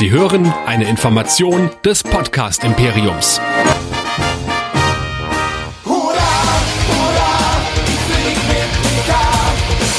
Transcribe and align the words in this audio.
Sie 0.00 0.10
hören 0.10 0.50
eine 0.64 0.88
Information 0.88 1.68
des 1.84 2.02
Podcast 2.02 2.64
Imperiums. 2.64 3.38
Hurra, 5.84 6.32
hurra, 6.88 7.36
ich 7.84 8.00
flieg 8.08 8.38
mit 8.48 8.70
Pika. 8.80 9.24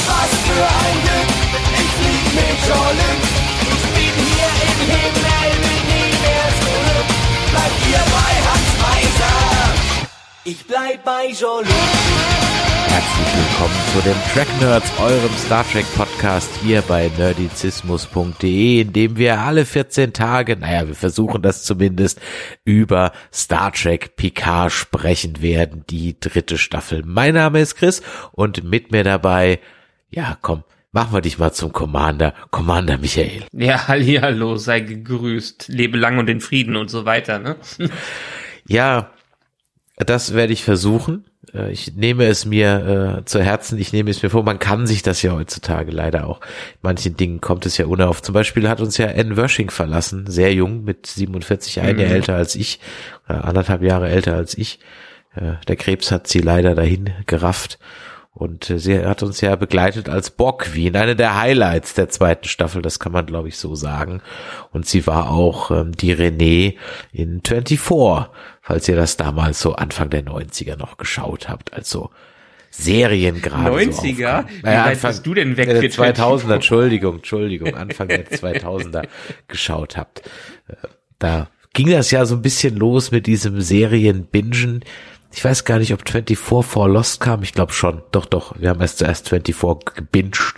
Was 0.08 0.32
für 0.42 0.66
ein 0.66 0.98
Glück, 1.04 1.30
ich 1.78 1.92
flieg 2.00 2.24
mit 2.34 2.56
Jean-Luc. 2.66 3.22
Ich 3.70 3.84
bin 3.94 4.14
hier 4.26 4.50
im 4.66 4.80
Himmel, 4.90 5.52
will 5.62 5.82
nie 5.86 6.10
mehr 6.18 6.48
zurück. 6.58 7.08
Bleibt 7.52 7.80
ihr 7.88 8.02
bei 8.10 8.32
Hans 8.48 8.70
Meiser. 8.82 9.38
Ich 10.42 10.66
bleib 10.66 11.04
bei 11.04 11.32
Jean-Luc. 11.32 11.68
Herzlich 12.88 13.30
willkommen 13.36 13.81
zu 13.92 14.00
dem 14.00 14.16
Track 14.32 14.48
Nerds, 14.58 14.90
eurem 15.00 15.32
Star 15.36 15.70
Trek 15.70 15.84
Podcast 15.94 16.50
hier 16.62 16.80
bei 16.80 17.10
nerdizismus.de, 17.18 18.80
in 18.80 18.94
dem 18.94 19.18
wir 19.18 19.38
alle 19.40 19.66
14 19.66 20.14
Tage, 20.14 20.56
naja, 20.56 20.88
wir 20.88 20.94
versuchen 20.94 21.42
das 21.42 21.62
zumindest, 21.62 22.18
über 22.64 23.12
Star 23.34 23.70
Trek 23.70 24.16
Picard 24.16 24.72
sprechen 24.72 25.42
werden, 25.42 25.84
die 25.90 26.18
dritte 26.18 26.56
Staffel. 26.56 27.02
Mein 27.04 27.34
Name 27.34 27.60
ist 27.60 27.74
Chris 27.74 28.00
und 28.32 28.64
mit 28.64 28.92
mir 28.92 29.04
dabei, 29.04 29.60
ja, 30.08 30.38
komm, 30.40 30.64
machen 30.92 31.12
wir 31.12 31.20
dich 31.20 31.38
mal 31.38 31.52
zum 31.52 31.72
Commander, 31.72 32.32
Commander 32.50 32.96
Michael. 32.96 33.44
Ja, 33.52 33.88
hallo, 33.88 34.56
sei 34.56 34.80
gegrüßt, 34.80 35.68
lebe 35.68 35.98
lang 35.98 36.16
und 36.16 36.30
in 36.30 36.40
Frieden 36.40 36.76
und 36.76 36.88
so 36.88 37.04
weiter, 37.04 37.38
ne? 37.38 37.56
Ja, 38.66 39.10
das 39.98 40.32
werde 40.32 40.54
ich 40.54 40.64
versuchen. 40.64 41.26
Äh, 41.54 41.72
Ich 41.72 41.94
nehme 41.94 42.26
es 42.26 42.44
mir 42.44 43.18
äh, 43.20 43.24
zu 43.24 43.42
Herzen, 43.42 43.78
ich 43.78 43.92
nehme 43.92 44.10
es 44.10 44.22
mir 44.22 44.30
vor, 44.30 44.42
man 44.42 44.58
kann 44.58 44.86
sich 44.86 45.02
das 45.02 45.22
ja 45.22 45.32
heutzutage 45.32 45.90
leider 45.90 46.26
auch. 46.26 46.40
Manchen 46.82 47.16
Dingen 47.16 47.40
kommt 47.40 47.66
es 47.66 47.76
ja 47.78 47.86
unauf. 47.86 48.22
Zum 48.22 48.32
Beispiel 48.34 48.68
hat 48.68 48.80
uns 48.80 48.96
ja 48.98 49.08
Anne 49.08 49.36
Wershing 49.36 49.70
verlassen, 49.70 50.26
sehr 50.28 50.52
jung, 50.54 50.84
mit 50.84 51.06
47, 51.06 51.80
ein 51.80 51.98
Jahr 51.98 52.10
älter 52.10 52.34
als 52.34 52.54
ich, 52.54 52.80
äh, 53.28 53.32
anderthalb 53.34 53.82
Jahre 53.82 54.08
älter 54.08 54.34
als 54.34 54.56
ich. 54.56 54.78
Äh, 55.34 55.52
der 55.68 55.76
Krebs 55.76 56.10
hat 56.10 56.26
sie 56.26 56.40
leider 56.40 56.74
dahin 56.74 57.10
gerafft. 57.26 57.78
Und 58.34 58.70
äh, 58.70 58.78
sie 58.78 58.98
hat 59.04 59.22
uns 59.22 59.40
ja 59.42 59.54
begleitet 59.56 60.08
als 60.08 60.30
Borg-Queen, 60.30 60.96
eine 60.96 61.14
der 61.14 61.38
Highlights 61.38 61.92
der 61.94 62.08
zweiten 62.08 62.48
Staffel, 62.48 62.80
das 62.80 62.98
kann 62.98 63.12
man 63.12 63.26
glaube 63.26 63.48
ich 63.48 63.58
so 63.58 63.74
sagen. 63.74 64.22
Und 64.70 64.86
sie 64.86 65.06
war 65.06 65.30
auch 65.30 65.70
ähm, 65.70 65.92
die 65.92 66.14
Renée 66.14 66.76
in 67.12 67.42
24, 67.46 67.78
falls 68.62 68.88
ihr 68.88 68.96
das 68.96 69.16
damals 69.18 69.60
so 69.60 69.74
Anfang 69.74 70.08
der 70.10 70.24
90er 70.24 70.76
noch 70.76 70.96
geschaut 70.96 71.48
habt, 71.48 71.74
also 71.74 72.10
Serien 72.70 73.42
gerade. 73.42 73.68
90er? 73.68 73.92
So 73.92 74.02
Wie 74.02 74.24
aufkamen. 74.26 74.62
weit 74.64 75.02
bist 75.02 75.26
du 75.26 75.34
denn 75.34 75.56
weg 75.58 75.68
äh, 75.68 75.90
für 75.90 76.02
2000er, 76.02 76.54
Entschuldigung, 76.54 77.16
Entschuldigung, 77.16 77.74
Anfang 77.74 78.08
der 78.08 78.26
2000er 78.30 79.08
geschaut 79.46 79.98
habt. 79.98 80.22
Äh, 80.68 80.74
Da 81.18 81.48
ging 81.74 81.90
das 81.90 82.10
ja 82.10 82.24
so 82.24 82.34
ein 82.36 82.42
bisschen 82.42 82.76
los 82.76 83.10
mit 83.10 83.26
diesem 83.26 83.60
Serien-Bingen. 83.60 84.84
Ich 85.34 85.44
weiß 85.44 85.64
gar 85.64 85.78
nicht, 85.78 85.92
ob 85.92 86.08
24 86.08 86.38
vor 86.38 86.88
Lost 86.88 87.20
kam. 87.20 87.42
Ich 87.42 87.52
glaube 87.52 87.72
schon. 87.72 88.02
Doch, 88.12 88.26
doch. 88.26 88.54
Wir 88.60 88.68
haben 88.70 88.80
erst 88.80 88.98
zuerst 88.98 89.28
24 89.28 89.94
gebinged. 89.94 90.54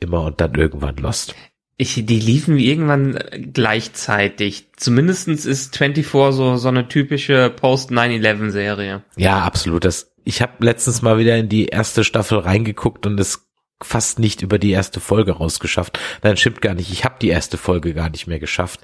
Immer 0.00 0.24
und 0.24 0.40
dann 0.40 0.54
irgendwann 0.54 0.96
Lost. 0.96 1.34
Ich, 1.76 1.94
die 1.94 2.20
liefen 2.20 2.58
irgendwann 2.58 3.18
gleichzeitig. 3.52 4.68
Zumindestens 4.76 5.44
ist 5.44 5.76
24 5.76 6.34
so, 6.34 6.56
so 6.56 6.68
eine 6.68 6.88
typische 6.88 7.50
Post-9-11-Serie. 7.50 9.02
Ja, 9.16 9.42
absolut. 9.42 9.84
Das, 9.84 10.12
ich 10.24 10.40
habe 10.40 10.64
letztens 10.64 11.02
mal 11.02 11.18
wieder 11.18 11.36
in 11.36 11.48
die 11.48 11.66
erste 11.66 12.04
Staffel 12.04 12.38
reingeguckt 12.38 13.06
und 13.06 13.18
es 13.18 13.46
fast 13.82 14.18
nicht 14.18 14.42
über 14.42 14.58
die 14.58 14.70
erste 14.70 15.00
Folge 15.00 15.32
rausgeschafft. 15.32 15.98
Nein, 16.22 16.36
stimmt 16.36 16.62
gar 16.62 16.74
nicht. 16.74 16.90
Ich 16.90 17.04
habe 17.04 17.16
die 17.20 17.28
erste 17.28 17.58
Folge 17.58 17.92
gar 17.94 18.08
nicht 18.10 18.26
mehr 18.26 18.38
geschafft. 18.38 18.80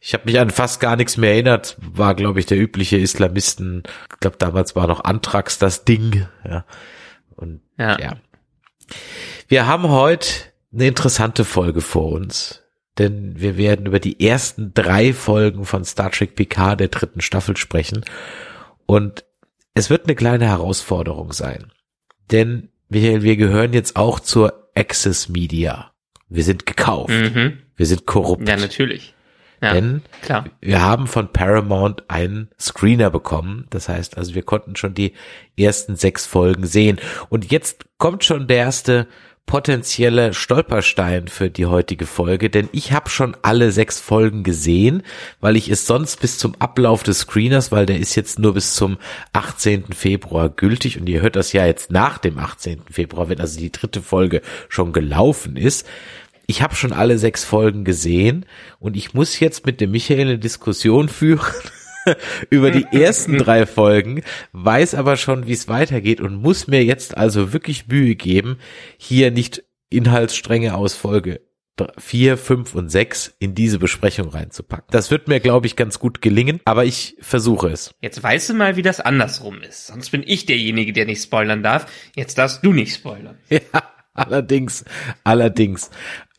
Ich 0.00 0.14
habe 0.14 0.24
mich 0.26 0.38
an 0.38 0.50
fast 0.50 0.80
gar 0.80 0.96
nichts 0.96 1.16
mehr 1.16 1.32
erinnert. 1.32 1.76
War, 1.80 2.14
glaube 2.14 2.40
ich, 2.40 2.46
der 2.46 2.58
übliche 2.58 2.96
Islamisten. 2.96 3.82
Ich 4.12 4.20
glaube, 4.20 4.36
damals 4.38 4.76
war 4.76 4.86
noch 4.86 5.02
Antrax 5.04 5.58
das 5.58 5.84
Ding. 5.84 6.26
Ja. 6.48 6.64
Und 7.34 7.62
Ja. 7.78 7.98
ja. 7.98 8.16
Wir 9.48 9.66
haben 9.66 9.88
heute 9.88 10.28
eine 10.72 10.86
interessante 10.86 11.44
Folge 11.44 11.80
vor 11.80 12.12
uns. 12.12 12.62
Denn 12.98 13.40
wir 13.40 13.56
werden 13.56 13.86
über 13.86 13.98
die 13.98 14.24
ersten 14.24 14.72
drei 14.72 15.12
Folgen 15.12 15.64
von 15.64 15.84
Star 15.84 16.12
Trek 16.12 16.36
Picard 16.36 16.78
der 16.78 16.88
dritten 16.88 17.20
Staffel 17.20 17.56
sprechen. 17.56 18.04
Und 18.86 19.24
es 19.74 19.90
wird 19.90 20.04
eine 20.04 20.14
kleine 20.14 20.46
Herausforderung 20.46 21.32
sein. 21.32 21.72
Denn 22.30 22.68
Michael, 22.94 23.22
wir 23.22 23.36
gehören 23.36 23.72
jetzt 23.72 23.96
auch 23.96 24.20
zur 24.20 24.68
Access 24.76 25.28
Media. 25.28 25.90
Wir 26.28 26.44
sind 26.44 26.64
gekauft. 26.64 27.10
Mhm. 27.10 27.58
Wir 27.74 27.86
sind 27.86 28.06
korrupt. 28.06 28.48
Ja, 28.48 28.56
natürlich. 28.56 29.14
Ja, 29.60 29.74
Denn 29.74 30.02
klar. 30.22 30.44
wir 30.60 30.80
haben 30.80 31.08
von 31.08 31.32
Paramount 31.32 32.04
einen 32.08 32.50
Screener 32.60 33.10
bekommen. 33.10 33.66
Das 33.70 33.88
heißt 33.88 34.16
also, 34.16 34.36
wir 34.36 34.42
konnten 34.42 34.76
schon 34.76 34.94
die 34.94 35.14
ersten 35.58 35.96
sechs 35.96 36.24
Folgen 36.24 36.66
sehen. 36.66 37.00
Und 37.30 37.50
jetzt 37.50 37.84
kommt 37.98 38.22
schon 38.22 38.46
der 38.46 38.58
erste 38.58 39.08
potenzielle 39.46 40.32
Stolperstein 40.32 41.28
für 41.28 41.50
die 41.50 41.66
heutige 41.66 42.06
Folge, 42.06 42.50
denn 42.50 42.68
ich 42.72 42.92
habe 42.92 43.10
schon 43.10 43.36
alle 43.42 43.72
sechs 43.72 44.00
Folgen 44.00 44.42
gesehen, 44.42 45.02
weil 45.40 45.56
ich 45.56 45.68
es 45.68 45.86
sonst 45.86 46.20
bis 46.20 46.38
zum 46.38 46.54
Ablauf 46.58 47.02
des 47.02 47.20
Screeners, 47.20 47.70
weil 47.70 47.86
der 47.86 47.98
ist 47.98 48.14
jetzt 48.14 48.38
nur 48.38 48.54
bis 48.54 48.74
zum 48.74 48.96
18. 49.32 49.92
Februar 49.92 50.48
gültig 50.48 50.98
und 50.98 51.08
ihr 51.08 51.20
hört 51.20 51.36
das 51.36 51.52
ja 51.52 51.66
jetzt 51.66 51.90
nach 51.90 52.18
dem 52.18 52.38
18. 52.38 52.82
Februar, 52.90 53.28
wenn 53.28 53.40
also 53.40 53.58
die 53.58 53.72
dritte 53.72 54.02
Folge 54.02 54.40
schon 54.68 54.92
gelaufen 54.92 55.56
ist, 55.56 55.86
ich 56.46 56.62
habe 56.62 56.74
schon 56.74 56.92
alle 56.92 57.18
sechs 57.18 57.44
Folgen 57.44 57.84
gesehen 57.84 58.44
und 58.78 58.96
ich 58.96 59.14
muss 59.14 59.40
jetzt 59.40 59.66
mit 59.66 59.80
dem 59.80 59.92
Michael 59.92 60.20
eine 60.22 60.38
Diskussion 60.38 61.08
führen 61.08 61.40
über 62.50 62.70
die 62.70 62.86
ersten 62.90 63.38
drei 63.38 63.66
Folgen, 63.66 64.22
weiß 64.52 64.94
aber 64.94 65.16
schon, 65.16 65.46
wie 65.46 65.52
es 65.52 65.68
weitergeht 65.68 66.20
und 66.20 66.36
muss 66.36 66.66
mir 66.66 66.84
jetzt 66.84 67.16
also 67.16 67.52
wirklich 67.52 67.88
Mühe 67.88 68.14
geben, 68.14 68.58
hier 68.96 69.30
nicht 69.30 69.64
Inhaltsstränge 69.90 70.74
aus 70.74 70.94
Folge 70.94 71.40
vier, 71.98 72.36
fünf 72.38 72.74
und 72.74 72.88
sechs 72.88 73.34
in 73.38 73.54
diese 73.54 73.78
Besprechung 73.78 74.28
reinzupacken. 74.28 74.86
Das 74.90 75.10
wird 75.10 75.28
mir, 75.28 75.40
glaube 75.40 75.66
ich, 75.66 75.76
ganz 75.76 75.98
gut 75.98 76.22
gelingen, 76.22 76.60
aber 76.64 76.84
ich 76.84 77.16
versuche 77.20 77.68
es. 77.68 77.94
Jetzt 78.00 78.22
weißt 78.22 78.50
du 78.50 78.54
mal, 78.54 78.76
wie 78.76 78.82
das 78.82 79.00
andersrum 79.00 79.60
ist. 79.60 79.88
Sonst 79.88 80.10
bin 80.10 80.22
ich 80.24 80.46
derjenige, 80.46 80.92
der 80.92 81.06
nicht 81.06 81.22
spoilern 81.22 81.62
darf. 81.62 81.86
Jetzt 82.14 82.38
darfst 82.38 82.64
du 82.64 82.72
nicht 82.72 82.94
spoilern. 82.94 83.38
Ja, 83.50 83.82
allerdings, 84.14 84.84
allerdings. 85.24 85.90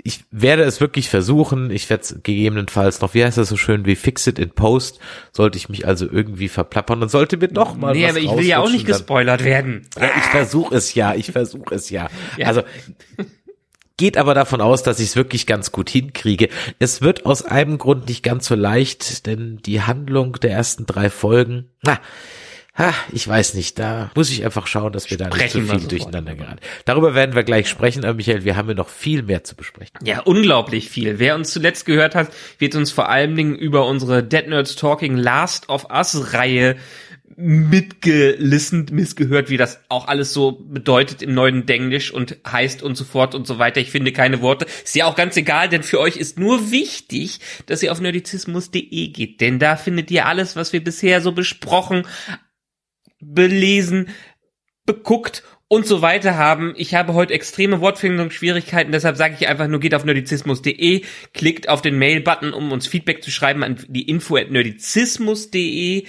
Ich 0.08 0.24
werde 0.30 0.62
es 0.62 0.80
wirklich 0.82 1.10
versuchen. 1.10 1.72
Ich 1.72 1.90
werde 1.90 2.04
es 2.04 2.20
gegebenenfalls 2.22 3.02
noch, 3.02 3.16
wie 3.16 3.26
heißt 3.26 3.40
das 3.40 3.50
so 3.50 3.58
schön, 3.58 3.88
wie 3.88 3.96
Fix 3.96 4.28
It 4.28 4.38
in 4.38 4.52
Post, 4.52 5.00
sollte 5.32 5.58
ich 5.58 5.68
mich 5.68 5.88
also 5.88 6.08
irgendwie 6.08 6.48
verplappern 6.48 7.02
und 7.02 7.10
sollte 7.10 7.38
mir 7.38 7.48
doch 7.48 7.76
mal 7.76 7.94
nee, 7.94 8.08
aber 8.08 8.20
ich 8.20 8.30
will 8.30 8.46
ja 8.46 8.60
auch 8.60 8.70
nicht 8.70 8.88
dann- 8.88 8.98
gespoilert 8.98 9.44
werden. 9.44 9.88
Ja, 10.00 10.12
ich 10.16 10.24
versuche 10.26 10.76
es 10.76 10.94
ja, 10.94 11.16
ich 11.16 11.32
versuche 11.32 11.74
es 11.74 11.90
ja. 11.90 12.08
Ja. 12.38 12.46
Also 12.48 12.62
geht 13.98 14.18
aber 14.18 14.36
davon 14.36 14.62
aus, 14.62 14.84
dass 14.84 15.00
ich 15.00 15.08
es 15.08 15.16
wirklich 15.16 15.48
ganz 15.48 15.72
gut 15.72 15.90
hinkriege. 15.90 16.50
Es 16.78 17.02
wird 17.02 17.26
aus 17.26 17.44
einem 17.44 17.80
Grund 17.80 18.08
nicht 18.08 18.22
ganz 18.22 18.46
so 18.46 18.54
leicht, 18.54 19.26
denn 19.26 19.58
die 19.66 19.82
Handlung 19.82 20.34
der 20.34 20.52
ersten 20.52 20.86
drei 20.86 21.10
Folgen, 21.10 21.70
na, 21.82 22.00
ha, 22.78 22.94
ich 23.12 23.28
weiß 23.28 23.54
nicht, 23.54 23.80
da 23.80 24.12
muss 24.16 24.30
ich 24.30 24.44
einfach 24.44 24.68
schauen, 24.68 24.92
dass 24.92 25.10
wir 25.10 25.18
da 25.18 25.26
nicht 25.26 25.34
zu 25.34 25.40
Sprechen 25.40 25.68
wir 25.68 25.72
viel 25.72 25.80
sofort 25.82 25.92
durcheinander 25.92 26.36
geraten. 26.36 26.60
Darüber 26.86 27.16
werden 27.16 27.36
wir 27.36 27.44
gleich 27.44 27.70
sprechen, 27.70 28.04
aber 28.04 28.16
Michael, 28.16 28.44
wir 28.44 28.56
haben 28.56 28.68
ja 28.70 28.76
noch 28.76 28.90
viel 28.90 29.24
mehr 29.24 29.44
zu 29.44 29.56
besprechen. 29.56 29.98
Ja, 30.04 30.22
unglaublich 30.22 30.90
viel. 30.90 31.20
Wer 31.20 31.36
uns 31.36 31.52
zuletzt 31.52 31.86
gehört 31.86 32.16
hat, 32.16 32.32
wird 32.60 32.76
uns 32.76 32.92
vor 32.92 33.10
allen 33.10 33.36
Dingen 33.36 33.56
über 33.56 33.86
unsere 33.88 34.24
Dead 34.24 34.48
Nerds 34.48 34.76
Talking 34.76 35.16
Last 35.16 35.70
of 35.70 35.88
Us 35.90 36.34
Reihe 36.34 36.76
mitgelistet, 37.38 38.92
missgehört, 38.92 39.50
wie 39.50 39.58
das 39.58 39.82
auch 39.90 40.08
alles 40.08 40.32
so 40.32 40.54
bedeutet 40.54 41.22
im 41.22 41.34
neuen 41.34 41.66
Denglisch 41.66 42.12
und 42.12 42.38
heißt 42.48 42.82
und 42.82 42.96
so 42.96 43.04
fort 43.04 43.36
und 43.36 43.46
so 43.46 43.60
weiter. 43.60 43.82
Ich 43.82 43.92
finde 43.92 44.14
keine 44.14 44.42
Worte. 44.42 44.66
Ist 44.84 44.96
ja 44.96 45.06
auch 45.06 45.16
ganz 45.16 45.36
egal, 45.36 45.68
denn 45.68 45.84
für 45.84 46.00
euch 46.00 46.16
ist 46.16 46.40
nur 46.40 46.72
wichtig, 46.72 47.40
dass 47.66 47.84
ihr 47.84 47.92
auf 47.92 48.00
nerdizismus.de 48.00 49.08
geht, 49.10 49.42
denn 49.42 49.60
da 49.60 49.76
findet 49.76 50.12
ihr 50.12 50.28
alles, 50.28 50.56
was 50.56 50.72
wir 50.72 50.84
bisher 50.84 51.20
so 51.20 51.34
besprochen, 51.34 52.04
belesen, 53.34 54.10
beguckt 54.86 55.44
und 55.68 55.88
so 55.88 56.02
weiter 56.02 56.38
haben. 56.38 56.74
Ich 56.78 56.94
habe 56.94 57.14
heute 57.14 57.34
extreme 57.34 57.82
Wortfindungsschwierigkeiten, 57.82 58.92
deshalb 58.92 59.18
sage 59.18 59.36
ich 59.40 59.48
einfach 59.48 59.68
nur, 59.68 59.80
geht 59.80 59.96
auf 59.96 60.06
nerdizismus.de, 60.06 61.02
klickt 61.34 61.70
auf 61.70 61.82
den 61.82 61.98
Mail-Button, 61.98 62.54
um 62.54 62.72
uns 62.72 62.88
Feedback 62.88 63.24
zu 63.24 63.32
schreiben 63.32 63.64
an 63.64 63.78
die 63.88 64.08
info 64.08 64.38
at 64.38 64.52
nerdizismus.de. 64.52 66.06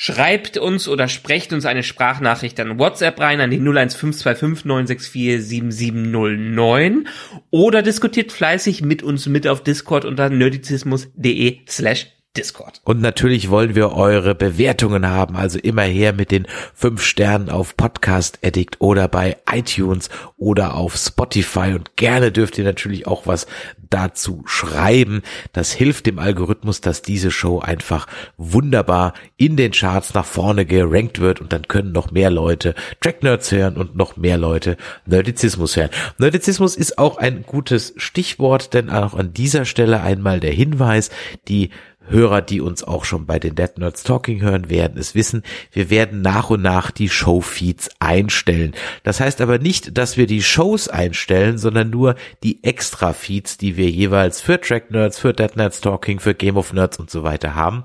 Schreibt 0.00 0.58
uns 0.58 0.86
oder 0.86 1.08
sprecht 1.08 1.52
uns 1.52 1.66
eine 1.66 1.82
Sprachnachricht 1.82 2.60
an 2.60 2.78
WhatsApp 2.78 3.18
rein 3.18 3.40
an 3.40 3.50
die 3.50 3.58
01525 3.58 4.64
964 4.64 5.42
7709 5.42 7.08
oder 7.50 7.82
diskutiert 7.82 8.30
fleißig 8.30 8.82
mit 8.82 9.02
uns 9.02 9.26
mit 9.26 9.48
auf 9.48 9.64
Discord 9.64 10.04
unter 10.04 10.30
nerdizismus.de 10.30 11.62
slash 11.68 12.06
Discord. 12.38 12.80
Und 12.84 13.00
natürlich 13.00 13.50
wollen 13.50 13.74
wir 13.74 13.92
eure 13.92 14.34
Bewertungen 14.34 15.06
haben, 15.06 15.36
also 15.36 15.58
immer 15.58 15.82
her 15.82 16.12
mit 16.12 16.30
den 16.30 16.46
fünf 16.74 17.02
Sternen 17.02 17.50
auf 17.50 17.76
Podcast 17.76 18.38
Addict 18.44 18.80
oder 18.80 19.08
bei 19.08 19.36
iTunes 19.50 20.08
oder 20.36 20.74
auf 20.74 20.96
Spotify 20.96 21.74
und 21.74 21.96
gerne 21.96 22.32
dürft 22.32 22.58
ihr 22.58 22.64
natürlich 22.64 23.06
auch 23.06 23.26
was 23.26 23.46
dazu 23.90 24.42
schreiben. 24.46 25.22
Das 25.52 25.72
hilft 25.72 26.06
dem 26.06 26.18
Algorithmus, 26.18 26.80
dass 26.80 27.02
diese 27.02 27.30
Show 27.30 27.60
einfach 27.60 28.06
wunderbar 28.36 29.14
in 29.36 29.56
den 29.56 29.72
Charts 29.72 30.14
nach 30.14 30.24
vorne 30.24 30.66
gerankt 30.66 31.20
wird 31.20 31.40
und 31.40 31.52
dann 31.52 31.66
können 31.68 31.92
noch 31.92 32.10
mehr 32.10 32.30
Leute 32.30 32.74
Track 33.00 33.22
Nerds 33.22 33.50
hören 33.50 33.76
und 33.76 33.96
noch 33.96 34.16
mehr 34.16 34.38
Leute 34.38 34.76
Nerdizismus 35.06 35.76
hören. 35.76 35.90
Nerdizismus 36.18 36.76
ist 36.76 36.98
auch 36.98 37.18
ein 37.18 37.42
gutes 37.44 37.94
Stichwort, 37.96 38.74
denn 38.74 38.90
auch 38.90 39.14
an 39.14 39.32
dieser 39.32 39.64
Stelle 39.64 40.00
einmal 40.00 40.40
der 40.40 40.52
Hinweis, 40.52 41.10
die 41.48 41.70
Hörer, 42.08 42.42
die 42.42 42.60
uns 42.60 42.82
auch 42.82 43.04
schon 43.04 43.26
bei 43.26 43.38
den 43.38 43.54
Dead 43.54 43.76
Nerds 43.78 44.02
Talking 44.02 44.40
hören, 44.40 44.70
werden 44.70 44.98
es 44.98 45.14
wissen. 45.14 45.42
Wir 45.72 45.90
werden 45.90 46.22
nach 46.22 46.50
und 46.50 46.62
nach 46.62 46.90
die 46.90 47.08
Showfeeds 47.08 47.90
einstellen. 48.00 48.72
Das 49.02 49.20
heißt 49.20 49.40
aber 49.40 49.58
nicht, 49.58 49.96
dass 49.98 50.16
wir 50.16 50.26
die 50.26 50.42
Shows 50.42 50.88
einstellen, 50.88 51.58
sondern 51.58 51.90
nur 51.90 52.14
die 52.42 52.64
Extra-Feeds, 52.64 53.58
die 53.58 53.76
wir 53.76 53.90
jeweils 53.90 54.40
für 54.40 54.60
Track 54.60 54.90
Nerds, 54.90 55.18
für 55.18 55.32
Dead 55.32 55.54
Nerds 55.56 55.80
Talking, 55.80 56.20
für 56.20 56.34
Game 56.34 56.56
of 56.56 56.72
Nerds 56.72 56.98
und 56.98 57.10
so 57.10 57.22
weiter 57.22 57.54
haben. 57.54 57.84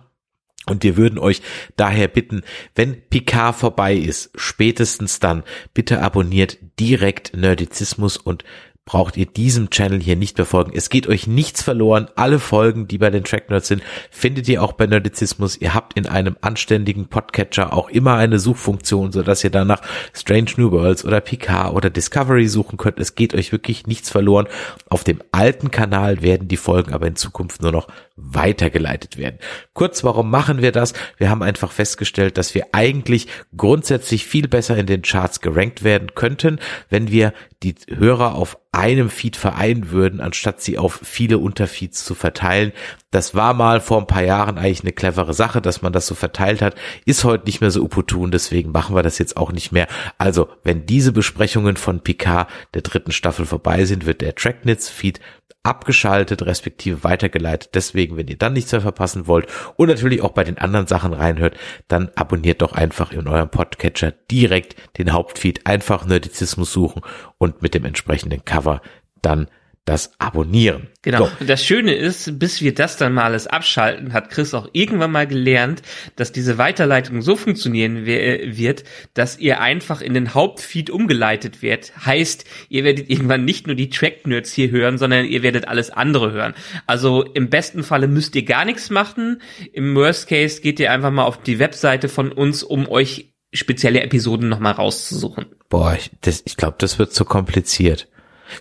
Und 0.65 0.83
wir 0.83 0.95
würden 0.95 1.19
euch 1.19 1.41
daher 1.75 2.07
bitten, 2.07 2.43
wenn 2.75 3.01
Picard 3.09 3.55
vorbei 3.55 3.95
ist, 3.95 4.31
spätestens 4.35 5.19
dann, 5.19 5.43
bitte 5.73 6.01
abonniert 6.01 6.57
direkt 6.79 7.35
Nerdizismus 7.35 8.15
und 8.15 8.45
braucht 8.85 9.15
ihr 9.15 9.25
diesem 9.25 9.69
Channel 9.69 10.01
hier 10.01 10.17
nicht 10.17 10.37
mehr 10.37 10.45
folgen. 10.45 10.73
Es 10.75 10.89
geht 10.89 11.07
euch 11.07 11.25
nichts 11.25 11.61
verloren. 11.61 12.07
Alle 12.15 12.39
Folgen, 12.39 12.87
die 12.87 12.97
bei 12.97 13.09
den 13.09 13.23
Track 13.23 13.49
Nerds 13.49 13.69
sind, 13.69 13.81
findet 14.11 14.49
ihr 14.49 14.61
auch 14.61 14.73
bei 14.73 14.87
Nerdizismus. 14.87 15.55
Ihr 15.55 15.73
habt 15.73 15.93
in 15.97 16.05
einem 16.05 16.35
anständigen 16.41 17.07
Podcatcher 17.07 17.71
auch 17.71 17.89
immer 17.89 18.15
eine 18.15 18.39
Suchfunktion, 18.39 19.13
so 19.13 19.23
dass 19.23 19.43
ihr 19.43 19.51
danach 19.51 19.81
Strange 20.13 20.51
New 20.57 20.71
Worlds 20.71 21.05
oder 21.05 21.21
Picard 21.21 21.73
oder 21.73 21.89
Discovery 21.89 22.47
suchen 22.49 22.77
könnt. 22.77 22.99
Es 22.99 23.15
geht 23.15 23.33
euch 23.33 23.53
wirklich 23.53 23.87
nichts 23.87 24.09
verloren. 24.09 24.47
Auf 24.89 25.05
dem 25.05 25.21
alten 25.31 25.71
Kanal 25.71 26.21
werden 26.21 26.49
die 26.49 26.57
Folgen 26.57 26.93
aber 26.93 27.07
in 27.07 27.15
Zukunft 27.15 27.61
nur 27.61 27.71
noch 27.71 27.87
weitergeleitet 28.17 29.17
werden. 29.17 29.39
Kurz, 29.73 30.03
warum 30.03 30.29
machen 30.29 30.61
wir 30.61 30.73
das? 30.73 30.93
Wir 31.17 31.29
haben 31.29 31.41
einfach 31.41 31.71
festgestellt, 31.71 32.37
dass 32.37 32.53
wir 32.53 32.67
eigentlich 32.73 33.27
grundsätzlich 33.55 34.25
viel 34.25 34.47
besser 34.47 34.77
in 34.77 34.87
den 34.87 35.03
Charts 35.03 35.39
gerankt 35.39 35.83
werden 35.83 36.13
könnten, 36.15 36.59
wenn 36.89 37.09
wir 37.09 37.33
die 37.63 37.75
Hörer 37.89 38.35
auf 38.35 38.57
einem 38.73 39.09
Feed 39.09 39.37
vereinen 39.37 39.91
würden, 39.91 40.19
anstatt 40.19 40.61
sie 40.61 40.77
auf 40.77 40.99
viele 41.03 41.37
Unterfeeds 41.37 42.03
zu 42.03 42.15
verteilen. 42.15 42.73
Das 43.11 43.35
war 43.35 43.53
mal 43.53 43.79
vor 43.79 43.99
ein 43.99 44.07
paar 44.07 44.23
Jahren 44.23 44.57
eigentlich 44.57 44.81
eine 44.81 44.91
clevere 44.91 45.35
Sache, 45.35 45.61
dass 45.61 45.83
man 45.83 45.93
das 45.93 46.07
so 46.07 46.15
verteilt 46.15 46.61
hat, 46.61 46.75
ist 47.05 47.23
heute 47.23 47.45
nicht 47.45 47.61
mehr 47.61 47.69
so 47.69 47.83
opportun, 47.83 48.31
deswegen 48.31 48.71
machen 48.71 48.95
wir 48.95 49.03
das 49.03 49.19
jetzt 49.19 49.37
auch 49.37 49.51
nicht 49.51 49.71
mehr. 49.71 49.87
Also, 50.17 50.49
wenn 50.63 50.87
diese 50.87 51.11
Besprechungen 51.11 51.77
von 51.77 51.99
Picard 52.01 52.49
der 52.73 52.81
dritten 52.81 53.11
Staffel 53.11 53.45
vorbei 53.45 53.85
sind, 53.85 54.07
wird 54.07 54.21
der 54.21 54.33
Tracknits-Feed 54.33 55.19
abgeschaltet, 55.61 56.45
respektive 56.45 57.03
weitergeleitet. 57.03 57.75
Deswegen, 57.75 58.17
wenn 58.17 58.27
ihr 58.27 58.37
dann 58.37 58.53
nichts 58.53 58.71
mehr 58.71 58.81
verpassen 58.81 59.27
wollt 59.27 59.47
und 59.75 59.87
natürlich 59.87 60.21
auch 60.21 60.31
bei 60.31 60.43
den 60.43 60.57
anderen 60.57 60.87
Sachen 60.87 61.13
reinhört, 61.13 61.55
dann 61.87 62.09
abonniert 62.15 62.61
doch 62.61 62.73
einfach 62.73 63.11
in 63.11 63.27
eurem 63.27 63.49
Podcatcher 63.49 64.13
direkt 64.31 64.75
den 64.97 65.13
Hauptfeed, 65.13 65.65
einfach 65.65 66.05
Nerdizismus 66.05 66.73
suchen 66.73 67.01
und 67.37 67.61
mit 67.61 67.73
dem 67.73 67.85
entsprechenden 67.85 68.43
Cover 68.43 68.81
dann 69.21 69.47
das 69.85 70.13
Abonnieren. 70.17 70.87
Genau. 71.01 71.25
So. 71.25 71.31
Und 71.41 71.49
das 71.49 71.65
Schöne 71.65 71.93
ist, 71.93 72.39
bis 72.39 72.61
wir 72.61 72.73
das 72.73 72.95
dann 72.95 73.13
mal 73.13 73.25
alles 73.25 73.47
abschalten, 73.47 74.13
hat 74.13 74.29
Chris 74.29 74.53
auch 74.53 74.69
irgendwann 74.71 75.11
mal 75.11 75.27
gelernt, 75.27 75.81
dass 76.15 76.31
diese 76.31 76.57
Weiterleitung 76.57 77.21
so 77.21 77.35
funktionieren 77.35 78.05
wird, 78.05 78.85
dass 79.13 79.37
ihr 79.37 79.59
einfach 79.59 80.01
in 80.01 80.13
den 80.13 80.33
Hauptfeed 80.33 80.89
umgeleitet 80.89 81.61
wird. 81.61 81.91
Heißt, 82.05 82.45
ihr 82.69 82.85
werdet 82.85 83.09
irgendwann 83.09 83.43
nicht 83.43 83.67
nur 83.67 83.75
die 83.75 83.89
Track-Nerds 83.89 84.53
hier 84.53 84.71
hören, 84.71 84.97
sondern 84.97 85.25
ihr 85.25 85.43
werdet 85.43 85.67
alles 85.67 85.89
andere 85.89 86.31
hören. 86.31 86.53
Also 86.87 87.23
im 87.23 87.49
besten 87.49 87.83
Falle 87.83 88.07
müsst 88.07 88.35
ihr 88.35 88.45
gar 88.45 88.63
nichts 88.63 88.89
machen. 88.89 89.41
Im 89.73 89.93
Worst 89.95 90.29
Case 90.29 90.61
geht 90.61 90.79
ihr 90.79 90.91
einfach 90.93 91.11
mal 91.11 91.25
auf 91.25 91.43
die 91.43 91.59
Webseite 91.59 92.07
von 92.07 92.31
uns, 92.31 92.63
um 92.63 92.87
euch 92.87 93.33
spezielle 93.51 94.01
Episoden 94.01 94.47
nochmal 94.47 94.73
rauszusuchen. 94.73 95.45
Boah, 95.67 95.95
ich, 95.95 96.11
das, 96.21 96.41
ich 96.45 96.55
glaube, 96.55 96.77
das 96.79 96.99
wird 96.99 97.13
zu 97.13 97.25
kompliziert. 97.25 98.07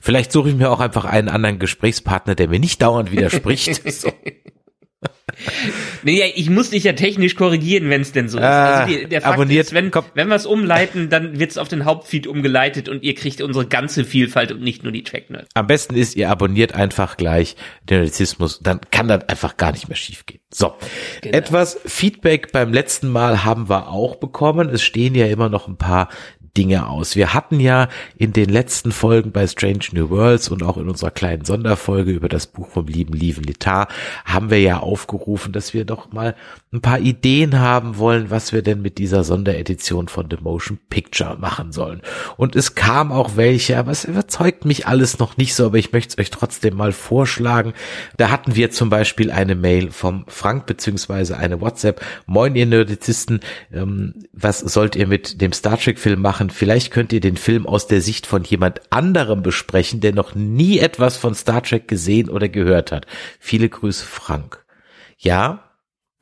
Vielleicht 0.01 0.33
suche 0.33 0.51
ich 0.51 0.55
mir 0.55 0.71
auch 0.71 0.81
einfach 0.81 1.05
einen 1.05 1.29
anderen 1.29 1.59
Gesprächspartner, 1.59 2.35
der 2.35 2.49
mir 2.49 2.61
nicht 2.61 2.83
dauernd 2.83 3.13
widerspricht. 3.13 3.83
so. 3.93 4.13
Naja, 6.03 6.27
ich 6.35 6.51
muss 6.51 6.71
dich 6.71 6.85
ja 6.85 6.93
technisch 6.93 7.37
korrigieren, 7.37 7.89
wenn 7.91 8.03
es 8.03 8.13
denn 8.13 8.29
so 8.29 8.39
ist. 8.39 8.45
Ah, 8.45 8.81
also 8.83 8.93
die, 8.95 9.09
der 9.09 9.23
Fakt 9.23 9.35
abonniert, 9.35 9.67
ist, 9.67 9.73
wenn, 9.73 9.91
komm. 9.91 10.05
wenn 10.15 10.29
wir 10.29 10.37
es 10.37 10.47
umleiten, 10.47 11.09
dann 11.09 11.39
wird 11.39 11.51
es 11.51 11.59
auf 11.59 11.69
den 11.69 11.85
Hauptfeed 11.85 12.27
umgeleitet 12.27 12.89
und 12.89 13.03
ihr 13.03 13.15
kriegt 13.15 13.41
unsere 13.41 13.67
ganze 13.67 14.05
Vielfalt 14.05 14.53
und 14.53 14.63
nicht 14.63 14.83
nur 14.83 14.93
die 14.93 15.03
Tracknotes. 15.03 15.49
Am 15.55 15.67
besten 15.67 15.95
ist, 15.97 16.17
ihr 16.17 16.29
abonniert 16.31 16.75
einfach 16.75 17.17
gleich 17.17 17.57
den 17.89 17.99
Nerdizismus, 17.99 18.61
dann 18.61 18.81
kann 18.91 19.09
das 19.09 19.29
einfach 19.29 19.57
gar 19.57 19.73
nicht 19.73 19.89
mehr 19.89 19.97
schiefgehen. 19.97 20.41
So, 20.53 20.75
Genau. 21.23 21.37
etwas 21.37 21.81
Feedback 21.87 22.53
beim 22.53 22.73
letzten 22.73 23.09
Mal 23.09 23.45
haben 23.45 23.69
wir 23.69 23.89
auch 23.89 24.17
bekommen. 24.17 24.69
Es 24.69 24.83
stehen 24.83 25.15
ja 25.15 25.27
immer 25.27 25.49
noch 25.49 25.67
ein 25.67 25.77
paar 25.77 26.09
Dinge 26.57 26.89
aus. 26.89 27.17
Wir 27.17 27.33
hatten 27.33 27.61
ja 27.61 27.89
in 28.17 28.33
den 28.33 28.49
letzten 28.49 28.93
Folgen 28.93 29.33
bei 29.33 29.47
Strange 29.47 29.87
New 29.93 30.11
Worlds 30.11 30.49
und 30.49 30.63
auch 30.63 30.77
in 30.77 30.89
unserer 30.89 31.11
kleinen 31.11 31.45
Sonderfolge 31.45 32.11
über 32.13 32.29
das 32.29 32.47
Buch 32.47 32.69
vom 32.69 32.87
lieben 32.87 33.15
Lieven 33.15 33.45
Litar 33.45 33.89
haben 34.25 34.51
wir 34.51 34.61
ja 34.61 34.79
aufgerufen, 34.79 35.53
dass 35.53 35.73
wir 35.73 35.85
doch 35.85 36.13
mal 36.13 36.35
ein 36.73 36.81
paar 36.81 37.01
Ideen 37.01 37.59
haben 37.59 37.99
wollen, 37.99 38.31
was 38.31 38.55
wir 38.55 38.63
denn 38.63 38.81
mit 38.81 38.97
dieser 38.97 39.25
Sonderedition 39.25 40.09
von 40.09 40.29
The 40.31 40.39
Motion 40.41 40.79
Picture 40.89 41.37
machen 41.39 41.71
sollen. 41.71 42.01
Und 42.39 42.57
es 42.57 42.75
kam 42.75 43.13
auch 43.13 43.37
welche, 43.37 43.77
aber 43.77 43.91
es 43.91 44.07
überzeugt 44.07 44.65
mich 44.65 44.87
alles 44.87 45.19
noch 45.19 45.37
nicht 45.37 45.55
so, 45.55 45.67
aber 45.67 45.77
ich 45.77 45.93
möchte 45.93 46.15
es 46.15 46.19
euch 46.19 46.31
trotzdem 46.31 46.75
mal 46.75 46.93
vorschlagen. 46.93 47.75
Da 48.17 48.31
hatten 48.31 48.57
wir 48.57 48.71
zum 48.71 48.89
Beispiel 48.89 49.31
eine 49.31 49.55
Mail 49.55 49.91
vom 49.91 50.25
Frank 50.29 50.65
beziehungsweise 50.65 51.37
eine 51.37 51.61
WhatsApp. 51.61 52.01
Moin 52.25 52.55
ihr 52.55 52.65
Nerdizisten, 52.65 53.41
ähm, 53.71 54.15
was 54.33 54.61
sollt 54.61 54.97
ihr 54.97 55.07
mit 55.07 55.43
dem 55.43 55.53
Star 55.53 55.79
Trek 55.79 55.99
Film 55.99 56.23
machen? 56.23 56.49
Vielleicht 56.49 56.91
könnt 56.91 57.13
ihr 57.13 57.21
den 57.21 57.37
Film 57.37 57.67
aus 57.67 57.87
der 57.87 58.01
Sicht 58.01 58.27
von 58.27 58.45
jemand 58.45 58.81
anderem 58.91 59.43
besprechen, 59.43 60.01
der 60.01 60.15
noch 60.15 60.35
nie 60.35 60.79
etwas 60.79 61.19
von 61.19 61.35
Star 61.35 61.63
Trek 61.63 61.87
gesehen 61.87 62.31
oder 62.31 62.49
gehört 62.49 62.93
hat. 62.93 63.07
Viele 63.39 63.69
Grüße 63.69 64.07
Frank. 64.07 64.65
Ja, 65.19 65.62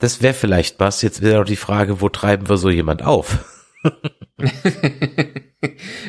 das 0.01 0.23
wäre 0.23 0.35
vielleicht 0.35 0.81
was. 0.81 1.03
Jetzt 1.03 1.23
wäre 1.23 1.39
noch 1.39 1.47
die 1.47 1.57
Frage, 1.57 2.01
wo 2.01 2.09
treiben 2.09 2.49
wir 2.49 2.57
so 2.57 2.71
jemand 2.71 3.03
auf? 3.05 3.39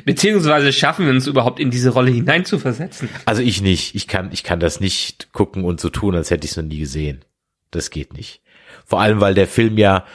Beziehungsweise 0.05 0.71
schaffen 0.73 1.05
wir 1.05 1.13
uns 1.13 1.27
überhaupt 1.27 1.59
in 1.59 1.69
diese 1.71 1.89
Rolle 1.89 2.11
hineinzuversetzen. 2.11 3.09
Also 3.25 3.41
ich 3.41 3.61
nicht. 3.61 3.93
Ich 3.95 4.07
kann, 4.07 4.31
ich 4.31 4.43
kann 4.43 4.59
das 4.59 4.79
nicht 4.79 5.33
gucken 5.33 5.65
und 5.65 5.79
so 5.79 5.89
tun, 5.89 6.15
als 6.15 6.31
hätte 6.31 6.45
ich 6.45 6.51
es 6.51 6.57
noch 6.57 6.63
nie 6.63 6.79
gesehen. 6.79 7.25
Das 7.69 7.89
geht 7.89 8.13
nicht. 8.13 8.41
Vor 8.85 9.01
allem, 9.01 9.19
weil 9.19 9.33
der 9.33 9.47
Film 9.47 9.77
ja 9.77 10.05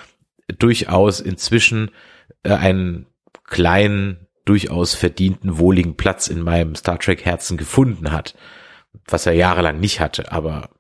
durchaus 0.59 1.21
inzwischen 1.21 1.91
äh, 2.43 2.53
einen 2.55 3.07
kleinen, 3.45 4.27
durchaus 4.47 4.95
verdienten, 4.95 5.59
wohligen 5.59 5.97
Platz 5.97 6.29
in 6.29 6.41
meinem 6.41 6.75
Star 6.77 6.99
Trek 6.99 7.25
Herzen 7.25 7.57
gefunden 7.57 8.13
hat. 8.13 8.35
Was 9.07 9.27
er 9.27 9.35
jahrelang 9.35 9.81
nicht 9.81 10.01
hatte, 10.01 10.33
aber 10.33 10.71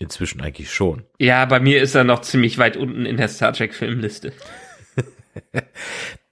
inzwischen 0.00 0.40
eigentlich 0.40 0.72
schon. 0.72 1.04
Ja, 1.18 1.44
bei 1.44 1.60
mir 1.60 1.80
ist 1.80 1.94
er 1.94 2.04
noch 2.04 2.22
ziemlich 2.22 2.58
weit 2.58 2.76
unten 2.76 3.06
in 3.06 3.16
der 3.16 3.28
Star 3.28 3.52
Trek 3.52 3.74
Filmliste. 3.74 4.32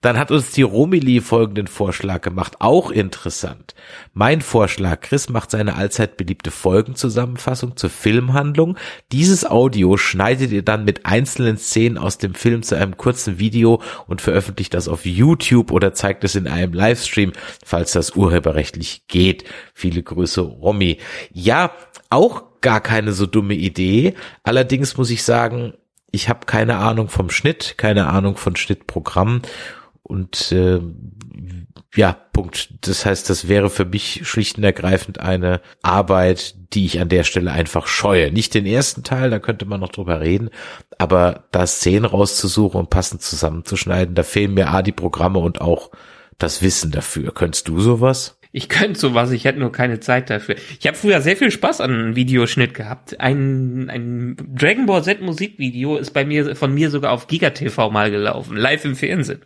Dann 0.00 0.16
hat 0.16 0.30
uns 0.30 0.52
die 0.52 0.62
Romilly 0.62 1.20
folgenden 1.20 1.66
Vorschlag 1.66 2.20
gemacht, 2.20 2.60
auch 2.60 2.92
interessant. 2.92 3.74
Mein 4.12 4.42
Vorschlag, 4.42 5.00
Chris 5.00 5.28
macht 5.28 5.50
seine 5.50 5.74
allzeit 5.74 6.16
beliebte 6.16 6.52
Folgenzusammenfassung 6.52 7.76
zur 7.76 7.90
Filmhandlung. 7.90 8.78
Dieses 9.10 9.44
Audio 9.44 9.96
schneidet 9.96 10.52
ihr 10.52 10.62
dann 10.62 10.84
mit 10.84 11.04
einzelnen 11.04 11.58
Szenen 11.58 11.98
aus 11.98 12.16
dem 12.16 12.34
Film 12.34 12.62
zu 12.62 12.76
einem 12.76 12.96
kurzen 12.96 13.40
Video 13.40 13.82
und 14.06 14.20
veröffentlicht 14.20 14.72
das 14.72 14.86
auf 14.86 15.04
YouTube 15.04 15.72
oder 15.72 15.92
zeigt 15.94 16.22
es 16.22 16.36
in 16.36 16.46
einem 16.46 16.74
Livestream, 16.74 17.32
falls 17.64 17.90
das 17.90 18.14
urheberrechtlich 18.14 19.08
geht. 19.08 19.44
Viele 19.74 20.04
Grüße, 20.04 20.42
Romy. 20.42 20.98
Ja, 21.32 21.72
auch 22.08 22.44
gar 22.60 22.80
keine 22.80 23.12
so 23.12 23.26
dumme 23.26 23.54
Idee. 23.54 24.14
Allerdings 24.42 24.96
muss 24.96 25.10
ich 25.10 25.22
sagen, 25.22 25.74
ich 26.10 26.28
habe 26.28 26.46
keine 26.46 26.76
Ahnung 26.76 27.08
vom 27.08 27.30
Schnitt, 27.30 27.74
keine 27.76 28.06
Ahnung 28.06 28.36
von 28.36 28.56
Schnittprogrammen 28.56 29.42
und 30.02 30.52
äh, 30.52 30.80
ja, 31.94 32.12
Punkt. 32.32 32.74
Das 32.82 33.06
heißt, 33.06 33.28
das 33.30 33.48
wäre 33.48 33.70
für 33.70 33.84
mich 33.84 34.28
schlicht 34.28 34.58
und 34.58 34.64
ergreifend 34.64 35.20
eine 35.20 35.60
Arbeit, 35.82 36.54
die 36.74 36.84
ich 36.84 37.00
an 37.00 37.08
der 37.08 37.24
Stelle 37.24 37.50
einfach 37.52 37.86
scheue. 37.86 38.30
Nicht 38.30 38.54
den 38.54 38.66
ersten 38.66 39.02
Teil, 39.02 39.30
da 39.30 39.38
könnte 39.38 39.64
man 39.64 39.80
noch 39.80 39.88
drüber 39.90 40.20
reden, 40.20 40.50
aber 40.98 41.44
da 41.50 41.66
Szenen 41.66 42.04
rauszusuchen 42.04 42.78
und 42.78 42.90
passend 42.90 43.22
zusammenzuschneiden, 43.22 44.14
da 44.14 44.22
fehlen 44.22 44.54
mir 44.54 44.68
A 44.68 44.82
die 44.82 44.92
Programme 44.92 45.38
und 45.38 45.60
auch 45.60 45.90
das 46.38 46.62
Wissen 46.62 46.90
dafür. 46.90 47.32
Könntest 47.32 47.68
du 47.68 47.80
sowas? 47.80 48.37
Ich 48.58 48.68
könnte 48.68 48.98
sowas, 48.98 49.30
ich 49.30 49.44
hätte 49.44 49.60
nur 49.60 49.70
keine 49.70 50.00
Zeit 50.00 50.30
dafür. 50.30 50.56
Ich 50.80 50.86
habe 50.88 50.96
früher 50.96 51.20
sehr 51.20 51.36
viel 51.36 51.52
Spaß 51.52 51.80
an 51.80 52.16
Videoschnitt 52.16 52.74
gehabt. 52.74 53.20
Ein, 53.20 53.88
ein 53.88 54.36
Dragon 54.52 54.84
Ball 54.84 55.04
Z 55.04 55.20
Musikvideo 55.20 55.96
ist 55.96 56.10
bei 56.10 56.24
mir 56.24 56.56
von 56.56 56.74
mir 56.74 56.90
sogar 56.90 57.12
auf 57.12 57.28
Giga 57.28 57.50
TV 57.50 57.88
mal 57.90 58.10
gelaufen, 58.10 58.56
live 58.56 58.84
im 58.84 58.96
Fernsehen. 58.96 59.42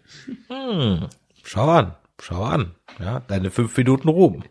Hm, 0.48 1.08
schau 1.44 1.68
an, 1.68 1.94
schau 2.22 2.42
an. 2.42 2.70
Ja, 2.98 3.20
deine 3.20 3.50
fünf 3.50 3.76
Minuten 3.76 4.08
Ruhm. 4.08 4.44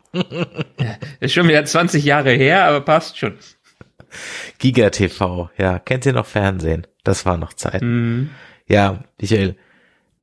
Ist 1.19 1.33
schon 1.33 1.47
wieder 1.47 1.65
20 1.65 2.05
Jahre 2.05 2.29
her, 2.29 2.65
aber 2.65 2.81
passt 2.81 3.17
schon. 3.17 3.33
Giga 4.59 4.91
TV, 4.91 5.49
ja, 5.57 5.79
kennt 5.79 6.05
ihr 6.05 6.13
noch 6.13 6.27
Fernsehen? 6.27 6.85
Das 7.03 7.25
war 7.25 7.37
noch 7.37 7.53
Zeit. 7.53 7.81
Mhm. 7.81 8.29
Ja, 8.67 8.99
Michael, 9.19 9.55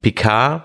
Picard, 0.00 0.64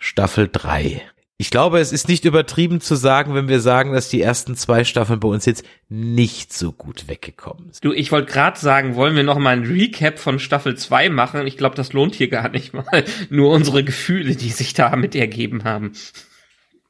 Staffel 0.00 0.48
3. 0.50 1.02
Ich 1.44 1.50
glaube, 1.50 1.78
es 1.78 1.92
ist 1.92 2.08
nicht 2.08 2.24
übertrieben 2.24 2.80
zu 2.80 2.94
sagen, 2.94 3.34
wenn 3.34 3.48
wir 3.48 3.60
sagen, 3.60 3.92
dass 3.92 4.08
die 4.08 4.22
ersten 4.22 4.56
zwei 4.56 4.82
Staffeln 4.82 5.20
bei 5.20 5.28
uns 5.28 5.44
jetzt 5.44 5.62
nicht 5.90 6.54
so 6.54 6.72
gut 6.72 7.06
weggekommen 7.06 7.64
sind. 7.64 7.84
Du, 7.84 7.92
ich 7.92 8.10
wollte 8.10 8.32
gerade 8.32 8.58
sagen, 8.58 8.94
wollen 8.94 9.14
wir 9.14 9.24
noch 9.24 9.38
mal 9.38 9.50
ein 9.50 9.66
Recap 9.66 10.18
von 10.18 10.38
Staffel 10.38 10.74
2 10.74 11.10
machen? 11.10 11.46
Ich 11.46 11.58
glaube, 11.58 11.76
das 11.76 11.92
lohnt 11.92 12.14
hier 12.14 12.28
gar 12.28 12.48
nicht 12.48 12.72
mal. 12.72 13.04
Nur 13.28 13.50
unsere 13.50 13.84
Gefühle, 13.84 14.36
die 14.36 14.48
sich 14.48 14.72
damit 14.72 15.14
ergeben 15.14 15.64
haben. 15.64 15.92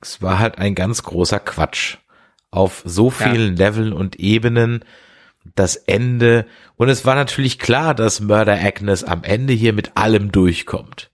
Es 0.01 0.23
war 0.23 0.39
halt 0.39 0.59
ein 0.59 0.77
ganz 0.77 1.03
großer 1.03 1.41
Quatsch. 1.41 1.97
Auf 2.53 2.83
so 2.85 3.11
vielen 3.11 3.57
ja. 3.57 3.67
Leveln 3.67 3.93
und 3.93 4.21
Ebenen. 4.21 4.85
Das 5.57 5.75
Ende. 5.75 6.47
Und 6.77 6.91
es 6.91 7.05
war 7.05 7.17
natürlich 7.17 7.59
klar, 7.59 7.93
dass 7.93 8.21
Murder 8.21 8.55
Agnes 8.55 9.03
am 9.03 9.25
Ende 9.25 9.53
hier 9.53 9.73
mit 9.73 9.97
allem 9.97 10.31
durchkommt. 10.31 11.11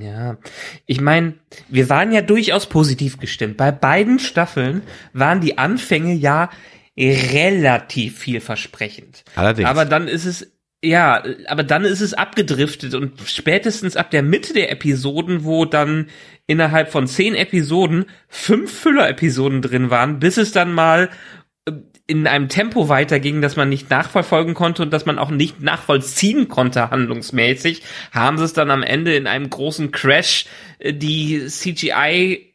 Ja, 0.00 0.38
ich 0.86 1.00
meine, 1.00 1.34
wir 1.68 1.88
waren 1.88 2.12
ja 2.12 2.22
durchaus 2.22 2.66
positiv 2.66 3.18
gestimmt. 3.18 3.56
Bei 3.56 3.72
beiden 3.72 4.18
Staffeln 4.18 4.82
waren 5.12 5.40
die 5.40 5.58
Anfänge 5.58 6.14
ja 6.14 6.50
relativ 6.98 8.18
vielversprechend. 8.18 9.24
Allerdings. 9.34 9.68
Aber 9.68 9.84
dann 9.84 10.08
ist 10.08 10.24
es 10.24 10.52
ja, 10.84 11.22
aber 11.46 11.62
dann 11.62 11.84
ist 11.84 12.00
es 12.00 12.12
abgedriftet 12.12 12.94
und 12.94 13.20
spätestens 13.24 13.96
ab 13.96 14.10
der 14.10 14.24
Mitte 14.24 14.52
der 14.52 14.72
Episoden, 14.72 15.44
wo 15.44 15.64
dann 15.64 16.08
innerhalb 16.48 16.90
von 16.90 17.06
zehn 17.06 17.36
Episoden 17.36 18.06
fünf 18.28 18.80
Füller-Episoden 18.80 19.62
drin 19.62 19.90
waren, 19.90 20.18
bis 20.18 20.38
es 20.38 20.50
dann 20.50 20.72
mal 20.72 21.08
in 22.12 22.26
einem 22.26 22.50
Tempo 22.50 22.90
weiterging, 22.90 23.40
dass 23.40 23.56
man 23.56 23.70
nicht 23.70 23.88
nachverfolgen 23.88 24.52
konnte 24.52 24.82
und 24.82 24.92
dass 24.92 25.06
man 25.06 25.18
auch 25.18 25.30
nicht 25.30 25.62
nachvollziehen 25.62 26.48
konnte 26.48 26.90
handlungsmäßig, 26.90 27.82
haben 28.12 28.36
sie 28.36 28.44
es 28.44 28.52
dann 28.52 28.70
am 28.70 28.82
Ende 28.82 29.16
in 29.16 29.26
einem 29.26 29.48
großen 29.48 29.92
Crash 29.92 30.44
äh, 30.78 30.92
die 30.92 31.46
CGI 31.46 32.52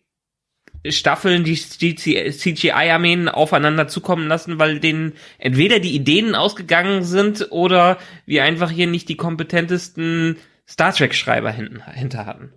Staffeln, 0.87 1.43
die 1.43 1.55
CGI-Armeen 1.55 3.29
aufeinander 3.29 3.87
zukommen 3.87 4.27
lassen, 4.27 4.59
weil 4.59 4.79
denen 4.79 5.13
entweder 5.39 5.79
die 5.79 5.95
Ideen 5.95 6.35
ausgegangen 6.35 7.03
sind 7.03 7.47
oder 7.49 7.97
wir 8.25 8.43
einfach 8.43 8.69
hier 8.69 8.87
nicht 8.87 9.09
die 9.09 9.17
kompetentesten 9.17 10.37
Star 10.69 10.93
Trek-Schreiber 10.93 11.51
hinter 11.51 12.25
hatten. 12.25 12.53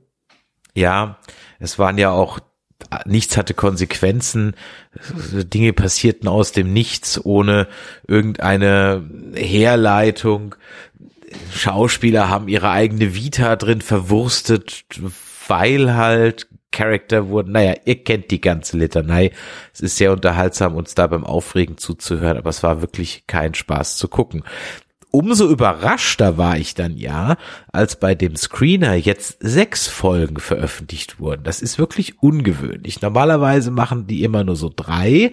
Ja, 0.74 1.18
es 1.58 1.78
waren 1.78 1.98
ja 1.98 2.10
auch 2.10 2.40
nichts 3.04 3.36
hatte 3.36 3.54
Konsequenzen, 3.54 4.54
Dinge 5.32 5.72
passierten 5.72 6.28
aus 6.28 6.52
dem 6.52 6.72
Nichts 6.72 7.24
ohne 7.24 7.68
irgendeine 8.06 9.08
Herleitung. 9.34 10.54
Schauspieler 11.52 12.28
haben 12.28 12.48
ihre 12.48 12.70
eigene 12.70 13.14
Vita 13.14 13.56
drin 13.56 13.80
verwurstet, 13.80 14.84
weil 15.48 15.94
halt 15.94 16.48
Charakter 16.72 17.28
wurden, 17.28 17.52
naja, 17.52 17.74
ihr 17.84 18.02
kennt 18.04 18.30
die 18.30 18.40
ganze 18.40 18.76
Litanei. 18.76 19.32
Es 19.72 19.80
ist 19.80 19.96
sehr 19.96 20.12
unterhaltsam, 20.12 20.76
uns 20.76 20.94
da 20.94 21.06
beim 21.06 21.24
Aufregen 21.24 21.78
zuzuhören, 21.78 22.36
aber 22.36 22.50
es 22.50 22.62
war 22.62 22.80
wirklich 22.80 23.24
kein 23.26 23.54
Spaß 23.54 23.96
zu 23.96 24.08
gucken 24.08 24.44
umso 25.10 25.48
überraschter 25.48 26.38
war 26.38 26.56
ich 26.56 26.74
dann 26.74 26.96
ja, 26.96 27.36
als 27.72 27.96
bei 27.96 28.14
dem 28.14 28.36
Screener 28.36 28.94
jetzt 28.94 29.38
sechs 29.40 29.88
Folgen 29.88 30.38
veröffentlicht 30.38 31.20
wurden. 31.20 31.44
Das 31.44 31.62
ist 31.62 31.78
wirklich 31.78 32.22
ungewöhnlich. 32.22 33.00
Normalerweise 33.02 33.70
machen 33.70 34.06
die 34.06 34.22
immer 34.22 34.44
nur 34.44 34.56
so 34.56 34.70
drei. 34.74 35.32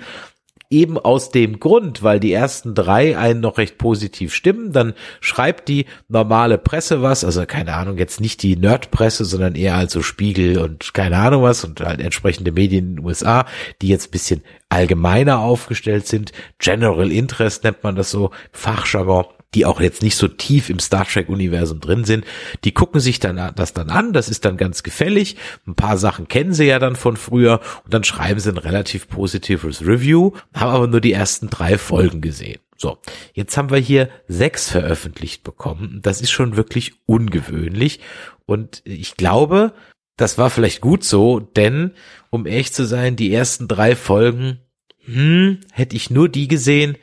Eben 0.70 0.98
aus 0.98 1.30
dem 1.32 1.62
Grund, 1.62 2.04
weil 2.04 2.20
die 2.20 2.34
ersten 2.34 2.76
drei 2.76 3.18
einen 3.18 3.40
noch 3.40 3.58
recht 3.58 3.78
positiv 3.78 4.34
stimmen, 4.34 4.74
dann 4.74 4.96
schreibt 5.22 5.70
die 5.70 5.86
normale 6.10 6.58
Presse 6.58 7.02
was, 7.02 7.24
also 7.24 7.46
keine 7.46 7.74
Ahnung, 7.74 7.98
jetzt 7.98 8.20
nicht 8.20 8.44
die 8.44 8.58
Nerdpresse, 8.58 9.24
sondern 9.24 9.56
eher 9.56 9.76
also 9.76 10.02
Spiegel 10.02 10.60
und 10.60 10.94
keine 10.94 11.20
Ahnung 11.20 11.44
was 11.44 11.64
und 11.64 11.80
halt 11.80 12.02
entsprechende 12.02 12.52
Medien 12.52 12.90
in 12.90 12.96
den 12.98 13.06
USA, 13.06 13.46
die 13.82 13.88
jetzt 13.88 14.12
bisschen 14.12 14.42
allgemeiner 14.68 15.40
aufgestellt 15.40 16.06
sind. 16.06 16.34
General 16.60 17.14
Interest 17.14 17.64
nennt 17.64 17.82
man 17.86 17.96
das 17.96 18.12
so, 18.12 18.32
Fachjargon 18.52 19.24
die 19.56 19.66
auch 19.66 19.80
jetzt 19.80 20.04
nicht 20.04 20.18
so 20.18 20.28
tief 20.28 20.70
im 20.70 20.80
Star 20.80 21.06
Trek 21.06 21.30
Universum 21.30 21.80
drin 21.80 22.04
sind, 22.04 22.26
die 22.64 22.74
gucken 22.74 23.00
sich 23.00 23.20
dann 23.20 23.54
das 23.56 23.74
dann 23.74 23.90
an, 23.90 24.14
das 24.14 24.30
ist 24.30 24.46
dann 24.46 24.58
ganz 24.58 24.84
gefällig. 24.84 25.38
Ein 25.66 25.76
paar 25.76 25.98
Sachen 25.98 26.28
kennen 26.28 26.54
sie 26.54 26.66
ja 26.66 26.80
dann 26.80 26.96
von 26.96 27.18
früher 27.18 27.62
und 27.86 27.94
dann 27.94 28.04
schreiben 28.04 28.40
sie 28.40 28.50
ein 28.50 28.58
relativ 28.58 29.08
positives 29.08 29.86
Review, 29.86 30.32
haben 30.54 30.72
aber 30.72 30.88
nur 30.88 31.02
die 31.02 31.14
ersten 31.14 31.50
drei 31.50 31.78
Folgen 31.78 32.22
gesehen. 32.22 32.60
So, 32.76 33.00
jetzt 33.34 33.58
haben 33.58 33.72
wir 33.72 33.80
hier 33.80 34.10
sechs 34.28 34.70
veröffentlicht 34.70 35.44
bekommen. 35.44 36.00
Das 36.04 36.22
ist 36.22 36.32
schon 36.32 36.58
wirklich 36.58 36.94
ungewöhnlich 37.06 38.02
und 38.46 38.82
ich 38.86 39.16
glaube, 39.16 39.74
das 40.18 40.38
war 40.38 40.50
vielleicht 40.50 40.82
gut 40.82 41.04
so, 41.04 41.40
denn 41.40 41.94
um 42.30 42.46
ehrlich 42.46 42.74
zu 42.74 42.86
sein, 42.86 43.16
die 43.16 43.34
ersten 43.34 43.68
drei 43.68 43.96
Folgen, 43.96 44.60
hm, 45.06 45.62
hätte 45.72 45.96
ich 45.96 46.10
nur 46.10 46.28
die 46.28 46.48
gesehen, 46.48 46.98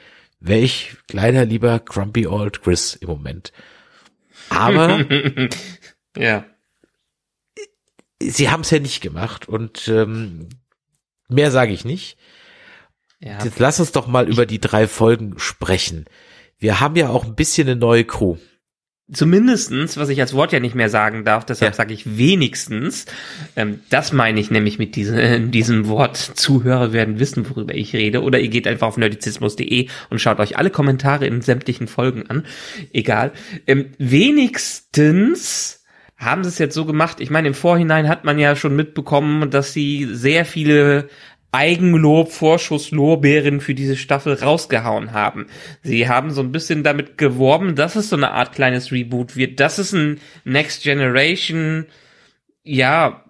wäre 0.46 0.60
ich 0.60 0.96
leider 1.10 1.44
lieber 1.46 1.78
Grumpy 1.80 2.26
Old 2.26 2.62
Chris 2.62 2.94
im 2.94 3.08
Moment. 3.08 3.52
Aber 4.50 5.04
ja. 6.16 6.44
Sie 8.20 8.50
haben 8.50 8.60
es 8.60 8.70
ja 8.70 8.78
nicht 8.78 9.00
gemacht 9.00 9.48
und 9.48 9.88
ähm, 9.88 10.48
mehr 11.28 11.50
sage 11.50 11.72
ich 11.72 11.84
nicht. 11.84 12.18
Ja. 13.20 13.42
Jetzt 13.42 13.58
lass 13.58 13.80
uns 13.80 13.92
doch 13.92 14.06
mal 14.06 14.28
über 14.28 14.44
die 14.44 14.60
drei 14.60 14.86
Folgen 14.86 15.38
sprechen. 15.38 16.04
Wir 16.58 16.80
haben 16.80 16.96
ja 16.96 17.08
auch 17.08 17.24
ein 17.24 17.34
bisschen 17.34 17.68
eine 17.68 17.76
neue 17.76 18.04
Crew. 18.04 18.36
Zumindestens, 19.12 19.98
was 19.98 20.08
ich 20.08 20.18
als 20.22 20.32
Wort 20.32 20.52
ja 20.52 20.60
nicht 20.60 20.74
mehr 20.74 20.88
sagen 20.88 21.24
darf, 21.24 21.44
deshalb 21.44 21.72
ja. 21.72 21.76
sage 21.76 21.92
ich 21.92 22.16
wenigstens. 22.16 23.04
Ähm, 23.54 23.80
das 23.90 24.12
meine 24.14 24.40
ich 24.40 24.50
nämlich 24.50 24.78
mit 24.78 24.96
diesem, 24.96 25.50
diesem 25.50 25.88
Wort. 25.88 26.16
Zuhörer 26.16 26.94
werden 26.94 27.18
wissen, 27.18 27.48
worüber 27.50 27.74
ich 27.74 27.92
rede. 27.92 28.22
Oder 28.22 28.40
ihr 28.40 28.48
geht 28.48 28.66
einfach 28.66 28.88
auf 28.88 28.96
nerdizismus.de 28.96 29.88
und 30.08 30.20
schaut 30.20 30.40
euch 30.40 30.56
alle 30.56 30.70
Kommentare 30.70 31.26
in 31.26 31.42
sämtlichen 31.42 31.86
Folgen 31.86 32.30
an. 32.30 32.46
Egal. 32.94 33.32
Ähm, 33.66 33.90
wenigstens 33.98 35.84
haben 36.16 36.42
sie 36.42 36.48
es 36.48 36.58
jetzt 36.58 36.74
so 36.74 36.86
gemacht. 36.86 37.20
Ich 37.20 37.28
meine, 37.28 37.48
im 37.48 37.54
Vorhinein 37.54 38.08
hat 38.08 38.24
man 38.24 38.38
ja 38.38 38.56
schon 38.56 38.74
mitbekommen, 38.74 39.50
dass 39.50 39.74
sie 39.74 40.08
sehr 40.12 40.46
viele 40.46 41.10
Eigenlob, 41.54 42.32
Vorschusslorbeeren 42.32 43.60
für 43.60 43.74
diese 43.74 43.96
Staffel 43.96 44.34
rausgehauen 44.34 45.12
haben. 45.12 45.46
Sie 45.82 46.08
haben 46.08 46.32
so 46.32 46.40
ein 46.40 46.50
bisschen 46.50 46.82
damit 46.82 47.16
geworben, 47.16 47.76
dass 47.76 47.94
es 47.94 48.08
so 48.08 48.16
eine 48.16 48.32
Art 48.32 48.52
kleines 48.52 48.90
Reboot 48.90 49.36
wird, 49.36 49.60
dass 49.60 49.78
es 49.78 49.92
ein 49.92 50.20
Next 50.44 50.82
Generation, 50.82 51.86
ja, 52.64 53.23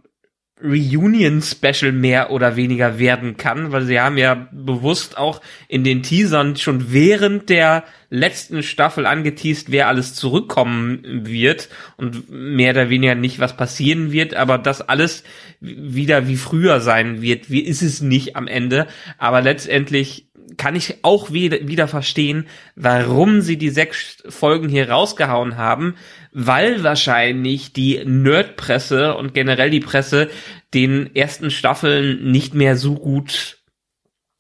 Reunion-Special 0.64 1.92
mehr 1.92 2.30
oder 2.30 2.56
weniger 2.56 2.99
werden 2.99 3.37
kann, 3.37 3.71
weil 3.71 3.85
sie 3.85 4.00
haben 4.00 4.16
ja 4.16 4.49
bewusst 4.50 5.18
auch 5.18 5.40
in 5.68 5.85
den 5.85 6.02
Teasern 6.02 6.56
schon 6.56 6.92
während 6.92 7.50
der 7.50 7.85
letzten 8.09 8.62
Staffel 8.62 9.06
angeteased, 9.06 9.71
wer 9.71 9.88
alles 9.88 10.14
zurückkommen 10.14 11.26
wird 11.26 11.68
und 11.97 12.30
mehr 12.30 12.71
oder 12.71 12.88
weniger 12.88 13.14
nicht, 13.14 13.40
was 13.40 13.56
passieren 13.56 14.11
wird, 14.11 14.35
aber 14.35 14.56
das 14.56 14.80
alles 14.80 15.25
wieder 15.61 16.26
wie 16.28 16.37
früher 16.37 16.80
sein 16.80 17.21
wird. 17.21 17.50
Wie 17.50 17.61
ist 17.61 17.83
es 17.83 18.00
nicht 18.00 18.37
am 18.37 18.47
Ende? 18.47 18.87
Aber 19.18 19.42
letztendlich 19.42 20.28
kann 20.56 20.76
ich 20.76 20.99
auch 21.02 21.33
wieder, 21.33 21.66
wieder 21.66 21.88
verstehen, 21.88 22.47
warum 22.76 23.40
sie 23.40 23.56
die 23.56 23.71
sechs 23.71 24.23
Folgen 24.28 24.68
hier 24.68 24.90
rausgehauen 24.90 25.56
haben, 25.56 25.94
weil 26.34 26.82
wahrscheinlich 26.82 27.72
die 27.72 28.04
Nerdpresse 28.04 29.14
und 29.14 29.32
generell 29.34 29.70
die 29.70 29.80
Presse 29.80 30.28
den 30.74 31.14
ersten 31.14 31.50
Staffeln 31.50 32.30
nicht 32.30 32.54
mehr 32.54 32.76
so 32.76 32.96
gut 32.96 33.58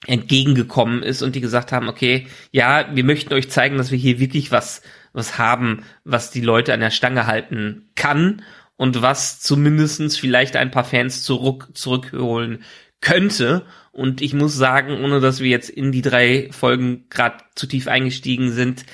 entgegengekommen 0.06 1.02
ist 1.02 1.22
und 1.22 1.34
die 1.34 1.40
gesagt 1.40 1.72
haben, 1.72 1.88
okay, 1.88 2.26
ja, 2.50 2.88
wir 2.92 3.04
möchten 3.04 3.32
euch 3.32 3.48
zeigen, 3.48 3.78
dass 3.78 3.92
wir 3.92 3.96
hier 3.96 4.18
wirklich 4.18 4.50
was, 4.50 4.82
was 5.12 5.38
haben, 5.38 5.84
was 6.02 6.30
die 6.32 6.40
Leute 6.40 6.74
an 6.74 6.80
der 6.80 6.90
Stange 6.90 7.26
halten 7.26 7.88
kann 7.94 8.42
und 8.76 9.00
was 9.00 9.40
zumindestens 9.40 10.18
vielleicht 10.18 10.56
ein 10.56 10.72
paar 10.72 10.84
Fans 10.84 11.22
zurück, 11.22 11.68
zurückholen 11.74 12.64
könnte. 13.00 13.64
Und 13.92 14.20
ich 14.20 14.34
muss 14.34 14.56
sagen, 14.56 15.02
ohne 15.02 15.20
dass 15.20 15.40
wir 15.40 15.48
jetzt 15.48 15.70
in 15.70 15.92
die 15.92 16.02
drei 16.02 16.48
Folgen 16.50 17.06
gerade 17.08 17.38
zu 17.54 17.66
tief 17.66 17.86
eingestiegen 17.86 18.50
sind, 18.50 18.84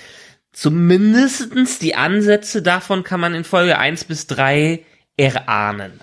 zumindestens 0.53 1.79
die 1.79 1.95
Ansätze 1.95 2.63
davon 2.63 3.05
kann 3.05 3.21
man 3.21 3.35
in 3.35 3.45
Folge 3.45 3.79
eins 3.79 4.05
bis 4.05 4.27
drei 4.27 4.85
erahnen. 5.17 6.01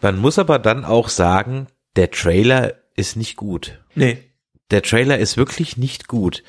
Man 0.00 0.18
muss 0.18 0.38
aber 0.38 0.58
dann 0.58 0.84
auch 0.84 1.08
sagen, 1.08 1.66
der 1.96 2.10
Trailer 2.10 2.74
ist 2.94 3.16
nicht 3.16 3.36
gut. 3.36 3.80
Nee. 3.94 4.18
Der 4.70 4.82
Trailer 4.82 5.18
ist 5.18 5.36
wirklich 5.36 5.76
nicht 5.76 6.08
gut. 6.08 6.42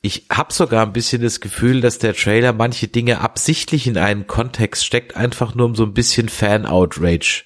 Ich 0.00 0.26
habe 0.30 0.52
sogar 0.52 0.86
ein 0.86 0.92
bisschen 0.92 1.22
das 1.22 1.40
Gefühl, 1.40 1.80
dass 1.80 1.98
der 1.98 2.14
Trailer 2.14 2.52
manche 2.52 2.88
Dinge 2.88 3.20
absichtlich 3.20 3.86
in 3.86 3.98
einen 3.98 4.26
Kontext 4.26 4.84
steckt, 4.84 5.16
einfach 5.16 5.54
nur 5.54 5.66
um 5.66 5.74
so 5.74 5.84
ein 5.84 5.94
bisschen 5.94 6.28
Fan-Outrage 6.28 7.44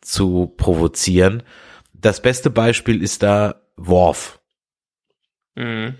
zu 0.00 0.52
provozieren. 0.56 1.42
Das 1.94 2.20
beste 2.20 2.50
Beispiel 2.50 3.02
ist 3.02 3.22
da 3.22 3.62
Worf, 3.76 4.40
Mhm. 5.54 5.94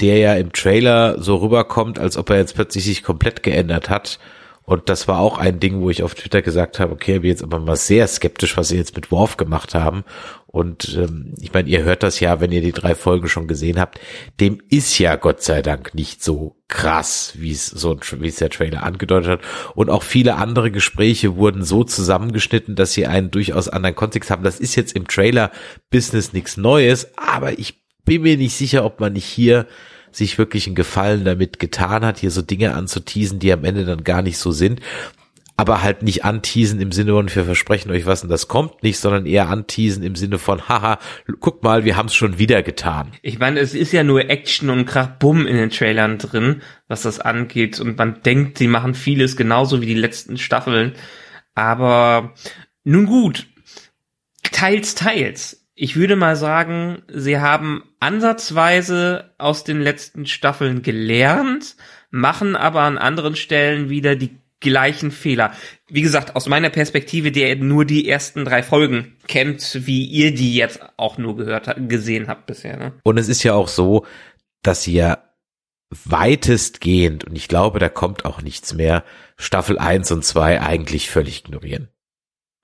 Der 0.00 0.18
ja 0.18 0.34
im 0.34 0.52
Trailer 0.52 1.20
so 1.20 1.36
rüberkommt, 1.36 1.98
als 1.98 2.16
ob 2.16 2.30
er 2.30 2.38
jetzt 2.38 2.54
plötzlich 2.54 2.84
sich 2.84 3.02
komplett 3.02 3.42
geändert 3.42 3.90
hat. 3.90 4.18
Und 4.66 4.88
das 4.88 5.08
war 5.08 5.18
auch 5.18 5.36
ein 5.36 5.60
Ding, 5.60 5.82
wo 5.82 5.90
ich 5.90 6.02
auf 6.02 6.14
Twitter 6.14 6.40
gesagt 6.40 6.80
habe, 6.80 6.92
okay, 6.92 7.18
bin 7.18 7.28
jetzt 7.28 7.42
aber 7.42 7.58
mal 7.58 7.76
sehr 7.76 8.06
skeptisch, 8.08 8.56
was 8.56 8.68
sie 8.68 8.78
jetzt 8.78 8.96
mit 8.96 9.10
Worf 9.10 9.36
gemacht 9.36 9.74
haben. 9.74 10.04
Und 10.46 10.96
ähm, 10.96 11.34
ich 11.38 11.52
meine, 11.52 11.68
ihr 11.68 11.82
hört 11.82 12.02
das 12.02 12.18
ja, 12.20 12.40
wenn 12.40 12.50
ihr 12.50 12.62
die 12.62 12.72
drei 12.72 12.94
Folgen 12.94 13.28
schon 13.28 13.46
gesehen 13.46 13.78
habt. 13.78 14.00
Dem 14.40 14.62
ist 14.70 14.98
ja 14.98 15.16
Gott 15.16 15.42
sei 15.42 15.60
Dank 15.60 15.94
nicht 15.94 16.24
so 16.24 16.56
krass, 16.68 17.34
wie 17.36 17.50
es 17.50 17.66
so 17.66 17.98
wie 18.18 18.28
es 18.28 18.36
der 18.36 18.48
Trailer 18.48 18.84
angedeutet 18.84 19.30
hat. 19.30 19.40
Und 19.74 19.90
auch 19.90 20.02
viele 20.02 20.36
andere 20.36 20.70
Gespräche 20.70 21.36
wurden 21.36 21.62
so 21.62 21.84
zusammengeschnitten, 21.84 22.74
dass 22.74 22.94
sie 22.94 23.06
einen 23.06 23.30
durchaus 23.30 23.68
anderen 23.68 23.96
Kontext 23.96 24.30
haben. 24.30 24.44
Das 24.44 24.60
ist 24.60 24.76
jetzt 24.76 24.96
im 24.96 25.06
Trailer-Business 25.06 26.32
nichts 26.32 26.56
Neues, 26.56 27.10
aber 27.18 27.58
ich 27.58 27.83
bin 28.04 28.22
mir 28.22 28.36
nicht 28.36 28.56
sicher, 28.56 28.84
ob 28.84 29.00
man 29.00 29.14
nicht 29.14 29.26
hier 29.26 29.66
sich 30.12 30.38
wirklich 30.38 30.66
einen 30.66 30.76
Gefallen 30.76 31.24
damit 31.24 31.58
getan 31.58 32.04
hat, 32.04 32.18
hier 32.18 32.30
so 32.30 32.42
Dinge 32.42 32.74
anzuteasen, 32.74 33.38
die 33.38 33.52
am 33.52 33.64
Ende 33.64 33.84
dann 33.84 34.04
gar 34.04 34.22
nicht 34.22 34.38
so 34.38 34.52
sind. 34.52 34.80
Aber 35.56 35.82
halt 35.82 36.02
nicht 36.02 36.24
anteasen 36.24 36.80
im 36.80 36.90
Sinne 36.90 37.12
von, 37.12 37.32
wir 37.32 37.44
versprechen 37.44 37.92
euch 37.92 38.06
was 38.06 38.24
und 38.24 38.28
das 38.28 38.48
kommt 38.48 38.82
nicht, 38.82 38.98
sondern 38.98 39.24
eher 39.24 39.48
anteasen 39.48 40.02
im 40.02 40.16
Sinne 40.16 40.40
von, 40.40 40.68
haha, 40.68 40.98
guck 41.38 41.62
mal, 41.62 41.84
wir 41.84 41.96
haben 41.96 42.06
es 42.06 42.14
schon 42.14 42.38
wieder 42.38 42.64
getan. 42.64 43.12
Ich 43.22 43.38
meine, 43.38 43.60
es 43.60 43.72
ist 43.72 43.92
ja 43.92 44.02
nur 44.02 44.28
Action 44.30 44.68
und 44.68 44.84
Krach-Bumm 44.84 45.46
in 45.46 45.56
den 45.56 45.70
Trailern 45.70 46.18
drin, 46.18 46.62
was 46.88 47.02
das 47.02 47.20
angeht. 47.20 47.78
Und 47.78 47.96
man 47.98 48.20
denkt, 48.22 48.58
sie 48.58 48.66
machen 48.66 48.94
vieles 48.94 49.36
genauso 49.36 49.80
wie 49.80 49.86
die 49.86 49.94
letzten 49.94 50.38
Staffeln. 50.38 50.94
Aber 51.54 52.34
nun 52.82 53.06
gut, 53.06 53.46
teils, 54.50 54.96
teils. 54.96 55.63
Ich 55.76 55.96
würde 55.96 56.14
mal 56.14 56.36
sagen, 56.36 57.02
sie 57.08 57.38
haben 57.38 57.82
ansatzweise 57.98 59.34
aus 59.38 59.64
den 59.64 59.80
letzten 59.80 60.26
Staffeln 60.26 60.82
gelernt, 60.82 61.76
machen 62.10 62.54
aber 62.54 62.82
an 62.82 62.96
anderen 62.96 63.34
Stellen 63.34 63.88
wieder 63.90 64.14
die 64.14 64.38
gleichen 64.60 65.10
Fehler. 65.10 65.52
Wie 65.88 66.02
gesagt, 66.02 66.36
aus 66.36 66.46
meiner 66.46 66.70
Perspektive, 66.70 67.32
der 67.32 67.56
nur 67.56 67.84
die 67.84 68.08
ersten 68.08 68.44
drei 68.44 68.62
Folgen 68.62 69.16
kennt, 69.26 69.86
wie 69.86 70.04
ihr 70.04 70.32
die 70.32 70.54
jetzt 70.54 70.80
auch 70.96 71.18
nur 71.18 71.36
gehört 71.36 71.74
gesehen 71.88 72.28
habt 72.28 72.46
bisher. 72.46 72.76
Ne? 72.76 72.92
Und 73.02 73.18
es 73.18 73.28
ist 73.28 73.42
ja 73.42 73.54
auch 73.54 73.68
so, 73.68 74.06
dass 74.62 74.84
sie 74.84 74.94
ja 74.94 75.24
weitestgehend, 75.90 77.24
und 77.24 77.36
ich 77.36 77.48
glaube, 77.48 77.78
da 77.78 77.88
kommt 77.88 78.24
auch 78.24 78.42
nichts 78.42 78.74
mehr, 78.74 79.04
Staffel 79.36 79.78
1 79.78 80.10
und 80.12 80.24
2 80.24 80.60
eigentlich 80.60 81.10
völlig 81.10 81.44
ignorieren. 81.44 81.88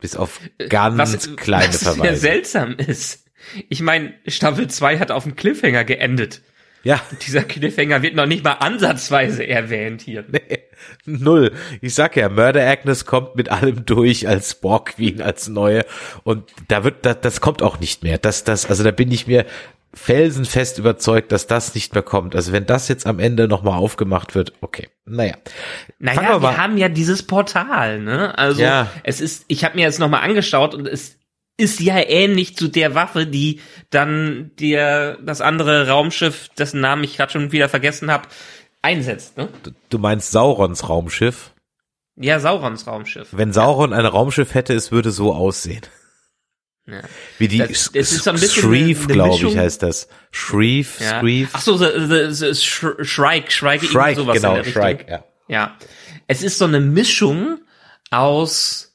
Bis 0.00 0.16
auf 0.16 0.40
ganz 0.69 0.99
was, 0.99 1.37
kleine 1.37 1.69
was 1.73 1.80
sehr 1.80 1.92
Verweise. 1.95 2.16
seltsam 2.16 2.76
ist. 2.76 3.26
Ich 3.69 3.80
meine, 3.80 4.14
Staffel 4.26 4.69
2 4.69 4.99
hat 4.99 5.11
auf 5.11 5.25
dem 5.25 5.35
Cliffhanger 5.37 5.85
geendet. 5.85 6.42
Ja, 6.83 7.00
Dieser 7.26 7.42
Cliffhanger 7.42 8.00
wird 8.02 8.14
noch 8.14 8.25
nicht 8.26 8.42
mal 8.42 8.52
ansatzweise 8.54 9.47
erwähnt 9.47 10.00
hier. 10.00 10.25
nee, 10.30 10.61
null. 11.04 11.52
Ich 11.83 11.95
sag 11.95 12.16
ja, 12.16 12.30
Murder 12.30 12.66
Agnes 12.66 13.04
kommt 13.04 13.37
mit 13.37 13.50
allem 13.50 13.85
durch 13.85 14.26
als 14.26 14.54
Borg 14.54 14.95
Queen, 14.97 15.21
als 15.21 15.49
neue. 15.49 15.85
Und 16.25 16.50
da 16.69 16.83
wird, 16.85 17.04
das, 17.04 17.21
das 17.21 17.40
kommt 17.42 17.61
auch 17.62 17.80
nicht 17.80 18.02
mehr. 18.02 18.16
Das, 18.16 18.45
das, 18.45 18.64
also 18.66 18.83
da 18.83 18.92
bin 18.92 19.12
ich 19.12 19.26
mir 19.26 19.45
felsenfest 19.93 20.79
überzeugt, 20.79 21.33
dass 21.33 21.47
das 21.47 21.75
nicht 21.75 21.95
mehr 21.95 22.03
kommt. 22.03 22.37
Also 22.37 22.53
wenn 22.53 22.67
das 22.67 22.89
jetzt 22.89 23.07
am 23.07 23.19
Ende 23.19 23.49
nochmal 23.49 23.79
aufgemacht 23.79 24.35
wird, 24.35 24.53
okay. 24.61 24.89
Naja. 25.05 25.35
Naja, 25.99 26.41
wir 26.41 26.43
wir, 26.43 26.57
haben 26.57 26.77
ja 26.77 26.89
dieses 26.89 27.25
Portal, 27.25 28.01
ne? 28.01 28.37
Also 28.39 28.63
Ja. 28.63 28.89
es 29.03 29.21
ist, 29.21 29.45
ich 29.49 29.65
habe 29.65 29.77
mir 29.77 29.83
jetzt 29.83 29.99
nochmal 29.99 30.23
angeschaut 30.23 30.75
und 30.75 30.87
es 30.87 31.17
ist 31.57 31.81
ja 31.81 31.99
ähnlich 31.99 32.57
zu 32.57 32.69
der 32.69 32.95
Waffe, 32.95 33.27
die 33.27 33.61
dann 33.91 34.53
dir 34.59 35.19
das 35.23 35.41
andere 35.41 35.89
Raumschiff, 35.89 36.49
dessen 36.57 36.81
Namen 36.81 37.05
ich 37.05 37.17
gerade 37.17 37.33
schon 37.33 37.53
wieder 37.53 37.69
vergessen 37.69 38.11
habe, 38.11 38.29
einsetzt, 38.83 39.37
ne? 39.37 39.49
Du 39.91 39.99
meinst 39.99 40.31
Saurons 40.31 40.89
Raumschiff? 40.89 41.51
Ja, 42.17 42.39
Saurons 42.39 42.87
Raumschiff. 42.87 43.29
Wenn 43.33 43.53
Sauron 43.53 43.93
ein 43.93 44.07
Raumschiff 44.07 44.55
hätte, 44.55 44.73
es 44.75 44.93
würde 44.93 45.11
so 45.11 45.35
aussehen. 45.35 45.83
Ja. 46.91 47.00
Wie 47.39 47.49
die 47.49 47.59
Das- 47.59 47.91
es 47.95 48.13
ist 48.13 48.25
so 48.25 48.31
ein 48.31 48.41
bisschen 48.41 48.73
eine 48.73 48.95
glaube 48.95 49.47
ich, 49.49 49.57
heißt 49.57 49.83
das. 49.83 50.09
Shreve, 50.31 50.89
Ja. 51.03 51.21
Shreve. 51.21 51.49
Ach 51.53 51.61
so, 51.61 51.76
so, 51.76 51.87
so 52.31 52.47
Sh- 52.47 53.05
Shrike, 53.05 53.50
Shrike, 53.50 53.87
Shrike, 53.87 54.17
sowas 54.21 54.37
genau, 54.37 54.57
in 54.57 54.63
der. 54.65 54.71
Shrike, 54.71 55.07
ja. 55.11 55.25
Ja. 55.49 55.76
Es 56.26 56.43
ist 56.43 56.59
so 56.59 56.65
eine 56.67 56.81
Mischung 56.81 57.59
aus 58.11 58.95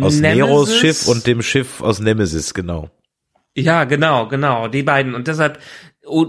Aus 0.00 0.16
Neros 0.16 0.68
Nemesis- 0.68 0.80
Schiff 0.80 1.08
und 1.08 1.26
dem 1.26 1.42
Schiff 1.42 1.80
aus 1.80 1.98
Nemesis, 2.00 2.52
genau. 2.54 2.90
Ja, 3.54 3.84
genau, 3.84 4.28
genau, 4.28 4.68
die 4.68 4.82
beiden. 4.82 5.14
Und 5.14 5.26
deshalb, 5.28 5.58
oh, 6.04 6.26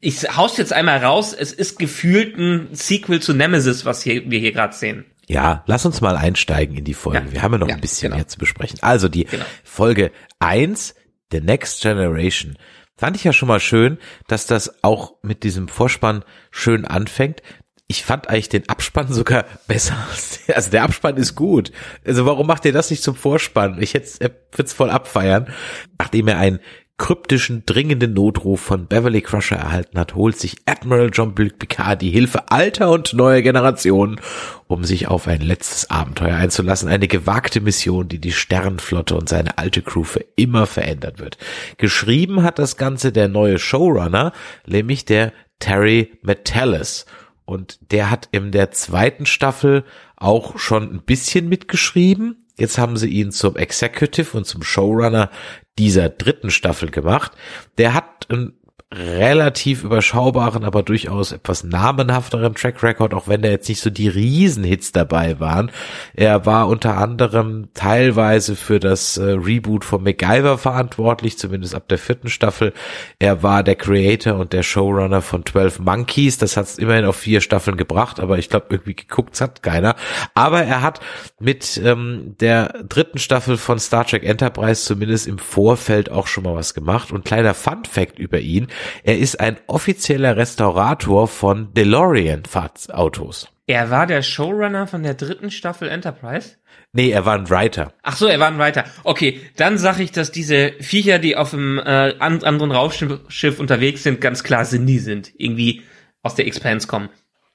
ich 0.00 0.22
haus 0.36 0.56
jetzt 0.58 0.72
einmal 0.72 0.98
raus, 0.98 1.32
es 1.38 1.52
ist 1.52 1.78
gefühlt 1.78 2.36
ein 2.36 2.68
Sequel 2.72 3.20
zu 3.20 3.32
Nemesis, 3.32 3.84
was 3.84 4.02
hier, 4.02 4.28
wir 4.30 4.38
hier 4.38 4.52
gerade 4.52 4.74
sehen. 4.74 5.04
Ja, 5.28 5.62
lass 5.66 5.86
uns 5.86 6.00
mal 6.00 6.16
einsteigen 6.16 6.76
in 6.76 6.84
die 6.84 6.94
Folge. 6.94 7.20
Ja. 7.26 7.32
Wir 7.32 7.42
haben 7.42 7.52
ja 7.52 7.58
noch 7.58 7.68
Ja, 7.68 7.74
ein 7.76 7.80
bisschen 7.80 8.08
genau. 8.10 8.16
mehr 8.16 8.28
zu 8.28 8.38
besprechen. 8.38 8.78
Also 8.82 9.08
die 9.08 9.24
Genau. 9.24 9.44
Folge 9.62 10.10
eins, 10.38 10.94
The 11.32 11.40
Next 11.40 11.82
Generation. 11.82 12.56
Fand 12.96 13.16
ich 13.16 13.24
ja 13.24 13.32
schon 13.32 13.48
mal 13.48 13.60
schön, 13.60 13.98
dass 14.28 14.46
das 14.46 14.82
auch 14.84 15.14
mit 15.22 15.42
diesem 15.42 15.68
Vorspann 15.68 16.24
schön 16.50 16.84
anfängt. 16.84 17.42
Ich 17.86 18.04
fand 18.04 18.28
eigentlich 18.28 18.48
den 18.48 18.68
Abspann 18.68 19.12
sogar 19.12 19.44
besser. 19.66 19.96
als 20.10 20.44
der- 20.46 20.56
Also 20.56 20.70
der 20.70 20.82
Abspann 20.84 21.16
ist 21.16 21.34
gut. 21.34 21.72
Also 22.06 22.24
warum 22.26 22.46
macht 22.46 22.64
ihr 22.64 22.72
das 22.72 22.90
nicht 22.90 23.02
zum 23.02 23.16
Vorspann? 23.16 23.82
Ich 23.82 23.94
hätte 23.94 24.08
er 24.20 24.30
wird's 24.52 24.72
voll 24.72 24.90
abfeiern. 24.90 25.52
Nachdem 25.98 26.28
er 26.28 26.38
einen 26.38 26.60
kryptischen, 26.96 27.64
dringenden 27.66 28.14
Notruf 28.14 28.60
von 28.60 28.86
Beverly 28.86 29.20
Crusher 29.20 29.56
erhalten 29.56 29.98
hat, 29.98 30.14
holt 30.14 30.38
sich 30.38 30.56
Admiral 30.64 31.10
Jean-Luc 31.10 31.58
Picard 31.58 32.00
die 32.00 32.10
Hilfe 32.10 32.50
alter 32.52 32.90
und 32.90 33.14
neuer 33.14 33.42
Generationen, 33.42 34.20
um 34.68 34.84
sich 34.84 35.08
auf 35.08 35.26
ein 35.26 35.40
letztes 35.40 35.90
Abenteuer 35.90 36.36
einzulassen. 36.36 36.88
Eine 36.88 37.08
gewagte 37.08 37.60
Mission, 37.60 38.08
die 38.08 38.20
die 38.20 38.32
Sternenflotte 38.32 39.16
und 39.16 39.28
seine 39.28 39.58
alte 39.58 39.82
Crew 39.82 40.04
für 40.04 40.24
immer 40.36 40.66
verändern 40.66 41.18
wird. 41.18 41.36
Geschrieben 41.78 42.44
hat 42.44 42.60
das 42.60 42.76
Ganze 42.76 43.10
der 43.10 43.28
neue 43.28 43.58
Showrunner, 43.58 44.32
nämlich 44.66 45.04
der 45.04 45.32
Terry 45.58 46.12
Metalis. 46.22 47.06
Und 47.44 47.78
der 47.92 48.10
hat 48.10 48.28
in 48.30 48.52
der 48.52 48.70
zweiten 48.70 49.26
Staffel 49.26 49.84
auch 50.16 50.58
schon 50.58 50.94
ein 50.94 51.02
bisschen 51.02 51.48
mitgeschrieben. 51.48 52.43
Jetzt 52.56 52.78
haben 52.78 52.96
sie 52.96 53.08
ihn 53.08 53.32
zum 53.32 53.56
Executive 53.56 54.36
und 54.36 54.44
zum 54.44 54.62
Showrunner 54.62 55.30
dieser 55.78 56.08
dritten 56.08 56.50
Staffel 56.50 56.90
gemacht. 56.90 57.32
Der 57.78 57.94
hat 57.94 58.30
einen 58.30 58.54
relativ 58.94 59.84
überschaubaren, 59.84 60.64
aber 60.64 60.82
durchaus 60.82 61.32
etwas 61.32 61.64
namenhafteren 61.64 62.54
Track 62.54 62.82
Record, 62.82 63.14
auch 63.14 63.28
wenn 63.28 63.42
da 63.42 63.48
jetzt 63.48 63.68
nicht 63.68 63.80
so 63.80 63.90
die 63.90 64.08
Riesenhits 64.08 64.92
dabei 64.92 65.40
waren. 65.40 65.70
Er 66.14 66.46
war 66.46 66.68
unter 66.68 66.96
anderem 66.98 67.68
teilweise 67.74 68.56
für 68.56 68.80
das 68.80 69.16
äh, 69.16 69.24
Reboot 69.24 69.84
von 69.84 70.02
MacGyver 70.02 70.58
verantwortlich, 70.58 71.38
zumindest 71.38 71.74
ab 71.74 71.88
der 71.88 71.98
vierten 71.98 72.28
Staffel. 72.28 72.72
Er 73.18 73.42
war 73.42 73.62
der 73.62 73.74
Creator 73.74 74.36
und 74.36 74.52
der 74.52 74.62
Showrunner 74.62 75.22
von 75.22 75.44
12 75.44 75.80
Monkeys. 75.80 76.38
Das 76.38 76.56
hat 76.56 76.66
es 76.66 76.78
immerhin 76.78 77.04
auf 77.04 77.16
vier 77.16 77.40
Staffeln 77.40 77.76
gebracht, 77.76 78.20
aber 78.20 78.38
ich 78.38 78.48
glaube, 78.48 78.66
irgendwie 78.70 78.94
geguckt 78.94 79.40
hat 79.40 79.62
keiner. 79.62 79.96
Aber 80.34 80.62
er 80.62 80.82
hat 80.82 81.00
mit 81.40 81.80
ähm, 81.82 82.36
der 82.40 82.84
dritten 82.88 83.18
Staffel 83.18 83.56
von 83.56 83.78
Star 83.78 84.06
Trek 84.06 84.24
Enterprise 84.24 84.84
zumindest 84.84 85.26
im 85.26 85.38
Vorfeld 85.38 86.10
auch 86.10 86.26
schon 86.26 86.44
mal 86.44 86.54
was 86.54 86.74
gemacht. 86.74 87.12
Und 87.12 87.24
kleiner 87.24 87.54
Fun 87.54 87.84
Fact 87.84 88.18
über 88.18 88.38
ihn, 88.40 88.68
er 89.02 89.18
ist 89.18 89.40
ein 89.40 89.56
offizieller 89.66 90.36
Restaurator 90.36 91.28
von 91.28 91.72
DeLorean-Autos. 91.74 93.48
Er 93.66 93.90
war 93.90 94.06
der 94.06 94.22
Showrunner 94.22 94.86
von 94.86 95.02
der 95.02 95.14
dritten 95.14 95.50
Staffel 95.50 95.88
Enterprise. 95.88 96.56
Nee, 96.92 97.10
er 97.10 97.24
war 97.24 97.34
ein 97.34 97.48
Writer. 97.48 97.92
Ach 98.02 98.16
so, 98.16 98.26
er 98.26 98.38
war 98.38 98.48
ein 98.48 98.58
weiter. 98.58 98.84
Okay, 99.02 99.40
dann 99.56 99.78
sag 99.78 99.98
ich, 99.98 100.12
dass 100.12 100.30
diese 100.30 100.74
Viecher, 100.80 101.18
die 101.18 101.36
auf 101.36 101.50
dem 101.50 101.78
äh, 101.78 102.14
an, 102.18 102.44
anderen 102.44 102.70
Raumschiff 102.70 103.20
Schiff 103.28 103.58
unterwegs 103.58 104.02
sind, 104.02 104.20
ganz 104.20 104.44
klar 104.44 104.64
Sindhi 104.64 104.98
sind. 104.98 105.32
Irgendwie 105.36 105.82
aus 106.22 106.34
der 106.34 106.46
Expanse 106.46 106.86
kommen. 106.86 107.08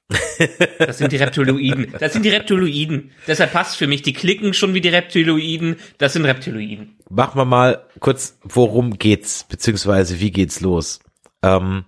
Das 0.80 0.98
sind 0.98 1.12
die 1.12 1.18
Reptiloiden. 1.18 1.94
Das 2.00 2.13
sind 2.13 2.24
die 2.24 2.30
Reptiloiden. 2.30 3.12
Deshalb 3.28 3.52
passt 3.54 3.78
für 3.78 3.86
mich. 3.86 4.02
Die 4.02 4.13
klicken 4.13 4.54
schon 4.54 4.74
wie 4.74 4.82
die 4.82 4.89
Reptiloiden. 4.89 5.76
Das 6.00 6.13
sind 6.13 6.26
Reptiloiden. 6.26 6.98
Machen 7.10 7.38
wir 7.38 7.46
mal 7.46 7.86
kurz, 8.00 8.39
worum 8.44 8.98
geht's, 8.98 9.44
beziehungsweise 9.44 10.20
wie 10.20 10.32
geht's 10.32 10.62
los? 10.62 11.00
Ähm, 11.43 11.86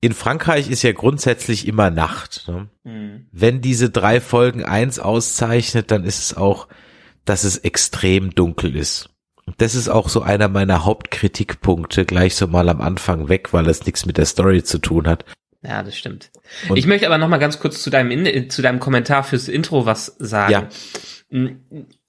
in 0.00 0.12
Frankreich 0.12 0.68
ist 0.70 0.82
ja 0.82 0.92
grundsätzlich 0.92 1.66
immer 1.66 1.90
Nacht. 1.90 2.44
Ne? 2.48 2.68
Hm. 2.84 3.26
Wenn 3.32 3.60
diese 3.60 3.90
drei 3.90 4.20
Folgen 4.20 4.64
eins 4.64 4.98
auszeichnet, 4.98 5.90
dann 5.90 6.04
ist 6.04 6.18
es 6.18 6.36
auch, 6.36 6.68
dass 7.24 7.44
es 7.44 7.58
extrem 7.58 8.34
dunkel 8.34 8.76
ist. 8.76 9.08
Das 9.58 9.74
ist 9.74 9.88
auch 9.88 10.08
so 10.08 10.22
einer 10.22 10.48
meiner 10.48 10.84
Hauptkritikpunkte 10.84 12.04
gleich 12.04 12.34
so 12.34 12.46
mal 12.46 12.68
am 12.68 12.80
Anfang 12.80 13.28
weg, 13.28 13.52
weil 13.52 13.68
es 13.68 13.84
nichts 13.84 14.06
mit 14.06 14.18
der 14.18 14.26
Story 14.26 14.62
zu 14.62 14.78
tun 14.78 15.06
hat. 15.06 15.24
Ja, 15.62 15.82
das 15.82 15.96
stimmt. 15.96 16.30
Und- 16.68 16.76
ich 16.76 16.86
möchte 16.86 17.06
aber 17.06 17.18
noch 17.18 17.28
mal 17.28 17.38
ganz 17.38 17.58
kurz 17.58 17.82
zu 17.82 17.88
deinem, 17.90 18.10
In 18.10 18.50
zu 18.50 18.60
deinem 18.60 18.80
Kommentar 18.80 19.24
fürs 19.24 19.48
Intro 19.48 19.86
was 19.86 20.14
sagen. 20.18 20.52
Ja. 20.52 20.68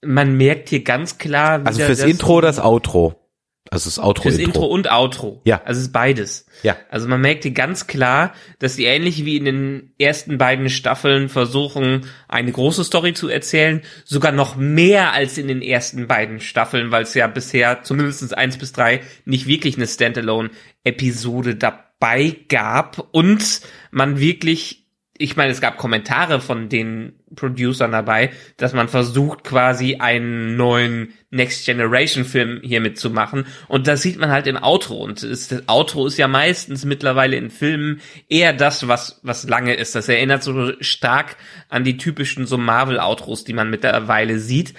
Man 0.02 0.36
merkt 0.36 0.68
hier 0.68 0.84
ganz 0.84 1.18
klar, 1.18 1.62
Also 1.64 1.80
fürs 1.80 1.98
dass 2.00 2.08
Intro 2.08 2.40
das 2.40 2.58
Outro. 2.58 3.25
Also 3.70 3.88
das 3.88 3.98
Outro. 3.98 4.22
Fürs 4.22 4.38
Intro 4.38 4.66
und 4.66 4.90
Outro. 4.90 5.40
Ja. 5.44 5.60
Also 5.64 5.80
es 5.80 5.86
ist 5.88 5.92
beides. 5.92 6.46
Ja. 6.62 6.76
Also 6.88 7.08
man 7.08 7.20
merkt 7.20 7.42
hier 7.42 7.52
ganz 7.52 7.86
klar, 7.86 8.32
dass 8.58 8.76
die 8.76 8.84
ähnlich 8.84 9.24
wie 9.24 9.36
in 9.36 9.44
den 9.44 9.92
ersten 9.98 10.38
beiden 10.38 10.68
Staffeln 10.70 11.28
versuchen, 11.28 12.06
eine 12.28 12.52
große 12.52 12.84
Story 12.84 13.12
zu 13.14 13.28
erzählen. 13.28 13.82
Sogar 14.04 14.32
noch 14.32 14.56
mehr 14.56 15.12
als 15.12 15.36
in 15.38 15.48
den 15.48 15.62
ersten 15.62 16.06
beiden 16.06 16.40
Staffeln, 16.40 16.90
weil 16.90 17.02
es 17.02 17.14
ja 17.14 17.26
bisher 17.26 17.82
zumindest 17.82 18.36
eins 18.36 18.56
bis 18.56 18.72
drei 18.72 19.02
nicht 19.24 19.46
wirklich 19.46 19.76
eine 19.76 19.86
Standalone-Episode 19.86 21.56
dabei 21.56 22.36
gab. 22.48 23.08
Und 23.12 23.60
man 23.90 24.20
wirklich 24.20 24.85
ich 25.18 25.36
meine, 25.36 25.52
es 25.52 25.60
gab 25.60 25.76
Kommentare 25.76 26.40
von 26.40 26.68
den 26.68 27.14
Producern 27.34 27.92
dabei, 27.92 28.30
dass 28.56 28.72
man 28.72 28.88
versucht, 28.88 29.44
quasi 29.44 29.96
einen 29.96 30.56
neuen 30.56 31.12
Next 31.30 31.66
Generation 31.66 32.24
Film 32.24 32.60
hiermit 32.62 32.98
zu 32.98 33.10
machen. 33.10 33.46
Und 33.68 33.86
das 33.86 34.02
sieht 34.02 34.18
man 34.18 34.30
halt 34.30 34.46
im 34.46 34.62
Outro. 34.62 35.02
Und 35.02 35.22
es, 35.22 35.48
das 35.48 35.68
Outro 35.68 36.06
ist 36.06 36.18
ja 36.18 36.28
meistens 36.28 36.84
mittlerweile 36.84 37.36
in 37.36 37.50
Filmen 37.50 38.00
eher 38.28 38.52
das, 38.52 38.88
was, 38.88 39.20
was 39.22 39.48
lange 39.48 39.74
ist. 39.74 39.94
Das 39.94 40.08
erinnert 40.08 40.42
so 40.42 40.72
stark 40.80 41.36
an 41.68 41.84
die 41.84 41.96
typischen 41.96 42.46
so 42.46 42.58
Marvel-Outros, 42.58 43.44
die 43.44 43.54
man 43.54 43.70
mittlerweile 43.70 44.38
sieht. 44.38 44.74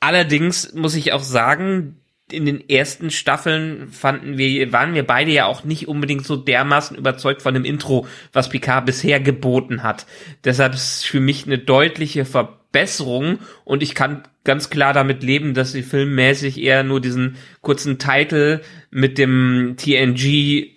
Allerdings 0.00 0.72
muss 0.74 0.94
ich 0.94 1.12
auch 1.12 1.22
sagen, 1.22 2.00
in 2.32 2.44
den 2.46 2.68
ersten 2.68 3.10
Staffeln 3.10 3.88
fanden 3.88 4.38
wir, 4.38 4.72
waren 4.72 4.94
wir 4.94 5.06
beide 5.06 5.30
ja 5.30 5.46
auch 5.46 5.64
nicht 5.64 5.88
unbedingt 5.88 6.26
so 6.26 6.36
dermaßen 6.36 6.96
überzeugt 6.96 7.42
von 7.42 7.54
dem 7.54 7.64
Intro, 7.64 8.06
was 8.32 8.48
Picard 8.48 8.86
bisher 8.86 9.20
geboten 9.20 9.82
hat. 9.82 10.06
Deshalb 10.44 10.74
ist 10.74 10.98
es 10.98 11.04
für 11.04 11.20
mich 11.20 11.46
eine 11.46 11.58
deutliche 11.58 12.24
Verbesserung 12.24 13.38
und 13.64 13.82
ich 13.82 13.94
kann 13.94 14.22
ganz 14.44 14.70
klar 14.70 14.92
damit 14.92 15.22
leben, 15.22 15.54
dass 15.54 15.72
sie 15.72 15.82
filmmäßig 15.82 16.60
eher 16.62 16.82
nur 16.82 17.00
diesen 17.00 17.36
kurzen 17.60 17.98
Titel 17.98 18.60
mit 18.90 19.18
dem 19.18 19.74
TNG-Theme 19.76 20.70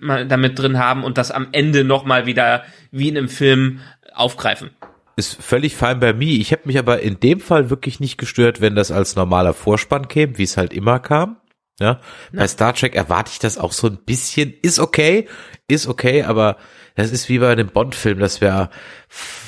mal 0.00 0.26
damit 0.26 0.58
drin 0.58 0.78
haben 0.78 1.04
und 1.04 1.16
das 1.18 1.30
am 1.30 1.48
Ende 1.52 1.84
nochmal 1.84 2.26
wieder 2.26 2.64
wie 2.90 3.08
in 3.08 3.16
einem 3.16 3.28
Film 3.28 3.80
aufgreifen. 4.12 4.70
Ist 5.16 5.40
völlig 5.42 5.76
fein 5.76 6.00
bei 6.00 6.12
mir. 6.12 6.38
Ich 6.40 6.52
habe 6.52 6.62
mich 6.64 6.78
aber 6.78 7.00
in 7.00 7.20
dem 7.20 7.40
Fall 7.40 7.70
wirklich 7.70 8.00
nicht 8.00 8.18
gestört, 8.18 8.60
wenn 8.60 8.74
das 8.74 8.90
als 8.90 9.16
normaler 9.16 9.54
Vorspann 9.54 10.08
käme, 10.08 10.38
wie 10.38 10.42
es 10.42 10.56
halt 10.56 10.72
immer 10.72 10.98
kam. 10.98 11.36
Ja, 11.80 12.00
bei 12.32 12.46
Star 12.46 12.72
Trek 12.72 12.94
erwarte 12.94 13.32
ich 13.32 13.40
das 13.40 13.58
auch 13.58 13.72
so 13.72 13.88
ein 13.88 13.98
bisschen. 14.04 14.54
Ist 14.62 14.78
okay, 14.78 15.26
ist 15.66 15.88
okay, 15.88 16.22
aber 16.22 16.56
das 16.94 17.10
ist 17.10 17.28
wie 17.28 17.40
bei 17.40 17.50
einem 17.50 17.66
Bond-Film, 17.66 18.20
das 18.20 18.40
wäre 18.40 18.70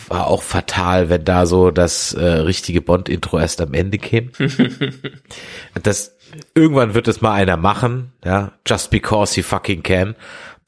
war 0.09 0.27
auch 0.27 0.43
fatal, 0.43 1.09
wenn 1.09 1.25
da 1.25 1.47
so 1.47 1.71
das 1.71 2.15
äh, 2.15 2.25
richtige 2.25 2.81
Bond-Intro 2.81 3.39
erst 3.39 3.61
am 3.61 3.75
Ende 3.75 3.99
käme. 3.99 4.31
das 5.83 6.17
irgendwann 6.55 6.95
wird 6.95 7.09
es 7.09 7.21
mal 7.21 7.33
einer 7.33 7.57
machen, 7.57 8.13
ja, 8.25 8.53
just 8.67 8.91
because 8.91 9.35
he 9.35 9.43
fucking 9.43 9.83
can. 9.83 10.17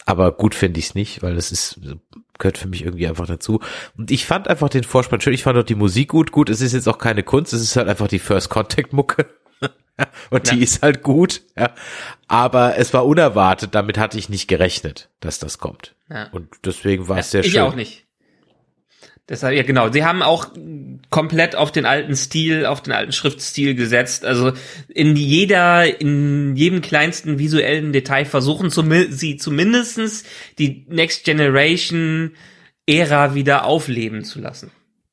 Aber 0.07 0.33
gut 0.33 0.55
finde 0.55 0.79
ich 0.79 0.87
es 0.87 0.95
nicht, 0.95 1.23
weil 1.23 1.35
das 1.35 1.53
ist 1.53 1.81
gehört 2.39 2.59
für 2.59 2.69
mich 2.69 2.83
irgendwie 2.85 3.07
einfach 3.07 3.27
dazu. 3.27 3.61
Und 3.97 4.11
ich 4.11 4.27
fand 4.27 4.49
einfach 4.49 4.69
den 4.69 4.85
Vorspann 4.85 5.21
schön. 5.21 5.35
Ich 5.35 5.43
fand 5.43 5.59
auch 5.59 5.65
die 5.65 5.75
Musik 5.75 6.09
gut. 6.09 6.33
Gut, 6.33 6.49
es 6.51 6.61
ist 6.61 6.73
jetzt 6.73 6.89
auch 6.89 6.99
keine 6.99 7.23
Kunst. 7.23 7.53
Es 7.53 7.63
ist 7.63 7.77
halt 7.77 7.89
einfach 7.89 8.09
die 8.09 8.19
First 8.19 8.49
Contact 8.51 8.93
Mucke. 8.93 9.27
Und 10.31 10.51
die 10.51 10.57
Ja. 10.57 10.63
ist 10.63 10.83
halt 10.83 11.03
gut. 11.03 11.43
Ja. 11.57 11.71
Aber 12.29 12.77
es 12.79 12.95
war 12.95 13.05
unerwartet. 13.07 13.75
Damit 13.75 13.99
hatte 13.99 14.19
ich 14.19 14.29
nicht 14.29 14.49
gerechnet, 14.49 15.09
dass 15.21 15.39
das 15.39 15.59
kommt. 15.59 15.95
Ja. 16.11 16.29
Und 16.33 16.49
deswegen 16.65 17.09
war 17.09 17.19
es 17.19 17.31
sehr 17.33 17.45
ich 17.45 17.53
schön. 17.53 17.63
auch 17.63 17.75
nicht. 17.75 18.07
Deshalb, 19.29 19.55
ja 19.55 19.63
genau, 19.63 19.93
sie 19.93 20.05
haben 20.05 20.23
auch 20.23 20.47
komplett 21.11 21.55
auf 21.55 21.71
den 21.71 21.85
alten 21.85 22.17
Stil, 22.17 22.65
auf 22.65 22.83
den 22.83 22.95
alten 22.95 23.13
Schriftstil 23.13 23.75
gesetzt. 23.75 24.25
Also 24.25 24.53
in 24.89 25.17
jeder, 25.17 26.01
in 26.01 26.57
jedem 26.57 26.81
kleinsten 26.81 27.39
visuellen 27.39 27.93
Detail 27.93 28.25
versuchen 28.25 28.71
zumi- 28.71 29.11
sie 29.11 29.37
zumindestens 29.37 30.25
die 30.59 30.87
Next 30.89 31.25
Generation 31.25 32.33
Ära 32.87 33.35
wieder 33.35 33.67
aufleben 33.67 34.25
zu 34.25 34.41
lassen. 34.41 34.71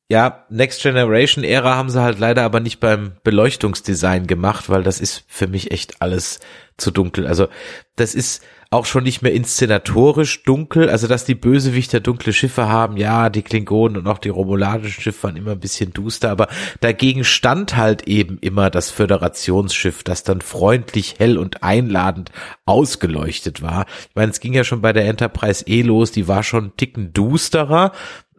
Ja, 0.08 0.46
Next 0.50 0.82
Generation 0.84 1.44
Ära 1.44 1.76
haben 1.76 1.90
sie 1.90 2.02
halt 2.02 2.20
leider 2.20 2.44
aber 2.44 2.60
nicht 2.62 2.80
beim 2.80 3.14
Beleuchtungsdesign 3.24 4.28
gemacht, 4.28 4.70
weil 4.70 4.84
das 4.84 5.02
ist 5.02 5.24
für 5.28 5.48
mich 5.48 5.72
echt 5.72 6.02
alles 6.02 6.40
zu 6.78 6.92
dunkel. 6.92 7.28
Also 7.28 7.48
das 7.96 8.16
ist 8.16 8.44
auch 8.72 8.86
schon 8.86 9.04
nicht 9.04 9.22
mehr 9.22 9.32
inszenatorisch 9.32 10.44
dunkel, 10.44 10.90
also 10.90 11.08
dass 11.08 11.24
die 11.24 11.36
Bösewichter 11.36 12.00
dunkle 12.00 12.34
Schiffe 12.34 12.68
haben, 12.68 12.98
ja, 12.98 13.30
die 13.30 13.44
Klingonen 13.44 13.98
und 13.98 14.08
auch 14.08 14.18
die 14.18 14.30
romulanischen 14.30 15.02
Schiffe 15.02 15.24
waren 15.24 15.38
immer 15.38 15.52
ein 15.52 15.60
bisschen 15.60 15.94
duster, 15.94 16.30
aber 16.30 16.48
dagegen 16.82 17.24
stand 17.24 17.78
halt 17.78 18.08
eben 18.08 18.38
immer 18.42 18.70
das 18.70 18.92
Föderationsschiff, 18.92 20.04
das 20.04 20.24
dann 20.24 20.42
freundlich, 20.42 21.16
hell 21.20 21.38
und 21.38 21.64
einladend 21.64 22.32
ausgeleuchtet 22.66 23.62
war. 23.62 23.86
Ich 24.10 24.16
meine, 24.16 24.32
es 24.32 24.40
ging 24.40 24.54
ja 24.54 24.64
schon 24.64 24.82
bei 24.82 24.92
der 24.92 25.06
Enterprise 25.06 25.66
eh 25.68 25.82
los, 25.82 26.12
die 26.12 26.28
war 26.28 26.44
schon 26.44 26.66
einen 26.66 26.78
Ticken 26.78 27.14
dusterer, 27.14 27.94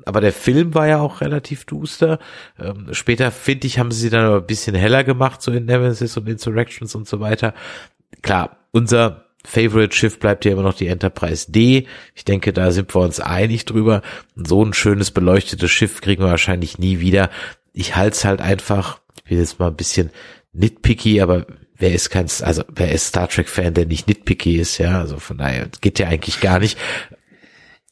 aber 0.04 0.20
der 0.20 0.32
Film 0.32 0.74
war 0.74 0.86
ja 0.86 1.00
auch 1.00 1.20
relativ 1.20 1.64
duster. 1.64 2.20
Ähm, 2.60 2.88
später, 2.92 3.32
finde 3.32 3.66
ich, 3.66 3.78
haben 3.78 3.90
sie 3.90 4.08
dann 4.08 4.32
ein 4.32 4.46
bisschen 4.46 4.76
heller 4.76 5.02
gemacht, 5.02 5.42
so 5.42 5.50
in 5.50 5.64
Nemesis 5.64 6.16
und 6.16 6.28
Insurrections 6.28 6.94
und 6.94 7.08
so 7.08 7.18
weiter. 7.18 7.54
Klar, 8.22 8.56
unser 8.72 9.26
Favorite-Schiff 9.44 10.18
bleibt 10.18 10.44
ja 10.44 10.52
immer 10.52 10.62
noch 10.62 10.74
die 10.74 10.88
Enterprise 10.88 11.50
D. 11.50 11.86
Ich 12.14 12.24
denke, 12.24 12.52
da 12.52 12.72
sind 12.72 12.94
wir 12.94 13.00
uns 13.00 13.20
einig 13.20 13.64
drüber. 13.64 14.02
So 14.34 14.64
ein 14.64 14.74
schönes 14.74 15.10
beleuchtetes 15.12 15.70
Schiff 15.70 16.00
kriegen 16.00 16.22
wir 16.22 16.30
wahrscheinlich 16.30 16.78
nie 16.78 17.00
wieder. 17.00 17.30
Ich 17.72 17.94
halte 17.94 18.16
es 18.16 18.24
halt 18.24 18.40
einfach, 18.40 19.00
ich 19.16 19.24
bin 19.24 19.38
jetzt 19.38 19.58
mal 19.58 19.68
ein 19.68 19.76
bisschen 19.76 20.10
nitpicky, 20.52 21.20
aber 21.20 21.46
wer 21.76 21.92
ist 21.92 22.10
kein, 22.10 22.26
also 22.40 22.64
wer 22.74 22.90
ist 22.90 23.06
Star 23.08 23.28
Trek-Fan, 23.28 23.74
der 23.74 23.86
nicht 23.86 24.08
nitpicky 24.08 24.56
ist, 24.56 24.78
ja, 24.78 24.98
also 24.98 25.18
von 25.18 25.38
daher 25.38 25.68
geht 25.80 25.98
ja 25.98 26.08
eigentlich 26.08 26.40
gar 26.40 26.58
nicht 26.58 26.78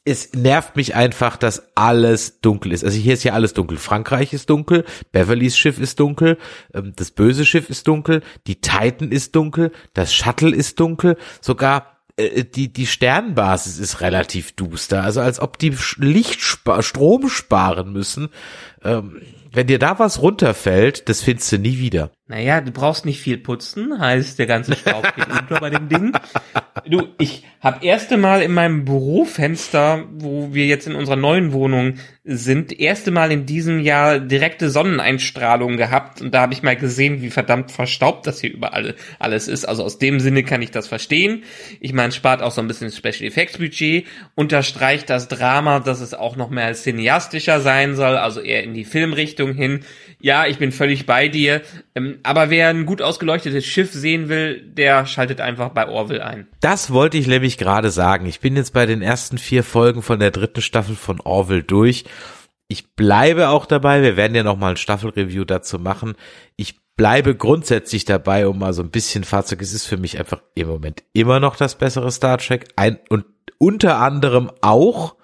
es 0.05 0.33
nervt 0.33 0.75
mich 0.75 0.95
einfach, 0.95 1.35
dass 1.35 1.75
alles 1.75 2.39
dunkel 2.39 2.71
ist. 2.71 2.83
Also 2.83 2.97
hier 2.97 3.15
ist 3.15 3.23
ja 3.23 3.33
alles 3.33 3.53
dunkel. 3.53 3.77
Frankreich 3.77 4.33
ist 4.33 4.51
dunkel, 4.51 4.85
Beverlys 5.11 5.57
Schiff 5.57 5.79
ist 5.79 5.99
dunkel, 5.99 6.37
ähm, 6.73 6.93
das 6.95 7.09
böse 7.09 7.43
Schiff 7.43 7.69
ist 7.69 7.87
dunkel, 7.87 8.21
die 8.45 8.61
Titan 8.61 9.11
ist 9.11 9.35
dunkel, 9.35 9.71
das 9.93 10.13
Shuttle 10.13 10.55
ist 10.55 10.79
dunkel, 10.79 11.17
sogar 11.41 11.97
äh, 12.17 12.43
die 12.43 12.71
die 12.71 12.85
Sternbasis 12.85 13.79
ist 13.79 14.01
relativ 14.01 14.51
duster. 14.53 15.03
Also 15.03 15.21
als 15.21 15.39
ob 15.39 15.57
die 15.57 15.75
Licht 15.97 16.39
Strom 16.39 17.27
sparen 17.27 17.91
müssen. 17.91 18.29
Ähm, 18.83 19.21
wenn 19.51 19.67
dir 19.67 19.79
da 19.79 19.97
was 19.99 20.21
runterfällt, 20.21 21.07
das 21.07 21.21
findest 21.21 21.49
du 21.53 21.57
nie 21.57 21.79
wieder. 21.79 22.11
Naja, 22.27 22.59
du 22.59 22.71
brauchst 22.71 23.05
nicht 23.05 23.21
viel 23.21 23.37
putzen, 23.37 23.99
heißt 23.99 24.37
der 24.37 24.47
ganze 24.47 24.75
Staub 24.75 25.15
geht 25.15 25.27
unter 25.41 25.59
bei 25.61 25.69
dem 25.69 25.87
Ding. 25.87 26.11
Du, 26.87 27.07
ich 27.17 27.43
habe 27.61 27.83
erste 27.83 28.15
Mal 28.15 28.43
in 28.43 28.53
meinem 28.53 28.85
Bürofenster, 28.85 30.05
wo 30.13 30.53
wir 30.53 30.67
jetzt 30.67 30.85
in 30.85 30.93
unserer 30.93 31.15
neuen 31.15 31.51
Wohnung 31.51 31.95
sind, 32.23 32.79
erste 32.79 33.09
Mal 33.09 33.31
in 33.31 33.47
diesem 33.47 33.79
Jahr 33.79 34.19
direkte 34.19 34.69
Sonneneinstrahlung 34.69 35.77
gehabt 35.77 36.21
und 36.21 36.31
da 36.33 36.41
habe 36.41 36.53
ich 36.53 36.61
mal 36.61 36.75
gesehen, 36.75 37.23
wie 37.23 37.31
verdammt 37.31 37.71
verstaubt 37.71 38.27
das 38.27 38.39
hier 38.39 38.53
überall 38.53 38.93
alles 39.17 39.47
ist. 39.47 39.65
Also 39.65 39.83
aus 39.83 39.97
dem 39.97 40.19
Sinne 40.19 40.43
kann 40.43 40.61
ich 40.61 40.69
das 40.69 40.87
verstehen. 40.87 41.43
Ich 41.79 41.93
meine, 41.93 42.11
spart 42.11 42.43
auch 42.43 42.51
so 42.51 42.61
ein 42.61 42.67
bisschen 42.67 42.91
Special 42.91 43.23
Effects 43.23 43.57
Budget, 43.57 44.05
unterstreicht 44.35 45.09
das 45.09 45.27
Drama, 45.27 45.79
dass 45.79 46.01
es 46.01 46.13
auch 46.13 46.35
noch 46.35 46.51
mehr 46.51 46.71
cineastischer 46.73 47.61
sein 47.61 47.95
soll, 47.95 48.17
also 48.17 48.41
eher 48.41 48.63
in 48.63 48.75
die 48.75 48.85
Filmrichtung 48.85 49.55
hin. 49.55 49.79
Ja, 50.25 50.47
ich 50.47 50.57
bin 50.57 50.71
völlig 50.71 51.05
bei 51.05 51.27
dir. 51.27 51.61
Ähm, 51.93 52.17
aber 52.23 52.49
wer 52.49 52.69
ein 52.69 52.87
gut 52.87 52.99
ausgeleuchtetes 52.99 53.63
Schiff 53.63 53.93
sehen 53.93 54.27
will, 54.27 54.59
der 54.59 55.05
schaltet 55.05 55.39
einfach 55.39 55.69
bei 55.69 55.87
Orville 55.87 56.25
ein. 56.25 56.47
Das 56.61 56.89
wollte 56.89 57.19
ich 57.19 57.27
nämlich 57.27 57.59
gerade 57.59 57.91
sagen. 57.91 58.25
Ich 58.25 58.39
bin 58.39 58.55
jetzt 58.55 58.73
bei 58.73 58.87
den 58.87 59.03
ersten 59.03 59.37
vier 59.37 59.63
Folgen 59.63 60.01
von 60.01 60.17
der 60.17 60.31
dritten 60.31 60.63
Staffel 60.63 60.95
von 60.95 61.21
Orville 61.21 61.61
durch. 61.61 62.05
Ich 62.67 62.95
bleibe 62.95 63.49
auch 63.49 63.67
dabei. 63.67 64.01
Wir 64.01 64.17
werden 64.17 64.33
ja 64.33 64.41
noch 64.41 64.57
mal 64.57 64.71
ein 64.71 64.77
Staffelreview 64.77 65.45
dazu 65.45 65.77
machen. 65.77 66.15
Ich 66.55 66.79
bleibe 66.95 67.35
grundsätzlich 67.35 68.05
dabei, 68.05 68.47
um 68.47 68.57
mal 68.57 68.73
so 68.73 68.81
ein 68.81 68.89
bisschen 68.89 69.25
Fahrzeug. 69.25 69.61
Es 69.61 69.73
ist 69.73 69.85
für 69.85 69.97
mich 69.97 70.17
einfach 70.17 70.41
im 70.55 70.67
Moment 70.67 71.03
immer 71.13 71.39
noch 71.39 71.55
das 71.55 71.77
bessere 71.77 72.11
Star 72.11 72.39
Trek. 72.39 72.69
Ein, 72.77 72.97
und 73.09 73.25
unter 73.59 73.99
anderem 73.99 74.49
auch 74.61 75.17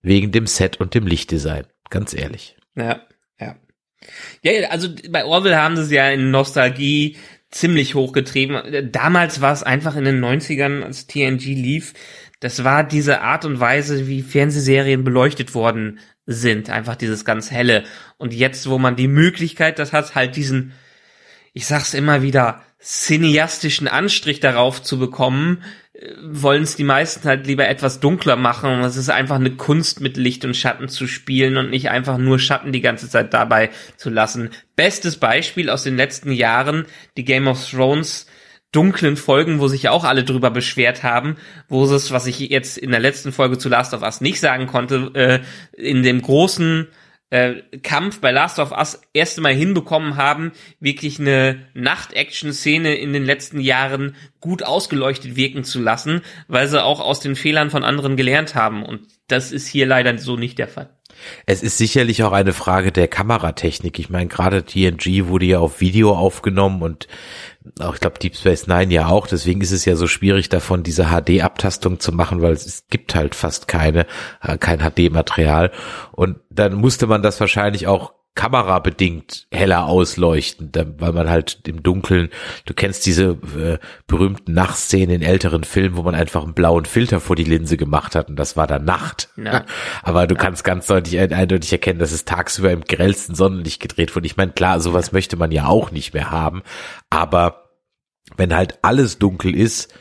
wegen 0.00 0.30
dem 0.30 0.46
Set 0.46 0.78
und 0.78 0.94
dem 0.94 1.08
Lichtdesign. 1.08 1.66
Ganz 1.90 2.14
ehrlich. 2.14 2.56
Ja, 2.76 3.00
ja. 3.40 3.56
Ja, 4.42 4.68
also 4.70 4.88
bei 5.10 5.24
Orville 5.24 5.60
haben 5.60 5.76
sie 5.76 5.82
es 5.82 5.90
ja 5.90 6.10
in 6.10 6.30
Nostalgie 6.30 7.16
ziemlich 7.50 7.94
hochgetrieben. 7.94 8.90
Damals 8.92 9.40
war 9.40 9.52
es 9.52 9.62
einfach 9.62 9.96
in 9.96 10.04
den 10.04 10.22
90ern, 10.22 10.82
als 10.82 11.06
TNG 11.06 11.44
lief, 11.54 11.94
das 12.40 12.62
war 12.62 12.84
diese 12.84 13.20
Art 13.20 13.44
und 13.44 13.58
Weise, 13.58 14.06
wie 14.06 14.22
Fernsehserien 14.22 15.02
beleuchtet 15.02 15.54
worden 15.54 15.98
sind. 16.26 16.70
Einfach 16.70 16.94
dieses 16.94 17.24
ganz 17.24 17.50
helle. 17.50 17.84
Und 18.16 18.32
jetzt, 18.32 18.68
wo 18.68 18.78
man 18.78 18.94
die 18.94 19.08
Möglichkeit 19.08 19.78
das 19.78 19.92
hat, 19.92 20.14
halt 20.14 20.36
diesen, 20.36 20.72
ich 21.52 21.66
sag's 21.66 21.94
immer 21.94 22.22
wieder, 22.22 22.62
cineastischen 22.80 23.88
Anstrich 23.88 24.38
darauf 24.38 24.82
zu 24.82 25.00
bekommen, 25.00 25.64
wollen 26.22 26.62
es 26.62 26.76
die 26.76 26.84
meisten 26.84 27.28
halt 27.28 27.46
lieber 27.46 27.68
etwas 27.68 27.98
dunkler 27.98 28.36
machen. 28.36 28.80
Es 28.80 28.96
ist 28.96 29.10
einfach 29.10 29.36
eine 29.36 29.52
Kunst, 29.52 30.00
mit 30.00 30.16
Licht 30.16 30.44
und 30.44 30.56
Schatten 30.56 30.88
zu 30.88 31.06
spielen 31.06 31.56
und 31.56 31.70
nicht 31.70 31.90
einfach 31.90 32.18
nur 32.18 32.38
Schatten 32.38 32.72
die 32.72 32.80
ganze 32.80 33.08
Zeit 33.08 33.34
dabei 33.34 33.70
zu 33.96 34.10
lassen. 34.10 34.50
Bestes 34.76 35.16
Beispiel 35.16 35.70
aus 35.70 35.82
den 35.82 35.96
letzten 35.96 36.30
Jahren, 36.30 36.86
die 37.16 37.24
Game 37.24 37.48
of 37.48 37.68
Thrones 37.68 38.26
dunklen 38.70 39.16
Folgen, 39.16 39.60
wo 39.60 39.66
sich 39.66 39.88
auch 39.88 40.04
alle 40.04 40.24
drüber 40.24 40.50
beschwert 40.50 41.02
haben, 41.02 41.36
wo 41.68 41.84
es, 41.84 42.12
was 42.12 42.26
ich 42.26 42.38
jetzt 42.38 42.78
in 42.78 42.90
der 42.90 43.00
letzten 43.00 43.32
Folge 43.32 43.58
zu 43.58 43.68
Last 43.68 43.94
of 43.94 44.02
Us 44.02 44.20
nicht 44.20 44.40
sagen 44.40 44.66
konnte, 44.66 45.10
äh, 45.14 45.40
in 45.72 46.02
dem 46.02 46.20
großen 46.20 46.86
äh, 47.30 47.62
Kampf 47.82 48.20
bei 48.20 48.30
Last 48.30 48.58
of 48.58 48.72
Us 48.72 49.00
erste 49.12 49.40
Mal 49.40 49.54
hinbekommen 49.54 50.16
haben, 50.16 50.52
wirklich 50.80 51.20
eine 51.20 51.66
Nacht-Action-Szene 51.74 52.94
in 52.94 53.12
den 53.12 53.24
letzten 53.24 53.60
Jahren 53.60 54.16
gut 54.40 54.62
ausgeleuchtet 54.62 55.36
wirken 55.36 55.64
zu 55.64 55.80
lassen, 55.80 56.22
weil 56.46 56.68
sie 56.68 56.82
auch 56.82 57.00
aus 57.00 57.20
den 57.20 57.36
Fehlern 57.36 57.70
von 57.70 57.84
anderen 57.84 58.16
gelernt 58.16 58.54
haben. 58.54 58.84
Und 58.84 59.06
das 59.28 59.52
ist 59.52 59.66
hier 59.66 59.86
leider 59.86 60.16
so 60.18 60.36
nicht 60.36 60.58
der 60.58 60.68
Fall. 60.68 60.97
Es 61.46 61.62
ist 61.62 61.78
sicherlich 61.78 62.22
auch 62.22 62.32
eine 62.32 62.52
Frage 62.52 62.92
der 62.92 63.08
Kameratechnik. 63.08 63.98
Ich 63.98 64.10
meine, 64.10 64.28
gerade 64.28 64.64
TNG 64.64 65.26
wurde 65.26 65.46
ja 65.46 65.58
auf 65.58 65.80
Video 65.80 66.14
aufgenommen 66.14 66.82
und 66.82 67.08
auch 67.80 67.94
ich 67.94 68.00
glaube 68.00 68.18
Deep 68.18 68.36
Space 68.36 68.66
Nine 68.66 68.92
ja 68.92 69.08
auch. 69.08 69.26
Deswegen 69.26 69.60
ist 69.60 69.72
es 69.72 69.84
ja 69.84 69.96
so 69.96 70.06
schwierig 70.06 70.48
davon, 70.48 70.82
diese 70.82 71.06
HD-Abtastung 71.06 72.00
zu 72.00 72.12
machen, 72.12 72.42
weil 72.42 72.52
es 72.52 72.84
gibt 72.88 73.14
halt 73.14 73.34
fast 73.34 73.68
keine, 73.68 74.06
äh, 74.42 74.58
kein 74.58 74.80
HD-Material. 74.80 75.70
Und 76.12 76.38
dann 76.50 76.74
musste 76.74 77.06
man 77.06 77.22
das 77.22 77.40
wahrscheinlich 77.40 77.86
auch 77.86 78.12
kamerabedingt 78.38 79.48
heller 79.50 79.86
ausleuchten, 79.86 80.70
weil 80.98 81.12
man 81.12 81.28
halt 81.28 81.58
im 81.66 81.82
Dunkeln, 81.82 82.28
du 82.66 82.72
kennst 82.72 83.04
diese 83.04 83.36
äh, 83.58 83.78
berühmten 84.06 84.52
Nachtszenen 84.52 85.16
in 85.16 85.22
älteren 85.22 85.64
Filmen, 85.64 85.96
wo 85.96 86.04
man 86.04 86.14
einfach 86.14 86.44
einen 86.44 86.54
blauen 86.54 86.84
Filter 86.84 87.18
vor 87.18 87.34
die 87.34 87.42
Linse 87.42 87.76
gemacht 87.76 88.14
hat 88.14 88.28
und 88.28 88.36
das 88.36 88.56
war 88.56 88.68
dann 88.68 88.84
Nacht. 88.84 89.30
Ja. 89.36 89.64
Aber 90.04 90.28
du 90.28 90.36
ja. 90.36 90.40
kannst 90.40 90.62
ganz 90.62 90.86
deutlich 90.86 91.18
eindeutig 91.18 91.72
erkennen, 91.72 91.98
dass 91.98 92.12
es 92.12 92.26
tagsüber 92.26 92.70
im 92.70 92.82
grellsten 92.82 93.34
Sonnenlicht 93.34 93.82
gedreht 93.82 94.14
wurde. 94.14 94.26
Ich 94.26 94.36
meine, 94.36 94.52
klar, 94.52 94.78
sowas 94.78 95.10
möchte 95.10 95.36
man 95.36 95.50
ja 95.50 95.66
auch 95.66 95.90
nicht 95.90 96.14
mehr 96.14 96.30
haben, 96.30 96.62
aber 97.10 97.72
wenn 98.36 98.54
halt 98.54 98.78
alles 98.82 99.18
dunkel 99.18 99.52
ist, 99.56 99.92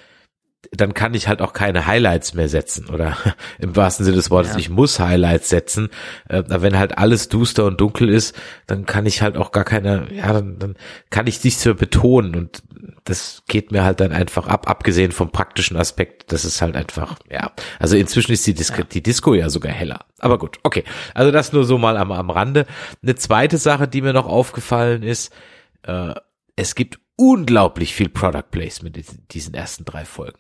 dann 0.71 0.93
kann 0.93 1.13
ich 1.13 1.27
halt 1.27 1.41
auch 1.41 1.53
keine 1.53 1.87
Highlights 1.87 2.33
mehr 2.33 2.49
setzen 2.49 2.89
oder 2.89 3.17
im 3.59 3.75
wahrsten 3.75 4.05
Sinne 4.05 4.17
des 4.17 4.31
Wortes, 4.31 4.53
ja. 4.53 4.59
ich 4.59 4.69
muss 4.69 4.99
Highlights 4.99 5.49
setzen. 5.49 5.89
Äh, 6.29 6.43
wenn 6.47 6.77
halt 6.77 6.97
alles 6.97 7.29
duster 7.29 7.65
und 7.65 7.79
dunkel 7.79 8.09
ist, 8.09 8.35
dann 8.65 8.85
kann 8.85 9.05
ich 9.05 9.21
halt 9.21 9.37
auch 9.37 9.51
gar 9.51 9.63
keine, 9.63 10.07
ja, 10.13 10.33
dann, 10.33 10.59
dann 10.59 10.75
kann 11.09 11.27
ich 11.27 11.43
nichts 11.43 11.65
mehr 11.65 11.73
betonen 11.73 12.35
und 12.35 12.63
das 13.03 13.43
geht 13.47 13.71
mir 13.71 13.83
halt 13.83 13.99
dann 13.99 14.11
einfach 14.11 14.47
ab, 14.47 14.69
abgesehen 14.69 15.11
vom 15.11 15.31
praktischen 15.31 15.77
Aspekt, 15.77 16.31
das 16.31 16.43
ist 16.43 16.61
halt 16.61 16.75
einfach, 16.75 17.17
ja. 17.29 17.51
Also 17.79 17.95
inzwischen 17.95 18.33
ist 18.33 18.45
die 18.45 18.53
Disco, 18.53 18.79
ja. 18.79 18.83
die 18.83 19.01
Disco 19.01 19.33
ja 19.33 19.49
sogar 19.49 19.71
heller. 19.71 20.05
Aber 20.19 20.37
gut, 20.37 20.59
okay. 20.63 20.83
Also 21.13 21.31
das 21.31 21.53
nur 21.53 21.63
so 21.63 21.77
mal 21.77 21.97
am, 21.97 22.11
am 22.11 22.29
Rande. 22.29 22.65
Eine 23.01 23.15
zweite 23.15 23.57
Sache, 23.57 23.87
die 23.87 24.01
mir 24.01 24.13
noch 24.13 24.27
aufgefallen 24.27 25.03
ist, 25.03 25.31
äh, 25.83 26.13
es 26.55 26.75
gibt 26.75 26.99
unglaublich 27.15 27.93
viel 27.93 28.09
Product 28.09 28.51
Placement 28.51 28.97
in 28.97 29.05
diesen 29.31 29.53
ersten 29.53 29.85
drei 29.85 30.05
Folgen. 30.05 30.39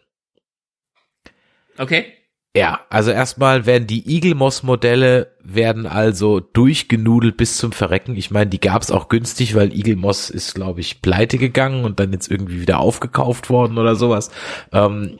Okay. 1.77 2.13
Ja, 2.55 2.79
also 2.89 3.11
erstmal 3.11 3.67
werden 3.67 3.85
die 3.85 4.15
Eagle 4.15 4.33
Moss 4.33 4.63
Modelle 4.63 5.35
werden 5.43 5.85
also 5.85 6.39
durchgenudelt 6.39 7.37
bis 7.37 7.57
zum 7.57 7.71
Verrecken. 7.71 8.15
Ich 8.15 8.31
meine, 8.31 8.49
die 8.49 8.59
gab's 8.59 8.89
auch 8.89 9.09
günstig, 9.09 9.53
weil 9.53 9.71
Eagle 9.71 9.95
Moss 9.95 10.31
ist, 10.31 10.55
glaube 10.55 10.79
ich, 10.79 11.03
pleite 11.03 11.37
gegangen 11.37 11.85
und 11.85 11.99
dann 11.99 12.11
jetzt 12.13 12.31
irgendwie 12.31 12.59
wieder 12.59 12.79
aufgekauft 12.79 13.51
worden 13.51 13.77
oder 13.77 13.95
sowas. 13.95 14.31
Ähm, 14.71 15.19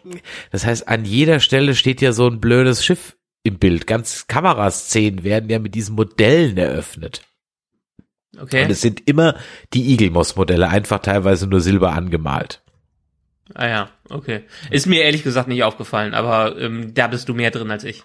das 0.52 0.66
heißt, 0.66 0.88
an 0.88 1.06
jeder 1.06 1.40
Stelle 1.40 1.76
steht 1.76 2.02
ja 2.02 2.12
so 2.12 2.28
ein 2.28 2.40
blödes 2.40 2.84
Schiff 2.84 3.18
im 3.44 3.60
Bild. 3.60 3.86
Ganz 3.86 4.26
Kameraszenen 4.26 5.24
werden 5.24 5.50
ja 5.50 5.60
mit 5.60 5.76
diesen 5.76 5.96
Modellen 5.96 6.58
eröffnet. 6.58 7.22
Okay. 8.40 8.64
Und 8.64 8.72
es 8.72 8.82
sind 8.82 9.08
immer 9.08 9.36
die 9.74 9.92
Eagle 9.92 10.10
Moss 10.10 10.36
Modelle, 10.36 10.70
einfach 10.70 11.00
teilweise 11.00 11.46
nur 11.46 11.62
silber 11.62 11.94
angemalt. 11.94 12.64
Ah 13.54 13.68
ja, 13.68 13.90
okay. 14.10 14.44
Ist 14.70 14.88
mir 14.88 15.04
ehrlich 15.04 15.24
gesagt 15.24 15.48
nicht 15.48 15.64
aufgefallen, 15.64 16.14
aber 16.14 16.58
ähm, 16.60 16.94
da 16.94 17.08
bist 17.08 17.30
du 17.30 17.34
mehr 17.34 17.52
drin 17.52 17.72
als 17.72 17.84
ich. 17.84 18.04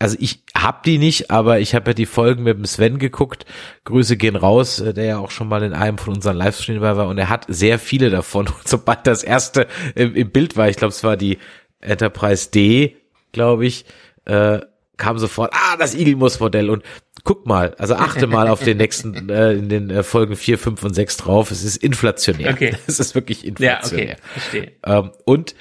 Also 0.00 0.16
ich 0.20 0.44
hab 0.56 0.84
die 0.84 0.98
nicht, 0.98 1.30
aber 1.30 1.58
ich 1.58 1.74
habe 1.74 1.90
ja 1.90 1.94
die 1.94 2.06
Folgen 2.06 2.44
mit 2.44 2.56
dem 2.56 2.64
Sven 2.64 2.98
geguckt. 2.98 3.46
Grüße 3.84 4.16
gehen 4.16 4.36
raus, 4.36 4.78
äh, 4.78 4.94
der 4.94 5.04
ja 5.04 5.18
auch 5.18 5.32
schon 5.32 5.48
mal 5.48 5.62
in 5.64 5.72
einem 5.72 5.98
von 5.98 6.14
unseren 6.14 6.36
Livestreams 6.36 6.80
war 6.80 7.08
und 7.08 7.18
er 7.18 7.28
hat 7.28 7.46
sehr 7.48 7.78
viele 7.78 8.10
davon. 8.10 8.46
Und 8.58 8.68
sobald 8.68 9.06
das 9.06 9.24
erste 9.24 9.66
im, 9.94 10.14
im 10.14 10.30
Bild 10.30 10.56
war, 10.56 10.68
ich 10.68 10.76
glaube, 10.76 10.92
es 10.92 11.02
war 11.02 11.16
die 11.16 11.38
Enterprise 11.80 12.50
D, 12.50 12.96
glaube 13.32 13.66
ich, 13.66 13.84
äh, 14.24 14.60
kam 14.96 15.18
sofort, 15.18 15.52
ah, 15.54 15.76
das 15.76 15.94
Eagle-Muss-Modell 15.94 16.70
und 16.70 16.82
guck 17.28 17.44
mal, 17.44 17.74
also 17.76 17.94
achte 17.94 18.26
mal 18.26 18.48
auf 18.48 18.64
den 18.64 18.78
nächsten, 18.78 19.28
äh, 19.28 19.52
in 19.52 19.68
den 19.68 19.90
äh, 19.90 20.02
Folgen 20.02 20.34
vier, 20.34 20.58
fünf 20.58 20.82
und 20.82 20.94
sechs 20.94 21.18
drauf. 21.18 21.50
Es 21.50 21.62
ist 21.62 21.76
inflationär. 21.76 22.52
Okay. 22.52 22.74
Es 22.86 22.98
ist 22.98 23.14
wirklich 23.14 23.44
inflationär. 23.44 24.06
Ja, 24.06 24.12
okay, 24.14 24.22
verstehe. 24.32 24.72
Ähm, 24.82 25.10
und 25.26 25.54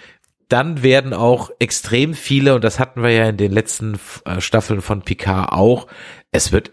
dann 0.48 0.82
werden 0.82 1.14
auch 1.14 1.52
extrem 1.60 2.14
viele, 2.14 2.56
und 2.56 2.64
das 2.64 2.80
hatten 2.80 3.04
wir 3.04 3.10
ja 3.10 3.28
in 3.28 3.36
den 3.36 3.52
letzten 3.52 4.00
äh, 4.24 4.40
Staffeln 4.40 4.82
von 4.82 5.02
Picard 5.02 5.52
auch, 5.52 5.88
es 6.32 6.54
wird 6.54 6.72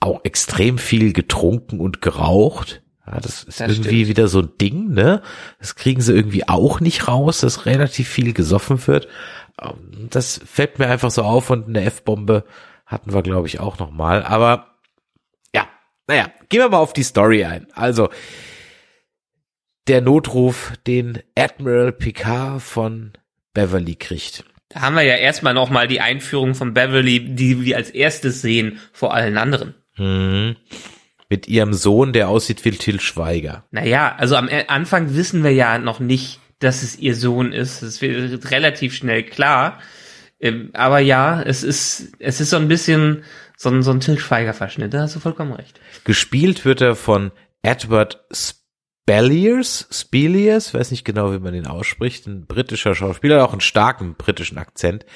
auch 0.00 0.24
extrem 0.24 0.78
viel 0.78 1.12
getrunken 1.12 1.78
und 1.78 2.02
geraucht. 2.02 2.82
Ja, 3.06 3.20
das 3.20 3.44
ist 3.44 3.60
das 3.60 3.70
irgendwie 3.70 4.02
stimmt. 4.02 4.08
wieder 4.08 4.26
so 4.26 4.40
ein 4.40 4.50
Ding, 4.60 4.88
ne? 4.88 5.22
Das 5.60 5.76
kriegen 5.76 6.00
sie 6.00 6.12
irgendwie 6.12 6.48
auch 6.48 6.80
nicht 6.80 7.06
raus, 7.06 7.38
dass 7.38 7.66
relativ 7.66 8.08
viel 8.08 8.32
gesoffen 8.32 8.84
wird. 8.88 9.06
Ähm, 9.62 10.08
das 10.10 10.40
fällt 10.44 10.80
mir 10.80 10.88
einfach 10.88 11.12
so 11.12 11.22
auf 11.22 11.50
und 11.50 11.68
eine 11.68 11.84
F-Bombe 11.84 12.42
hatten 12.86 13.12
wir, 13.12 13.22
glaube 13.22 13.46
ich, 13.46 13.60
auch 13.60 13.78
noch 13.78 13.90
mal. 13.90 14.22
Aber 14.24 14.78
ja, 15.54 15.66
naja, 16.06 16.30
gehen 16.48 16.60
wir 16.60 16.68
mal 16.68 16.78
auf 16.78 16.92
die 16.92 17.02
Story 17.02 17.44
ein. 17.44 17.66
Also, 17.74 18.10
der 19.88 20.00
Notruf, 20.00 20.72
den 20.86 21.22
Admiral 21.36 21.92
Picard 21.92 22.62
von 22.62 23.12
Beverly 23.52 23.96
kriegt. 23.96 24.44
Da 24.68 24.80
haben 24.80 24.96
wir 24.96 25.02
ja 25.02 25.16
erstmal 25.16 25.54
noch 25.54 25.70
mal 25.70 25.86
die 25.86 26.00
Einführung 26.00 26.54
von 26.54 26.74
Beverly, 26.74 27.34
die 27.34 27.64
wir 27.64 27.76
als 27.76 27.90
erstes 27.90 28.42
sehen 28.42 28.80
vor 28.92 29.14
allen 29.14 29.38
anderen. 29.38 29.74
Mhm. 29.96 30.56
Mit 31.28 31.48
ihrem 31.48 31.72
Sohn, 31.72 32.12
der 32.12 32.28
aussieht 32.28 32.64
wie 32.64 32.72
Till 32.72 33.00
Schweiger. 33.00 33.64
Naja, 33.70 34.14
also 34.18 34.36
am 34.36 34.48
Anfang 34.68 35.14
wissen 35.14 35.42
wir 35.44 35.52
ja 35.52 35.78
noch 35.78 36.00
nicht, 36.00 36.40
dass 36.58 36.82
es 36.82 36.98
ihr 36.98 37.14
Sohn 37.14 37.52
ist. 37.52 37.82
Das 37.82 38.00
wird 38.00 38.50
relativ 38.50 38.94
schnell 38.94 39.22
klar. 39.22 39.80
Ähm, 40.44 40.68
aber 40.74 40.98
ja, 40.98 41.40
es 41.40 41.62
ist, 41.62 42.12
es 42.18 42.38
ist 42.38 42.50
so 42.50 42.56
ein 42.56 42.68
bisschen 42.68 43.24
so 43.56 43.70
ein, 43.70 43.82
so 43.82 43.92
ein 43.92 44.00
Til 44.00 44.18
Schweiger-Verschnitt, 44.18 44.92
da 44.92 45.00
hast 45.00 45.16
du 45.16 45.20
vollkommen 45.20 45.54
recht. 45.54 45.80
Gespielt 46.04 46.66
wird 46.66 46.82
er 46.82 46.96
von 46.96 47.32
Edward 47.62 48.22
Spelliers, 48.30 49.88
Speliers, 49.90 50.74
weiß 50.74 50.90
nicht 50.90 51.06
genau, 51.06 51.32
wie 51.32 51.38
man 51.38 51.54
den 51.54 51.66
ausspricht, 51.66 52.26
ein 52.26 52.46
britischer 52.46 52.94
Schauspieler, 52.94 53.42
auch 53.42 53.52
einen 53.52 53.62
starken 53.62 54.16
britischen 54.16 54.58
Akzent. 54.58 55.06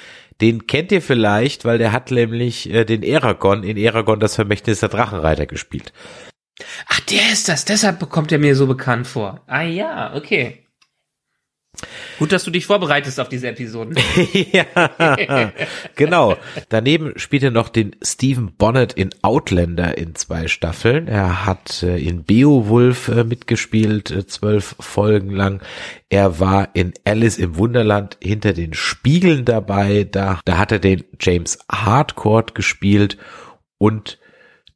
Den 0.41 0.65
kennt 0.65 0.91
ihr 0.91 1.01
vielleicht, 1.01 1.63
weil 1.63 1.77
der 1.77 1.91
hat 1.91 2.09
nämlich 2.09 2.67
äh, 2.73 2.83
den 2.83 3.03
Eragon 3.03 3.63
in 3.63 3.77
Eragon 3.77 4.19
das 4.19 4.33
Vermächtnis 4.33 4.79
der 4.79 4.89
Drachenreiter 4.89 5.45
gespielt. 5.45 5.93
Ach, 6.87 6.99
der 7.01 7.31
ist 7.31 7.49
das, 7.49 7.65
deshalb 7.65 7.99
bekommt 7.99 8.31
er 8.31 8.39
mir 8.39 8.55
so 8.55 8.65
bekannt 8.65 9.05
vor. 9.05 9.43
Ah 9.45 9.61
ja, 9.61 10.15
okay. 10.15 10.65
Gut, 12.17 12.31
dass 12.31 12.43
du 12.43 12.51
dich 12.51 12.65
vorbereitest 12.65 13.19
auf 13.19 13.29
diese 13.29 13.47
Episoden. 13.47 13.97
ja, 14.51 15.51
genau. 15.95 16.35
Daneben 16.69 17.13
spielt 17.17 17.43
er 17.43 17.51
noch 17.51 17.69
den 17.69 17.95
Stephen 18.01 18.53
Bonnet 18.57 18.93
in 18.93 19.11
Outlander 19.21 19.97
in 19.97 20.15
zwei 20.15 20.47
Staffeln. 20.47 21.07
Er 21.07 21.45
hat 21.45 21.83
äh, 21.83 21.97
in 21.97 22.23
Beowulf 22.23 23.07
äh, 23.07 23.23
mitgespielt, 23.23 24.11
äh, 24.11 24.27
zwölf 24.27 24.75
Folgen 24.79 25.31
lang. 25.31 25.61
Er 26.09 26.39
war 26.39 26.69
in 26.73 26.93
Alice 27.05 27.37
im 27.37 27.57
Wunderland 27.57 28.17
hinter 28.21 28.53
den 28.53 28.73
Spiegeln 28.73 29.45
dabei. 29.45 30.07
Da, 30.09 30.39
da 30.45 30.57
hat 30.57 30.71
er 30.71 30.79
den 30.79 31.03
James 31.19 31.59
Hardcourt 31.71 32.55
gespielt 32.55 33.17
und 33.77 34.19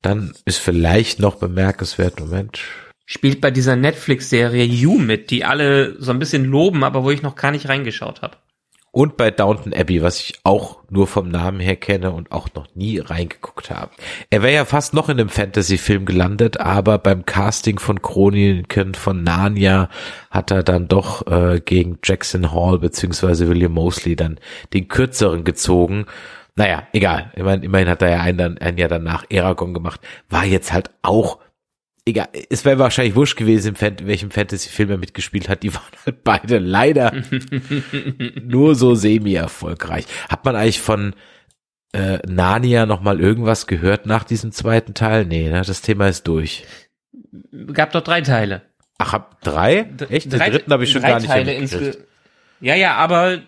dann 0.01 0.33
ist 0.45 0.59
vielleicht 0.59 1.19
noch 1.19 1.35
bemerkenswert, 1.35 2.19
Moment, 2.19 2.61
spielt 3.05 3.41
bei 3.41 3.51
dieser 3.51 3.75
Netflix-Serie 3.75 4.63
You 4.63 4.97
mit, 4.97 5.29
die 5.29 5.45
alle 5.45 6.01
so 6.01 6.11
ein 6.11 6.19
bisschen 6.19 6.45
loben, 6.45 6.83
aber 6.83 7.03
wo 7.03 7.11
ich 7.11 7.21
noch 7.21 7.35
gar 7.35 7.51
nicht 7.51 7.69
reingeschaut 7.69 8.21
habe. 8.21 8.37
Und 8.95 9.17
bei 9.17 9.31
Downton 9.31 9.73
Abbey, 9.73 10.03
was 10.03 10.19
ich 10.19 10.35
auch 10.43 10.83
nur 10.91 11.07
vom 11.07 11.27
Namen 11.27 11.59
her 11.59 11.75
kenne 11.75 12.11
und 12.11 12.31
auch 12.31 12.49
noch 12.53 12.67
nie 12.75 12.99
reingeguckt 12.99 13.71
habe. 13.71 13.89
Er 14.29 14.43
wäre 14.43 14.53
ja 14.53 14.65
fast 14.65 14.93
noch 14.93 15.09
in 15.09 15.19
einem 15.19 15.29
Fantasy-Film 15.29 16.05
gelandet, 16.05 16.59
aber 16.59 16.99
beim 16.99 17.25
Casting 17.25 17.79
von 17.79 18.03
Chroniken 18.03 18.93
von 18.93 19.23
Narnia 19.23 19.89
hat 20.29 20.51
er 20.51 20.61
dann 20.61 20.87
doch 20.87 21.25
äh, 21.25 21.59
gegen 21.59 21.97
Jackson 22.03 22.51
Hall 22.51 22.77
beziehungsweise 22.77 23.49
William 23.49 23.71
Mosley 23.71 24.15
dann 24.15 24.39
den 24.73 24.87
kürzeren 24.87 25.43
gezogen. 25.43 26.05
Naja, 26.55 26.83
egal. 26.93 27.31
Meine, 27.35 27.65
immerhin 27.65 27.89
hat 27.89 28.03
er 28.03 28.11
ja 28.11 28.19
ein, 28.21 28.39
ein 28.39 28.77
Jahr 28.77 28.89
danach 28.89 29.25
Eragon 29.27 29.73
gemacht. 29.73 30.01
War 30.29 30.45
jetzt 30.45 30.71
halt 30.71 30.91
auch 31.01 31.39
egal, 32.05 32.27
es 32.49 32.65
wäre 32.65 32.79
wahrscheinlich 32.79 33.15
wurscht 33.15 33.37
gewesen, 33.37 33.75
Fan, 33.75 33.97
welchem 34.03 34.31
Fantasy-Film 34.31 34.91
er 34.91 34.97
mitgespielt 34.97 35.49
hat. 35.49 35.63
Die 35.63 35.73
waren 35.73 35.83
halt 36.05 36.23
beide 36.23 36.57
leider 36.59 37.13
nur 38.43 38.75
so 38.75 38.95
semi-erfolgreich. 38.95 40.05
Hat 40.29 40.45
man 40.45 40.55
eigentlich 40.55 40.81
von 40.81 41.15
äh, 41.93 42.19
Narnia 42.27 42.85
noch 42.85 43.01
mal 43.01 43.19
irgendwas 43.19 43.67
gehört 43.67 44.05
nach 44.05 44.23
diesem 44.23 44.51
zweiten 44.51 44.93
Teil? 44.93 45.25
Nee, 45.25 45.49
ne, 45.49 45.61
das 45.65 45.81
Thema 45.81 46.07
ist 46.07 46.27
durch. 46.27 46.65
Gab 47.73 47.91
doch 47.91 48.01
drei 48.01 48.21
Teile. 48.21 48.63
Ach, 48.97 49.13
hab 49.13 49.41
drei? 49.41 49.89
Echt? 50.09 50.31
Den 50.31 50.39
dritten 50.39 50.71
habe 50.71 50.83
ich 50.83 50.91
schon 50.91 51.01
gar 51.01 51.19
nicht 51.19 51.27
Teile 51.27 51.97
Ja, 52.61 52.75
ja, 52.75 52.95
aber 52.95 53.41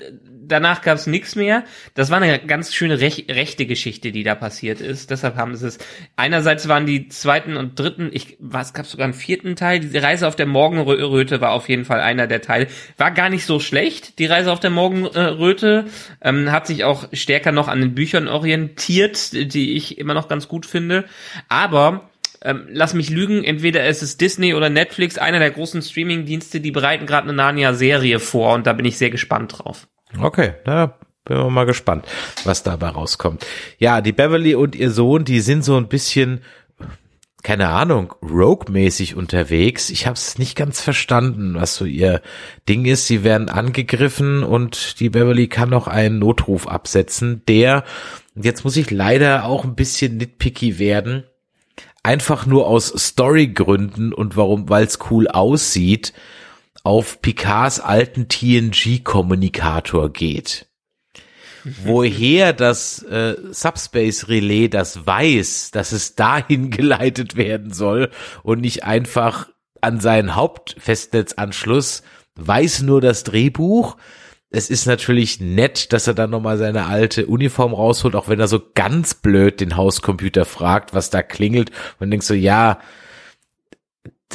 danach 0.48 0.82
gab's 0.82 1.08
nichts 1.08 1.36
mehr. 1.36 1.64
Das 1.94 2.10
war 2.10 2.22
eine 2.22 2.40
ganz 2.40 2.74
schöne 2.74 3.00
rech 3.00 3.26
rechte 3.30 3.66
Geschichte, 3.66 4.12
die 4.12 4.24
da 4.24 4.36
passiert 4.36 4.82
ist. 4.82 5.10
Deshalb 5.12 5.36
haben 5.36 5.56
sie 5.56 5.68
es. 5.68 5.78
Einerseits 6.16 6.68
waren 6.68 6.86
die 6.86 7.08
zweiten 7.10 7.58
und 7.58 7.80
dritten, 7.80 8.10
ich, 8.12 8.38
was 8.40 8.74
gab's 8.74 8.92
sogar 8.92 9.06
einen 9.06 9.14
vierten 9.14 9.56
Teil. 9.56 9.80
Die 9.80 9.98
Reise 9.98 10.28
auf 10.28 10.36
der 10.36 10.46
Morgenröte 10.46 11.42
war 11.42 11.52
auf 11.52 11.70
jeden 11.70 11.86
Fall 11.86 12.00
einer 12.00 12.28
der 12.28 12.42
Teile. 12.42 12.68
War 12.98 13.12
gar 13.12 13.30
nicht 13.30 13.46
so 13.46 13.60
schlecht. 13.60 14.20
Die 14.20 14.26
Reise 14.26 14.52
auf 14.52 14.60
der 14.60 14.70
Morgenröte 14.70 15.86
ähm, 16.22 16.52
hat 16.52 16.68
sich 16.68 16.84
auch 16.84 17.08
stärker 17.14 17.52
noch 17.52 17.68
an 17.68 17.82
den 17.82 17.96
Büchern 17.96 18.28
orientiert, 18.28 19.34
die 19.34 19.76
ich 19.76 19.98
immer 19.98 20.14
noch 20.14 20.28
ganz 20.28 20.48
gut 20.48 20.66
finde. 20.66 21.06
Aber 21.50 22.10
ähm, 22.46 22.68
lass 22.70 22.94
mich 22.94 23.10
lügen, 23.10 23.44
entweder 23.44 23.84
es 23.84 24.04
ist 24.04 24.22
Disney 24.22 24.54
oder 24.54 24.70
Netflix, 24.70 25.18
einer 25.18 25.40
der 25.40 25.50
großen 25.50 25.82
Streaming-Dienste, 25.82 26.60
die 26.60 26.72
bereiten 26.72 27.08
gerade 27.08 27.28
eine 27.28 27.34
Narnia-Serie 27.34 28.20
vor 28.20 28.54
und 28.54 28.68
da 28.68 28.74
bin 28.74 28.86
ich 28.86 29.00
sehr 29.00 29.10
gespannt 29.10 29.58
drauf. 29.58 29.88
Okay, 30.20 30.54
na, 30.66 30.94
bin 31.26 31.38
wir 31.38 31.50
mal 31.50 31.66
gespannt, 31.66 32.06
was 32.44 32.64
dabei 32.64 32.90
rauskommt. 32.90 33.46
Ja, 33.80 34.02
die 34.02 34.12
Beverly 34.12 34.56
und 34.56 34.76
ihr 34.76 34.92
Sohn, 34.92 35.26
die 35.26 35.42
sind 35.42 35.66
so 35.66 35.76
ein 35.76 35.88
bisschen, 35.88 36.42
keine 37.44 37.70
Ahnung, 37.70 38.14
Rogue-mäßig 38.22 39.16
unterwegs. 39.16 39.90
Ich 39.90 40.06
habe 40.06 40.16
es 40.16 40.38
nicht 40.38 40.56
ganz 40.56 40.82
verstanden, 40.82 41.56
was 41.56 41.76
so 41.76 41.86
ihr 41.86 42.22
Ding 42.70 42.86
ist. 42.86 43.08
Sie 43.08 43.24
werden 43.24 43.50
angegriffen 43.50 44.44
und 44.44 45.00
die 45.00 45.10
Beverly 45.10 45.48
kann 45.48 45.70
noch 45.70 45.88
einen 45.88 46.20
Notruf 46.20 46.68
absetzen, 46.68 47.42
der, 47.48 47.84
jetzt 48.36 48.64
muss 48.64 48.78
ich 48.78 48.92
leider 48.92 49.46
auch 49.46 49.64
ein 49.64 49.76
bisschen 49.76 50.18
nitpicky 50.18 50.78
werden, 50.78 51.24
einfach 52.04 52.46
nur 52.46 52.68
aus 52.68 52.88
Storygründen 52.88 54.14
und 54.14 54.38
warum, 54.38 54.70
weil 54.70 54.86
es 54.86 55.00
cool 55.10 55.28
aussieht, 55.28 56.14
auf 56.86 57.20
Picards 57.22 57.80
alten 57.80 58.28
TNG-Kommunikator 58.28 60.14
geht. 60.14 60.68
Woher 61.84 62.54
das 62.54 63.02
äh, 63.02 63.36
Subspace 63.52 64.30
Relais 64.30 64.70
das 64.70 65.08
weiß, 65.08 65.72
dass 65.72 65.92
es 65.92 66.14
dahin 66.14 66.70
geleitet 66.70 67.36
werden 67.36 67.74
soll 67.74 68.12
und 68.44 68.62
nicht 68.62 68.84
einfach 68.84 69.50
an 69.82 70.00
seinen 70.00 70.36
Hauptfestnetzanschluss, 70.36 72.04
weiß 72.36 72.84
nur 72.84 73.02
das 73.02 73.24
Drehbuch. 73.24 73.98
Es 74.52 74.70
ist 74.70 74.86
natürlich 74.86 75.42
nett, 75.42 75.92
dass 75.92 76.06
er 76.06 76.14
dann 76.14 76.30
nochmal 76.30 76.60
seine 76.60 76.86
alte 76.86 77.26
Uniform 77.26 77.74
rausholt, 77.74 78.16
auch 78.16 78.30
wenn 78.30 78.40
er 78.40 78.48
so 78.48 78.62
ganz 78.76 79.16
blöd 79.16 79.60
den 79.60 79.76
Hauscomputer 79.76 80.46
fragt, 80.46 80.94
was 80.94 81.10
da 81.10 81.24
klingelt 81.24 81.72
und 82.00 82.12
denkst 82.12 82.28
so, 82.28 82.36
ja, 82.36 82.78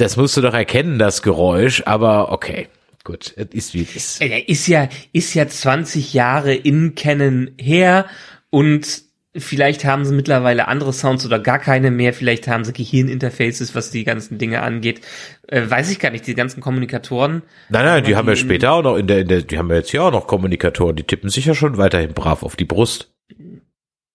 das 0.01 0.17
musst 0.17 0.35
du 0.35 0.41
doch 0.41 0.53
erkennen, 0.53 0.97
das 0.97 1.21
Geräusch, 1.21 1.83
aber 1.85 2.31
okay, 2.31 2.67
gut, 3.03 3.29
ist 3.29 3.73
wie 3.73 3.83
es 3.83 3.95
ist. 3.95 4.21
Der 4.21 4.49
ist 4.49 4.67
ja, 4.67 4.89
ist 5.13 5.33
ja 5.33 5.47
20 5.47 6.13
Jahre 6.13 6.53
in 6.53 6.95
Canon 6.95 7.51
her 7.59 8.07
und 8.49 9.03
vielleicht 9.35 9.85
haben 9.85 10.03
sie 10.03 10.13
mittlerweile 10.13 10.67
andere 10.67 10.91
Sounds 10.91 11.25
oder 11.25 11.39
gar 11.39 11.59
keine 11.59 11.91
mehr. 11.91 12.13
Vielleicht 12.13 12.47
haben 12.47 12.65
sie 12.65 12.73
Gehirninterfaces, 12.73 13.75
was 13.75 13.91
die 13.91 14.03
ganzen 14.03 14.39
Dinge 14.39 14.61
angeht. 14.61 15.01
Äh, 15.47 15.69
weiß 15.69 15.91
ich 15.91 15.99
gar 15.99 16.11
nicht, 16.11 16.27
die 16.27 16.35
ganzen 16.35 16.61
Kommunikatoren. 16.61 17.43
Nein, 17.69 17.85
nein, 17.85 18.03
die 18.03 18.15
haben 18.15 18.27
ja 18.27 18.35
später 18.35 18.73
auch 18.73 18.83
noch 18.83 18.97
in 18.97 19.07
der, 19.07 19.19
in 19.19 19.27
der, 19.27 19.43
die 19.43 19.57
haben 19.57 19.69
ja 19.69 19.77
jetzt 19.77 19.91
hier 19.91 20.03
auch 20.03 20.11
noch 20.11 20.27
Kommunikatoren, 20.27 20.95
die 20.95 21.03
tippen 21.03 21.29
sich 21.29 21.45
ja 21.45 21.53
schon 21.53 21.77
weiterhin 21.77 22.13
brav 22.13 22.43
auf 22.43 22.55
die 22.55 22.65
Brust. 22.65 23.13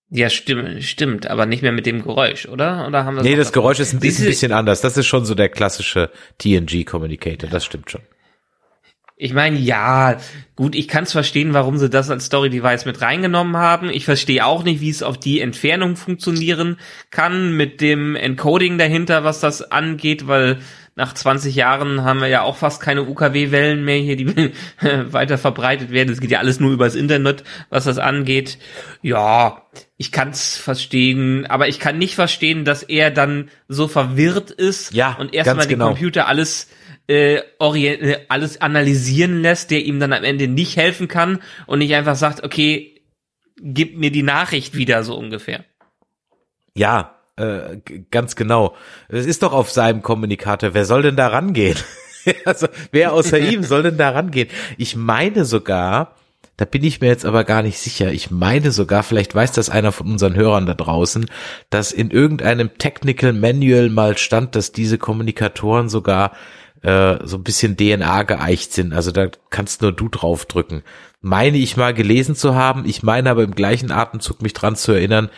Ja, 0.09 0.31
stimmt, 0.31 0.85
stimmt, 0.85 1.27
aber 1.27 1.47
nicht 1.47 1.63
mehr 1.63 1.73
mit 1.73 1.85
dem 1.85 2.03
Geräusch, 2.03 2.47
oder? 2.47 2.87
Oder 2.87 3.05
haben 3.05 3.17
wir 3.17 3.23
Nee, 3.23 3.35
das 3.35 3.53
Geräusch 3.53 3.81
ist 3.81 3.93
ein 3.93 3.99
bisschen, 3.99 4.27
bisschen 4.27 4.53
anders. 4.53 4.81
Das 4.81 4.97
ist 4.97 5.07
schon 5.07 5.25
so 5.25 5.35
der 5.35 5.49
klassische 5.49 6.11
TNG-Communicator, 6.39 7.51
das 7.51 7.65
stimmt 7.65 7.91
schon. 7.91 8.03
Ich 9.19 9.33
meine, 9.33 9.59
ja, 9.59 10.19
gut, 10.57 10.75
ich 10.75 10.89
kann 10.89 11.05
es 11.05 11.13
verstehen, 11.13 11.55
warum 11.55 11.79
sie 11.79 11.89
das 11.89 12.11
als 12.11 12.27
Story-Device 12.27 12.85
mit 12.85 13.01
reingenommen 13.01 13.57
haben. 13.57 13.89
Ich 13.89 14.05
verstehe 14.05 14.45
auch 14.45 14.63
nicht, 14.63 14.83
wie 14.83 14.91
es 14.91 15.03
auf 15.03 15.19
die 15.19 15.41
Entfernung 15.41 15.97
funktionieren 15.97 16.79
kann 17.11 17.57
mit 17.57 17.81
dem 17.81 18.15
Encoding 18.15 18.77
dahinter, 18.77 19.25
was 19.25 19.41
das 19.41 19.73
angeht, 19.73 20.29
weil 20.29 20.59
nach 20.97 21.13
20 21.13 21.55
Jahren 21.55 22.05
haben 22.05 22.21
wir 22.21 22.29
ja 22.29 22.41
auch 22.41 22.57
fast 22.57 22.81
keine 22.81 23.03
UKW-Wellen 23.05 23.85
mehr 23.85 23.99
hier, 23.99 24.17
die 24.17 24.35
weiter 24.81 25.37
verbreitet 25.37 25.91
werden. 25.91 26.11
Es 26.11 26.21
geht 26.21 26.31
ja 26.31 26.39
alles 26.39 26.59
nur 26.59 26.73
übers 26.73 26.95
Internet, 26.95 27.45
was 27.69 27.85
das 27.85 27.99
angeht. 27.99 28.59
Ja, 29.03 29.63
ich 29.99 30.11
kann 30.11 30.31
es 30.31 30.57
verstehen, 30.57 31.45
aber 31.47 31.69
ich 31.69 31.81
kann 31.81 31.99
nicht 31.99 32.15
verstehen, 32.15 32.65
dass 32.65 32.83
er 32.83 33.11
dann 33.11 33.51
so 33.69 33.89
verwirrt 33.89 34.51
ist 34.51 34.95
Ja, 34.95 35.17
und 35.19 35.35
erstmal 35.35 35.57
ganz 35.57 35.69
den 35.69 35.79
genau. 35.79 35.89
Computer 35.89 36.27
alles 36.29 36.71
äh, 37.09 37.43
orient, 37.59 38.01
äh, 38.01 38.25
alles 38.29 38.63
analysieren 38.63 39.43
lässt, 39.43 39.71
der 39.71 39.85
ihm 39.85 40.01
dann 40.01 40.15
am 40.15 40.25
Ende 40.25 40.49
nicht 40.49 40.79
helfen 40.79 41.09
kann 41.09 41.43
und 41.67 41.81
nicht 41.81 41.95
einfach 41.95 42.17
sagt, 42.17 42.43
okay, 42.43 43.03
gib 43.61 43.99
mir 43.99 44.11
die 44.11 44.23
Nachricht 44.23 44.75
wieder 44.75 45.05
so 45.05 45.15
ungefähr. 45.15 45.65
Ja, 46.75 47.16
äh, 47.37 47.79
ganz 48.11 48.37
genau. 48.37 48.75
Es 49.09 49.27
ist 49.27 49.43
doch 49.43 49.53
auf 49.53 49.71
seinem 49.71 50.03
Kommunikator. 50.03 50.75
Wer 50.75 50.85
soll 50.85 51.03
denn 51.03 51.17
da 51.17 51.29
rangehen? 51.29 51.77
also, 52.45 52.67
wer 52.93 53.13
außer 53.13 53.39
ihm 53.39 53.63
soll 53.63 53.83
denn 53.83 53.99
da 53.99 54.11
rangehen? 54.11 54.49
Ich 54.79 54.97
meine 54.97 55.45
sogar, 55.45 56.17
da 56.57 56.65
bin 56.65 56.83
ich 56.83 57.01
mir 57.01 57.09
jetzt 57.09 57.27
aber 57.27 57.45
gar 57.45 57.63
nicht 57.63 57.79
sicher. 57.79 58.11
Ich 58.13 58.31
meine 58.31 58.73
sogar, 58.73 59.03
vielleicht 59.03 59.35
weiß 59.35 59.53
das 59.53 59.69
einer 59.69 59.93
von 59.93 60.11
unseren 60.11 60.35
Hörern 60.35 60.65
da 60.65 60.75
draußen, 60.75 61.27
dass 61.69 61.93
in 61.93 62.11
irgendeinem 62.11 62.79
Technical 62.79 63.35
Manual 63.35 63.91
mal 63.91 64.17
stand, 64.17 64.57
dass 64.57 64.73
diese 64.73 64.97
Kommunikatoren 64.97 65.91
sogar 65.91 66.33
äh, 66.83 67.19
so 67.25 67.37
ein 67.37 67.45
bisschen 67.45 67.77
DNA 67.77 68.23
geeicht 68.23 68.73
sind. 68.73 68.95
Also 68.95 69.13
da 69.13 69.29
kannst 69.51 69.83
nur 69.83 69.93
du 69.93 70.09
draufdrücken. 70.09 70.83
Meine 71.21 71.59
ich 71.59 71.77
mal 71.77 71.93
gelesen 71.93 72.35
zu 72.35 72.55
haben. 72.55 72.85
Ich 72.87 73.03
meine 73.03 73.31
aber 73.31 73.43
im 73.43 73.55
gleichen 73.55 73.91
Atemzug 73.91 74.41
mich 74.41 74.55
dran 74.55 74.77
zu 74.77 74.93
erinnern, 74.93 75.29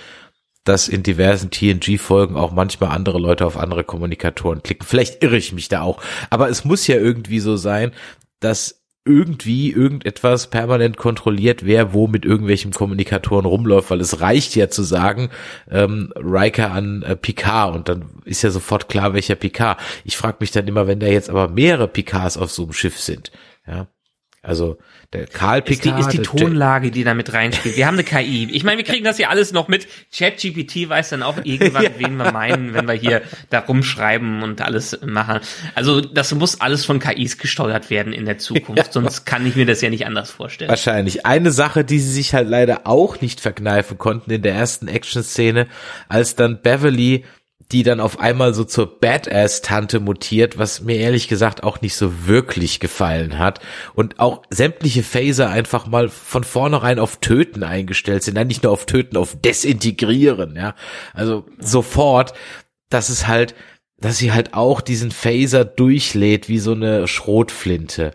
dass 0.65 0.89
in 0.89 1.03
diversen 1.03 1.51
TNG-Folgen 1.51 2.37
auch 2.37 2.53
manchmal 2.53 2.91
andere 2.91 3.19
Leute 3.19 3.47
auf 3.47 3.57
andere 3.57 3.85
Kommunikatoren 3.85 4.63
klicken. 4.63 4.87
Vielleicht 4.87 5.23
irre 5.23 5.37
ich 5.37 5.53
mich 5.53 5.69
da 5.69 5.83
auch. 5.83 6.03
Aber 6.31 6.49
es 6.51 6.65
muss 6.65 6.87
ja 6.87 6.97
irgendwie 6.97 7.41
so 7.41 7.57
sein, 7.57 7.93
dass 8.41 8.79
irgendwie 9.09 9.73
irgendetwas 9.73 10.49
permanent 10.49 10.99
kontrolliert, 10.99 11.65
wer 11.65 11.95
wo 11.95 12.07
mit 12.07 12.27
irgendwelchen 12.27 12.73
Kommunikatoren 12.73 13.47
rumläuft, 13.47 13.91
weil 13.91 14.03
es 14.03 14.21
reicht 14.21 14.55
ja 14.55 14.69
zu 14.69 14.83
sagen, 14.83 15.31
ähm, 15.71 16.13
Riker 16.15 16.73
an 16.73 17.03
äh, 17.03 17.17
Picard 17.17 17.75
und 17.75 17.89
dann 17.89 18.05
ist 18.27 18.43
ja 18.43 18.51
sofort 18.51 18.91
klar, 18.91 19.15
welcher 19.15 19.35
Picard. 19.35 19.81
Ich 20.05 20.19
frage 20.19 20.37
mich 20.41 20.51
dann 20.51 20.69
immer, 20.69 20.87
wenn 20.87 21.01
da 21.01 21.07
jetzt 21.07 21.31
aber 21.31 21.49
mehrere 21.49 21.89
Picards 21.89 22.37
auf 22.37 22.51
so 22.51 22.65
einem 22.65 22.75
Schiff 22.75 23.01
sind, 23.01 23.33
ja, 23.67 23.89
also 24.49 24.79
der 25.13 25.27
Karl 25.27 25.61
Ist 25.61 25.85
die, 25.85 25.91
Picard, 25.91 26.01
ist 26.01 26.13
die 26.13 26.23
Tonlage, 26.23 26.91
die 26.91 27.05
da 27.05 27.13
mit 27.13 27.33
reinspielt. 27.33 27.77
Wir 27.77 27.87
haben 27.87 27.95
eine 27.95 28.05
KI. 28.05 28.49
Ich 28.51 28.65
meine, 28.65 28.79
wir 28.79 28.85
kriegen 28.85 29.05
das 29.05 29.19
ja 29.19 29.29
alles 29.29 29.53
noch 29.53 29.69
mit. 29.69 29.87
ChatGPT 30.15 30.89
weiß 30.89 31.11
dann 31.11 31.23
auch 31.23 31.37
irgendwann, 31.45 31.87
wen 31.99 32.17
wir 32.17 32.33
meinen, 32.33 32.73
wenn 32.73 32.89
wir 32.89 32.95
hier 32.95 33.21
da 33.51 33.61
rumschreiben 33.61 34.43
und 34.43 34.63
alles 34.63 34.99
machen. 35.05 35.41
Also 35.75 36.01
das 36.01 36.35
muss 36.35 36.63
alles 36.63 36.87
von 36.87 36.99
KIs 36.99 37.37
gesteuert 37.37 37.91
werden 37.91 38.15
in 38.15 38.25
der 38.25 38.39
Zukunft. 38.39 38.93
Sonst 38.93 39.27
kann 39.27 39.47
ich 39.47 39.55
mir 39.55 39.67
das 39.67 39.83
ja 39.83 39.91
nicht 39.91 40.07
anders 40.07 40.31
vorstellen. 40.31 40.71
Wahrscheinlich. 40.71 41.27
Eine 41.27 41.53
Sache, 41.53 41.85
die 41.85 41.99
sie 41.99 42.13
sich 42.13 42.33
halt 42.33 42.49
leider 42.49 42.87
auch 42.87 43.21
nicht 43.21 43.41
verkneifen 43.41 43.99
konnten 43.99 44.31
in 44.31 44.41
der 44.41 44.55
ersten 44.55 44.89
Action-Szene, 44.89 45.69
als 46.09 46.37
dann 46.37 46.63
Beverly, 46.63 47.25
die 47.71 47.83
dann 47.83 48.01
auf 48.01 48.19
einmal 48.19 48.55
so 48.55 48.65
zur 48.65 48.99
Badass-Tante 48.99 50.01
mutiert, 50.01 50.57
was 50.57 50.81
mir 50.81 50.97
ehrlich 50.97 51.29
gesagt 51.29 51.63
auch 51.63 51.83
nicht 51.83 51.97
so 51.97 52.27
wirklich 52.27 52.81
gefallen 52.81 53.39
hat. 53.39 53.61
Und 53.95 54.19
auch 54.21 54.43
sämtliche 54.49 55.03
Phaser 55.03 55.51
einfach 55.51 55.87
mal 55.87 56.09
von 56.09 56.45
vornherein 56.45 56.99
auf 56.99 57.17
Töten 57.17 57.63
eingestellt 57.63 58.23
sind. 58.23 58.39
Nicht 58.47 58.63
nur 58.63 58.73
auf 58.73 58.87
Töten, 58.87 59.19
auf 59.19 59.37
Desintegrieren, 59.41 60.57
ja. 60.57 60.75
Also 61.13 61.45
sofort, 61.59 62.33
dass 62.89 63.11
es 63.11 63.27
halt, 63.27 63.55
dass 63.99 64.17
sie 64.17 64.33
halt 64.33 64.55
auch 64.55 64.81
diesen 64.81 65.11
Phaser 65.11 65.67
durchlädt 65.67 66.49
wie 66.49 66.61
so 66.61 66.73
eine 66.73 67.07
Schrotflinte. 67.07 68.13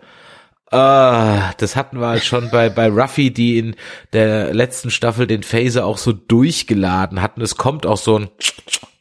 Ah, 0.74 1.52
das 1.58 1.76
hatten 1.76 2.00
wir 2.00 2.08
halt 2.08 2.24
schon 2.24 2.50
bei, 2.50 2.68
bei 2.68 2.88
Ruffy, 2.88 3.30
die 3.32 3.58
in 3.58 3.76
der 4.12 4.52
letzten 4.52 4.90
Staffel 4.90 5.26
den 5.26 5.42
Phaser 5.44 5.86
auch 5.86 5.98
so 5.98 6.12
durchgeladen 6.12 7.22
hatten. 7.22 7.42
Es 7.42 7.56
kommt 7.56 7.86
auch 7.86 7.96
so 7.96 8.18
ein 8.18 8.28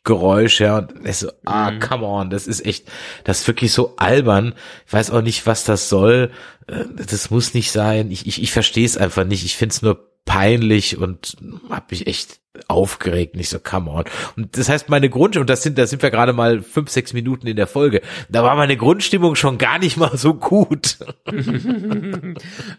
Geräusch, 0.04 0.60
ja, 0.60 0.80
und 0.80 0.92
es 1.06 1.22
so, 1.22 1.32
ah, 1.46 1.72
come 1.80 2.06
on, 2.06 2.30
das 2.30 2.46
ist 2.46 2.66
echt, 2.66 2.92
das 3.24 3.42
ist 3.42 3.48
wirklich 3.48 3.72
so 3.72 3.96
albern. 3.96 4.54
Ich 4.86 4.94
weiß 4.94 5.12
auch 5.12 5.22
nicht, 5.22 5.48
was 5.48 5.64
das 5.64 5.88
soll. 5.90 6.32
Äh, 6.68 6.84
Das 6.96 7.30
muss 7.32 7.54
nicht 7.54 7.72
sein. 7.72 8.12
Ich, 8.12 8.28
ich, 8.28 8.42
ich 8.44 8.52
verstehe 8.52 8.86
es 8.86 8.98
einfach 8.98 9.24
nicht. 9.24 9.46
Ich 9.46 9.56
finde 9.56 9.74
es 9.74 9.82
nur 9.82 10.13
peinlich 10.26 10.98
und 10.98 11.36
hab 11.70 11.92
mich 11.92 12.08
echt 12.08 12.40
aufgeregt, 12.68 13.36
nicht 13.36 13.50
so, 13.50 13.58
come 13.60 13.90
on. 13.90 14.04
Und 14.38 14.56
das 14.58 14.70
heißt, 14.70 14.88
meine 14.88 15.10
Grund, 15.10 15.38
und 15.38 15.50
das 15.50 15.64
sind, 15.64 15.78
da 15.80 15.88
sind 15.88 16.04
wir 16.04 16.12
gerade 16.12 16.34
mal 16.34 16.62
fünf, 16.62 16.90
sechs 16.90 17.12
Minuten 17.12 17.48
in 17.48 17.56
der 17.56 17.66
Folge, 17.66 18.02
da 18.30 18.44
war 18.44 18.56
meine 18.56 18.78
Grundstimmung 18.78 19.36
schon 19.36 19.58
gar 19.58 19.80
nicht 19.80 19.98
mal 19.98 20.16
so 20.18 20.34
gut. 20.34 20.98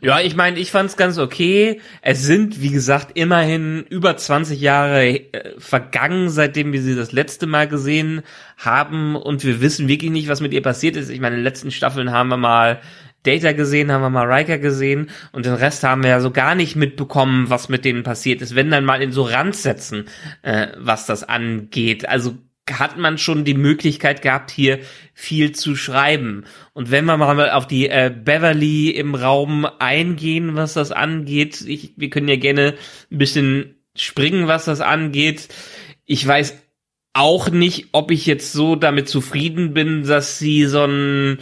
Ja, 0.00 0.20
ich 0.20 0.36
meine, 0.36 0.58
ich 0.58 0.70
fand's 0.70 0.96
ganz 0.96 1.18
okay. 1.18 1.80
Es 2.02 2.22
sind, 2.22 2.60
wie 2.60 2.70
gesagt, 2.70 3.16
immerhin 3.16 3.84
über 3.88 4.16
20 4.16 4.60
Jahre 4.60 5.06
äh, 5.06 5.54
vergangen, 5.58 6.28
seitdem 6.28 6.72
wir 6.72 6.82
sie 6.82 6.94
das 6.94 7.12
letzte 7.12 7.46
Mal 7.46 7.68
gesehen 7.68 8.22
haben 8.56 9.16
und 9.16 9.44
wir 9.44 9.60
wissen 9.60 9.88
wirklich 9.88 10.10
nicht, 10.10 10.28
was 10.28 10.40
mit 10.40 10.52
ihr 10.52 10.62
passiert 10.62 10.96
ist. 10.96 11.08
Ich 11.08 11.20
meine, 11.20 11.36
in 11.36 11.40
den 11.40 11.44
letzten 11.44 11.70
Staffeln 11.70 12.10
haben 12.10 12.28
wir 12.28 12.36
mal 12.36 12.80
Data 13.24 13.52
gesehen, 13.52 13.90
haben 13.90 14.02
wir 14.02 14.10
mal 14.10 14.30
Riker 14.30 14.58
gesehen 14.58 15.10
und 15.32 15.46
den 15.46 15.54
Rest 15.54 15.82
haben 15.82 16.02
wir 16.02 16.10
ja 16.10 16.20
so 16.20 16.30
gar 16.30 16.54
nicht 16.54 16.76
mitbekommen, 16.76 17.50
was 17.50 17.68
mit 17.68 17.84
denen 17.84 18.04
passiert 18.04 18.40
ist. 18.42 18.54
Wenn 18.54 18.70
dann 18.70 18.84
mal 18.84 19.02
in 19.02 19.12
so 19.12 19.22
Randsätzen, 19.22 20.04
äh, 20.42 20.68
was 20.76 21.06
das 21.06 21.24
angeht. 21.24 22.08
Also 22.08 22.36
hat 22.70 22.96
man 22.96 23.18
schon 23.18 23.44
die 23.44 23.54
Möglichkeit 23.54 24.22
gehabt, 24.22 24.50
hier 24.50 24.78
viel 25.12 25.52
zu 25.52 25.76
schreiben. 25.76 26.44
Und 26.72 26.90
wenn 26.90 27.04
wir 27.04 27.16
mal 27.16 27.50
auf 27.50 27.66
die 27.66 27.88
äh, 27.88 28.10
Beverly 28.14 28.90
im 28.90 29.14
Raum 29.14 29.66
eingehen, 29.78 30.54
was 30.54 30.74
das 30.74 30.92
angeht, 30.92 31.60
ich, 31.62 31.92
wir 31.96 32.08
können 32.08 32.28
ja 32.28 32.36
gerne 32.36 32.74
ein 33.10 33.18
bisschen 33.18 33.76
springen, 33.96 34.48
was 34.48 34.64
das 34.64 34.80
angeht. 34.80 35.48
Ich 36.06 36.26
weiß 36.26 36.58
auch 37.12 37.50
nicht, 37.50 37.88
ob 37.92 38.10
ich 38.10 38.26
jetzt 38.26 38.52
so 38.52 38.76
damit 38.76 39.08
zufrieden 39.08 39.72
bin, 39.72 40.04
dass 40.04 40.38
sie 40.38 40.64
so 40.64 40.84
ein 40.84 41.38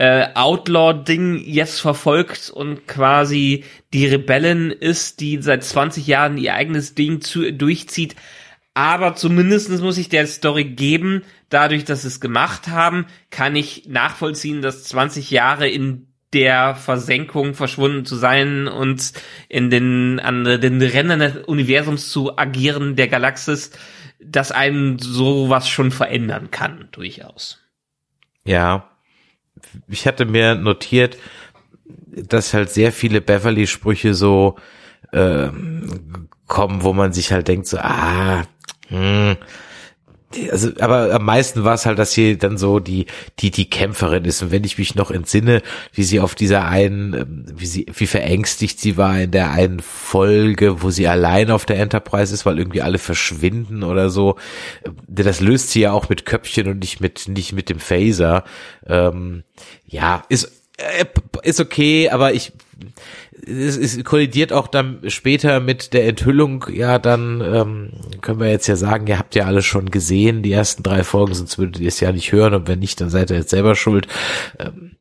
äh, 0.00 0.28
Outlaw-Ding 0.32 1.42
jetzt 1.44 1.78
verfolgt 1.78 2.48
und 2.48 2.88
quasi 2.88 3.64
die 3.92 4.06
Rebellen 4.06 4.70
ist, 4.70 5.20
die 5.20 5.42
seit 5.42 5.62
20 5.62 6.06
Jahren 6.06 6.38
ihr 6.38 6.54
eigenes 6.54 6.94
Ding 6.94 7.20
zu, 7.20 7.52
durchzieht. 7.52 8.16
Aber 8.72 9.14
zumindestens 9.14 9.82
muss 9.82 9.98
ich 9.98 10.08
der 10.08 10.26
Story 10.26 10.64
geben, 10.64 11.22
dadurch, 11.50 11.84
dass 11.84 12.00
sie 12.02 12.08
es 12.08 12.18
gemacht 12.18 12.68
haben, 12.68 13.08
kann 13.28 13.54
ich 13.54 13.88
nachvollziehen, 13.88 14.62
dass 14.62 14.84
20 14.84 15.30
Jahre 15.30 15.68
in 15.68 16.06
der 16.32 16.76
Versenkung 16.76 17.52
verschwunden 17.52 18.06
zu 18.06 18.16
sein 18.16 18.68
und 18.68 19.12
in 19.50 19.68
den, 19.68 20.18
an 20.18 20.44
den 20.44 20.80
Rändern 20.80 21.18
des 21.18 21.36
Universums 21.44 22.08
zu 22.10 22.38
agieren, 22.38 22.96
der 22.96 23.08
Galaxis, 23.08 23.72
dass 24.18 24.50
einen 24.50 24.98
sowas 24.98 25.68
schon 25.68 25.90
verändern 25.90 26.50
kann, 26.50 26.88
durchaus. 26.90 27.60
Ja. 28.46 28.90
Ich 29.88 30.06
hatte 30.06 30.24
mir 30.24 30.54
notiert, 30.54 31.16
dass 32.06 32.54
halt 32.54 32.70
sehr 32.70 32.92
viele 32.92 33.20
Beverly-Sprüche 33.20 34.14
so 34.14 34.56
äh, 35.12 35.48
kommen, 36.46 36.82
wo 36.82 36.92
man 36.92 37.12
sich 37.12 37.32
halt 37.32 37.48
denkt, 37.48 37.66
so, 37.66 37.78
ah, 37.78 38.42
hm, 38.88 39.36
also, 40.50 40.70
aber 40.78 41.12
am 41.12 41.24
meisten 41.24 41.64
war 41.64 41.74
es 41.74 41.86
halt, 41.86 41.98
dass 41.98 42.12
sie 42.12 42.38
dann 42.38 42.56
so 42.56 42.78
die, 42.78 43.06
die, 43.40 43.50
die 43.50 43.68
Kämpferin 43.68 44.24
ist. 44.24 44.42
Und 44.42 44.52
wenn 44.52 44.62
ich 44.62 44.78
mich 44.78 44.94
noch 44.94 45.10
entsinne, 45.10 45.60
wie 45.92 46.04
sie 46.04 46.20
auf 46.20 46.36
dieser 46.36 46.66
einen, 46.66 47.14
ähm, 47.14 47.44
wie 47.52 47.66
sie, 47.66 47.86
wie 47.92 48.06
verängstigt 48.06 48.78
sie 48.78 48.96
war 48.96 49.20
in 49.20 49.32
der 49.32 49.50
einen 49.50 49.80
Folge, 49.80 50.82
wo 50.82 50.90
sie 50.90 51.08
allein 51.08 51.50
auf 51.50 51.64
der 51.66 51.80
Enterprise 51.80 52.32
ist, 52.32 52.46
weil 52.46 52.58
irgendwie 52.58 52.82
alle 52.82 52.98
verschwinden 52.98 53.82
oder 53.82 54.08
so. 54.08 54.36
Ähm, 54.84 54.96
das 55.08 55.40
löst 55.40 55.70
sie 55.70 55.80
ja 55.80 55.92
auch 55.92 56.08
mit 56.08 56.26
Köpfchen 56.26 56.68
und 56.68 56.78
nicht 56.78 57.00
mit, 57.00 57.26
nicht 57.26 57.52
mit 57.52 57.68
dem 57.68 57.80
Phaser. 57.80 58.44
Ähm, 58.86 59.42
ja, 59.84 60.22
ist, 60.28 60.44
äh, 60.76 61.06
ist 61.42 61.58
okay, 61.58 62.08
aber 62.08 62.34
ich, 62.34 62.52
es, 63.46 63.76
es 63.76 64.02
kollidiert 64.04 64.52
auch 64.52 64.68
dann 64.68 65.00
später 65.08 65.60
mit 65.60 65.92
der 65.92 66.06
Enthüllung, 66.06 66.66
ja, 66.72 66.98
dann 66.98 67.40
ähm, 67.40 67.90
können 68.20 68.40
wir 68.40 68.50
jetzt 68.50 68.66
ja 68.66 68.76
sagen, 68.76 69.06
ihr 69.06 69.18
habt 69.18 69.34
ja 69.34 69.46
alles 69.46 69.64
schon 69.64 69.90
gesehen, 69.90 70.42
die 70.42 70.52
ersten 70.52 70.82
drei 70.82 71.04
Folgen, 71.04 71.34
sonst 71.34 71.58
würdet 71.58 71.80
ihr 71.80 71.88
es 71.88 72.00
ja 72.00 72.12
nicht 72.12 72.32
hören 72.32 72.54
und 72.54 72.68
wenn 72.68 72.78
nicht, 72.78 73.00
dann 73.00 73.10
seid 73.10 73.30
ihr 73.30 73.36
jetzt 73.36 73.50
selber 73.50 73.74
schuld. 73.74 74.06
Ähm, 74.58 74.96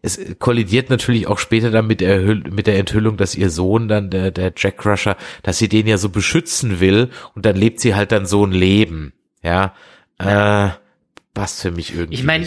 es 0.00 0.20
kollidiert 0.38 0.90
natürlich 0.90 1.26
auch 1.26 1.38
später 1.38 1.70
dann 1.70 1.86
mit 1.86 2.00
der, 2.00 2.20
mit 2.20 2.66
der 2.66 2.78
Enthüllung, 2.78 3.16
dass 3.16 3.34
ihr 3.34 3.50
Sohn 3.50 3.88
dann, 3.88 4.10
der, 4.10 4.30
der 4.30 4.52
Jack 4.56 4.78
Crusher, 4.78 5.16
dass 5.42 5.58
sie 5.58 5.68
den 5.68 5.86
ja 5.86 5.98
so 5.98 6.08
beschützen 6.08 6.80
will 6.80 7.10
und 7.34 7.44
dann 7.44 7.56
lebt 7.56 7.80
sie 7.80 7.94
halt 7.94 8.12
dann 8.12 8.26
so 8.26 8.44
ein 8.44 8.52
Leben, 8.52 9.12
ja. 9.42 9.74
ja. 10.20 10.66
Äh, 10.66 10.70
passt 11.34 11.60
für 11.60 11.70
mich 11.70 11.94
irgendwie. 11.94 12.14
Ich 12.14 12.24
meine, 12.24 12.46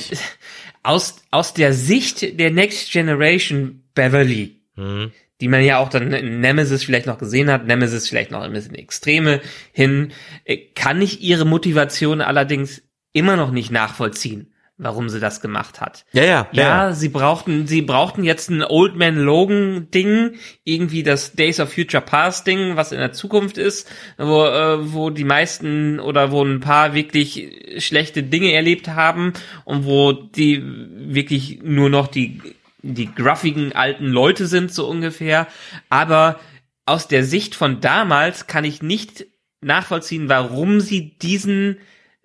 aus, 0.82 1.18
aus 1.30 1.54
der 1.54 1.74
Sicht 1.74 2.40
der 2.40 2.52
Next 2.52 2.92
Generation 2.92 3.84
Beverly, 3.94 4.62
hm 4.76 5.12
die 5.42 5.48
man 5.48 5.64
ja 5.64 5.78
auch 5.78 5.90
dann 5.90 6.12
in 6.14 6.42
Nemesis 6.42 6.84
vielleicht 6.84 7.08
noch 7.08 7.18
gesehen 7.18 7.50
hat, 7.50 7.66
Nemesis 7.66 8.10
vielleicht 8.10 8.32
noch 8.32 8.42
ein 8.42 8.54
bisschen 8.54 8.76
Extreme 8.76 9.42
hin, 9.72 10.12
äh, 10.46 10.58
kann 10.76 11.02
ich 11.02 11.22
ihre 11.22 11.46
Motivation 11.46 12.22
allerdings 12.22 12.82
immer 13.14 13.38
noch 13.38 13.52
nicht 13.52 13.72
nachvollziehen, 13.72 14.54
warum 14.78 15.08
sie 15.08 15.22
das 15.22 15.42
gemacht 15.42 15.80
hat. 15.80 16.06
Ja, 16.12 16.24
ja. 16.24 16.48
Ja, 16.52 16.64
ja. 16.88 16.94
sie 16.94 17.08
brauchten, 17.08 17.68
sie 17.68 17.82
brauchten 17.82 18.24
jetzt 18.26 18.50
ein 18.50 18.64
Old 18.64 18.98
Man 18.98 19.18
Logan 19.18 19.88
Ding, 19.92 20.36
irgendwie 20.66 21.04
das 21.04 21.32
Days 21.34 21.62
of 21.62 21.74
Future 21.74 22.04
Past 22.04 22.46
Ding, 22.46 22.76
was 22.76 22.92
in 22.92 23.00
der 23.00 23.14
Zukunft 23.14 23.58
ist, 23.58 23.90
wo, 24.18 24.46
äh, 24.46 24.94
wo 24.94 25.10
die 25.10 25.24
meisten 25.24 26.02
oder 26.02 26.32
wo 26.32 26.44
ein 26.44 26.60
paar 26.60 26.94
wirklich 26.94 27.78
schlechte 27.78 28.24
Dinge 28.24 28.52
erlebt 28.52 28.90
haben 28.90 29.34
und 29.64 29.86
wo 29.86 30.12
die 30.12 30.62
wirklich 30.64 31.62
nur 31.64 31.90
noch 31.90 32.08
die 32.08 32.42
die 32.82 33.14
gruffigen 33.14 33.74
alten 33.74 34.08
Leute 34.08 34.48
sind, 34.48 34.74
so 34.74 34.88
ungefähr. 34.88 35.48
Aber 35.90 36.40
aus 36.86 37.08
der 37.08 37.24
Sicht 37.24 37.56
von 37.56 37.82
damals 37.82 38.48
kann 38.48 38.64
ich 38.64 38.82
nicht 38.82 39.26
nachvollziehen, 39.62 40.30
warum 40.30 40.80
sie 40.80 41.18
diesen 41.18 41.78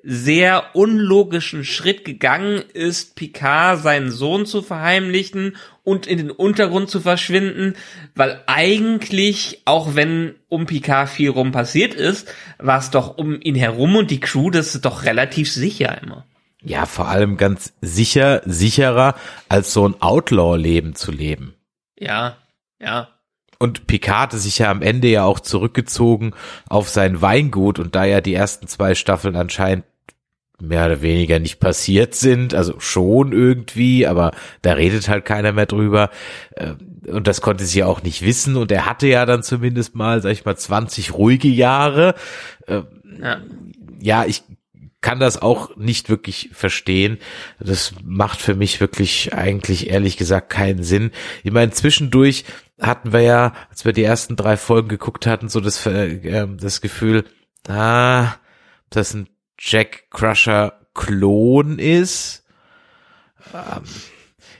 sehr 0.06 0.74
unlogischen 0.74 1.64
Schritt 1.64 2.04
gegangen 2.04 2.62
ist, 2.74 3.16
Picard 3.16 3.82
seinen 3.82 4.10
Sohn 4.10 4.44
zu 4.44 4.60
verheimlichen 4.60 5.56
und 5.82 6.06
in 6.06 6.18
den 6.18 6.30
Untergrund 6.30 6.90
zu 6.90 7.00
verschwinden, 7.00 7.74
weil 8.14 8.42
eigentlich, 8.46 9.62
auch 9.64 9.94
wenn 9.94 10.34
um 10.50 10.66
Picard 10.66 11.08
viel 11.08 11.30
rum 11.30 11.52
passiert 11.52 11.94
ist, 11.94 12.28
war 12.58 12.78
es 12.78 12.90
doch 12.90 13.16
um 13.16 13.40
ihn 13.40 13.54
herum 13.54 13.96
und 13.96 14.10
die 14.10 14.20
Crew, 14.20 14.50
das 14.50 14.74
ist 14.74 14.84
doch 14.84 15.04
relativ 15.04 15.50
sicher 15.50 16.00
immer. 16.02 16.26
Ja, 16.64 16.86
vor 16.86 17.08
allem 17.08 17.36
ganz 17.36 17.74
sicher, 17.82 18.40
sicherer, 18.46 19.14
als 19.48 19.72
so 19.72 19.86
ein 19.86 20.00
Outlaw-Leben 20.00 20.94
zu 20.94 21.12
leben. 21.12 21.54
Ja, 21.98 22.38
ja. 22.80 23.08
Und 23.58 23.86
Picard 23.86 24.34
ist 24.34 24.44
sich 24.44 24.58
ja 24.58 24.70
am 24.70 24.82
Ende 24.82 25.08
ja 25.08 25.24
auch 25.24 25.40
zurückgezogen 25.40 26.32
auf 26.68 26.88
sein 26.88 27.20
Weingut 27.22 27.78
und 27.78 27.94
da 27.94 28.04
ja 28.04 28.20
die 28.20 28.34
ersten 28.34 28.66
zwei 28.66 28.94
Staffeln 28.94 29.36
anscheinend 29.36 29.84
mehr 30.60 30.86
oder 30.86 31.02
weniger 31.02 31.38
nicht 31.38 31.60
passiert 31.60 32.14
sind, 32.14 32.54
also 32.54 32.78
schon 32.80 33.32
irgendwie, 33.32 34.06
aber 34.06 34.32
da 34.62 34.72
redet 34.72 35.08
halt 35.08 35.24
keiner 35.24 35.52
mehr 35.52 35.66
drüber. 35.66 36.10
Äh, 36.52 36.74
und 37.08 37.26
das 37.26 37.40
konnte 37.40 37.64
sie 37.64 37.80
ja 37.80 37.86
auch 37.86 38.02
nicht 38.02 38.22
wissen. 38.22 38.56
Und 38.56 38.72
er 38.72 38.86
hatte 38.86 39.06
ja 39.06 39.26
dann 39.26 39.42
zumindest 39.42 39.94
mal, 39.94 40.22
sag 40.22 40.32
ich 40.32 40.44
mal, 40.44 40.56
20 40.56 41.14
ruhige 41.14 41.48
Jahre. 41.48 42.14
Äh, 42.66 42.82
ja, 43.20 43.40
ja 44.00 44.24
ich 44.24 44.42
kann 45.04 45.20
das 45.20 45.42
auch 45.42 45.76
nicht 45.76 46.08
wirklich 46.08 46.48
verstehen. 46.54 47.18
Das 47.60 47.92
macht 48.02 48.40
für 48.40 48.54
mich 48.54 48.80
wirklich 48.80 49.34
eigentlich 49.34 49.90
ehrlich 49.90 50.16
gesagt 50.16 50.48
keinen 50.48 50.82
Sinn. 50.82 51.10
Ich 51.42 51.52
meine, 51.52 51.72
zwischendurch 51.72 52.46
hatten 52.80 53.12
wir 53.12 53.20
ja, 53.20 53.52
als 53.68 53.84
wir 53.84 53.92
die 53.92 54.02
ersten 54.02 54.34
drei 54.34 54.56
Folgen 54.56 54.88
geguckt 54.88 55.26
hatten, 55.26 55.50
so 55.50 55.60
das, 55.60 55.84
äh, 55.84 56.46
das 56.56 56.80
Gefühl, 56.80 57.24
ah, 57.68 58.36
das 58.88 59.12
ein 59.12 59.28
Jack 59.58 60.04
Crusher 60.08 60.80
Klon 60.94 61.78
ist. 61.78 62.46
Ähm, 63.52 63.82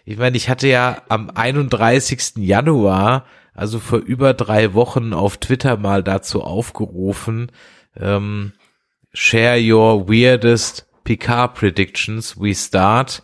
ich 0.05 0.19
meine, 0.19 0.37
ich 0.37 0.51
hatte 0.51 0.69
ja 0.69 1.05
am 1.09 1.31
31. 1.31 2.35
Januar, 2.37 3.25
also 3.55 3.79
vor 3.79 3.99
über 4.01 4.35
drei 4.35 4.75
Wochen 4.75 5.15
auf 5.15 5.39
Twitter 5.39 5.79
mal 5.79 6.03
dazu 6.03 6.43
aufgerufen, 6.43 7.51
ähm, 7.99 8.53
Share 9.15 9.59
your 9.59 10.09
weirdest 10.09 10.87
Picard 11.05 11.55
predictions. 11.55 12.39
We 12.39 12.55
start. 12.55 13.23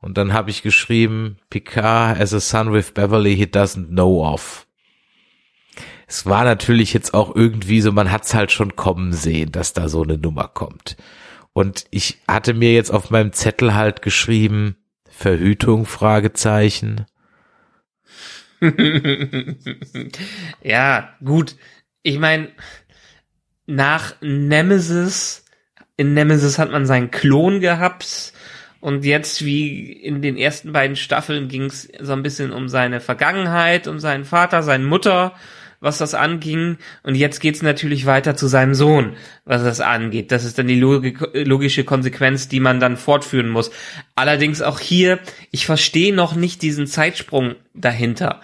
Und 0.00 0.18
dann 0.18 0.32
habe 0.32 0.50
ich 0.50 0.62
geschrieben, 0.62 1.38
Picard 1.50 2.20
as 2.20 2.34
a 2.34 2.40
son 2.40 2.72
with 2.72 2.92
Beverly 2.92 3.34
he 3.34 3.46
doesn't 3.46 3.88
know 3.88 4.24
of. 4.24 4.66
Es 6.06 6.26
war 6.26 6.44
natürlich 6.44 6.92
jetzt 6.92 7.14
auch 7.14 7.34
irgendwie 7.34 7.80
so, 7.80 7.90
man 7.90 8.12
hat's 8.12 8.34
halt 8.34 8.52
schon 8.52 8.76
kommen 8.76 9.12
sehen, 9.12 9.50
dass 9.50 9.72
da 9.72 9.88
so 9.88 10.02
eine 10.02 10.18
Nummer 10.18 10.48
kommt. 10.48 10.96
Und 11.52 11.86
ich 11.90 12.18
hatte 12.28 12.54
mir 12.54 12.74
jetzt 12.74 12.90
auf 12.90 13.10
meinem 13.10 13.32
Zettel 13.32 13.74
halt 13.74 14.02
geschrieben, 14.02 14.76
Verhütung, 15.08 15.86
Fragezeichen. 15.86 17.06
ja, 20.62 21.16
gut. 21.24 21.56
Ich 22.02 22.18
meine, 22.18 22.52
nach 23.66 24.14
Nemesis, 24.20 25.44
in 25.96 26.14
Nemesis 26.14 26.58
hat 26.58 26.70
man 26.70 26.86
seinen 26.86 27.10
Klon 27.10 27.60
gehabt 27.60 28.32
und 28.80 29.04
jetzt 29.04 29.44
wie 29.44 29.92
in 29.92 30.22
den 30.22 30.36
ersten 30.36 30.72
beiden 30.72 30.96
Staffeln 30.96 31.48
ging 31.48 31.64
es 31.64 31.88
so 32.00 32.12
ein 32.12 32.22
bisschen 32.22 32.52
um 32.52 32.68
seine 32.68 33.00
Vergangenheit, 33.00 33.88
um 33.88 33.98
seinen 33.98 34.24
Vater, 34.24 34.62
seine 34.62 34.84
Mutter, 34.84 35.34
was 35.80 35.98
das 35.98 36.14
anging. 36.14 36.78
Und 37.02 37.16
jetzt 37.16 37.40
geht's 37.40 37.62
natürlich 37.62 38.06
weiter 38.06 38.36
zu 38.36 38.46
seinem 38.46 38.74
Sohn, 38.74 39.16
was 39.44 39.64
das 39.64 39.80
angeht. 39.80 40.30
Das 40.30 40.44
ist 40.44 40.58
dann 40.58 40.68
die 40.68 40.78
logische 40.78 41.84
Konsequenz, 41.84 42.48
die 42.48 42.60
man 42.60 42.78
dann 42.78 42.96
fortführen 42.96 43.48
muss. 43.48 43.70
Allerdings 44.14 44.62
auch 44.62 44.78
hier, 44.78 45.18
ich 45.50 45.66
verstehe 45.66 46.14
noch 46.14 46.36
nicht 46.36 46.62
diesen 46.62 46.86
Zeitsprung 46.86 47.56
dahinter. 47.74 48.40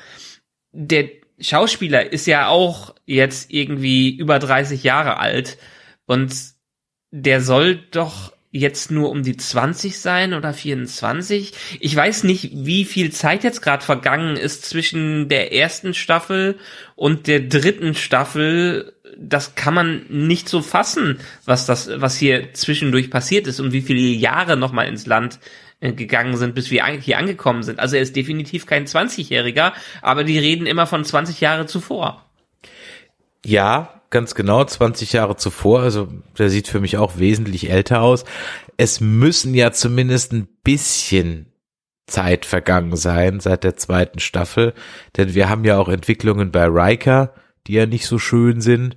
Der 0.72 1.08
Schauspieler 1.40 2.12
ist 2.12 2.26
ja 2.26 2.48
auch 2.48 2.94
jetzt 3.06 3.50
irgendwie 3.52 4.10
über 4.16 4.38
30 4.38 4.82
Jahre 4.82 5.18
alt 5.18 5.58
und 6.06 6.34
der 7.10 7.40
soll 7.40 7.76
doch 7.90 8.32
jetzt 8.52 8.90
nur 8.90 9.10
um 9.10 9.22
die 9.22 9.36
20 9.36 9.98
sein 9.98 10.34
oder 10.34 10.52
24. 10.52 11.52
Ich 11.80 11.96
weiß 11.96 12.24
nicht, 12.24 12.50
wie 12.52 12.84
viel 12.84 13.10
Zeit 13.10 13.44
jetzt 13.44 13.62
gerade 13.62 13.82
vergangen 13.82 14.36
ist 14.36 14.66
zwischen 14.66 15.28
der 15.28 15.54
ersten 15.54 15.94
Staffel 15.94 16.58
und 16.94 17.26
der 17.26 17.40
dritten 17.40 17.94
Staffel. 17.94 18.92
Das 19.18 19.54
kann 19.54 19.74
man 19.74 20.06
nicht 20.10 20.50
so 20.50 20.60
fassen, 20.60 21.18
was 21.46 21.64
das, 21.64 21.90
was 21.94 22.18
hier 22.18 22.52
zwischendurch 22.52 23.10
passiert 23.10 23.46
ist 23.46 23.58
und 23.58 23.72
wie 23.72 23.82
viele 23.82 24.00
Jahre 24.00 24.58
nochmal 24.58 24.86
ins 24.86 25.06
Land 25.06 25.38
gegangen 25.82 26.36
sind, 26.36 26.54
bis 26.54 26.70
wir 26.70 26.84
hier 26.86 27.18
angekommen 27.18 27.62
sind. 27.62 27.80
Also 27.80 27.96
er 27.96 28.02
ist 28.02 28.14
definitiv 28.14 28.66
kein 28.66 28.86
20-Jähriger, 28.86 29.72
aber 30.00 30.24
die 30.24 30.38
reden 30.38 30.66
immer 30.66 30.86
von 30.86 31.04
20 31.04 31.40
Jahre 31.40 31.66
zuvor. 31.66 32.24
Ja, 33.44 34.00
ganz 34.10 34.36
genau, 34.36 34.64
20 34.64 35.12
Jahre 35.12 35.36
zuvor, 35.36 35.80
also 35.80 36.08
der 36.38 36.48
sieht 36.48 36.68
für 36.68 36.78
mich 36.78 36.96
auch 36.96 37.18
wesentlich 37.18 37.70
älter 37.70 38.02
aus. 38.02 38.24
Es 38.76 39.00
müssen 39.00 39.54
ja 39.54 39.72
zumindest 39.72 40.32
ein 40.32 40.46
bisschen 40.62 41.52
Zeit 42.06 42.46
vergangen 42.46 42.96
sein 42.96 43.40
seit 43.40 43.64
der 43.64 43.76
zweiten 43.76 44.20
Staffel, 44.20 44.74
denn 45.16 45.34
wir 45.34 45.48
haben 45.48 45.64
ja 45.64 45.78
auch 45.78 45.88
Entwicklungen 45.88 46.52
bei 46.52 46.66
Riker, 46.66 47.34
die 47.66 47.74
ja 47.74 47.86
nicht 47.86 48.06
so 48.06 48.18
schön 48.18 48.60
sind. 48.60 48.96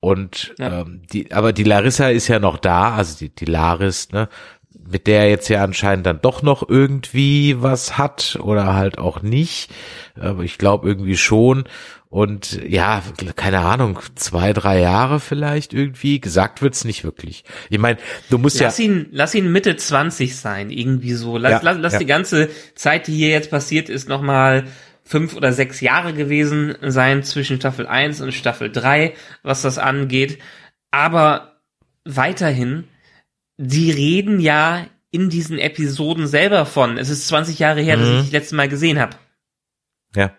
Und 0.00 0.54
ja. 0.58 0.80
ähm, 0.80 1.02
die, 1.12 1.32
aber 1.32 1.52
die 1.52 1.64
Larissa 1.64 2.08
ist 2.08 2.28
ja 2.28 2.38
noch 2.38 2.58
da, 2.58 2.94
also 2.96 3.16
die, 3.18 3.34
die 3.34 3.44
Laris, 3.44 4.10
ne, 4.10 4.28
mit 4.88 5.06
der 5.06 5.28
jetzt 5.28 5.48
ja 5.48 5.62
anscheinend 5.62 6.06
dann 6.06 6.20
doch 6.20 6.42
noch 6.42 6.68
irgendwie 6.68 7.56
was 7.60 7.98
hat 7.98 8.38
oder 8.40 8.74
halt 8.74 8.98
auch 8.98 9.22
nicht. 9.22 9.70
Aber 10.20 10.42
ich 10.42 10.58
glaube 10.58 10.88
irgendwie 10.88 11.16
schon. 11.16 11.64
Und 12.08 12.60
ja, 12.68 13.02
keine 13.36 13.60
Ahnung, 13.60 13.98
zwei, 14.16 14.52
drei 14.52 14.80
Jahre 14.80 15.18
vielleicht 15.18 15.72
irgendwie. 15.72 16.20
Gesagt 16.20 16.60
wird's 16.60 16.84
nicht 16.84 17.04
wirklich. 17.04 17.44
Ich 17.70 17.78
meine, 17.78 17.98
du 18.28 18.36
musst 18.36 18.60
lass 18.60 18.76
ja. 18.76 18.84
Ihn, 18.84 19.06
lass 19.12 19.34
ihn 19.34 19.50
Mitte 19.50 19.76
20 19.76 20.36
sein, 20.36 20.68
irgendwie 20.68 21.14
so. 21.14 21.38
Lass, 21.38 21.52
ja, 21.52 21.60
lass, 21.62 21.78
lass 21.78 21.92
ja. 21.94 21.98
die 22.00 22.06
ganze 22.06 22.50
Zeit, 22.74 23.06
die 23.06 23.14
hier 23.14 23.30
jetzt 23.30 23.50
passiert 23.50 23.88
ist, 23.88 24.10
nochmal 24.10 24.64
fünf 25.04 25.34
oder 25.34 25.54
sechs 25.54 25.80
Jahre 25.80 26.12
gewesen 26.12 26.74
sein 26.82 27.22
zwischen 27.22 27.56
Staffel 27.56 27.86
1 27.86 28.20
und 28.20 28.32
Staffel 28.32 28.70
3, 28.70 29.14
was 29.42 29.62
das 29.62 29.78
angeht. 29.78 30.38
Aber 30.90 31.56
weiterhin, 32.04 32.84
die 33.56 33.90
reden 33.90 34.40
ja 34.40 34.86
in 35.10 35.28
diesen 35.28 35.58
Episoden 35.58 36.26
selber 36.26 36.66
von. 36.66 36.98
Es 36.98 37.10
ist 37.10 37.28
20 37.28 37.58
Jahre 37.58 37.82
her, 37.82 37.96
mhm. 37.96 38.00
dass 38.00 38.10
ich 38.10 38.20
das 38.22 38.32
letzte 38.32 38.54
Mal 38.56 38.68
gesehen 38.68 38.98
habe. 38.98 39.16
Ja. 40.14 40.32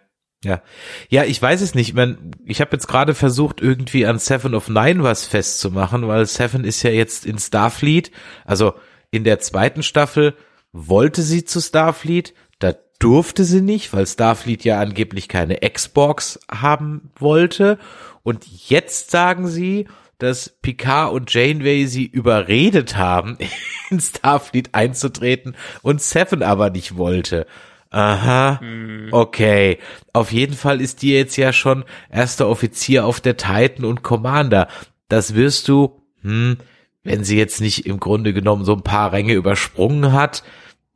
Ja, 0.43 0.61
ja, 1.07 1.24
ich 1.24 1.41
weiß 1.41 1.61
es 1.61 1.74
nicht. 1.74 1.89
Ich, 1.89 1.93
mein, 1.93 2.32
ich 2.43 2.59
habe 2.59 2.72
jetzt 2.74 2.88
gerade 2.88 3.16
versucht, 3.16 3.61
irgendwie 3.61 4.05
an 4.05 4.20
Seven 4.20 4.55
of 4.55 4.68
Nine 4.68 5.01
was 5.01 5.26
festzumachen, 5.26 6.05
weil 6.09 6.26
Seven 6.26 6.66
ist 6.66 6.84
ja 6.84 6.89
jetzt 6.89 7.26
in 7.26 7.39
Starfleet. 7.39 8.11
Also 8.43 8.74
in 9.09 9.24
der 9.24 9.39
zweiten 9.39 9.84
Staffel 9.84 10.36
wollte 10.74 11.22
sie 11.22 11.45
zu 11.45 11.61
Starfleet, 11.61 12.34
da 12.59 12.74
durfte 12.99 13.45
sie 13.45 13.61
nicht, 13.61 13.93
weil 13.93 14.05
Starfleet 14.05 14.66
ja 14.66 14.80
angeblich 14.80 15.30
keine 15.30 15.59
Xbox 15.59 16.39
haben 16.51 17.11
wollte. 17.16 17.78
Und 18.24 18.45
jetzt 18.70 19.11
sagen 19.11 19.47
sie, 19.47 19.88
dass 20.24 20.57
Picard 20.61 21.13
und 21.13 21.34
Janeway 21.34 21.86
sie 21.86 22.05
überredet 22.05 22.97
haben, 22.97 23.38
in 23.89 23.99
Starfleet 23.99 24.69
einzutreten 24.74 25.55
und 25.82 26.01
Seven 26.01 26.41
aber 26.41 26.69
nicht 26.69 26.97
wollte. 26.97 27.45
Aha, 27.89 28.59
hm. 28.59 29.09
okay. 29.11 29.78
Auf 30.13 30.32
jeden 30.32 30.55
Fall 30.55 30.82
ist 30.82 31.03
die 31.03 31.11
jetzt 31.11 31.36
ja 31.36 31.53
schon 31.53 31.86
erster 32.09 32.49
Offizier 32.49 33.05
auf 33.05 33.21
der 33.21 33.38
Titan 33.38 33.86
und 33.86 34.01
Commander. 34.01 34.67
Das 35.09 35.36
wirst 35.36 35.67
du, 35.67 36.01
hm, 36.21 36.57
wenn 37.03 37.24
sie 37.24 37.38
jetzt 37.38 37.61
nicht 37.61 37.86
im 37.86 37.99
Grunde 37.99 38.34
genommen 38.34 38.65
so 38.65 38.74
ein 38.74 38.82
paar 38.82 39.11
Ränge 39.11 39.34
übersprungen 39.34 40.11
hat, 40.11 40.43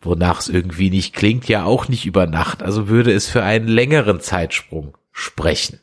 wonach 0.02 0.40
es 0.40 0.50
irgendwie 0.50 0.90
nicht 0.90 1.14
klingt, 1.14 1.48
ja 1.48 1.66
auch 1.66 1.88
nicht 1.88 2.08
über 2.08 2.26
Nacht. 2.26 2.64
Also 2.64 2.88
würde 2.88 3.12
es 3.12 3.30
für 3.30 3.44
einen 3.44 3.68
längeren 3.68 4.20
Zeitsprung 4.20 4.98
sprechen. 5.12 5.80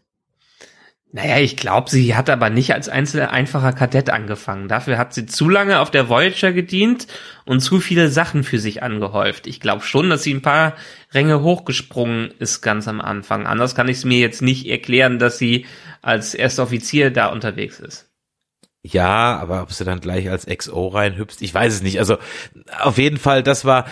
Naja, 1.17 1.39
ich 1.39 1.57
glaube, 1.57 1.91
sie 1.91 2.17
hat 2.17 2.29
aber 2.29 2.51
nicht 2.51 2.75
als 2.75 2.89
einzelner 2.89 3.31
einfacher 3.31 3.73
Kadett 3.73 4.11
angefangen. 4.11 4.67
Dafür 4.67 4.99
hat 4.99 5.15
sie 5.15 5.27
zu 5.27 5.49
lange 5.49 5.79
auf 5.79 5.93
der 5.93 6.09
Voyager 6.09 6.53
gedient 6.53 7.07
und 7.45 7.61
zu 7.61 7.79
viele 7.79 8.09
Sachen 8.09 8.43
für 8.43 8.59
sich 8.59 8.83
angehäuft. 8.83 9.47
Ich 9.47 9.61
glaube 9.61 9.85
schon, 9.85 10.11
dass 10.11 10.25
sie 10.25 10.35
ein 10.35 10.43
paar 10.43 10.75
Ränge 11.13 11.41
hochgesprungen 11.41 12.33
ist 12.41 12.63
ganz 12.63 12.89
am 12.89 13.01
Anfang. 13.01 13.47
Anders 13.47 13.77
kann 13.77 13.87
ich 13.87 13.99
es 13.99 14.05
mir 14.05 14.19
jetzt 14.19 14.43
nicht 14.43 14.67
erklären, 14.67 15.21
dass 15.21 15.39
sie 15.39 15.67
als 16.03 16.35
erster 16.35 16.65
Offizier 16.65 17.13
da 17.13 17.27
unterwegs 17.27 17.79
ist. 17.79 18.11
Ja, 18.87 19.39
aber 19.39 19.63
ob 19.63 19.73
sie 19.73 19.87
dann 19.87 20.01
gleich 20.01 20.29
als 20.29 20.45
XO 20.45 20.89
reinhüpft, 20.89 21.41
ich 21.41 21.55
weiß 21.55 21.73
es 21.73 21.83
nicht. 21.83 21.99
Also 21.99 22.19
auf 22.83 22.99
jeden 22.99 23.17
Fall, 23.17 23.43
das 23.43 23.65
war 23.65 23.87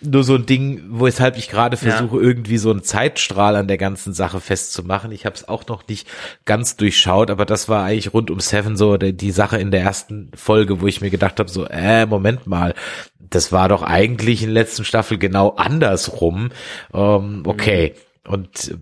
nur 0.00 0.24
so 0.24 0.36
ein 0.36 0.46
Ding, 0.46 0.82
weshalb 0.88 1.36
ich 1.36 1.50
gerade 1.50 1.76
versuche, 1.76 2.16
ja. 2.16 2.22
irgendwie 2.22 2.56
so 2.56 2.70
einen 2.70 2.82
Zeitstrahl 2.82 3.54
an 3.54 3.68
der 3.68 3.76
ganzen 3.76 4.14
Sache 4.14 4.40
festzumachen. 4.40 5.12
Ich 5.12 5.26
habe 5.26 5.36
es 5.36 5.46
auch 5.46 5.66
noch 5.66 5.86
nicht 5.88 6.08
ganz 6.46 6.78
durchschaut, 6.78 7.30
aber 7.30 7.44
das 7.44 7.68
war 7.68 7.84
eigentlich 7.84 8.14
rund 8.14 8.30
um 8.30 8.40
Seven 8.40 8.78
so 8.78 8.96
die, 8.96 9.12
die 9.12 9.30
Sache 9.30 9.58
in 9.58 9.70
der 9.70 9.82
ersten 9.82 10.30
Folge, 10.34 10.80
wo 10.80 10.86
ich 10.86 11.02
mir 11.02 11.10
gedacht 11.10 11.38
habe, 11.38 11.50
so, 11.50 11.66
äh, 11.66 12.06
Moment 12.06 12.46
mal, 12.46 12.74
das 13.18 13.52
war 13.52 13.68
doch 13.68 13.82
eigentlich 13.82 14.42
in 14.42 14.54
der 14.54 14.62
letzten 14.62 14.86
Staffel 14.86 15.18
genau 15.18 15.50
andersrum. 15.50 16.48
Ähm, 16.94 17.42
okay. 17.44 17.92
Mhm. 18.26 18.32
Und 18.32 18.78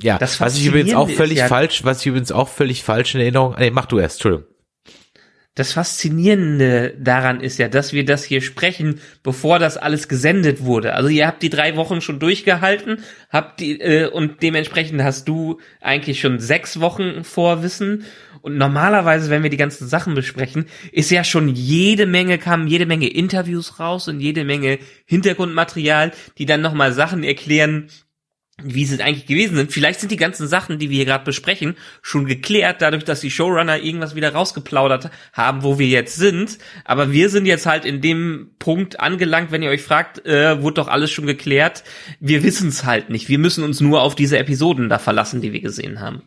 ja, 0.00 0.18
das 0.18 0.40
was 0.40 0.56
ich 0.56 0.66
übrigens 0.66 0.94
auch 0.94 1.08
völlig 1.08 1.38
ja, 1.38 1.48
falsch, 1.48 1.84
was 1.84 2.00
ich 2.00 2.06
übrigens 2.06 2.32
auch 2.32 2.48
völlig 2.48 2.82
falsch 2.82 3.14
in 3.14 3.20
Erinnerung, 3.20 3.56
nee, 3.58 3.70
mach 3.70 3.86
du 3.86 3.98
erst, 3.98 4.16
Entschuldigung. 4.16 4.46
Das 5.58 5.72
Faszinierende 5.72 6.94
daran 7.00 7.40
ist 7.40 7.58
ja, 7.58 7.66
dass 7.66 7.92
wir 7.92 8.04
das 8.04 8.22
hier 8.22 8.42
sprechen, 8.42 9.00
bevor 9.24 9.58
das 9.58 9.76
alles 9.76 10.06
gesendet 10.06 10.62
wurde. 10.62 10.94
Also 10.94 11.08
ihr 11.08 11.26
habt 11.26 11.42
die 11.42 11.50
drei 11.50 11.74
Wochen 11.74 12.00
schon 12.00 12.20
durchgehalten, 12.20 13.02
habt 13.28 13.58
die 13.58 13.80
äh, 13.80 14.06
und 14.08 14.40
dementsprechend 14.40 15.02
hast 15.02 15.26
du 15.26 15.58
eigentlich 15.80 16.20
schon 16.20 16.38
sechs 16.38 16.78
Wochen 16.78 17.24
Vorwissen. 17.24 18.04
Und 18.40 18.56
normalerweise, 18.56 19.30
wenn 19.30 19.42
wir 19.42 19.50
die 19.50 19.56
ganzen 19.56 19.88
Sachen 19.88 20.14
besprechen, 20.14 20.66
ist 20.92 21.10
ja 21.10 21.24
schon 21.24 21.48
jede 21.48 22.06
Menge 22.06 22.38
kamen 22.38 22.68
jede 22.68 22.86
Menge 22.86 23.08
Interviews 23.08 23.80
raus 23.80 24.06
und 24.06 24.20
jede 24.20 24.44
Menge 24.44 24.78
Hintergrundmaterial, 25.06 26.12
die 26.38 26.46
dann 26.46 26.60
nochmal 26.60 26.92
Sachen 26.92 27.24
erklären, 27.24 27.88
wie 28.62 28.84
sie 28.84 29.00
eigentlich 29.00 29.26
gewesen 29.26 29.56
sind. 29.56 29.72
Vielleicht 29.72 30.00
sind 30.00 30.10
die 30.10 30.16
ganzen 30.16 30.48
Sachen, 30.48 30.78
die 30.78 30.90
wir 30.90 30.96
hier 30.96 31.04
gerade 31.04 31.24
besprechen, 31.24 31.76
schon 32.02 32.26
geklärt, 32.26 32.82
dadurch, 32.82 33.04
dass 33.04 33.20
die 33.20 33.30
Showrunner 33.30 33.78
irgendwas 33.82 34.14
wieder 34.16 34.32
rausgeplaudert 34.32 35.10
haben, 35.32 35.62
wo 35.62 35.78
wir 35.78 35.86
jetzt 35.86 36.16
sind. 36.16 36.58
Aber 36.84 37.12
wir 37.12 37.30
sind 37.30 37.46
jetzt 37.46 37.66
halt 37.66 37.84
in 37.84 38.00
dem 38.00 38.50
Punkt 38.58 38.98
angelangt, 38.98 39.52
wenn 39.52 39.62
ihr 39.62 39.70
euch 39.70 39.82
fragt, 39.82 40.26
äh, 40.26 40.60
wurde 40.60 40.74
doch 40.74 40.88
alles 40.88 41.10
schon 41.10 41.26
geklärt. 41.26 41.84
Wir 42.18 42.42
wissen 42.42 42.68
es 42.68 42.84
halt 42.84 43.10
nicht. 43.10 43.28
Wir 43.28 43.38
müssen 43.38 43.62
uns 43.62 43.80
nur 43.80 44.02
auf 44.02 44.16
diese 44.16 44.38
Episoden 44.38 44.88
da 44.88 44.98
verlassen, 44.98 45.40
die 45.40 45.52
wir 45.52 45.60
gesehen 45.60 46.00
haben. 46.00 46.22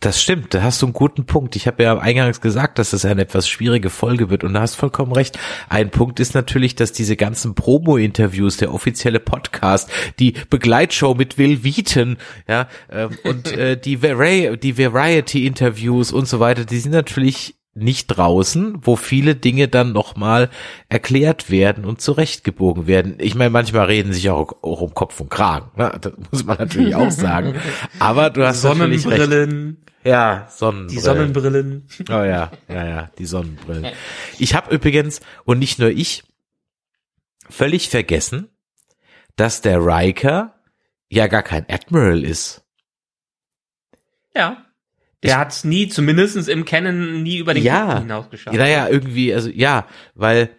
Das 0.00 0.22
stimmt, 0.22 0.54
da 0.54 0.62
hast 0.62 0.80
du 0.80 0.86
einen 0.86 0.94
guten 0.94 1.26
Punkt. 1.26 1.56
Ich 1.56 1.66
habe 1.66 1.82
ja 1.82 1.98
eingangs 1.98 2.40
gesagt, 2.40 2.78
dass 2.78 2.94
es 2.94 3.04
eine 3.04 3.20
etwas 3.20 3.46
schwierige 3.46 3.90
Folge 3.90 4.30
wird 4.30 4.44
und 4.44 4.54
da 4.54 4.62
hast 4.62 4.76
vollkommen 4.76 5.12
recht. 5.12 5.38
Ein 5.68 5.90
Punkt 5.90 6.20
ist 6.20 6.34
natürlich, 6.34 6.74
dass 6.74 6.92
diese 6.92 7.16
ganzen 7.16 7.54
Promo-Interviews, 7.54 8.56
der 8.56 8.72
offizielle 8.72 9.20
Podcast, 9.20 9.90
die 10.18 10.32
Begleitshow 10.48 11.14
mit 11.14 11.36
Will 11.36 11.64
Wheaton, 11.64 12.16
ja, 12.48 12.66
äh, 12.88 13.08
und 13.24 13.52
äh, 13.52 13.78
die, 13.78 14.02
Vari 14.02 14.56
die 14.56 14.78
Variety-Interviews 14.78 16.12
und 16.12 16.26
so 16.26 16.40
weiter, 16.40 16.64
die 16.64 16.78
sind 16.78 16.92
natürlich 16.92 17.59
nicht 17.74 18.08
draußen, 18.08 18.78
wo 18.82 18.96
viele 18.96 19.36
Dinge 19.36 19.68
dann 19.68 19.92
nochmal 19.92 20.50
erklärt 20.88 21.50
werden 21.50 21.84
und 21.84 22.00
zurechtgebogen 22.00 22.86
werden. 22.86 23.14
Ich 23.18 23.34
meine, 23.34 23.50
manchmal 23.50 23.86
reden 23.86 24.12
sich 24.12 24.28
auch, 24.30 24.62
auch 24.62 24.80
um 24.80 24.92
Kopf 24.92 25.20
und 25.20 25.30
Kragen, 25.30 25.70
ne? 25.76 25.96
das 26.00 26.12
muss 26.30 26.44
man 26.44 26.58
natürlich 26.58 26.94
auch 26.94 27.10
sagen. 27.10 27.54
Aber 27.98 28.30
du 28.30 28.44
hast 28.44 28.62
Sonnenbrillen. 28.62 29.84
Ja, 30.02 30.48
Sonnenbrillen. 30.50 30.88
Die 30.88 30.98
Sonnenbrillen. 30.98 31.88
Oh 32.08 32.24
ja, 32.24 32.50
ja, 32.68 32.86
ja, 32.86 33.10
die 33.18 33.26
Sonnenbrillen. 33.26 33.86
Ich 34.38 34.54
habe 34.54 34.74
übrigens, 34.74 35.20
und 35.44 35.58
nicht 35.58 35.78
nur 35.78 35.90
ich, 35.90 36.24
völlig 37.48 37.88
vergessen, 37.88 38.48
dass 39.36 39.60
der 39.60 39.78
Riker 39.78 40.54
ja 41.08 41.26
gar 41.26 41.42
kein 41.42 41.68
Admiral 41.68 42.24
ist. 42.24 42.64
Ja. 44.34 44.64
Der 45.22 45.38
hat 45.38 45.52
es 45.52 45.64
nie, 45.64 45.88
zumindest 45.88 46.48
im 46.48 46.64
Kennen, 46.64 47.22
nie 47.22 47.38
über 47.38 47.52
den 47.52 47.62
ja, 47.62 48.00
hinausgeschafft. 48.00 48.56
Ja, 48.56 48.62
naja, 48.62 48.88
irgendwie, 48.88 49.34
also 49.34 49.50
ja, 49.50 49.86
weil 50.14 50.50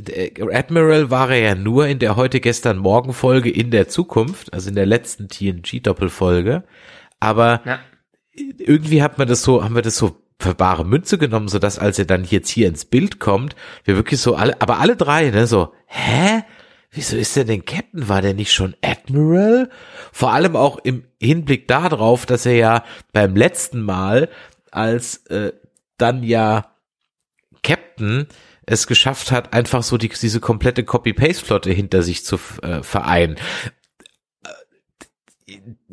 der 0.00 0.30
Admiral 0.52 1.10
war 1.10 1.30
er 1.30 1.38
ja 1.38 1.54
nur 1.54 1.86
in 1.86 1.98
der 1.98 2.16
heute 2.16 2.40
gestern 2.40 2.78
Morgen 2.78 3.12
Folge 3.12 3.50
in 3.50 3.70
der 3.70 3.88
Zukunft, 3.88 4.52
also 4.52 4.68
in 4.68 4.74
der 4.74 4.86
letzten 4.86 5.28
TNG 5.28 5.80
Doppelfolge, 5.82 6.64
aber 7.20 7.62
Ja. 7.64 7.80
irgendwie 8.34 9.02
hat 9.02 9.18
man 9.18 9.28
das 9.28 9.42
so, 9.42 9.64
haben 9.64 9.74
wir 9.74 9.82
das 9.82 9.96
so 9.96 10.16
für 10.40 10.54
bare 10.54 10.84
Münze 10.84 11.16
genommen, 11.16 11.48
so 11.48 11.58
dass 11.58 11.78
als 11.78 11.98
er 11.98 12.04
dann 12.06 12.24
jetzt 12.24 12.50
hier 12.50 12.66
ins 12.68 12.84
Bild 12.84 13.20
kommt, 13.20 13.54
wir 13.84 13.96
wirklich 13.96 14.20
so 14.20 14.34
alle, 14.34 14.60
aber 14.60 14.78
alle 14.80 14.96
drei, 14.96 15.30
ne, 15.30 15.46
so, 15.46 15.72
hä? 15.86 16.42
Wieso 16.94 17.16
ist 17.16 17.34
der 17.34 17.44
denn 17.44 17.64
Captain? 17.64 18.08
War 18.08 18.22
der 18.22 18.34
nicht 18.34 18.52
schon 18.52 18.76
Admiral? 18.80 19.68
Vor 20.12 20.32
allem 20.32 20.54
auch 20.54 20.78
im 20.78 21.04
Hinblick 21.20 21.66
darauf, 21.66 22.24
dass 22.24 22.46
er 22.46 22.54
ja 22.54 22.84
beim 23.12 23.34
letzten 23.34 23.82
Mal 23.82 24.28
als 24.70 25.26
äh, 25.26 25.52
dann 25.98 26.22
ja 26.22 26.72
Captain 27.62 28.26
es 28.66 28.86
geschafft 28.86 29.32
hat, 29.32 29.52
einfach 29.52 29.82
so 29.82 29.98
die, 29.98 30.08
diese 30.08 30.40
komplette 30.40 30.84
Copy-Paste-Flotte 30.84 31.70
hinter 31.70 32.02
sich 32.02 32.24
zu 32.24 32.38
äh, 32.62 32.82
vereinen. 32.82 33.36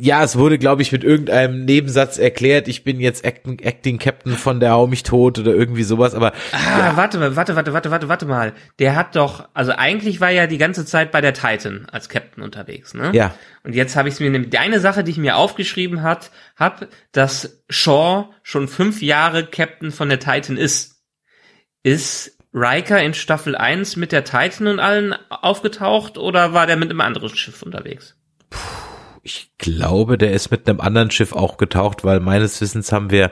Ja, 0.04 0.24
es 0.24 0.36
wurde, 0.36 0.58
glaube 0.58 0.82
ich, 0.82 0.92
mit 0.92 1.04
irgendeinem 1.04 1.64
Nebensatz 1.64 2.18
erklärt, 2.18 2.68
ich 2.68 2.84
bin 2.84 3.00
jetzt 3.00 3.24
Acting, 3.24 3.60
Acting 3.60 4.00
Captain 4.00 4.36
von 4.36 4.60
der 4.60 4.72
Hau 4.72 4.88
mich 4.88 5.04
tot 5.04 5.38
oder 5.38 5.54
irgendwie 5.54 5.84
sowas, 5.84 6.16
aber 6.16 6.34
Ah, 6.52 6.94
warte 6.96 7.20
mal, 7.20 7.36
warte, 7.36 7.56
warte, 7.56 7.72
warte, 7.72 7.92
warte, 7.92 8.10
warte 8.10 8.26
mal. 8.26 8.54
Der 8.80 8.96
hat 8.96 9.16
doch, 9.16 9.48
also 9.54 9.74
eigentlich 9.74 10.20
war 10.20 10.32
ja 10.32 10.48
die 10.48 10.58
ganze 10.58 10.86
Zeit 10.86 11.12
bei 11.12 11.22
der 11.22 11.34
Titan 11.34 11.86
als 11.92 12.10
Captain 12.10 12.44
unterwegs, 12.44 12.96
ne? 12.96 13.12
ja, 13.14 13.36
Und 13.64 13.76
jetzt 13.76 13.96
habe 13.96 14.10
ich 14.10 14.20
mir 14.20 14.32
nämlich, 14.32 14.50
die 14.50 14.58
eine 14.58 14.80
Sache, 14.80 15.04
die 15.04 15.12
ich 15.12 15.18
mir 15.20 15.36
aufgeschrieben 15.36 16.02
hat, 16.02 16.32
hab, 16.56 16.88
dass 17.12 17.62
Shaw 17.70 18.30
schon 18.42 18.68
fünf 18.68 19.04
Jahre 19.04 19.46
Captain 19.46 19.92
von 19.92 20.10
der 20.10 20.20
Titan 20.20 20.58
ist. 20.58 21.04
Ist 21.84 22.40
Riker 22.56 23.04
in 23.04 23.14
Staffel 23.14 23.56
1 23.56 23.98
mit 23.98 24.12
der 24.12 24.24
Titan 24.24 24.66
und 24.66 24.80
allen 24.80 25.14
aufgetaucht 25.30 26.18
oder 26.18 26.54
war 26.54 26.66
der 26.66 26.78
mit 26.78 26.90
einem 26.90 27.02
anderen 27.02 27.30
Schiff 27.36 27.62
unterwegs? 27.62 28.18
Ich 29.24 29.52
glaube, 29.58 30.18
der 30.18 30.32
ist 30.32 30.52
mit 30.52 30.68
einem 30.68 30.82
anderen 30.82 31.12
Schiff 31.12 31.34
auch 31.34 31.58
getaucht, 31.58 32.04
weil 32.04 32.20
meines 32.20 32.60
Wissens 32.62 32.92
haben 32.92 33.12
wir 33.12 33.32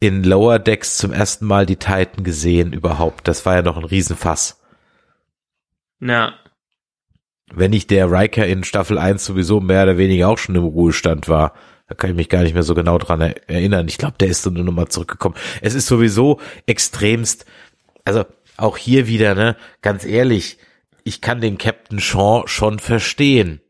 in 0.00 0.22
Lower 0.24 0.58
Decks 0.58 0.98
zum 0.98 1.12
ersten 1.12 1.46
Mal 1.46 1.66
die 1.66 1.76
Titan 1.76 2.24
gesehen 2.24 2.72
überhaupt. 2.72 3.28
Das 3.28 3.44
war 3.46 3.56
ja 3.56 3.62
noch 3.62 3.76
ein 3.76 3.84
Riesenfass. 3.84 4.60
Na, 5.98 6.34
Wenn 7.52 7.70
nicht 7.70 7.90
der 7.90 8.10
Riker 8.10 8.46
in 8.46 8.64
Staffel 8.64 8.98
1 8.98 9.24
sowieso 9.24 9.60
mehr 9.60 9.84
oder 9.84 9.98
weniger 9.98 10.28
auch 10.28 10.38
schon 10.38 10.56
im 10.56 10.64
Ruhestand 10.64 11.28
war. 11.28 11.52
Da 11.88 11.94
kann 11.94 12.10
ich 12.10 12.16
mich 12.16 12.28
gar 12.28 12.42
nicht 12.42 12.54
mehr 12.54 12.64
so 12.64 12.74
genau 12.74 12.98
dran 12.98 13.20
er- 13.20 13.48
erinnern. 13.48 13.86
Ich 13.86 13.96
glaube, 13.98 14.16
der 14.18 14.28
ist 14.28 14.42
so 14.42 14.50
eine 14.50 14.64
Nummer 14.64 14.88
zurückgekommen. 14.88 15.36
Es 15.62 15.74
ist 15.74 15.86
sowieso 15.86 16.40
extremst, 16.66 17.46
also 18.04 18.24
auch 18.56 18.76
hier 18.76 19.06
wieder, 19.06 19.34
ne, 19.36 19.56
ganz 19.82 20.04
ehrlich, 20.04 20.58
ich 21.04 21.20
kann 21.20 21.40
den 21.40 21.56
Captain 21.56 22.00
Shaw 22.00 22.42
schon 22.46 22.80
verstehen. 22.80 23.60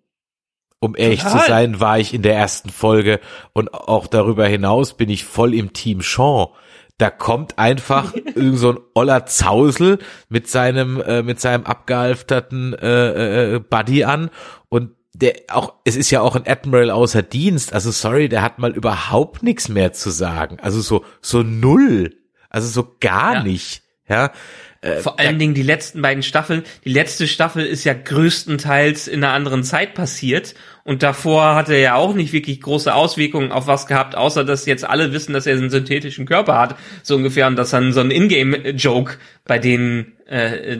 Um 0.86 0.94
ehrlich 0.96 1.22
Total. 1.22 1.40
zu 1.40 1.46
sein, 1.48 1.80
war 1.80 1.98
ich 1.98 2.14
in 2.14 2.22
der 2.22 2.34
ersten 2.36 2.70
Folge 2.70 3.20
und 3.52 3.74
auch 3.74 4.06
darüber 4.06 4.46
hinaus 4.46 4.96
bin 4.96 5.08
ich 5.10 5.24
voll 5.24 5.52
im 5.54 5.72
Team 5.72 6.00
Shaw. 6.02 6.52
Da 6.98 7.10
kommt 7.10 7.58
einfach 7.58 8.14
irgend 8.34 8.58
so 8.58 8.70
ein 8.70 8.78
oller 8.94 9.26
Zausel 9.26 9.98
mit 10.28 10.48
seinem 10.48 11.00
äh, 11.02 11.22
mit 11.22 11.40
seinem 11.40 11.64
abgehalfterten 11.64 12.72
äh, 12.74 13.54
äh, 13.56 13.58
Buddy 13.60 14.04
an 14.04 14.30
und 14.68 14.92
der 15.12 15.34
auch 15.50 15.74
es 15.84 15.96
ist 15.96 16.10
ja 16.10 16.20
auch 16.20 16.36
ein 16.36 16.46
Admiral 16.46 16.90
außer 16.90 17.22
Dienst. 17.22 17.72
Also 17.72 17.90
sorry, 17.90 18.28
der 18.28 18.42
hat 18.42 18.58
mal 18.58 18.72
überhaupt 18.72 19.42
nichts 19.42 19.68
mehr 19.68 19.92
zu 19.92 20.10
sagen. 20.10 20.58
Also 20.60 20.80
so 20.80 21.04
so 21.20 21.42
null. 21.42 22.14
Also 22.48 22.68
so 22.68 22.96
gar 23.00 23.34
Ja. 23.34 23.42
nicht. 23.42 23.82
Ja. 24.08 24.30
Vor 25.02 25.18
allen 25.18 25.38
Dingen 25.40 25.54
die 25.54 25.62
letzten 25.64 26.00
beiden 26.00 26.22
Staffeln. 26.22 26.62
Die 26.84 26.92
letzte 26.92 27.26
Staffel 27.26 27.66
ist 27.66 27.82
ja 27.82 27.92
größtenteils 27.92 29.08
in 29.08 29.24
einer 29.24 29.32
anderen 29.32 29.64
Zeit 29.64 29.94
passiert. 29.94 30.54
Und 30.86 31.02
davor 31.02 31.56
hat 31.56 31.68
er 31.68 31.80
ja 31.80 31.94
auch 31.96 32.14
nicht 32.14 32.32
wirklich 32.32 32.60
große 32.60 32.94
Auswirkungen 32.94 33.50
auf 33.50 33.66
was 33.66 33.88
gehabt, 33.88 34.14
außer 34.14 34.44
dass 34.44 34.66
jetzt 34.66 34.88
alle 34.88 35.12
wissen, 35.12 35.32
dass 35.32 35.44
er 35.44 35.56
einen 35.56 35.68
synthetischen 35.68 36.26
Körper 36.26 36.56
hat, 36.60 36.76
so 37.02 37.16
ungefähr, 37.16 37.48
und 37.48 37.56
dass 37.56 37.70
dann 37.70 37.92
so 37.92 38.00
ein 38.00 38.12
Ingame-Joke 38.12 39.18
bei 39.44 39.58
denen 39.58 40.16
äh, 40.26 40.78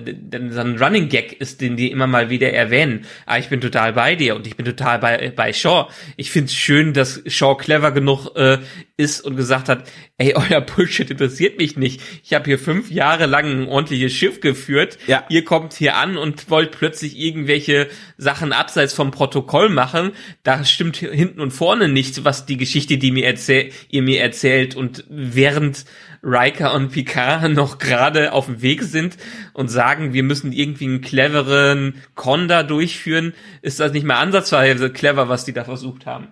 so 0.51 0.61
ein 0.61 0.77
Running 0.77 1.09
Gag 1.09 1.41
ist, 1.41 1.61
den 1.61 1.77
die 1.77 1.91
immer 1.91 2.07
mal 2.07 2.31
wieder 2.31 2.53
erwähnen. 2.53 3.05
Aber 3.27 3.39
ich 3.39 3.49
bin 3.49 3.61
total 3.61 3.93
bei 3.93 4.17
dir 4.17 4.35
und 4.35 4.47
ich 4.47 4.57
bin 4.57 4.67
total 4.67 4.99
bei, 4.99 5.33
bei 5.35 5.53
Shaw. 5.53 5.89
Ich 6.17 6.31
find's 6.31 6.53
schön, 6.53 6.93
dass 6.93 7.23
Shaw 7.27 7.57
clever 7.57 7.93
genug 7.93 8.35
äh, 8.35 8.59
ist 8.97 9.21
und 9.21 9.37
gesagt 9.37 9.69
hat, 9.69 9.89
ey, 10.19 10.35
euer 10.35 10.61
Bullshit 10.61 11.11
interessiert 11.11 11.59
mich 11.59 11.77
nicht. 11.77 12.01
Ich 12.25 12.35
habe 12.35 12.47
hier 12.47 12.59
fünf 12.59 12.91
Jahre 12.91 13.27
lang 13.27 13.45
ein 13.47 13.69
ordentliches 13.69 14.13
Schiff 14.13 14.41
geführt. 14.41 14.99
Ja. 15.07 15.25
Ihr 15.29 15.45
kommt 15.45 15.75
hier 15.75 15.97
an 15.97 16.17
und 16.17 16.51
wollt 16.51 16.73
plötzlich 16.73 17.17
irgendwelche 17.17 17.89
Sachen 18.19 18.53
abseits 18.53 18.95
vom 18.95 19.13
Protokoll 19.13 19.69
machen. 19.69 19.96
Da 20.43 20.65
stimmt 20.65 20.97
hinten 20.97 21.41
und 21.41 21.51
vorne 21.51 21.89
nicht, 21.89 22.25
was 22.25 22.47
die 22.47 22.57
Geschichte, 22.57 22.99
die 22.99 23.11
mir 23.11 23.27
erzähl 23.27 23.73
ihr 23.89 24.03
mir 24.03 24.21
erzählt. 24.21 24.75
Und 24.75 25.05
während 25.09 25.85
Riker 26.23 26.75
und 26.75 26.91
Picard 26.91 27.53
noch 27.53 27.79
gerade 27.79 28.33
auf 28.33 28.47
dem 28.47 28.63
Weg 28.63 28.83
sind 28.83 29.17
und 29.53 29.69
sagen, 29.69 30.13
wir 30.13 30.23
müssen 30.23 30.53
irgendwie 30.53 30.87
einen 30.87 31.01
cleveren 31.01 32.03
Conda 32.15 32.63
durchführen, 32.63 33.33
ist 33.63 33.81
das 33.81 33.93
nicht 33.93 34.05
mal 34.05 34.17
ansatzweise 34.17 34.91
clever, 34.91 35.29
was 35.29 35.45
die 35.45 35.53
da 35.53 35.65
versucht 35.65 36.07
haben. 36.07 36.29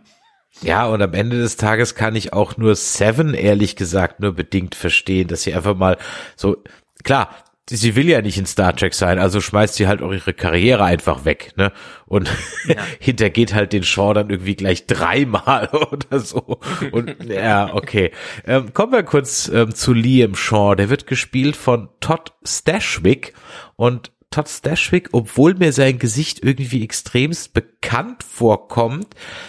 Ja, 0.62 0.86
und 0.86 1.02
am 1.02 1.14
Ende 1.14 1.38
des 1.38 1.56
Tages 1.56 1.94
kann 1.94 2.14
ich 2.14 2.32
auch 2.32 2.56
nur 2.56 2.76
Seven, 2.76 3.34
ehrlich 3.34 3.76
gesagt, 3.76 4.20
nur 4.20 4.32
bedingt 4.32 4.74
verstehen, 4.74 5.28
dass 5.28 5.42
sie 5.42 5.54
einfach 5.54 5.74
mal 5.74 5.98
so, 6.36 6.62
klar, 7.02 7.34
sie 7.68 7.96
will 7.96 8.08
ja 8.08 8.20
nicht 8.20 8.38
in 8.38 8.46
Star 8.46 8.76
Trek 8.76 8.94
sein, 8.94 9.18
also 9.18 9.40
schmeißt 9.40 9.74
sie 9.74 9.86
halt 9.86 10.02
auch 10.02 10.12
ihre 10.12 10.34
Karriere 10.34 10.84
einfach 10.84 11.24
weg, 11.24 11.52
ne? 11.56 11.72
Und 12.06 12.30
hintergeht 13.00 13.54
halt 13.54 13.72
den 13.72 13.82
Shaw 13.82 14.12
dann 14.12 14.30
irgendwie 14.30 14.54
gleich 14.54 14.86
dreimal 14.86 15.68
oder 15.90 16.20
so. 16.20 16.58
Und 16.92 17.16
ja, 17.24 17.74
okay. 17.74 18.10
Ähm, 18.46 18.74
kommen 18.74 18.92
wir 18.92 19.02
kurz 19.02 19.48
ähm, 19.48 19.74
zu 19.74 19.92
Liam 19.92 20.34
Shaw. 20.34 20.74
Der 20.74 20.90
wird 20.90 21.06
gespielt 21.06 21.56
von 21.56 21.88
Todd 22.00 22.32
Stashwick 22.44 23.32
und 23.76 24.12
Todd 24.30 24.48
Stashwick, 24.48 25.10
obwohl 25.12 25.54
mir 25.54 25.72
sein 25.72 25.98
Gesicht 25.98 26.42
irgendwie 26.42 26.82
extremst 26.82 27.54
bekannt 27.54 28.24
vorkommt, 28.24 29.06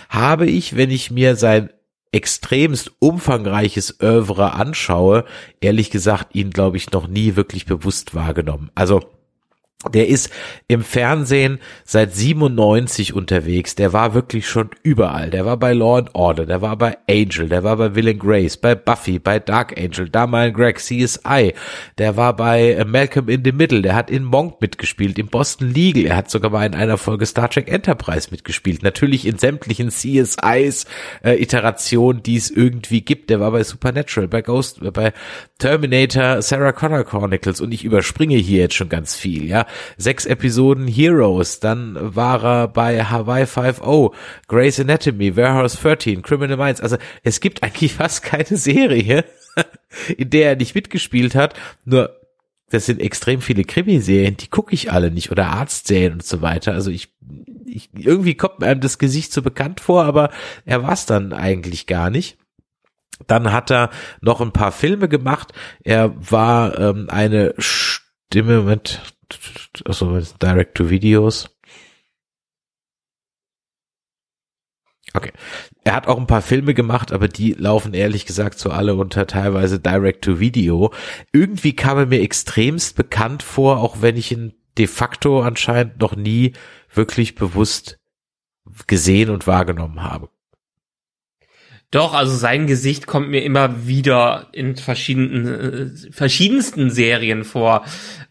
habe 0.09 0.45
ich, 0.45 0.78
wenn 0.78 0.91
ich 0.91 1.09
mir 1.09 1.36
sein 1.36 1.72
extremst 2.16 2.93
umfangreiches 2.99 3.99
Oeuvre 4.01 4.53
anschaue, 4.53 5.26
ehrlich 5.59 5.91
gesagt, 5.91 6.34
ihn, 6.34 6.49
glaube 6.49 6.78
ich, 6.78 6.91
noch 6.91 7.07
nie 7.07 7.36
wirklich 7.36 7.66
bewusst 7.66 8.16
wahrgenommen. 8.16 8.72
Also, 8.74 9.01
der 9.93 10.07
ist 10.07 10.30
im 10.67 10.84
Fernsehen 10.84 11.59
seit 11.84 12.15
97 12.15 13.13
unterwegs. 13.13 13.76
Der 13.76 13.93
war 13.93 14.13
wirklich 14.13 14.47
schon 14.47 14.69
überall. 14.84 15.30
Der 15.30 15.45
war 15.45 15.57
bei 15.57 15.73
Law 15.73 15.99
and 15.99 16.09
Order, 16.13 16.45
der 16.45 16.61
war 16.61 16.76
bei 16.76 16.97
Angel, 17.09 17.49
der 17.49 17.63
war 17.63 17.78
bei 17.78 17.95
Will 17.95 18.09
and 18.09 18.19
Grace, 18.19 18.57
bei 18.57 18.76
Buffy, 18.76 19.19
bei 19.19 19.39
Dark 19.39 19.78
Angel, 19.80 20.09
da 20.09 20.28
mal 20.28 20.49
in 20.49 20.53
Greg 20.53 20.80
CSI. 20.80 21.53
Der 21.97 22.17
war 22.17 22.36
bei 22.36 22.71
äh, 22.71 22.86
Malcolm 22.86 23.30
in 23.30 23.43
the 23.43 23.51
Middle, 23.51 23.82
der 23.82 23.95
hat 23.95 24.09
in 24.09 24.23
Monk 24.23 24.59
mitgespielt, 24.61 25.19
in 25.19 25.28
Boston 25.28 25.71
Legal. 25.71 26.05
Er 26.05 26.17
hat 26.17 26.32
sogar 26.32 26.51
mal 26.51 26.65
in 26.65 26.73
einer 26.73 26.97
Folge 26.97 27.26
Star 27.26 27.49
Trek 27.49 27.71
Enterprise 27.71 28.30
mitgespielt. 28.32 28.84
Natürlich 28.84 29.26
in 29.26 29.38
sämtlichen 29.38 29.89
CSIs, 29.89 30.86
äh, 31.23 31.41
Iterationen, 31.41 32.23
die 32.23 32.38
es 32.38 32.49
irgendwie 32.49 33.01
gibt. 33.01 33.30
Der 33.30 33.39
war 33.39 33.51
bei 33.51 33.63
Supernatural, 33.63 34.28
bei 34.28 34.41
Ghost, 34.41 34.82
äh, 34.82 34.91
bei 34.91 35.13
Terminator, 35.59 36.41
Sarah 36.41 36.71
Connor 36.71 37.03
Chronicles 37.03 37.61
und 37.61 37.71
ich 37.71 37.86
überspringe 37.86 38.36
hier 38.36 38.61
jetzt 38.61 38.76
schon 38.76 38.89
ganz 38.89 39.15
viel, 39.15 39.45
ja. 39.45 39.64
Sechs 39.97 40.26
Episoden 40.26 40.88
Heroes, 40.88 41.59
dann 41.59 41.97
war 41.99 42.43
er 42.43 42.68
bei 42.68 43.03
Hawaii 43.03 43.43
5.0, 43.43 44.13
Grey's 44.47 44.80
Anatomy, 44.80 45.36
Warehouse 45.36 45.80
13, 45.80 46.22
Criminal 46.22 46.57
Minds. 46.57 46.82
Also 46.82 46.97
es 47.24 47.39
gibt 47.39 47.63
eigentlich 47.63 47.93
fast 47.95 48.24
keine 48.24 48.57
Serie, 48.57 49.26
in 50.18 50.30
der 50.30 50.49
er 50.49 50.55
nicht 50.55 50.76
mitgespielt 50.76 51.36
hat. 51.36 51.53
Nur 51.86 52.20
das 52.70 52.88
sind 52.88 52.99
extrem 52.99 53.41
viele 53.41 53.63
Krimiserien, 53.63 54.38
die 54.38 54.47
gucke 54.47 54.74
ich 54.74 54.91
alle 54.91 55.11
nicht 55.11 55.32
oder 55.32 55.47
Arztserien 55.47 56.13
und 56.13 56.24
so 56.24 56.41
weiter. 56.41 56.74
Also 56.74 56.89
ich, 56.89 57.13
ich 57.66 57.89
irgendwie 57.93 58.36
kommt 58.36 58.59
mir 58.59 58.76
das 58.76 58.97
Gesicht 58.97 59.32
so 59.32 59.41
bekannt 59.41 59.80
vor, 59.80 60.05
aber 60.05 60.32
er 60.66 60.84
war 60.84 60.93
es 60.93 61.05
dann 61.05 61.32
eigentlich 61.32 61.86
gar 61.86 62.09
nicht. 62.09 62.38
Dann 63.28 63.51
hat 63.51 63.72
er 63.72 63.91
noch 64.22 64.41
ein 64.41 64.51
paar 64.51 64.72
Filme 64.72 65.07
gemacht. 65.07 65.53
Er 65.84 66.13
war 66.32 66.78
ähm, 66.78 67.07
eine 67.09 67.53
Stimme 67.57 68.61
mit 68.61 69.01
also 69.86 70.19
Direct-to-Videos. 70.41 71.49
Okay. 75.13 75.32
Er 75.84 75.95
hat 75.95 76.07
auch 76.07 76.17
ein 76.17 76.28
paar 76.28 76.41
Filme 76.41 76.73
gemacht, 76.73 77.13
aber 77.13 77.28
die 77.28 77.53
laufen 77.53 77.93
ehrlich 77.93 78.26
gesagt 78.26 78.59
so 78.59 78.69
alle 78.69 78.95
unter 78.95 79.28
teilweise 79.28 79.80
Direct-to-Video. 79.80 80.93
Irgendwie 81.32 81.73
kam 81.73 81.97
er 81.97 82.05
mir 82.07 82.21
extremst 82.21 82.95
bekannt 82.97 83.41
vor, 83.41 83.80
auch 83.80 84.01
wenn 84.01 84.17
ich 84.17 84.32
ihn 84.32 84.53
de 84.78 84.88
facto 84.88 85.41
anscheinend 85.41 86.01
noch 86.01 86.15
nie 86.15 86.53
wirklich 86.93 87.36
bewusst 87.36 87.97
gesehen 88.88 89.30
und 89.30 89.47
wahrgenommen 89.47 90.03
habe. 90.03 90.30
Doch, 91.91 92.13
also 92.13 92.36
sein 92.36 92.67
Gesicht 92.67 93.07
kommt 93.07 93.30
mir 93.30 93.43
immer 93.43 93.88
wieder 93.88 94.49
in 94.51 94.76
verschiedenen, 94.76 95.47
äh, 95.47 96.11
verschiedensten 96.11 96.89
Serien 96.89 97.45
vor. 97.45 97.86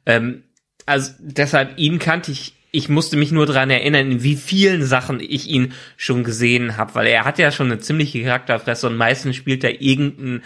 Ähm, 0.05 0.43
also 0.87 1.13
deshalb 1.19 1.79
ihn 1.79 1.99
kannte 1.99 2.33
ich 2.33 2.55
ich 2.75 2.89
musste 2.89 3.17
mich 3.17 3.31
nur 3.31 3.47
dran 3.47 3.71
erinnern, 3.71 4.11
in 4.11 4.23
wie 4.25 4.35
vielen 4.35 4.85
Sachen 4.85 5.21
ich 5.21 5.49
ihn 5.49 5.73
schon 5.97 6.25
gesehen 6.25 6.77
habe, 6.77 6.97
weil 6.97 7.07
er 7.07 7.25
hat 7.25 7.39
ja 7.39 7.53
schon 7.53 7.69
eine 7.71 7.79
ziemliche 7.79 8.25
Charakterfresse 8.25 8.89
und 8.89 8.97
meistens 8.97 9.37
spielt 9.37 9.63
er 9.63 9.81
irgendeinen 9.81 10.43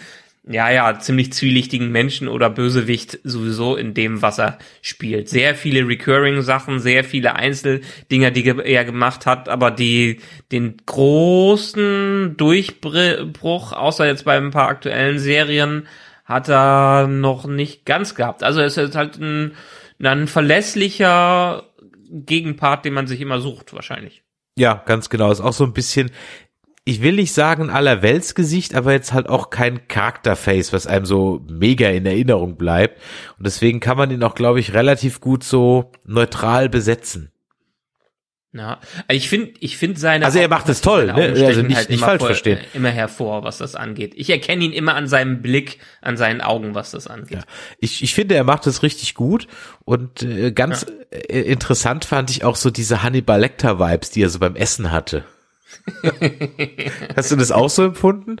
ja, 0.47 0.71
ja, 0.71 0.97
ziemlich 0.99 1.33
zwielichtigen 1.33 1.91
Menschen 1.91 2.27
oder 2.27 2.49
Bösewicht 2.49 3.19
sowieso 3.23 3.75
in 3.75 3.93
dem, 3.93 4.21
was 4.21 4.39
er 4.39 4.57
spielt. 4.81 5.29
Sehr 5.29 5.53
viele 5.53 5.87
Recurring-Sachen, 5.87 6.79
sehr 6.79 7.03
viele 7.03 7.35
Einzeldinger, 7.35 8.31
die 8.31 8.47
er 8.47 8.85
gemacht 8.85 9.25
hat, 9.25 9.49
aber 9.49 9.69
die, 9.69 10.19
den 10.51 10.77
großen 10.85 12.35
Durchbruch, 12.37 13.73
außer 13.73 14.07
jetzt 14.07 14.25
bei 14.25 14.37
ein 14.37 14.51
paar 14.51 14.69
aktuellen 14.69 15.19
Serien, 15.19 15.87
hat 16.25 16.49
er 16.49 17.07
noch 17.07 17.45
nicht 17.45 17.85
ganz 17.85 18.15
gehabt. 18.15 18.43
Also 18.43 18.61
es 18.61 18.77
ist 18.77 18.95
halt 18.95 19.19
ein, 19.19 19.51
ein 20.01 20.27
verlässlicher 20.27 21.63
Gegenpart, 22.09 22.85
den 22.85 22.93
man 22.93 23.07
sich 23.07 23.21
immer 23.21 23.41
sucht, 23.41 23.73
wahrscheinlich. 23.73 24.23
Ja, 24.57 24.83
ganz 24.85 25.09
genau. 25.09 25.31
Ist 25.31 25.41
auch 25.41 25.53
so 25.53 25.63
ein 25.63 25.73
bisschen, 25.73 26.11
ich 26.85 27.01
will 27.01 27.15
nicht 27.15 27.33
sagen 27.33 27.69
aller 27.69 28.01
Weltsgesicht, 28.01 28.75
aber 28.75 28.93
jetzt 28.93 29.13
halt 29.13 29.29
auch 29.29 29.49
kein 29.49 29.87
Charakterface, 29.87 30.73
was 30.73 30.87
einem 30.87 31.05
so 31.05 31.45
mega 31.49 31.89
in 31.89 32.05
Erinnerung 32.05 32.57
bleibt. 32.57 32.99
Und 33.37 33.45
deswegen 33.45 33.79
kann 33.79 33.97
man 33.97 34.11
ihn 34.11 34.23
auch, 34.23 34.35
glaube 34.35 34.59
ich, 34.59 34.73
relativ 34.73 35.21
gut 35.21 35.43
so 35.43 35.91
neutral 36.05 36.69
besetzen. 36.69 37.31
Ja, 38.51 38.79
ich 39.07 39.29
finde, 39.29 39.51
ich 39.59 39.77
finde 39.77 39.99
seine. 39.99 40.25
Also 40.25 40.39
er 40.39 40.47
macht 40.47 40.67
es 40.69 40.81
toll, 40.81 41.05
ne? 41.05 41.13
Also 41.45 41.61
nicht, 41.61 41.75
halt 41.75 41.89
nicht 41.91 41.99
falsch 41.99 42.19
voll, 42.19 42.29
verstehen. 42.29 42.57
Äh, 42.57 42.77
immer 42.77 42.89
hervor, 42.89 43.43
was 43.43 43.59
das 43.59 43.75
angeht. 43.75 44.13
Ich 44.15 44.31
erkenne 44.31 44.63
ihn 44.63 44.71
immer 44.71 44.95
an 44.95 45.07
seinem 45.07 45.43
Blick, 45.43 45.77
an 46.01 46.17
seinen 46.17 46.41
Augen, 46.41 46.73
was 46.73 46.89
das 46.89 47.05
angeht. 47.05 47.37
Ja. 47.37 47.43
Ich, 47.79 48.01
ich 48.01 48.15
finde, 48.15 48.33
er 48.33 48.43
macht 48.43 48.65
es 48.65 48.81
richtig 48.81 49.13
gut 49.13 49.47
und 49.85 50.23
äh, 50.23 50.51
ganz 50.51 50.87
ja. 51.11 51.17
äh, 51.19 51.41
interessant 51.41 52.05
fand 52.05 52.31
ich 52.31 52.43
auch 52.43 52.55
so 52.55 52.71
diese 52.71 53.03
Hannibal 53.03 53.39
Lecter 53.39 53.79
Vibes, 53.79 54.09
die 54.09 54.23
er 54.23 54.29
so 54.29 54.39
beim 54.39 54.55
Essen 54.55 54.91
hatte. 54.91 55.25
Hast 57.15 57.31
du 57.31 57.35
das 57.35 57.51
auch 57.51 57.69
so 57.69 57.83
empfunden? 57.83 58.37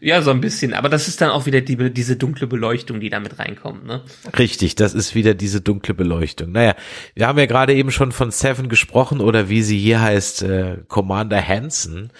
Ja, 0.00 0.22
so 0.22 0.30
ein 0.30 0.40
bisschen. 0.40 0.74
Aber 0.74 0.88
das 0.88 1.08
ist 1.08 1.20
dann 1.20 1.30
auch 1.30 1.46
wieder 1.46 1.60
die, 1.60 1.92
diese 1.92 2.16
dunkle 2.16 2.46
Beleuchtung, 2.46 3.00
die 3.00 3.10
damit 3.10 3.38
reinkommt, 3.38 3.86
ne? 3.86 4.02
Richtig, 4.38 4.74
das 4.74 4.94
ist 4.94 5.14
wieder 5.14 5.34
diese 5.34 5.60
dunkle 5.60 5.94
Beleuchtung. 5.94 6.52
Naja, 6.52 6.74
wir 7.14 7.26
haben 7.26 7.38
ja 7.38 7.46
gerade 7.46 7.74
eben 7.74 7.90
schon 7.90 8.12
von 8.12 8.30
Seven 8.30 8.68
gesprochen 8.68 9.20
oder 9.20 9.48
wie 9.48 9.62
sie 9.62 9.78
hier 9.78 10.00
heißt, 10.00 10.42
äh, 10.42 10.78
Commander 10.88 11.46
Hansen. 11.46 12.12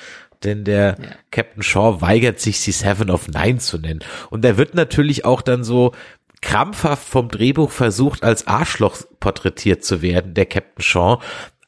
Denn 0.44 0.64
der 0.64 0.96
ja. 0.98 1.08
Captain 1.30 1.62
Shaw 1.62 2.00
weigert 2.00 2.40
sich, 2.40 2.60
sie 2.60 2.72
Seven 2.72 3.10
of 3.10 3.28
Nine 3.28 3.58
zu 3.58 3.78
nennen. 3.78 4.00
Und 4.30 4.44
er 4.44 4.56
wird 4.56 4.74
natürlich 4.74 5.24
auch 5.24 5.42
dann 5.42 5.64
so 5.64 5.92
krampfhaft 6.40 7.06
vom 7.06 7.28
Drehbuch 7.28 7.70
versucht, 7.70 8.24
als 8.24 8.46
Arschloch 8.46 8.96
porträtiert 9.20 9.84
zu 9.84 10.00
werden, 10.00 10.32
der 10.32 10.46
Captain 10.46 10.82
Shaw. 10.82 11.18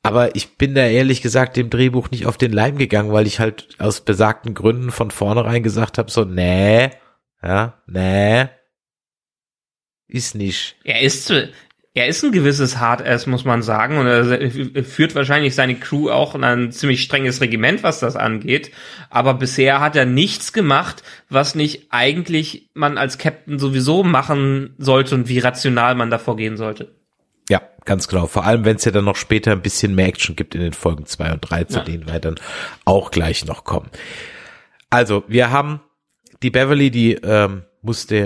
Aber 0.03 0.35
ich 0.35 0.57
bin 0.57 0.75
da 0.75 0.85
ehrlich 0.85 1.23
gesagt 1.23 1.57
dem 1.57 1.71
Drehbuch 1.71 2.11
nicht 2.11 2.27
auf 2.27 2.37
den 2.37 2.53
Leim 2.53 2.77
gegangen, 2.77 3.13
weil 3.13 3.27
ich 3.27 3.39
halt 3.39 3.69
aus 3.79 4.01
besagten 4.01 4.53
Gründen 4.55 4.91
von 4.91 5.11
vornherein 5.11 5.63
gesagt 5.63 5.99
habe, 5.99 6.11
so, 6.11 6.25
nee, 6.25 6.91
ja, 7.43 7.81
nee, 7.87 8.49
ist 10.13 10.35
nicht. 10.35 10.77
Er 10.85 11.01
ist, 11.01 11.33
er 11.95 12.07
ist 12.07 12.23
ein 12.23 12.33
gewisses 12.33 12.79
Hard-Ass, 12.79 13.27
muss 13.27 13.45
man 13.45 13.63
sagen, 13.63 13.97
und 13.97 14.07
er 14.07 14.85
führt 14.85 15.15
wahrscheinlich 15.15 15.55
seine 15.55 15.77
Crew 15.77 16.11
auch 16.11 16.35
in 16.35 16.45
ein 16.45 16.71
ziemlich 16.71 17.03
strenges 17.03 17.41
Regiment, 17.41 17.83
was 17.83 17.99
das 18.01 18.15
angeht. 18.15 18.73
Aber 19.09 19.35
bisher 19.35 19.81
hat 19.81 19.97
er 19.97 20.05
nichts 20.05 20.53
gemacht, 20.53 21.03
was 21.31 21.55
nicht 21.55 21.87
eigentlich 21.91 22.69
man 22.75 22.99
als 22.99 23.17
Captain 23.17 23.59
sowieso 23.59 24.05
machen 24.05 24.75
sollte 24.77 25.15
und 25.15 25.29
wie 25.29 25.39
rational 25.39 25.95
man 25.95 26.11
davor 26.11 26.37
gehen 26.37 26.59
sollte. 26.59 27.02
Ja, 27.49 27.63
ganz 27.85 28.09
genau. 28.09 28.27
Vor 28.27 28.45
allem, 28.45 28.65
wenn 28.65 28.77
es 28.77 28.85
ja 28.85 28.93
dann 28.93 29.05
noch 29.05 29.17
später 29.17 29.53
ein 29.53 29.63
bisschen 29.63 29.95
mehr 29.95 30.07
Action 30.07 30.37
gibt 30.37 30.55
in 30.55 30.61
den 30.61 30.73
Folgen 30.73 31.07
zwei 31.07 31.33
und 31.33 31.41
drei, 31.41 31.65
zu 31.65 31.79
ja. 31.79 31.85
denen 31.85 32.07
wir 32.07 32.21
dann 32.21 32.37
auch 32.85 33.11
gleich 33.11 33.45
noch 33.45 33.65
kommen. 33.65 33.91
Also, 34.91 35.25
wir 35.27 35.51
haben 35.51 35.81
die 36.43 36.51
Beverly, 36.51 36.91
die 36.91 37.15
ähm, 37.15 37.63
musste, 37.83 38.17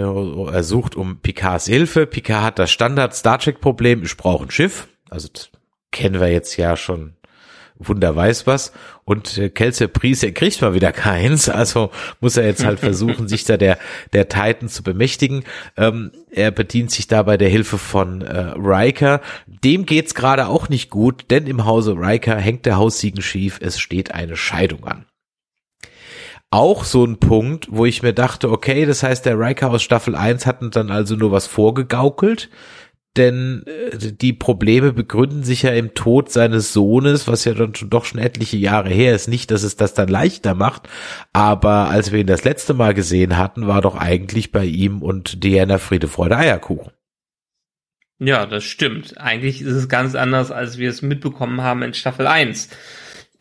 er 0.52 0.62
sucht 0.62 0.96
um 0.96 1.20
Picards 1.20 1.66
Hilfe. 1.66 2.06
Picard 2.06 2.44
hat 2.44 2.58
das 2.58 2.70
Standard 2.70 3.14
Star 3.14 3.38
Trek 3.38 3.60
Problem, 3.60 4.02
ich 4.02 4.16
brauche 4.16 4.44
ein 4.44 4.50
Schiff. 4.50 4.88
Also 5.08 5.28
das 5.32 5.50
kennen 5.90 6.20
wir 6.20 6.30
jetzt 6.30 6.56
ja 6.56 6.76
schon 6.76 7.15
Wunder 7.78 8.14
weiß 8.14 8.46
was. 8.46 8.72
Und 9.04 9.38
äh, 9.38 9.50
Kelsey 9.50 9.88
Priest, 9.88 10.24
er 10.24 10.32
kriegt 10.32 10.60
mal 10.62 10.74
wieder 10.74 10.92
keins, 10.92 11.48
also 11.48 11.90
muss 12.20 12.36
er 12.36 12.46
jetzt 12.46 12.64
halt 12.64 12.80
versuchen, 12.80 13.28
sich 13.28 13.44
da 13.44 13.56
der, 13.56 13.78
der 14.12 14.28
Titan 14.28 14.68
zu 14.68 14.82
bemächtigen. 14.82 15.44
Ähm, 15.76 16.12
er 16.30 16.50
bedient 16.50 16.90
sich 16.90 17.06
dabei 17.06 17.36
der 17.36 17.48
Hilfe 17.48 17.78
von 17.78 18.22
äh, 18.22 18.54
Riker. 18.56 19.20
Dem 19.46 19.86
geht's 19.86 20.14
gerade 20.14 20.48
auch 20.48 20.68
nicht 20.68 20.90
gut, 20.90 21.26
denn 21.30 21.46
im 21.46 21.64
Hause 21.64 21.92
Riker 21.92 22.36
hängt 22.36 22.66
der 22.66 22.76
Haussiegen 22.76 23.22
schief, 23.22 23.58
es 23.62 23.78
steht 23.78 24.12
eine 24.12 24.36
Scheidung 24.36 24.84
an 24.84 25.06
auch 26.50 26.84
so 26.84 27.04
ein 27.04 27.18
Punkt, 27.18 27.66
wo 27.70 27.84
ich 27.84 28.02
mir 28.02 28.12
dachte, 28.12 28.50
okay, 28.50 28.86
das 28.86 29.02
heißt, 29.02 29.26
der 29.26 29.38
Riker 29.38 29.70
aus 29.70 29.82
Staffel 29.82 30.14
1 30.14 30.46
hat 30.46 30.58
dann 30.74 30.90
also 30.90 31.16
nur 31.16 31.32
was 31.32 31.46
vorgegaukelt 31.46 32.50
denn 33.16 33.64
äh, 33.66 34.12
die 34.12 34.32
Probleme 34.32 34.92
begründen 34.92 35.42
sich 35.42 35.62
ja 35.62 35.70
im 35.70 35.94
Tod 35.94 36.30
seines 36.30 36.72
Sohnes, 36.72 37.28
was 37.28 37.44
ja 37.44 37.54
dann 37.54 37.74
schon 37.74 37.90
doch 37.90 38.04
schon 38.04 38.20
etliche 38.20 38.56
Jahre 38.56 38.90
her 38.90 39.14
ist. 39.14 39.28
Nicht, 39.28 39.50
dass 39.50 39.62
es 39.62 39.76
das 39.76 39.94
dann 39.94 40.08
leichter 40.08 40.54
macht, 40.54 40.88
aber 41.32 41.88
als 41.90 42.12
wir 42.12 42.20
ihn 42.20 42.26
das 42.26 42.44
letzte 42.44 42.74
Mal 42.74 42.94
gesehen 42.94 43.36
hatten, 43.36 43.66
war 43.66 43.80
doch 43.80 43.96
eigentlich 43.96 44.52
bei 44.52 44.64
ihm 44.64 45.02
und 45.02 45.42
Diana 45.44 45.78
Friede, 45.78 46.08
Freude, 46.08 46.36
Eierkuchen. 46.36 46.92
Ja, 48.18 48.46
das 48.46 48.64
stimmt. 48.64 49.18
Eigentlich 49.18 49.60
ist 49.60 49.74
es 49.74 49.88
ganz 49.88 50.14
anders, 50.14 50.50
als 50.50 50.78
wir 50.78 50.88
es 50.88 51.02
mitbekommen 51.02 51.60
haben 51.60 51.82
in 51.82 51.92
Staffel 51.92 52.26
1 52.26 52.70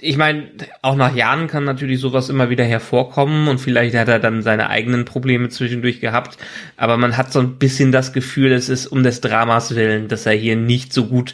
ich 0.05 0.17
meine, 0.17 0.51
auch 0.81 0.95
nach 0.95 1.15
Jahren 1.15 1.47
kann 1.47 1.63
natürlich 1.63 1.99
sowas 1.99 2.29
immer 2.29 2.49
wieder 2.49 2.63
hervorkommen 2.63 3.47
und 3.47 3.59
vielleicht 3.59 3.95
hat 3.95 4.07
er 4.07 4.19
dann 4.19 4.43
seine 4.43 4.69
eigenen 4.69 5.03
Probleme 5.03 5.49
zwischendurch 5.49 5.99
gehabt, 5.99 6.37
aber 6.77 6.97
man 6.97 7.17
hat 7.17 7.33
so 7.33 7.39
ein 7.39 7.57
bisschen 7.57 7.91
das 7.91 8.13
Gefühl, 8.13 8.51
es 8.51 8.69
ist 8.69 8.87
um 8.87 9.03
des 9.03 9.21
Dramas 9.21 9.75
willen, 9.75 10.07
dass 10.07 10.25
er 10.25 10.33
hier 10.33 10.55
nicht 10.55 10.93
so 10.93 11.07
gut 11.07 11.33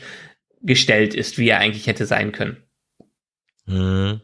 gestellt 0.61 1.13
ist, 1.13 1.37
wie 1.37 1.49
er 1.49 1.59
eigentlich 1.59 1.87
hätte 1.87 2.05
sein 2.05 2.31
können. 2.31 2.57
Hm. 3.65 4.21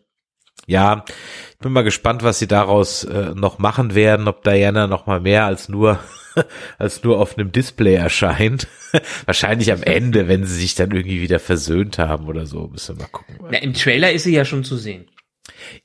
Ja, 0.67 1.05
ich 1.51 1.57
bin 1.59 1.71
mal 1.71 1.83
gespannt, 1.83 2.23
was 2.23 2.39
sie 2.39 2.47
daraus 2.47 3.05
äh, 3.05 3.33
noch 3.33 3.57
machen 3.57 3.95
werden, 3.95 4.27
ob 4.27 4.43
Diana 4.43 4.85
noch 4.87 5.05
mal 5.05 5.21
mehr 5.21 5.45
als 5.45 5.69
nur 5.69 5.99
als 6.77 7.03
nur 7.03 7.19
auf 7.19 7.37
einem 7.37 7.51
Display 7.51 7.95
erscheint. 7.95 8.67
Wahrscheinlich 9.25 9.71
am 9.71 9.81
Ende, 9.81 10.27
wenn 10.27 10.43
sie 10.43 10.59
sich 10.59 10.75
dann 10.75 10.91
irgendwie 10.91 11.21
wieder 11.21 11.39
versöhnt 11.39 11.97
haben 11.97 12.27
oder 12.27 12.45
so. 12.45 12.67
Müssen 12.67 12.97
wir 12.97 13.03
mal 13.03 13.09
gucken. 13.09 13.37
Na, 13.49 13.57
Im 13.59 13.73
Trailer 13.73 14.11
ist 14.11 14.23
sie 14.23 14.35
ja 14.35 14.45
schon 14.45 14.63
zu 14.65 14.77
sehen. 14.77 15.07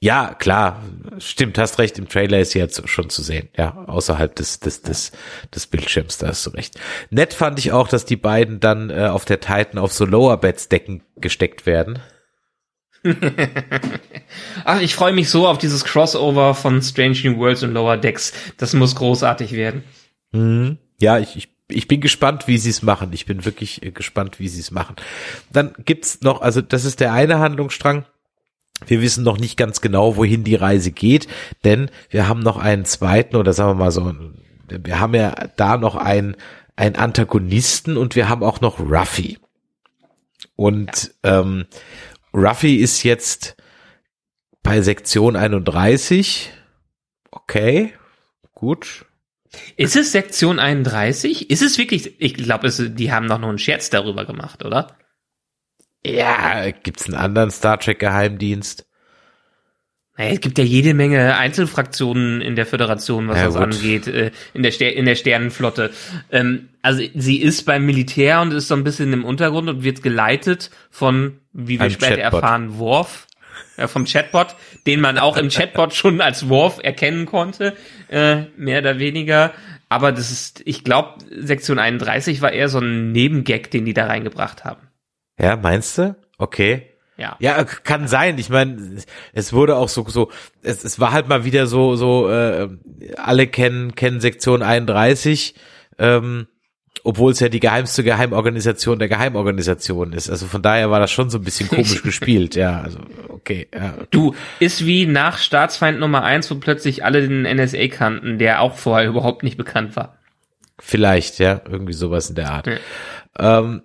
Ja, 0.01 0.35
klar, 0.35 0.83
stimmt, 1.19 1.57
hast 1.57 1.79
recht, 1.79 1.97
im 1.99 2.09
Trailer 2.09 2.41
ist 2.41 2.51
sie 2.51 2.59
jetzt 2.59 2.87
schon 2.89 3.09
zu 3.11 3.23
sehen, 3.23 3.49
ja, 3.57 3.85
außerhalb 3.87 4.35
des, 4.35 4.59
des, 4.59 4.83
des, 4.83 5.13
des 5.55 5.67
Bildschirms, 5.69 6.19
da 6.19 6.29
hast 6.29 6.45
du 6.45 6.51
recht. 6.51 6.79
Nett 7.11 7.33
fand 7.33 7.61
ich 7.61 7.71
auch, 7.71 7.87
dass 7.87 8.05
die 8.05 8.17
beiden 8.17 8.59
dann 8.59 8.91
äh, 8.91 9.07
auf 9.07 9.25
der 9.25 9.41
Titan 9.41 9.79
auf 9.79 9.93
so 9.93 10.05
Lower 10.05 10.37
Beds 10.37 10.69
Decken 10.69 11.05
gesteckt 11.17 11.65
werden. 11.65 12.01
Ach, 14.65 14.81
ich 14.81 14.95
freue 14.95 15.13
mich 15.13 15.29
so 15.29 15.47
auf 15.47 15.59
dieses 15.59 15.85
Crossover 15.85 16.55
von 16.55 16.81
Strange 16.83 17.19
New 17.25 17.37
Worlds 17.39 17.63
und 17.63 17.73
Lower 17.73 17.97
Decks. 17.97 18.33
Das 18.57 18.75
muss 18.75 18.95
großartig 18.95 19.53
werden. 19.53 19.83
Mhm. 20.33 20.79
Ja, 21.01 21.19
ich, 21.19 21.37
ich, 21.37 21.49
ich 21.69 21.89
bin 21.89 22.01
gespannt, 22.01 22.47
wie 22.47 22.59
sie 22.59 22.71
es 22.71 22.83
machen. 22.83 23.11
Ich 23.13 23.27
bin 23.27 23.45
wirklich 23.45 23.83
äh, 23.83 23.91
gespannt, 23.91 24.39
wie 24.39 24.49
sie 24.49 24.61
es 24.61 24.71
machen. 24.71 24.97
Dann 25.53 25.73
gibt's 25.85 26.21
noch, 26.23 26.43
also 26.43 26.61
das 26.61 26.85
ist 26.85 27.01
der 27.01 27.13
eine 27.13 27.39
Handlungsstrang. 27.39 28.05
Wir 28.87 29.01
wissen 29.01 29.25
noch 29.25 29.39
nicht 29.39 29.57
ganz 29.57 29.81
genau, 29.81 30.17
wohin 30.17 30.45
die 30.45 30.57
Reise 30.57 30.91
geht, 30.91 31.29
denn 31.65 31.91
wir 32.11 32.29
haben 32.29 32.41
noch 32.41 32.57
einen 32.57 32.85
zweiten 32.85 33.37
oder 33.37 33.53
sagen 33.53 33.71
wir 33.71 33.85
mal 33.85 33.93
so, 33.93 34.13
wir 34.69 34.99
haben 34.99 35.15
ja 35.15 35.35
da 35.57 35.77
noch 35.77 35.95
einen, 35.95 36.37
einen 36.75 36.97
Antagonisten 36.97 37.97
und 37.97 38.17
wir 38.17 38.29
haben 38.29 38.43
auch 38.43 38.61
noch 38.61 38.81
Ruffy. 38.81 39.39
Und 40.57 41.15
ähm, 41.23 41.67
Ruffy 42.35 42.77
ist 42.77 43.03
jetzt 43.03 43.57
bei 44.63 44.81
Sektion 44.81 45.37
31. 45.37 46.51
Okay, 47.31 47.93
gut. 48.55 49.05
Ist 49.77 49.97
es 49.97 50.13
Sektion 50.13 50.59
31? 50.59 51.51
Ist 51.51 51.63
es 51.63 51.77
wirklich, 51.79 52.21
ich 52.21 52.35
glaube, 52.35 52.71
die 52.71 53.13
haben 53.13 53.27
noch 53.27 53.39
nur 53.39 53.51
einen 53.51 53.59
Scherz 53.59 53.91
darüber 53.91 54.25
gemacht, 54.25 54.65
oder? 54.65 54.97
Ja, 56.05 56.71
gibt's 56.71 57.07
einen 57.07 57.17
anderen 57.17 57.51
Star 57.51 57.79
Trek 57.79 57.99
Geheimdienst? 57.99 58.87
Naja, 60.17 60.33
es 60.33 60.41
gibt 60.41 60.59
ja 60.59 60.65
jede 60.65 60.93
Menge 60.93 61.37
Einzelfraktionen 61.37 62.43
in 62.43 62.55
der 62.55 62.67
Föderation, 62.67 63.29
was 63.29 63.39
ja, 63.39 63.45
das 63.47 63.55
gut. 63.55 63.63
angeht, 63.63 64.07
äh, 64.09 64.31
in 64.53 64.63
der, 64.63 64.71
Ster 64.71 64.93
in 64.93 65.07
der 65.07 65.15
Sternenflotte. 65.15 65.91
Ähm, 66.31 66.69
also 66.83 67.03
sie 67.15 67.41
ist 67.41 67.65
beim 67.65 67.87
Militär 67.87 68.43
und 68.43 68.53
ist 68.53 68.69
so 68.69 68.75
ein 68.75 68.85
bisschen 68.85 69.13
im 69.13 69.25
Untergrund 69.25 69.71
und 69.71 69.83
wird 69.83 70.03
geleitet 70.03 70.71
von, 70.91 71.39
wie 71.53 71.79
wir 71.79 71.87
Ein 71.87 71.91
später 71.93 72.17
Chatbot. 72.17 72.43
erfahren, 72.43 72.79
Worf 72.79 73.27
äh, 73.79 73.89
vom 73.89 74.05
Chatbot, 74.05 74.55
den 74.87 75.01
man 75.01 75.17
auch 75.17 75.39
im 75.39 75.49
Chatbot 75.49 75.95
schon 75.95 76.21
als 76.21 76.49
Worf 76.49 76.81
erkennen 76.83 77.25
konnte, 77.25 77.75
äh, 78.09 78.43
mehr 78.57 78.81
oder 78.81 78.99
weniger. 78.99 79.53
Aber 79.89 80.13
das 80.13 80.31
ist, 80.31 80.63
ich 80.67 80.85
glaube, 80.85 81.25
Sektion 81.31 81.79
31 81.79 82.43
war 82.43 82.53
eher 82.53 82.69
so 82.69 82.81
ein 82.81 83.13
Nebengag, 83.13 83.71
den 83.71 83.87
die 83.87 83.95
da 83.95 84.07
reingebracht 84.07 84.65
haben. 84.65 84.89
Ja, 85.39 85.57
meinst 85.57 85.97
du? 85.97 86.17
Okay. 86.37 86.92
Ja. 87.23 87.37
Ja, 87.39 87.63
kann 87.63 88.09
sein. 88.09 88.37
Ich 88.39 88.49
meine, 88.49 88.97
es 89.33 89.53
wurde 89.53 89.77
auch 89.77 89.89
so 89.89 90.05
so 90.09 90.33
es, 90.63 90.83
es 90.83 90.99
war 90.99 91.13
halt 91.13 91.29
mal 91.29 91.45
wieder 91.45 91.69
so 91.69 91.95
so 91.95 92.29
äh, 92.29 92.69
alle 93.17 93.47
kennen 93.47 93.95
kennen 93.95 94.21
Sektion 94.21 94.63
31 94.63 95.55
ähm, 95.99 96.49
obwohl 97.05 97.31
es 97.31 97.41
ja 97.41 97.49
die 97.49 97.61
geheimste 97.61 98.03
Geheimorganisation 98.03 98.99
der 98.99 99.09
Geheimorganisation 99.09 100.13
ist. 100.13 100.31
Also 100.31 100.47
von 100.47 100.63
daher 100.63 100.91
war 100.91 100.99
das 100.99 101.13
schon 101.13 101.31
so 101.31 101.39
ein 101.39 101.45
bisschen 101.45 101.69
komisch 101.69 102.03
gespielt. 102.05 102.57
Ja, 102.57 102.81
also 102.81 102.99
okay. 103.29 103.69
Ja. 103.73 103.95
Du, 104.11 104.35
ist 104.59 104.85
wie 104.85 105.07
nach 105.07 105.39
Staatsfeind 105.39 106.01
Nummer 106.01 106.25
eins, 106.25 106.51
wo 106.51 106.57
plötzlich 106.57 107.05
alle 107.05 107.27
den 107.27 107.43
NSA 107.43 107.87
kannten, 107.89 108.39
der 108.39 108.61
auch 108.61 108.77
vorher 108.77 109.09
überhaupt 109.09 109.45
nicht 109.45 109.57
bekannt 109.57 109.95
war. 109.95 110.19
Vielleicht, 110.81 111.39
ja, 111.39 111.61
irgendwie 111.69 111.93
sowas 111.93 112.29
in 112.29 112.35
der 112.35 112.51
Art. 112.51 112.67
Ja. 112.67 113.59
Ähm, 113.61 113.83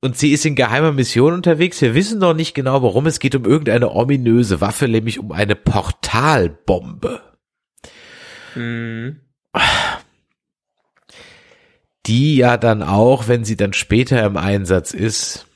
und 0.00 0.16
sie 0.16 0.32
ist 0.32 0.44
in 0.44 0.54
geheimer 0.54 0.92
Mission 0.92 1.32
unterwegs. 1.32 1.80
Wir 1.80 1.94
wissen 1.94 2.18
noch 2.18 2.34
nicht 2.34 2.54
genau, 2.54 2.82
warum. 2.82 3.06
Es 3.06 3.18
geht 3.18 3.34
um 3.34 3.44
irgendeine 3.44 3.90
ominöse 3.90 4.60
Waffe, 4.60 4.88
nämlich 4.88 5.18
um 5.18 5.32
eine 5.32 5.56
Portalbombe. 5.56 7.22
Die 12.06 12.36
ja 12.36 12.56
dann 12.56 12.82
auch, 12.82 13.28
wenn 13.28 13.44
sie 13.44 13.56
dann 13.56 13.72
später 13.72 14.24
im 14.24 14.36
Einsatz 14.36 14.92
ist, 14.94 15.46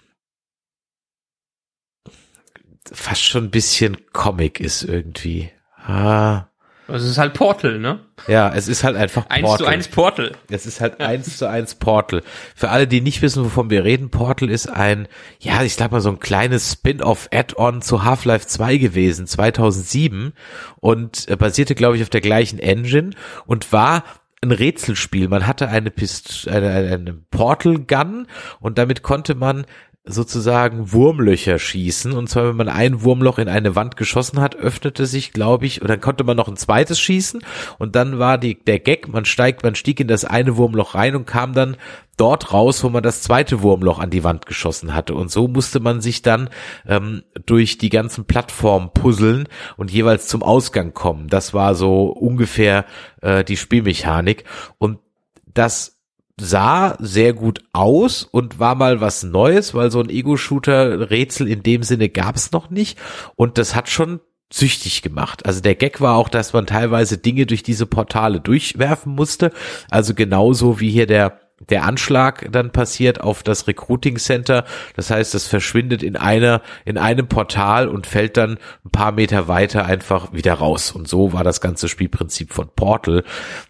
fast 2.91 3.22
schon 3.22 3.45
ein 3.45 3.51
bisschen 3.51 3.97
Comic 4.12 4.59
ist 4.61 4.82
irgendwie. 4.82 5.51
Ah. 5.76 6.50
Das 6.93 7.05
ist 7.05 7.18
halt 7.18 7.34
Portal, 7.34 7.78
ne? 7.78 8.01
Ja, 8.26 8.53
es 8.55 8.68
ist 8.68 8.84
halt 8.84 8.97
einfach 8.97 9.26
Eins 9.28 9.43
Portal. 9.43 9.66
zu 9.66 9.72
eins 9.72 9.88
Portal. 9.88 10.32
Es 10.51 10.66
ist 10.66 10.80
halt 10.80 11.01
eins 11.01 11.38
zu 11.38 11.49
eins 11.49 11.74
Portal. 11.74 12.22
Für 12.55 12.70
alle, 12.70 12.86
die 12.86 13.01
nicht 13.01 13.22
wissen, 13.22 13.45
wovon 13.45 13.70
wir 13.70 13.84
reden, 13.84 14.11
Portal 14.11 14.51
ist 14.51 14.68
ein, 14.68 15.09
ja, 15.38 15.62
ich 15.62 15.74
sag 15.74 15.91
mal 15.93 16.01
so 16.01 16.11
ein 16.11 16.20
kleines 16.20 16.72
Spin-off-Add-on 16.72 17.82
zu 17.82 18.05
Half-Life 18.05 18.47
2 18.47 18.76
gewesen, 18.76 19.26
2007 19.26 20.32
und 20.80 21.28
äh, 21.28 21.36
basierte, 21.36 21.74
glaube 21.74 21.97
ich, 21.97 22.03
auf 22.03 22.11
der 22.11 22.20
gleichen 22.20 22.59
Engine 22.59 23.11
und 23.47 23.72
war 23.72 24.05
ein 24.43 24.53
Rätselspiel. 24.53 25.28
Man 25.28 25.47
hatte 25.47 25.68
eine, 25.68 25.91
Pist 25.91 26.49
eine, 26.49 26.70
eine, 26.70 26.95
eine 26.95 27.12
Portal 27.30 27.78
Gun 27.78 28.26
und 28.61 28.78
damit 28.78 29.03
konnte 29.03 29.34
man 29.34 29.66
sozusagen 30.05 30.93
Wurmlöcher 30.93 31.59
schießen. 31.59 32.13
Und 32.13 32.29
zwar, 32.29 32.49
wenn 32.49 32.57
man 32.57 32.69
ein 32.69 33.03
Wurmloch 33.03 33.39
in 33.39 33.49
eine 33.49 33.77
Wand 33.77 33.97
geschossen 33.97 34.41
hat, 34.41 34.57
öffnete 34.57 35.05
sich, 35.05 35.33
glaube 35.33 35.67
ich, 35.67 35.83
oder 35.83 35.99
konnte 35.99 36.25
man 36.25 36.37
noch 36.37 36.49
ein 36.49 36.57
zweites 36.57 36.99
schießen. 36.99 37.43
Und 37.79 37.97
dann 37.97 38.19
war 38.19 38.39
die, 38.39 38.59
der 38.59 38.79
Gag, 38.79 39.09
man 39.09 39.27
steigt, 39.27 39.63
man 39.63 39.75
stieg 39.75 40.01
in 40.01 40.09
das 40.09 40.25
eine 40.25 40.57
Wurmloch 40.57 40.95
rein 40.95 41.17
und 41.17 41.27
kam 41.27 41.53
dann 41.53 41.77
dort 42.17 42.53
raus, 42.53 42.83
wo 42.83 42.89
man 42.89 43.03
das 43.03 43.23
zweite 43.23 43.63
Wurmloch 43.63 43.99
an 43.99 44.11
die 44.11 44.25
Wand 44.25 44.47
geschossen 44.47 44.95
hatte. 44.95 45.15
Und 45.15 45.31
so 45.31 45.49
musste 45.49 45.81
man 45.81 46.01
sich 46.01 46.23
dann 46.23 46.49
ähm, 46.87 47.23
durch 47.47 47.77
die 47.77 47.91
ganzen 47.91 48.25
Plattformen 48.25 48.91
puzzeln 48.95 49.49
und 49.77 49.91
jeweils 49.91 50.29
zum 50.29 50.43
Ausgang 50.43 50.95
kommen. 50.95 51.29
Das 51.29 51.53
war 51.53 51.75
so 51.75 52.07
ungefähr 52.07 52.87
äh, 53.21 53.45
die 53.45 53.57
Spielmechanik. 53.57 54.45
Und 54.79 54.99
das 55.47 56.00
sah 56.41 56.97
sehr 56.99 57.32
gut 57.32 57.62
aus 57.72 58.24
und 58.24 58.59
war 58.59 58.74
mal 58.74 59.01
was 59.01 59.22
Neues, 59.22 59.74
weil 59.74 59.91
so 59.91 60.01
ein 60.01 60.11
Ego-Shooter-Rätsel 60.11 61.49
in 61.49 61.62
dem 61.62 61.82
Sinne 61.82 62.09
gab 62.09 62.36
es 62.36 62.53
noch 62.53 62.70
nicht. 62.70 62.99
Und 63.36 63.59
das 63.59 63.74
hat 63.74 63.88
schon 63.88 64.20
süchtig 64.53 65.03
gemacht. 65.03 65.47
Also 65.47 65.61
der 65.61 65.76
Gag 65.76 66.01
war 66.01 66.16
auch, 66.16 66.28
dass 66.28 66.53
man 66.53 66.66
teilweise 66.66 67.18
Dinge 67.18 67.47
durch 67.47 67.62
diese 67.62 67.86
Portale 67.86 68.41
durchwerfen 68.41 69.14
musste. 69.14 69.53
Also 69.91 70.14
genauso 70.14 70.80
wie 70.80 70.91
hier 70.91 71.07
der 71.07 71.38
der 71.68 71.84
Anschlag 71.84 72.49
dann 72.51 72.72
passiert 72.72 73.20
auf 73.20 73.43
das 73.43 73.66
Recruiting 73.66 74.16
Center. 74.16 74.64
Das 74.97 75.11
heißt, 75.11 75.34
es 75.34 75.47
verschwindet 75.47 76.03
in 76.03 76.16
einer, 76.16 76.62
in 76.86 76.97
einem 76.97 77.28
Portal 77.28 77.86
und 77.88 78.07
fällt 78.07 78.38
dann 78.38 78.59
ein 78.84 78.91
paar 78.91 79.12
Meter 79.12 79.47
weiter 79.47 79.84
einfach 79.84 80.32
wieder 80.32 80.55
raus. 80.55 80.91
Und 80.91 81.07
so 81.07 81.34
war 81.34 81.45
das 81.45 81.61
ganze 81.61 81.88
Spielprinzip 81.88 82.55
von 82.55 82.70
Portal. 82.74 83.24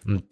Und 0.05 0.23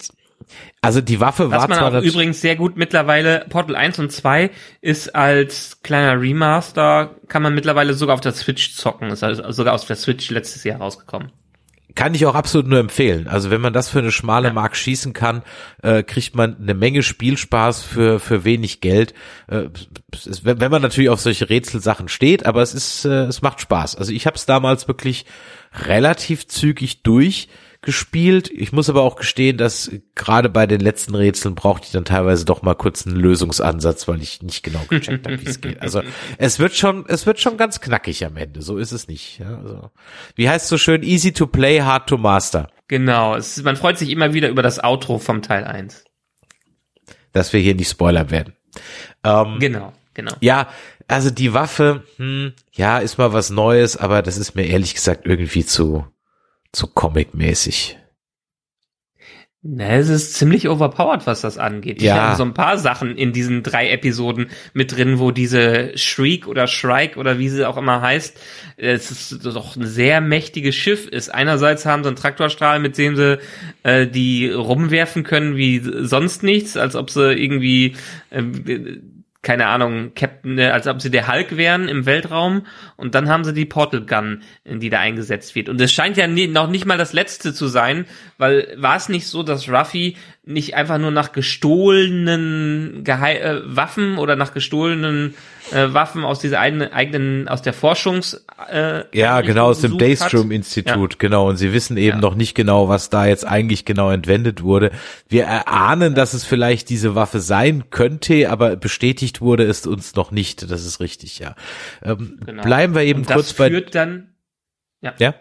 also 0.81 1.01
die 1.01 1.19
Waffe 1.19 1.51
Was 1.51 1.61
war 1.63 1.67
man 1.69 1.77
zwar 1.77 2.01
übrigens 2.01 2.41
sehr 2.41 2.55
gut 2.55 2.77
mittlerweile, 2.77 3.45
Portal 3.49 3.75
1 3.75 3.99
und 3.99 4.11
2 4.11 4.49
ist 4.81 5.15
als 5.15 5.81
kleiner 5.83 6.21
Remaster, 6.21 7.15
kann 7.27 7.41
man 7.41 7.53
mittlerweile 7.53 7.93
sogar 7.93 8.15
auf 8.15 8.21
der 8.21 8.33
Switch 8.33 8.75
zocken, 8.75 9.09
ist 9.09 9.23
also 9.23 9.51
sogar 9.51 9.73
auf 9.73 9.85
der 9.85 9.95
Switch 9.95 10.29
letztes 10.29 10.63
Jahr 10.63 10.79
rausgekommen. 10.79 11.31
kann 11.95 12.13
ich 12.13 12.25
auch 12.25 12.35
absolut 12.35 12.67
nur 12.67 12.79
empfehlen. 12.79 13.27
Also 13.27 13.49
wenn 13.49 13.61
man 13.61 13.73
das 13.73 13.89
für 13.89 13.99
eine 13.99 14.11
schmale 14.11 14.53
Mark 14.53 14.75
schießen 14.77 15.11
kann, 15.13 15.43
äh, 15.81 16.03
kriegt 16.03 16.35
man 16.35 16.55
eine 16.57 16.73
Menge 16.73 17.03
Spielspaß 17.03 17.83
für 17.83 18.19
für 18.19 18.45
wenig 18.45 18.79
Geld. 18.79 19.13
Äh, 19.47 19.65
ist, 20.13 20.45
wenn 20.45 20.71
man 20.71 20.81
natürlich 20.81 21.09
auf 21.09 21.19
solche 21.19 21.49
Rätselsachen 21.49 22.07
steht, 22.07 22.45
aber 22.45 22.61
es 22.61 22.73
ist 22.73 23.05
äh, 23.05 23.25
es 23.25 23.41
macht 23.41 23.59
Spaß. 23.59 23.95
Also 23.95 24.13
ich 24.13 24.25
habe 24.27 24.37
es 24.37 24.45
damals 24.45 24.87
wirklich 24.87 25.25
relativ 25.73 26.47
zügig 26.47 27.03
durchgespielt. 27.81 28.49
Ich 28.51 28.71
muss 28.71 28.89
aber 28.89 29.01
auch 29.01 29.15
gestehen, 29.15 29.57
dass 29.57 29.91
gerade 30.15 30.49
bei 30.49 30.67
den 30.67 30.79
letzten 30.81 31.15
Rätseln 31.15 31.55
brauchte 31.55 31.85
ich 31.85 31.91
dann 31.91 32.05
teilweise 32.05 32.45
doch 32.45 32.61
mal 32.61 32.75
kurz 32.75 33.05
einen 33.07 33.15
Lösungsansatz, 33.15 34.07
weil 34.07 34.21
ich 34.21 34.41
nicht 34.41 34.63
genau 34.63 34.81
gecheckt 34.89 35.25
habe, 35.25 35.41
wie 35.41 35.45
es 35.45 35.61
geht. 35.61 35.81
Also 35.81 36.01
es 36.37 36.59
wird 36.59 36.75
schon, 36.75 37.05
es 37.07 37.25
wird 37.25 37.39
schon 37.39 37.57
ganz 37.57 37.79
knackig 37.79 38.25
am 38.25 38.37
Ende. 38.37 38.61
So 38.61 38.77
ist 38.77 38.91
es 38.91 39.07
nicht. 39.07 39.39
Ja, 39.39 39.57
also, 39.57 39.91
wie 40.35 40.49
heißt 40.49 40.67
so 40.67 40.77
schön? 40.77 41.03
Easy 41.03 41.31
to 41.31 41.47
play, 41.47 41.81
hard 41.81 42.07
to 42.07 42.17
master. 42.17 42.69
Genau, 42.87 43.35
es, 43.35 43.61
man 43.63 43.75
freut 43.75 43.97
sich 43.97 44.09
immer 44.09 44.33
wieder 44.33 44.49
über 44.49 44.63
das 44.63 44.83
Outro 44.83 45.19
vom 45.19 45.41
Teil 45.41 45.63
1. 45.63 46.03
Dass 47.31 47.53
wir 47.53 47.59
hier 47.59 47.75
nicht 47.75 47.89
Spoiler 47.89 48.31
werden. 48.31 48.53
Ähm, 49.23 49.57
Genau, 49.59 49.93
genau. 50.13 50.33
ja, 50.41 50.67
also 51.07 51.29
die 51.29 51.53
Waffe, 51.53 52.03
hm, 52.17 52.53
ja, 52.71 52.99
ist 52.99 53.17
mal 53.17 53.33
was 53.33 53.49
Neues, 53.49 53.97
aber 53.97 54.21
das 54.21 54.37
ist 54.37 54.55
mir 54.55 54.65
ehrlich 54.65 54.95
gesagt 54.95 55.25
irgendwie 55.25 55.65
zu, 55.65 56.05
zu 56.71 56.87
comic-mäßig. 56.87 57.97
Na, 59.61 59.97
es 59.97 60.07
ist 60.07 60.35
ziemlich 60.35 60.69
overpowered, 60.69 61.27
was 61.27 61.41
das 61.41 61.57
angeht. 61.57 62.01
Ja. 62.01 62.15
Ich 62.15 62.21
habe 62.21 62.37
so 62.37 62.43
ein 62.43 62.53
paar 62.53 62.77
Sachen 62.77 63.17
in 63.17 63.33
diesen 63.33 63.61
drei 63.61 63.89
Episoden 63.89 64.49
mit 64.73 64.95
drin, 64.95 65.19
wo 65.19 65.31
diese 65.31 65.97
Shriek 65.97 66.47
oder 66.47 66.65
Shrike 66.65 67.19
oder 67.19 67.39
wie 67.39 67.49
sie 67.49 67.67
auch 67.67 67.75
immer 67.75 68.01
heißt, 68.01 68.39
es 68.77 69.11
ist 69.11 69.45
doch 69.45 69.75
ein 69.75 69.85
sehr 69.85 70.21
mächtiges 70.21 70.75
Schiff 70.75 71.07
ist. 71.07 71.33
Einerseits 71.33 71.85
haben 71.85 72.03
sie 72.03 72.07
einen 72.07 72.15
Traktorstrahl, 72.15 72.79
mit 72.79 72.97
dem 72.97 73.17
sie 73.17 73.39
äh, 73.83 74.07
die 74.07 74.49
rumwerfen 74.49 75.23
können 75.23 75.57
wie 75.57 75.81
sonst 76.05 76.41
nichts, 76.41 76.77
als 76.77 76.95
ob 76.95 77.09
sie 77.09 77.33
irgendwie 77.33 77.97
äh, 78.29 78.41
keine 79.41 79.67
Ahnung, 79.67 80.13
Captain, 80.15 80.57
äh, 80.57 80.67
als 80.67 80.87
ob 80.87 81.01
sie 81.01 81.11
der 81.11 81.27
Hulk 81.27 81.55
wären 81.55 81.87
im 81.87 82.05
Weltraum 82.05 82.65
und 82.97 83.15
dann 83.15 83.29
haben 83.29 83.43
sie 83.45 83.53
die 83.53 83.65
Portal 83.65 84.05
Gun, 84.05 84.43
die 84.65 84.89
da 84.89 84.99
eingesetzt 84.99 85.55
wird. 85.55 85.69
Und 85.69 85.79
es 85.79 85.93
scheint 85.93 86.17
ja 86.17 86.27
nie, 86.27 86.47
noch 86.47 86.69
nicht 86.69 86.85
mal 86.85 86.97
das 86.97 87.13
letzte 87.13 87.53
zu 87.53 87.67
sein, 87.67 88.05
weil 88.37 88.75
war 88.77 88.97
es 88.97 89.07
nicht 89.07 89.27
so, 89.27 89.43
dass 89.43 89.69
Ruffy 89.69 90.17
nicht 90.49 90.75
einfach 90.75 90.97
nur 90.97 91.11
nach 91.11 91.31
gestohlenen 91.31 93.03
Gehei 93.03 93.37
äh, 93.39 93.61
Waffen 93.65 94.17
oder 94.17 94.35
nach 94.35 94.53
gestohlenen 94.53 95.35
äh, 95.71 95.93
Waffen 95.93 96.25
aus 96.25 96.39
dieser 96.39 96.59
eigenen, 96.59 96.91
eigenen 96.91 97.47
aus 97.47 97.61
der 97.61 97.73
Forschungs 97.73 98.45
äh, 98.71 99.03
Ja, 99.17 99.41
genau, 99.41 99.67
aus 99.67 99.81
dem 99.81 99.97
gesucht 99.97 100.01
hat? 100.01 100.09
Daystrom-Institut, 100.09 101.19
genau. 101.19 101.47
Und 101.47 101.57
sie 101.57 101.71
wissen 101.71 101.97
eben 101.97 102.17
Ja. 102.17 102.21
noch 102.21 102.35
nicht 102.35 102.55
genau, 102.55 102.89
was 102.89 103.09
da 103.09 103.27
jetzt 103.27 103.45
eigentlich 103.45 103.85
genau 103.85 104.09
entwendet 104.09 104.63
wurde. 104.63 104.91
Wir 105.27 105.43
erahnen, 105.43 106.15
dass 106.15 106.33
es 106.33 106.43
vielleicht 106.45 106.89
diese 106.89 107.13
Waffe 107.15 107.39
sein 107.39 107.91
könnte, 107.91 108.49
aber 108.49 108.75
bestätigt 108.75 109.41
wurde 109.41 109.63
es 109.65 109.85
uns 109.85 110.15
noch 110.15 110.31
nicht. 110.31 110.69
Das 110.71 110.83
ist 110.85 110.99
richtig, 110.99 111.39
ja. 111.39 111.55
Ähm, 112.03 112.39
Genau. 112.45 112.63
Bleiben 112.63 112.95
wir 112.95 113.03
eben 113.03 113.25
kurz 113.25 113.53
bei. 113.53 113.69
dann 113.69 114.29
Ja? 115.01 115.35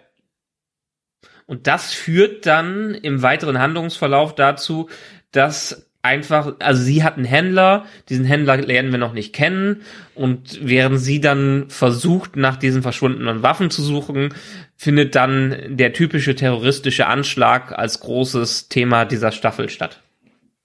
Und 1.48 1.66
das 1.66 1.94
führt 1.94 2.44
dann 2.44 2.94
im 2.94 3.22
weiteren 3.22 3.58
Handlungsverlauf 3.58 4.34
dazu, 4.34 4.90
dass 5.32 5.88
einfach, 6.02 6.56
also 6.58 6.82
sie 6.82 7.02
hat 7.02 7.16
einen 7.16 7.24
Händler, 7.24 7.86
diesen 8.10 8.26
Händler 8.26 8.58
lernen 8.58 8.92
wir 8.92 8.98
noch 8.98 9.14
nicht 9.14 9.34
kennen 9.34 9.80
und 10.14 10.60
während 10.62 11.00
sie 11.00 11.22
dann 11.22 11.70
versucht, 11.70 12.36
nach 12.36 12.56
diesen 12.56 12.82
verschwundenen 12.82 13.42
Waffen 13.42 13.70
zu 13.70 13.82
suchen, 13.82 14.34
findet 14.76 15.14
dann 15.14 15.56
der 15.68 15.94
typische 15.94 16.34
terroristische 16.34 17.06
Anschlag 17.06 17.72
als 17.72 18.00
großes 18.00 18.68
Thema 18.68 19.06
dieser 19.06 19.32
Staffel 19.32 19.70
statt. 19.70 20.02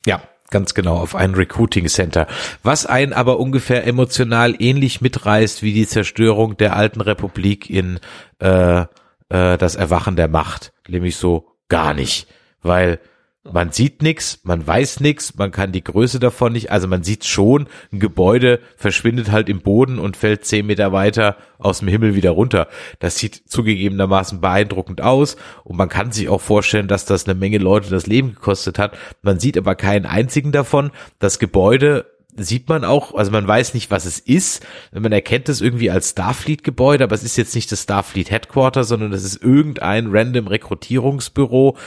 Ja, 0.06 0.22
ganz 0.50 0.74
genau, 0.74 0.98
auf 0.98 1.16
ein 1.16 1.34
Recruiting 1.34 1.88
Center. 1.88 2.28
Was 2.62 2.86
einen 2.86 3.14
aber 3.14 3.40
ungefähr 3.40 3.88
emotional 3.88 4.54
ähnlich 4.60 5.00
mitreißt 5.00 5.64
wie 5.64 5.72
die 5.72 5.88
Zerstörung 5.88 6.58
der 6.58 6.76
alten 6.76 7.00
Republik 7.00 7.70
in 7.70 8.02
äh, 8.40 8.84
äh, 9.30 9.58
das 9.58 9.76
Erwachen 9.76 10.16
der 10.16 10.28
Macht. 10.28 10.74
Nämlich 10.88 11.16
so 11.18 11.56
gar 11.70 11.94
nicht. 11.94 12.28
Weil 12.62 13.00
Man 13.46 13.74
sieht 13.74 14.02
nix, 14.02 14.40
man 14.44 14.66
weiß 14.66 15.02
nix, 15.02 15.36
man 15.36 15.52
kann 15.52 15.74
die 15.74 15.84
Größe 15.84 16.18
davon 16.18 16.54
nicht, 16.54 16.72
also 16.72 16.88
man 16.88 17.04
sieht 17.04 17.26
schon, 17.26 17.68
ein 17.92 18.00
Gebäude 18.00 18.62
verschwindet 18.78 19.32
halt 19.32 19.50
im 19.50 19.60
Boden 19.60 20.00
und 20.00 20.16
fällt 20.16 20.46
zehn 20.46 20.66
Meter 20.66 20.94
weiter 20.94 21.36
aus 21.58 21.80
dem 21.80 21.90
Himmel 21.90 22.16
wieder 22.16 22.32
runter. 22.32 22.70
Das 23.00 23.18
sieht 23.18 23.36
zugegebenermaßen 23.36 24.40
beeindruckend 24.40 25.02
aus 25.02 25.36
und 25.66 25.76
man 25.76 25.90
kann 25.90 26.14
sich 26.14 26.30
auch 26.30 26.40
vorstellen, 26.40 26.88
dass 26.88 27.04
das 27.04 27.26
eine 27.26 27.38
Menge 27.38 27.58
Leute 27.58 27.90
das 27.90 28.08
Leben 28.08 28.34
gekostet 28.34 28.80
hat. 28.80 28.98
Man 29.22 29.42
sieht 29.42 29.58
aber 29.58 29.76
keinen 29.76 30.06
einzigen 30.06 30.54
davon. 30.54 30.92
Das 31.20 31.38
Gebäude 31.38 32.06
sieht 32.38 32.70
man 32.70 32.84
auch, 32.84 33.14
also 33.16 33.32
man 33.32 33.48
weiß 33.48 33.74
nicht, 33.74 33.92
was 33.92 34.06
es 34.06 34.20
ist. 34.20 34.66
Man 34.92 35.12
erkennt 35.12 35.50
es 35.50 35.62
irgendwie 35.62 35.92
als 35.92 36.12
Starfleet-Gebäude, 36.12 37.04
aber 37.04 37.16
es 37.16 37.24
ist 37.24 37.38
jetzt 37.38 37.56
nicht 37.56 37.72
das 37.72 37.84
Starfleet 37.84 38.32
Headquarter, 38.32 38.84
sondern 38.84 39.14
es 39.14 39.24
ist 39.24 39.42
irgendein 39.42 40.08
random 40.12 40.48
Rekrutierungsbüro 40.48 41.78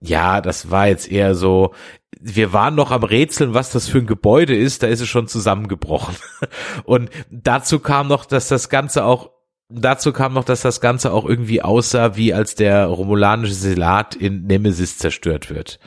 ja, 0.00 0.40
das 0.40 0.70
war 0.70 0.88
jetzt 0.88 1.10
eher 1.10 1.34
so, 1.34 1.72
wir 2.20 2.52
waren 2.52 2.74
noch 2.74 2.90
am 2.90 3.02
Rätseln, 3.02 3.54
was 3.54 3.70
das 3.70 3.88
für 3.88 3.98
ein 3.98 4.06
Gebäude 4.06 4.54
ist, 4.54 4.82
da 4.82 4.86
ist 4.86 5.00
es 5.00 5.08
schon 5.08 5.28
zusammengebrochen. 5.28 6.16
Und 6.84 7.10
dazu 7.30 7.80
kam 7.80 8.08
noch, 8.08 8.26
dass 8.26 8.48
das 8.48 8.68
Ganze 8.68 9.04
auch 9.04 9.30
Dazu 9.68 10.12
kam 10.12 10.32
noch, 10.32 10.44
dass 10.44 10.60
das 10.60 10.80
Ganze 10.80 11.12
auch 11.12 11.24
irgendwie 11.24 11.60
aussah, 11.60 12.14
wie 12.14 12.32
als 12.32 12.54
der 12.54 12.86
romulanische 12.86 13.54
Selat 13.54 14.14
in 14.14 14.46
Nemesis 14.46 14.96
zerstört 14.96 15.50
wird. 15.50 15.80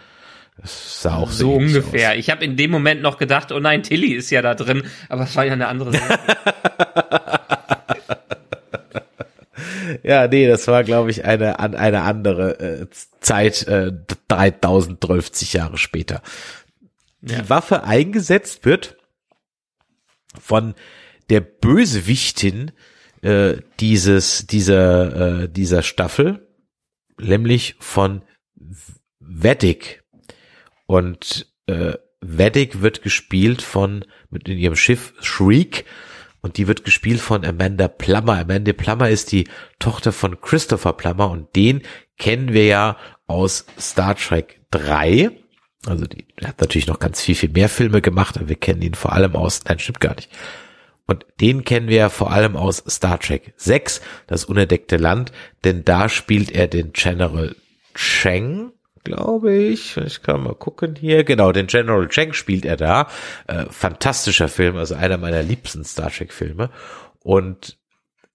Das 0.62 1.01
sah 1.01 1.18
auch 1.18 1.32
so, 1.32 1.53
ungefähr. 1.53 2.12
Aus. 2.12 2.18
Ich 2.18 2.30
habe 2.30 2.43
in 2.43 2.57
dem 2.57 2.72
Moment 2.72 3.01
noch 3.01 3.18
gedacht, 3.18 3.51
oh 3.51 3.60
nein, 3.60 3.84
Tilly 3.84 4.14
ist 4.14 4.30
ja 4.30 4.41
da 4.41 4.55
drin, 4.55 4.84
aber 5.07 5.24
es 5.24 5.36
war 5.36 5.45
ja 5.45 5.53
eine 5.53 5.68
andere 5.68 5.93
Sache. 5.93 6.20
Ja, 10.03 10.28
nee, 10.28 10.47
das 10.47 10.68
war, 10.68 10.84
glaube 10.84 11.12
ich, 11.12 11.26
eine, 11.26 11.60
eine 11.60 12.01
andere 12.01 12.60
äh, 12.60 12.88
Zeit, 13.20 13.68
äh, 13.68 13.91
3012 14.28 15.53
Jahre 15.53 15.78
später. 15.78 16.22
Die 17.22 17.34
ja. 17.34 17.49
Waffe 17.49 17.84
eingesetzt 17.84 18.66
wird 18.66 18.97
von 20.39 20.74
der 21.30 21.41
Bösewichtin 21.41 22.72
äh, 23.22 23.57
dieses, 23.80 24.47
dieser, 24.47 25.43
äh, 25.43 25.49
dieser 25.49 25.84
Staffel, 25.84 26.47
nämlich 27.20 27.76
von 27.80 28.22
Vedek. 29.20 30.03
Und 30.90 31.46
äh, 31.68 31.94
Vedek 32.20 32.82
wird 32.82 33.04
gespielt 33.04 33.62
von, 33.62 34.06
mit 34.32 34.50
in 34.50 34.58
ihrem 34.58 34.76
Schiff 34.76 35.14
Shriek, 35.20 35.86
und 36.42 36.58
die 36.58 36.68
wird 36.68 36.84
gespielt 36.84 37.20
von 37.20 37.46
Amanda 37.46 37.88
Plummer. 37.88 38.40
Amanda 38.40 38.74
Plummer 38.74 39.08
ist 39.08 39.32
die 39.32 39.48
Tochter 39.78 40.12
von 40.12 40.42
Christopher 40.42 40.94
Plummer 40.94 41.30
und 41.30 41.56
den 41.56 41.84
kennen 42.18 42.54
wir 42.54 42.66
ja 42.66 42.98
aus 43.28 43.68
Star 43.80 44.16
Trek 44.16 44.62
3. 44.72 45.30
Also 45.86 46.08
die 46.08 46.26
hat 46.44 46.60
natürlich 46.60 46.88
noch 46.88 46.98
ganz 46.98 47.22
viel, 47.22 47.36
viel 47.36 47.50
mehr 47.50 47.70
Filme 47.70 48.02
gemacht, 48.02 48.38
aber 48.38 48.50
wir 48.50 48.56
kennen 48.56 48.82
ihn 48.82 48.96
vor 48.96 49.14
allem 49.14 49.36
aus, 49.36 49.66
nein, 49.66 49.78
stimmt 49.78 50.00
gar 50.00 50.16
nicht. 50.16 50.32
Und 51.06 51.24
den 51.40 51.66
kennen 51.66 51.88
wir 51.88 51.98
ja 51.98 52.10
vor 52.10 52.32
allem 52.32 52.56
aus 52.56 52.84
Star 52.90 53.20
Trek 53.20 53.54
6, 53.58 54.02
das 54.26 54.46
unentdeckte 54.46 54.98
Land, 54.98 55.34
denn 55.64 55.86
da 55.86 56.10
spielt 56.10 56.50
er 56.50 56.68
den 56.68 56.94
General 56.94 57.56
Cheng, 57.94 58.72
glaube 59.04 59.54
ich. 59.54 59.97
Ich 59.97 60.22
kann 60.22 60.43
mal 60.43 60.56
gucken 60.56 60.95
hier. 60.95 61.24
Genau, 61.24 61.52
den 61.52 61.68
General 61.68 62.08
Cheng 62.08 62.34
spielt 62.34 62.66
er 62.66 62.78
da. 62.78 63.08
Äh, 63.47 63.66
fantastischer 63.70 64.47
Film, 64.47 64.78
also 64.78 64.95
einer 64.95 65.18
meiner 65.18 65.43
liebsten 65.43 65.84
Star 65.84 66.12
Trek 66.12 66.34
Filme. 66.34 66.70
Und 67.24 67.78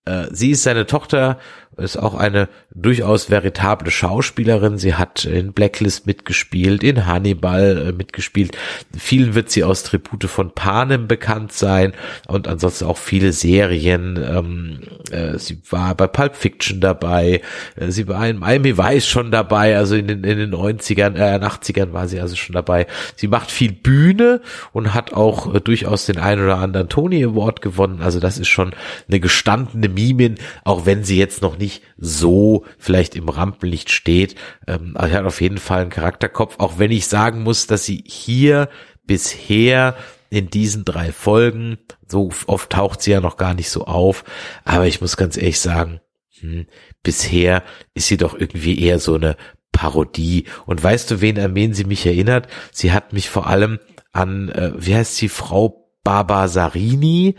äh, 0.04 0.26
sie 0.30 0.50
ist 0.50 0.62
seine 0.62 0.86
Tochter 0.86 1.38
ist 1.76 1.96
auch 1.96 2.14
eine 2.14 2.48
durchaus 2.74 3.30
veritable 3.30 3.90
Schauspielerin. 3.90 4.78
Sie 4.78 4.94
hat 4.94 5.24
in 5.24 5.52
Blacklist 5.52 6.06
mitgespielt, 6.06 6.82
in 6.82 7.06
Hannibal 7.06 7.88
äh, 7.88 7.92
mitgespielt. 7.92 8.56
Vielen 8.96 9.34
wird 9.34 9.50
sie 9.50 9.64
aus 9.64 9.82
Tribute 9.82 10.24
von 10.24 10.52
Panem 10.54 11.08
bekannt 11.08 11.52
sein 11.52 11.92
und 12.26 12.48
ansonsten 12.48 12.86
auch 12.86 12.98
viele 12.98 13.32
Serien. 13.32 14.16
Ähm, 14.16 14.80
äh, 15.10 15.38
sie 15.38 15.58
war 15.70 15.94
bei 15.94 16.06
Pulp 16.06 16.36
Fiction 16.36 16.80
dabei. 16.80 17.40
Äh, 17.76 17.90
sie 17.90 18.08
war 18.08 18.26
in 18.28 18.38
Miami 18.38 18.78
Vice 18.78 19.06
schon 19.06 19.30
dabei. 19.30 19.76
Also 19.76 19.96
in 19.96 20.08
den, 20.08 20.24
in 20.24 20.38
den 20.38 20.54
90ern, 20.54 21.16
äh, 21.16 21.44
80ern 21.44 21.92
war 21.92 22.08
sie 22.08 22.20
also 22.20 22.36
schon 22.36 22.54
dabei. 22.54 22.86
Sie 23.16 23.28
macht 23.28 23.50
viel 23.50 23.72
Bühne 23.72 24.40
und 24.72 24.94
hat 24.94 25.12
auch 25.12 25.58
durchaus 25.60 26.06
den 26.06 26.18
ein 26.18 26.42
oder 26.42 26.58
anderen 26.58 26.88
Tony 26.88 27.24
Award 27.24 27.62
gewonnen. 27.62 28.00
Also 28.00 28.20
das 28.20 28.38
ist 28.38 28.48
schon 28.48 28.74
eine 29.08 29.20
gestandene 29.20 29.88
Mimin, 29.88 30.36
auch 30.64 30.86
wenn 30.86 31.04
sie 31.04 31.18
jetzt 31.18 31.42
noch 31.42 31.58
nicht 31.58 31.63
nicht 31.64 31.82
so 31.96 32.64
vielleicht 32.78 33.16
im 33.16 33.28
Rampenlicht 33.28 33.90
steht. 33.90 34.34
Ähm, 34.66 34.96
aber 34.96 35.08
er 35.08 35.18
hat 35.18 35.26
auf 35.26 35.40
jeden 35.40 35.58
Fall 35.58 35.82
einen 35.82 35.90
Charakterkopf, 35.90 36.56
auch 36.58 36.78
wenn 36.78 36.90
ich 36.90 37.06
sagen 37.06 37.42
muss, 37.42 37.66
dass 37.66 37.84
sie 37.84 38.04
hier 38.06 38.68
bisher 39.06 39.96
in 40.30 40.50
diesen 40.50 40.84
drei 40.84 41.12
Folgen, 41.12 41.78
so 42.06 42.30
oft 42.46 42.70
taucht 42.70 43.02
sie 43.02 43.12
ja 43.12 43.20
noch 43.20 43.36
gar 43.36 43.54
nicht 43.54 43.70
so 43.70 43.84
auf, 43.84 44.24
aber 44.64 44.86
ich 44.86 45.00
muss 45.00 45.16
ganz 45.16 45.36
ehrlich 45.36 45.60
sagen, 45.60 46.00
hm, 46.40 46.66
bisher 47.02 47.62
ist 47.94 48.08
sie 48.08 48.16
doch 48.16 48.34
irgendwie 48.38 48.80
eher 48.80 48.98
so 48.98 49.14
eine 49.14 49.36
Parodie. 49.72 50.46
Und 50.66 50.82
weißt 50.82 51.10
du, 51.10 51.20
wen 51.20 51.38
an 51.38 51.54
wen 51.54 51.74
sie 51.74 51.84
mich 51.84 52.04
erinnert? 52.06 52.48
Sie 52.72 52.92
hat 52.92 53.12
mich 53.12 53.30
vor 53.30 53.46
allem 53.46 53.78
an, 54.12 54.48
äh, 54.48 54.72
wie 54.76 54.94
heißt 54.94 55.16
sie, 55.16 55.28
Frau 55.28 55.90
Barbasarini 56.02 57.36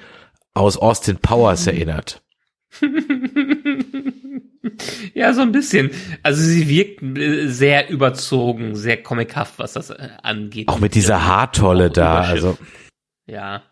aus 0.53 0.77
Austin 0.77 1.17
Powers 1.17 1.65
mhm. 1.65 1.73
erinnert. 1.73 2.21
Ja, 5.13 5.33
so 5.33 5.41
ein 5.41 5.51
bisschen. 5.51 5.91
Also 6.23 6.41
sie 6.41 6.67
wirkt 6.67 7.01
äh, 7.17 7.47
sehr 7.47 7.89
überzogen, 7.89 8.75
sehr 8.75 9.01
comichaft, 9.01 9.55
was 9.57 9.73
das 9.73 9.89
äh, 9.89 10.09
angeht. 10.23 10.67
Auch 10.67 10.79
mit 10.79 10.95
dieser 10.95 11.25
Haartolle 11.25 11.89
da, 11.89 12.21
also. 12.21 12.57
Ja. 13.25 13.63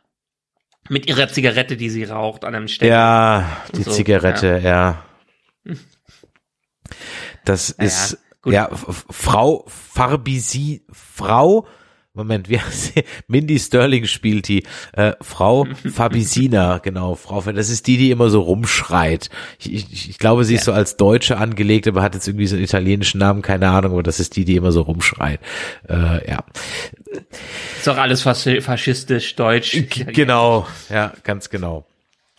Mit 0.89 1.08
ihrer 1.08 1.30
Zigarette, 1.30 1.78
die 1.78 1.89
sie 1.89 2.04
raucht 2.04 2.43
an 2.43 2.56
einem 2.56 2.68
Stängel. 2.68 2.93
Ja, 2.93 3.64
die 3.76 3.84
so, 3.84 3.91
Zigarette, 3.91 4.60
ja. 4.64 5.06
ja. 5.66 5.76
Das 7.45 7.78
naja, 7.78 7.88
ist, 7.88 8.18
ja, 8.45 8.70
Frau 8.74 9.66
Farbisi, 9.68 10.86
Frau 10.91 11.68
Moment, 12.16 12.47
wie 12.47 12.59
heißt 12.59 12.93
sie? 12.93 13.03
Mindy 13.28 13.57
Sterling 13.57 14.05
spielt 14.05 14.47
die 14.47 14.64
äh, 14.91 15.14
Frau 15.22 15.66
Fabisina, 15.91 16.78
genau, 16.78 17.16
Frau, 17.16 17.41
das 17.41 17.72
ist 17.72 17.88
die, 17.88 17.97
die 17.97 18.11
immer 18.11 18.30
so 18.30 18.41
rumschreit. 18.41 19.32
Ich, 19.57 19.74
ich, 19.74 20.09
ich 20.11 20.20
glaube, 20.20 20.45
sie 20.45 20.53
ist 20.53 20.68
ja. 20.68 20.74
so 20.74 20.74
als 20.74 20.95
Deutsche 20.95 21.38
angelegt, 21.38 21.88
aber 21.88 22.03
hat 22.03 22.14
jetzt 22.14 22.28
irgendwie 22.28 22.45
so 22.45 22.55
einen 22.55 22.66
italienischen 22.66 23.18
Namen, 23.18 23.41
keine 23.41 23.70
Ahnung, 23.70 23.93
aber 23.93 24.03
das 24.03 24.20
ist 24.20 24.36
die, 24.36 24.45
die 24.45 24.55
immer 24.55 24.72
so 24.72 24.82
rumschreit. 24.82 25.39
Äh, 25.89 26.30
ja. 26.30 26.43
Ist 27.78 27.88
doch 27.88 27.97
alles 27.97 28.22
faschistisch, 28.22 29.36
deutsch. 29.36 29.84
Genau, 29.89 30.68
ja, 30.89 31.14
ganz 31.24 31.49
genau 31.49 31.88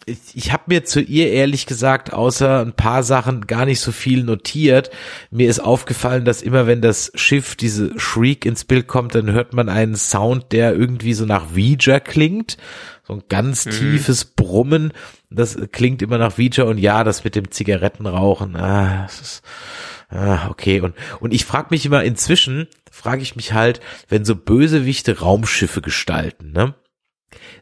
ich, 0.07 0.53
habe 0.53 0.65
mir 0.67 0.85
zu 0.85 1.01
ihr 1.01 1.31
ehrlich 1.33 1.67
gesagt 1.67 2.13
außer 2.13 2.61
ein 2.61 2.73
paar 2.75 3.03
Sachen 3.03 3.47
gar 3.47 3.65
nicht 3.65 3.81
so 3.81 3.93
viel 3.93 4.25
notiert. 4.25 4.91
Mir 5.31 5.49
ist 5.49 5.61
aufgefallen, 5.61 6.25
dass 6.25 6.43
immer 6.43 6.67
wenn 6.67 6.83
das 6.83 7.13
Schiff, 7.15 7.57
diese 7.57 7.99
Shriek 7.99 8.45
ins 8.45 8.65
Bild 8.65 8.87
kommt, 8.87 9.15
dann 9.15 9.31
hört 9.31 9.55
man 9.55 9.69
einen 9.69 9.97
Sound, 9.97 10.53
der 10.53 10.75
irgendwie 10.75 11.15
so 11.15 11.25
nach 11.25 11.55
Ouija 11.55 12.01
klingt. 12.01 12.57
So 13.07 13.15
ein 13.15 13.23
ganz 13.29 13.67
mhm. 13.67 13.71
tiefes 13.71 14.25
Brummen. 14.25 14.93
Das 15.31 15.59
klingt 15.73 16.03
immer 16.03 16.19
nach 16.19 16.39
Ouija 16.39 16.65
und 16.65 16.79
ja, 16.79 17.05
das 17.05 17.25
mit 17.25 17.35
dem 17.35 17.51
Zigarettenrauchen. 17.51 18.57
Ah, 18.57 19.05
das 19.05 19.21
ist, 19.21 19.43
ah 20.11 20.49
okay. 20.49 20.81
Und, 20.81 20.95
und 21.21 21.33
ich 21.33 21.45
frage 21.45 21.69
mich 21.71 21.85
immer 21.87 22.05
inzwischen, 22.05 22.69
frage 22.91 23.23
ich 23.23 23.37
mich 23.37 23.53
halt, 23.53 23.81
wenn 24.09 24.25
so 24.25 24.37
Bösewichte 24.37 25.21
Raumschiffe 25.21 25.83
gestalten, 25.83 26.53
ne? 26.53 26.75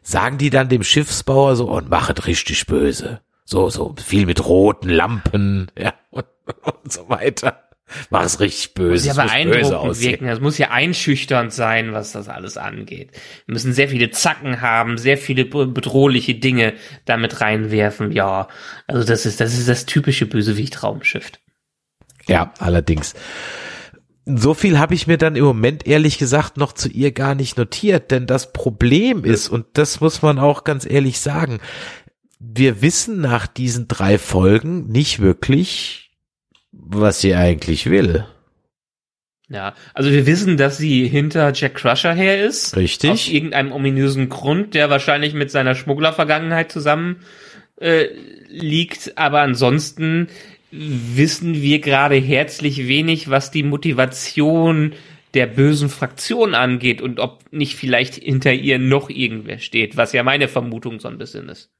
Sagen 0.01 0.37
die 0.37 0.49
dann 0.49 0.69
dem 0.69 0.83
Schiffsbauer 0.83 1.55
so, 1.55 1.69
und 1.69 1.89
machet 1.89 2.27
richtig 2.27 2.65
böse. 2.65 3.21
So, 3.45 3.69
so, 3.69 3.95
viel 4.03 4.25
mit 4.25 4.45
roten 4.45 4.89
Lampen, 4.89 5.71
ja, 5.77 5.93
und, 6.11 6.25
und 6.61 6.91
so 6.91 7.09
weiter. 7.09 7.59
Mach 8.09 8.23
es 8.23 8.39
richtig 8.39 8.73
böse. 8.73 9.07
Das 9.07 9.17
muss 9.17 9.25
ja 9.25 9.25
beeindruckend 9.25 10.01
wirken. 10.01 10.27
Das 10.27 10.39
muss 10.39 10.57
ja 10.57 10.71
einschüchternd 10.71 11.53
sein, 11.53 11.93
was 11.93 12.13
das 12.13 12.27
alles 12.27 12.57
angeht. 12.57 13.11
Wir 13.45 13.53
müssen 13.53 13.73
sehr 13.73 13.89
viele 13.89 14.09
Zacken 14.09 14.61
haben, 14.61 14.97
sehr 14.97 15.17
viele 15.17 15.45
bedrohliche 15.45 16.35
Dinge 16.35 16.73
damit 17.05 17.41
reinwerfen. 17.41 18.11
Ja, 18.11 18.47
also 18.87 19.05
das 19.05 19.25
ist, 19.25 19.41
das 19.41 19.53
ist 19.53 19.67
das 19.67 19.85
typische 19.85 20.25
Bösewicht-Raumschiff. 20.25 21.33
Ja, 22.27 22.53
allerdings 22.59 23.13
so 24.25 24.53
viel 24.53 24.79
habe 24.79 24.93
ich 24.93 25.07
mir 25.07 25.17
dann 25.17 25.35
im 25.35 25.43
Moment 25.43 25.85
ehrlich 25.85 26.17
gesagt 26.17 26.57
noch 26.57 26.73
zu 26.73 26.89
ihr 26.89 27.11
gar 27.11 27.35
nicht 27.35 27.57
notiert, 27.57 28.11
denn 28.11 28.25
das 28.25 28.53
Problem 28.53 29.25
ist, 29.25 29.49
und 29.49 29.65
das 29.73 29.99
muss 29.99 30.21
man 30.21 30.39
auch 30.39 30.63
ganz 30.63 30.89
ehrlich 30.89 31.19
sagen, 31.19 31.59
wir 32.39 32.81
wissen 32.81 33.21
nach 33.21 33.47
diesen 33.47 33.87
drei 33.87 34.17
Folgen 34.17 34.87
nicht 34.87 35.19
wirklich, 35.19 36.11
was 36.71 37.21
sie 37.21 37.35
eigentlich 37.35 37.89
will. 37.89 38.25
Ja, 39.49 39.75
also 39.93 40.09
wir 40.09 40.25
wissen, 40.25 40.57
dass 40.57 40.77
sie 40.77 41.07
hinter 41.07 41.51
Jack 41.53 41.75
Crusher 41.75 42.13
her 42.13 42.43
ist. 42.43 42.75
Richtig. 42.75 43.11
Aus 43.11 43.27
irgendeinem 43.27 43.71
ominösen 43.71 44.29
Grund, 44.29 44.73
der 44.73 44.89
wahrscheinlich 44.89 45.33
mit 45.33 45.51
seiner 45.51 45.75
Schmugglervergangenheit 45.75 46.71
zusammen 46.71 47.17
äh, 47.79 48.07
liegt. 48.47 49.17
Aber 49.17 49.41
ansonsten 49.41 50.27
wissen 50.73 51.61
wir 51.61 51.79
gerade 51.79 52.15
herzlich 52.15 52.87
wenig, 52.87 53.29
was 53.29 53.51
die 53.51 53.63
Motivation 53.63 54.93
der 55.35 55.47
bösen 55.47 55.89
Fraktion 55.89 56.55
angeht 56.55 57.01
und 57.01 57.19
ob 57.19 57.43
nicht 57.51 57.75
vielleicht 57.75 58.15
hinter 58.15 58.53
ihr 58.53 58.79
noch 58.79 59.09
irgendwer 59.09 59.59
steht, 59.59 59.97
was 59.97 60.13
ja 60.13 60.23
meine 60.23 60.47
Vermutung 60.47 60.99
so 60.99 61.07
ein 61.07 61.17
bisschen 61.17 61.49
ist. 61.49 61.71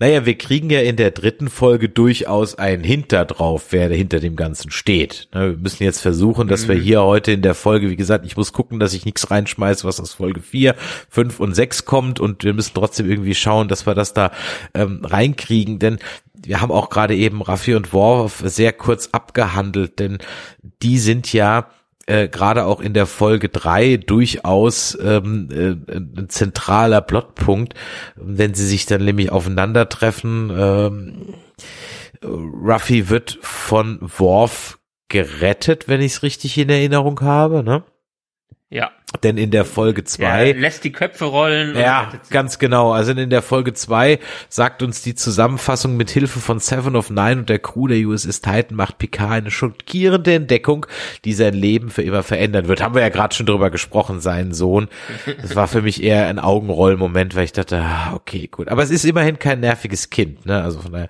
Naja, 0.00 0.26
wir 0.26 0.36
kriegen 0.36 0.68
ja 0.68 0.80
in 0.80 0.96
der 0.96 1.12
dritten 1.12 1.48
Folge 1.48 1.88
durchaus 1.88 2.56
einen 2.56 2.82
Hinter 2.82 3.24
drauf, 3.24 3.66
wer 3.70 3.88
hinter 3.88 4.18
dem 4.18 4.34
Ganzen 4.34 4.72
steht. 4.72 5.28
Ne, 5.32 5.50
wir 5.52 5.58
müssen 5.58 5.84
jetzt 5.84 6.00
versuchen, 6.00 6.48
dass 6.48 6.64
mhm. 6.64 6.72
wir 6.72 6.76
hier 6.80 7.02
heute 7.02 7.30
in 7.30 7.42
der 7.42 7.54
Folge, 7.54 7.88
wie 7.88 7.96
gesagt, 7.96 8.26
ich 8.26 8.36
muss 8.36 8.52
gucken, 8.52 8.80
dass 8.80 8.94
ich 8.94 9.04
nichts 9.04 9.30
reinschmeiße, 9.30 9.86
was 9.86 10.00
aus 10.00 10.14
Folge 10.14 10.40
4, 10.40 10.74
5 11.08 11.38
und 11.38 11.54
6 11.54 11.84
kommt 11.84 12.18
und 12.18 12.42
wir 12.42 12.52
müssen 12.52 12.72
trotzdem 12.74 13.08
irgendwie 13.08 13.36
schauen, 13.36 13.68
dass 13.68 13.86
wir 13.86 13.94
das 13.94 14.12
da 14.12 14.32
ähm, 14.74 15.04
reinkriegen, 15.04 15.78
denn 15.78 16.00
wir 16.46 16.60
haben 16.60 16.72
auch 16.72 16.90
gerade 16.90 17.14
eben 17.14 17.42
Raffi 17.42 17.74
und 17.74 17.92
Worf 17.92 18.42
sehr 18.44 18.72
kurz 18.72 19.10
abgehandelt, 19.12 19.98
denn 19.98 20.18
die 20.82 20.98
sind 20.98 21.32
ja 21.32 21.68
äh, 22.06 22.28
gerade 22.28 22.66
auch 22.66 22.80
in 22.80 22.92
der 22.92 23.06
Folge 23.06 23.48
drei 23.48 23.96
durchaus 23.96 24.96
ähm, 25.00 25.48
äh, 25.50 25.92
ein 25.96 26.28
zentraler 26.28 27.00
Plotpunkt, 27.00 27.74
wenn 28.16 28.54
sie 28.54 28.66
sich 28.66 28.86
dann 28.86 29.04
nämlich 29.04 29.32
aufeinandertreffen. 29.32 30.52
Ähm, 30.54 31.34
Ruffy 32.22 33.08
wird 33.08 33.38
von 33.42 33.98
Worf 34.00 34.78
gerettet, 35.08 35.88
wenn 35.88 36.00
ich 36.00 36.12
es 36.12 36.22
richtig 36.22 36.58
in 36.58 36.70
Erinnerung 36.70 37.20
habe, 37.20 37.62
ne? 37.62 37.84
Ja. 38.70 38.90
Denn 39.22 39.38
in 39.38 39.50
der 39.50 39.64
Folge 39.64 40.02
zwei 40.04 40.48
ja, 40.48 40.58
lässt 40.58 40.82
die 40.82 40.90
Köpfe 40.90 41.26
rollen. 41.26 41.76
Ja, 41.76 42.12
ganz 42.30 42.58
genau. 42.58 42.92
Also 42.92 43.12
in 43.12 43.30
der 43.30 43.42
Folge 43.42 43.72
zwei 43.72 44.18
sagt 44.48 44.82
uns 44.82 45.02
die 45.02 45.14
Zusammenfassung 45.14 45.96
mit 45.96 46.10
Hilfe 46.10 46.40
von 46.40 46.58
Seven 46.58 46.96
of 46.96 47.10
Nine 47.10 47.40
und 47.40 47.48
der 47.48 47.60
Crew 47.60 47.86
der 47.86 47.98
USS 47.98 48.40
Titan 48.40 48.76
macht 48.76 48.98
Picard 48.98 49.30
eine 49.30 49.50
schockierende 49.50 50.34
Entdeckung, 50.34 50.86
die 51.24 51.32
sein 51.32 51.54
Leben 51.54 51.90
für 51.90 52.02
immer 52.02 52.22
verändern 52.22 52.66
wird. 52.66 52.82
Haben 52.82 52.94
wir 52.94 53.02
ja 53.02 53.08
gerade 53.08 53.34
schon 53.34 53.46
drüber 53.46 53.70
gesprochen, 53.70 54.20
seinen 54.20 54.52
Sohn. 54.52 54.88
Das 55.40 55.54
war 55.54 55.68
für 55.68 55.82
mich 55.82 56.02
eher 56.02 56.26
ein 56.26 56.38
Augenrollmoment, 56.38 57.36
weil 57.36 57.44
ich 57.44 57.52
dachte, 57.52 57.80
ah, 57.80 58.14
okay, 58.14 58.48
gut. 58.50 58.68
Aber 58.68 58.82
es 58.82 58.90
ist 58.90 59.04
immerhin 59.04 59.38
kein 59.38 59.60
nerviges 59.60 60.10
Kind, 60.10 60.44
ne? 60.44 60.62
Also 60.62 60.80
von 60.80 60.92
daher, 60.92 61.08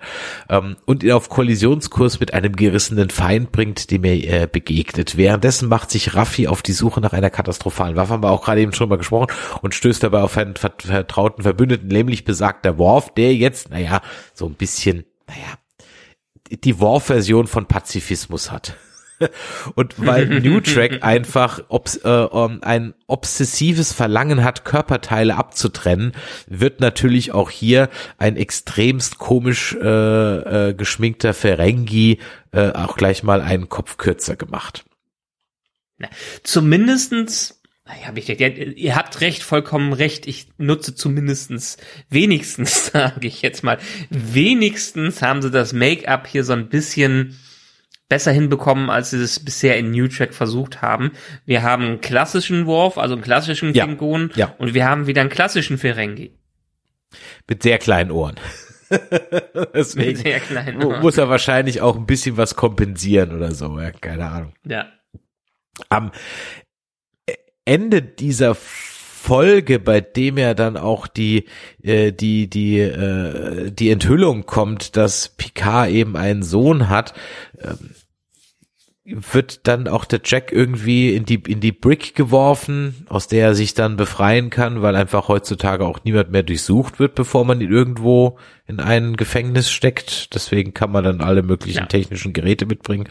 ähm, 0.49 0.75
und 0.85 1.03
ihn 1.03 1.11
auf 1.11 1.29
Kollisionskurs 1.29 2.19
mit 2.19 2.33
einem 2.33 2.55
gerissenen 2.55 3.09
Feind 3.09 3.51
bringt, 3.51 3.89
dem 3.89 4.03
er 4.03 4.43
äh, 4.43 4.47
begegnet. 4.47 5.17
Währenddessen 5.17 5.67
macht 5.67 5.89
sich 5.89 6.15
Raffi 6.15 6.47
auf 6.47 6.61
die 6.61 6.73
Suche 6.73 7.01
nach 7.01 7.13
einer 7.13 7.29
katastrophalen 7.29 7.84
Waffe, 7.95 8.13
haben 8.13 8.23
wir 8.23 8.31
auch 8.31 8.43
gerade 8.43 8.61
eben 8.61 8.73
schon 8.73 8.89
mal 8.89 8.97
gesprochen, 8.97 9.33
und 9.61 9.75
stößt 9.75 10.01
dabei 10.01 10.21
auf 10.21 10.37
einen 10.37 10.55
vertrauten 10.55 11.43
Verbündeten, 11.43 11.87
nämlich 11.87 12.25
besagter 12.25 12.77
Worf, 12.77 13.13
der 13.13 13.35
jetzt, 13.35 13.69
naja, 13.69 14.01
so 14.33 14.45
ein 14.45 14.55
bisschen, 14.55 15.05
naja, 15.27 15.57
die 16.49 16.79
Worf-Version 16.79 17.47
von 17.47 17.67
Pazifismus 17.67 18.51
hat. 18.51 18.75
Und 19.75 19.95
weil 19.97 20.25
New 20.41 20.59
Track 20.59 21.03
einfach 21.03 21.63
obs 21.69 21.97
äh, 22.03 22.09
um, 22.09 22.61
ein 22.63 22.93
obsessives 23.07 23.93
Verlangen 23.93 24.43
hat, 24.43 24.65
Körperteile 24.65 25.35
abzutrennen, 25.35 26.13
wird 26.47 26.81
natürlich 26.81 27.31
auch 27.31 27.49
hier 27.49 27.89
ein 28.17 28.35
extremst 28.35 29.17
komisch 29.17 29.75
äh, 29.81 30.69
äh, 30.69 30.73
geschminkter 30.73 31.33
Ferengi 31.33 32.19
äh, 32.51 32.71
auch 32.71 32.97
gleich 32.97 33.23
mal 33.23 33.41
einen 33.41 33.69
Kopf 33.69 33.97
kürzer 33.97 34.35
gemacht. 34.35 34.85
Na, 35.97 36.09
zumindestens, 36.43 37.54
naja, 37.87 38.11
ich, 38.15 38.39
ihr 38.39 38.95
habt 38.95 39.21
recht, 39.21 39.43
vollkommen 39.43 39.93
recht. 39.93 40.27
Ich 40.27 40.47
nutze 40.57 40.95
zumindestens, 40.95 41.77
wenigstens, 42.09 42.87
sage 42.91 43.27
ich 43.27 43.41
jetzt 43.41 43.63
mal, 43.63 43.77
wenigstens 44.09 45.21
haben 45.21 45.41
sie 45.41 45.51
das 45.51 45.71
Make-up 45.71 46.27
hier 46.27 46.43
so 46.43 46.53
ein 46.53 46.69
bisschen 46.69 47.37
besser 48.09 48.31
hinbekommen, 48.31 48.89
als 48.89 49.11
sie 49.11 49.21
es 49.21 49.39
bisher 49.39 49.77
in 49.77 49.91
New 49.91 50.07
Track 50.07 50.33
versucht 50.33 50.81
haben. 50.81 51.11
Wir 51.45 51.63
haben 51.63 51.83
einen 51.83 52.01
klassischen 52.01 52.65
Worf, 52.65 52.97
also 52.97 53.13
einen 53.15 53.23
klassischen 53.23 53.73
ja, 53.73 53.85
Klingon, 53.85 54.31
ja. 54.35 54.55
und 54.57 54.73
wir 54.73 54.85
haben 54.85 55.07
wieder 55.07 55.21
einen 55.21 55.29
klassischen 55.29 55.77
Ferengi. 55.77 56.31
Mit 57.47 57.63
sehr 57.63 57.77
kleinen 57.77 58.11
Ohren. 58.11 58.35
Deswegen 59.73 60.17
sehr 60.17 60.39
kleinen 60.39 60.83
Ohren. 60.83 61.01
muss 61.01 61.17
er 61.17 61.29
wahrscheinlich 61.29 61.81
auch 61.81 61.95
ein 61.95 62.05
bisschen 62.05 62.37
was 62.37 62.55
kompensieren 62.55 63.35
oder 63.35 63.51
so, 63.51 63.79
ja, 63.79 63.91
keine 63.91 64.27
Ahnung. 64.27 64.53
Ja. 64.65 64.87
Am 65.89 66.11
Ende 67.65 68.01
dieser 68.01 68.55
Folge, 68.55 69.79
bei 69.79 70.01
dem 70.01 70.37
ja 70.37 70.53
dann 70.53 70.77
auch 70.77 71.07
die 71.07 71.45
äh, 71.81 72.11
die 72.11 72.47
die 72.47 72.79
äh, 72.79 73.71
die 73.71 73.89
Enthüllung 73.89 74.45
kommt, 74.45 74.95
dass 74.95 75.29
Picard 75.29 75.89
eben 75.89 76.15
einen 76.15 76.43
Sohn 76.43 76.89
hat, 76.89 77.13
ähm, 77.59 77.95
wird 79.03 79.67
dann 79.67 79.87
auch 79.87 80.05
der 80.05 80.21
Jack 80.23 80.51
irgendwie 80.51 81.15
in 81.15 81.25
die 81.25 81.41
in 81.47 81.59
die 81.59 81.71
Brick 81.71 82.13
geworfen, 82.13 83.07
aus 83.09 83.27
der 83.27 83.47
er 83.47 83.55
sich 83.55 83.73
dann 83.73 83.97
befreien 83.97 84.51
kann, 84.51 84.83
weil 84.83 84.95
einfach 84.95 85.27
heutzutage 85.27 85.85
auch 85.85 86.03
niemand 86.03 86.31
mehr 86.31 86.43
durchsucht 86.43 86.99
wird, 86.99 87.15
bevor 87.15 87.45
man 87.45 87.61
ihn 87.61 87.71
irgendwo 87.71 88.37
in 88.67 88.79
ein 88.79 89.15
Gefängnis 89.15 89.71
steckt. 89.71 90.35
Deswegen 90.35 90.75
kann 90.75 90.91
man 90.91 91.03
dann 91.03 91.21
alle 91.21 91.41
möglichen 91.41 91.79
ja. 91.79 91.85
technischen 91.85 92.33
Geräte 92.33 92.67
mitbringen. 92.67 93.09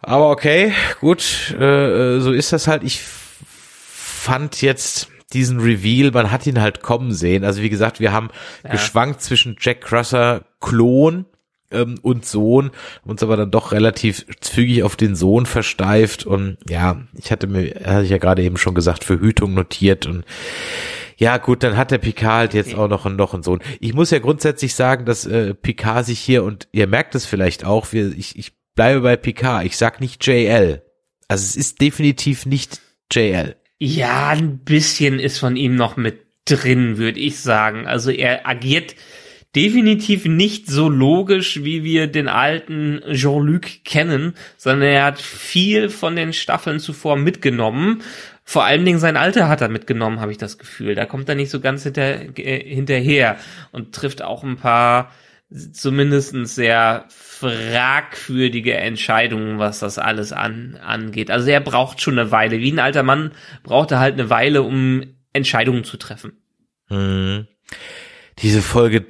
Aber 0.00 0.30
okay, 0.30 0.72
gut, 1.00 1.54
äh, 1.58 2.16
äh, 2.16 2.20
so 2.20 2.32
ist 2.32 2.52
das 2.52 2.68
halt. 2.68 2.84
Ich 2.84 3.00
fand 3.02 4.62
jetzt 4.62 5.08
diesen 5.32 5.60
Reveal, 5.60 6.10
man 6.10 6.30
hat 6.30 6.46
ihn 6.46 6.60
halt 6.60 6.82
kommen 6.82 7.12
sehen. 7.12 7.44
Also 7.44 7.62
wie 7.62 7.68
gesagt, 7.68 8.00
wir 8.00 8.12
haben 8.12 8.30
ja. 8.64 8.70
geschwankt 8.70 9.20
zwischen 9.20 9.56
Jack 9.60 9.82
Crusher 9.82 10.44
Klon 10.60 11.26
ähm, 11.70 11.96
und 12.02 12.24
Sohn, 12.24 12.70
uns 13.04 13.22
aber 13.22 13.36
dann 13.36 13.50
doch 13.50 13.72
relativ 13.72 14.24
zügig 14.40 14.82
auf 14.82 14.96
den 14.96 15.14
Sohn 15.14 15.46
versteift 15.46 16.24
und 16.24 16.56
ja, 16.68 17.02
ich 17.14 17.30
hatte 17.30 17.46
mir, 17.46 17.74
hatte 17.84 18.04
ich 18.04 18.10
ja 18.10 18.18
gerade 18.18 18.42
eben 18.42 18.56
schon 18.56 18.74
gesagt, 18.74 19.04
Verhütung 19.04 19.54
notiert 19.54 20.06
und 20.06 20.24
ja, 21.18 21.36
gut, 21.38 21.64
dann 21.64 21.76
hat 21.76 21.90
der 21.90 21.98
Picard 21.98 22.32
halt 22.32 22.54
jetzt 22.54 22.74
okay. 22.74 22.80
auch 22.80 22.88
noch, 22.88 23.04
noch 23.10 23.34
einen 23.34 23.42
Sohn. 23.42 23.58
Ich 23.80 23.92
muss 23.92 24.12
ja 24.12 24.20
grundsätzlich 24.20 24.74
sagen, 24.74 25.04
dass 25.04 25.26
äh, 25.26 25.52
Picard 25.52 26.06
sich 26.06 26.20
hier, 26.20 26.44
und 26.44 26.68
ihr 26.70 26.86
merkt 26.86 27.16
es 27.16 27.26
vielleicht 27.26 27.64
auch, 27.64 27.92
wir, 27.92 28.16
ich, 28.16 28.38
ich 28.38 28.52
bleibe 28.78 29.00
bei 29.00 29.16
Picard. 29.16 29.66
Ich 29.66 29.76
sag 29.76 30.00
nicht 30.00 30.24
JL. 30.24 30.82
Also 31.26 31.42
es 31.42 31.56
ist 31.56 31.80
definitiv 31.80 32.46
nicht 32.46 32.80
JL. 33.12 33.56
Ja, 33.80 34.28
ein 34.28 34.58
bisschen 34.58 35.18
ist 35.18 35.38
von 35.38 35.56
ihm 35.56 35.74
noch 35.74 35.96
mit 35.96 36.20
drin, 36.44 36.96
würde 36.96 37.18
ich 37.18 37.40
sagen. 37.40 37.88
Also 37.88 38.12
er 38.12 38.46
agiert 38.46 38.94
definitiv 39.56 40.26
nicht 40.26 40.68
so 40.68 40.88
logisch, 40.88 41.64
wie 41.64 41.82
wir 41.82 42.06
den 42.06 42.28
alten 42.28 43.02
Jean-Luc 43.10 43.82
kennen, 43.84 44.34
sondern 44.56 44.90
er 44.90 45.06
hat 45.06 45.20
viel 45.20 45.88
von 45.88 46.14
den 46.14 46.32
Staffeln 46.32 46.78
zuvor 46.78 47.16
mitgenommen. 47.16 48.02
Vor 48.44 48.62
allen 48.62 48.84
Dingen 48.84 49.00
sein 49.00 49.16
Alter 49.16 49.48
hat 49.48 49.60
er 49.60 49.70
mitgenommen, 49.70 50.20
habe 50.20 50.30
ich 50.30 50.38
das 50.38 50.56
Gefühl. 50.56 50.94
Da 50.94 51.04
kommt 51.04 51.28
er 51.28 51.34
nicht 51.34 51.50
so 51.50 51.58
ganz 51.58 51.82
hinter, 51.82 52.38
äh, 52.38 52.62
hinterher 52.62 53.38
und 53.72 53.92
trifft 53.92 54.22
auch 54.22 54.44
ein 54.44 54.56
paar 54.56 55.10
zumindest 55.50 56.34
sehr 56.46 57.06
fragwürdige 57.08 58.74
Entscheidungen, 58.74 59.58
was 59.58 59.78
das 59.78 59.98
alles 59.98 60.32
an, 60.32 60.78
angeht. 60.82 61.30
Also 61.30 61.48
er 61.48 61.60
braucht 61.60 62.00
schon 62.02 62.18
eine 62.18 62.30
Weile. 62.30 62.60
Wie 62.60 62.72
ein 62.72 62.78
alter 62.78 63.02
Mann 63.02 63.32
braucht 63.62 63.90
er 63.90 64.00
halt 64.00 64.14
eine 64.14 64.30
Weile, 64.30 64.62
um 64.62 65.02
Entscheidungen 65.32 65.84
zu 65.84 65.96
treffen. 65.96 66.32
Hm. 66.88 67.46
Diese 68.40 68.62
Folge, 68.62 69.06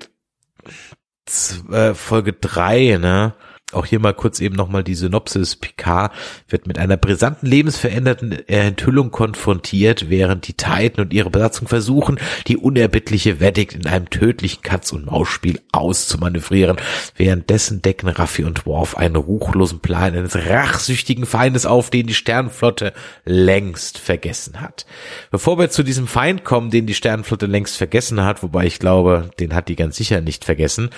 äh, 1.71 1.95
Folge 1.95 2.33
drei, 2.33 2.99
ne? 2.99 3.35
Auch 3.73 3.85
hier 3.85 4.01
mal 4.01 4.15
kurz 4.15 4.41
eben 4.41 4.57
nochmal 4.57 4.83
die 4.83 4.95
Synopsis. 4.95 5.55
Picard 5.57 6.11
wird 6.49 6.67
mit 6.67 6.79
einer 6.79 6.97
brisanten, 6.97 7.47
lebensverändernden 7.47 8.49
Enthüllung 8.49 9.11
konfrontiert, 9.11 10.09
während 10.09 10.49
die 10.49 10.55
Titan 10.55 11.05
und 11.05 11.13
ihre 11.13 11.29
Besatzung 11.29 11.69
versuchen, 11.69 12.19
die 12.47 12.57
unerbittliche 12.57 13.41
Veddict 13.41 13.75
in 13.75 13.87
einem 13.87 14.09
tödlichen 14.09 14.63
Katz-und-Maus-Spiel 14.63 15.61
auszumanövrieren. 15.73 16.79
Währenddessen 17.15 17.83
decken 17.83 18.09
Raffi 18.09 18.45
und 18.45 18.65
Worf 18.65 18.97
einen 18.97 19.17
ruchlosen 19.17 19.81
Plan 19.81 20.17
eines 20.17 20.35
rachsüchtigen 20.35 21.27
Feindes 21.27 21.67
auf, 21.67 21.91
den 21.91 22.07
die 22.07 22.15
Sternenflotte 22.15 22.95
längst 23.27 23.99
vergessen 23.99 24.63
hat. 24.63 24.87
Bevor 25.31 25.59
wir 25.59 25.69
zu 25.69 25.83
diesem 25.83 26.07
Feind 26.07 26.43
kommen, 26.43 26.71
den 26.71 26.87
die 26.87 26.95
Sternenflotte 26.95 27.45
längst 27.45 27.77
vergessen 27.77 28.25
hat, 28.25 28.43
wobei 28.43 28.65
ich 28.65 28.79
glaube, 28.79 29.31
den 29.39 29.55
hat 29.55 29.69
die 29.69 29.77
ganz 29.77 29.97
sicher 29.97 30.23
nicht 30.23 30.47
vergessen, 30.47 30.89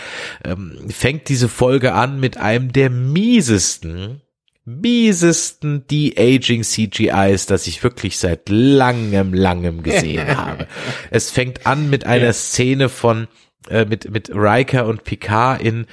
ähm, 0.45 0.79
fängt 0.89 1.29
diese 1.29 1.49
Folge 1.49 1.95
an 1.95 2.21
mit 2.21 2.37
einem 2.37 2.60
einem 2.61 2.73
der 2.73 2.91
miesesten, 2.91 4.21
miesesten 4.65 5.87
De-Aging 5.87 6.63
CGIs, 6.63 7.47
das 7.47 7.67
ich 7.67 7.83
wirklich 7.83 8.19
seit 8.19 8.49
langem, 8.49 9.35
langem 9.35 9.83
gesehen 9.83 10.37
habe. 10.37 10.67
Es 11.11 11.31
fängt 11.31 11.67
an 11.67 11.91
mit 11.91 12.07
einer 12.07 12.33
Szene 12.33 12.89
von 12.89 13.29
äh, 13.69 13.85
mit 13.85 14.11
mit 14.11 14.31
Riker 14.33 14.87
und 14.87 15.05
Picard 15.05 15.63
in 15.63 15.87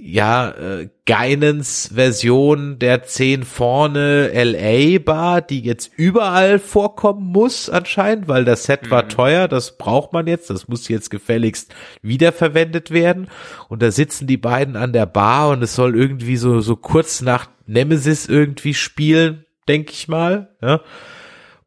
ja, 0.00 0.50
äh, 0.50 0.88
Geinens 1.04 1.90
Version 1.94 2.78
der 2.78 3.02
10 3.02 3.44
vorne 3.44 4.30
LA 4.32 4.98
Bar, 5.00 5.42
die 5.42 5.60
jetzt 5.60 5.90
überall 5.96 6.58
vorkommen 6.58 7.26
muss 7.26 7.68
anscheinend, 7.68 8.28
weil 8.28 8.44
das 8.44 8.64
Set 8.64 8.90
war 8.90 9.04
mhm. 9.04 9.08
teuer, 9.08 9.48
das 9.48 9.76
braucht 9.78 10.12
man 10.12 10.26
jetzt, 10.26 10.50
das 10.50 10.68
muss 10.68 10.88
jetzt 10.88 11.10
gefälligst 11.10 11.74
wiederverwendet 12.02 12.90
werden 12.90 13.28
und 13.68 13.82
da 13.82 13.90
sitzen 13.90 14.26
die 14.26 14.36
beiden 14.36 14.76
an 14.76 14.92
der 14.92 15.06
Bar 15.06 15.50
und 15.50 15.62
es 15.62 15.74
soll 15.74 15.96
irgendwie 15.96 16.36
so 16.36 16.60
so 16.60 16.76
kurz 16.76 17.20
nach 17.20 17.48
Nemesis 17.66 18.26
irgendwie 18.26 18.74
spielen 18.74 19.44
denke 19.68 19.92
ich 19.92 20.08
mal. 20.08 20.56
Ja. 20.60 20.80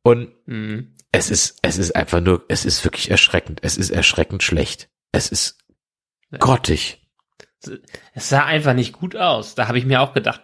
Und 0.03 0.31
Mhm. 0.45 0.93
es 1.11 1.29
ist, 1.29 1.57
es 1.61 1.77
ist 1.77 1.95
einfach 1.95 2.21
nur, 2.21 2.45
es 2.47 2.65
ist 2.65 2.83
wirklich 2.83 3.09
erschreckend. 3.09 3.59
Es 3.63 3.77
ist 3.77 3.89
erschreckend 3.89 4.43
schlecht. 4.43 4.89
Es 5.11 5.29
ist 5.29 5.57
grottig. 6.37 7.04
Es 8.13 8.29
sah 8.29 8.45
einfach 8.45 8.73
nicht 8.73 8.93
gut 8.93 9.15
aus. 9.15 9.55
Da 9.55 9.67
habe 9.67 9.77
ich 9.77 9.85
mir 9.85 10.01
auch 10.01 10.13
gedacht, 10.13 10.41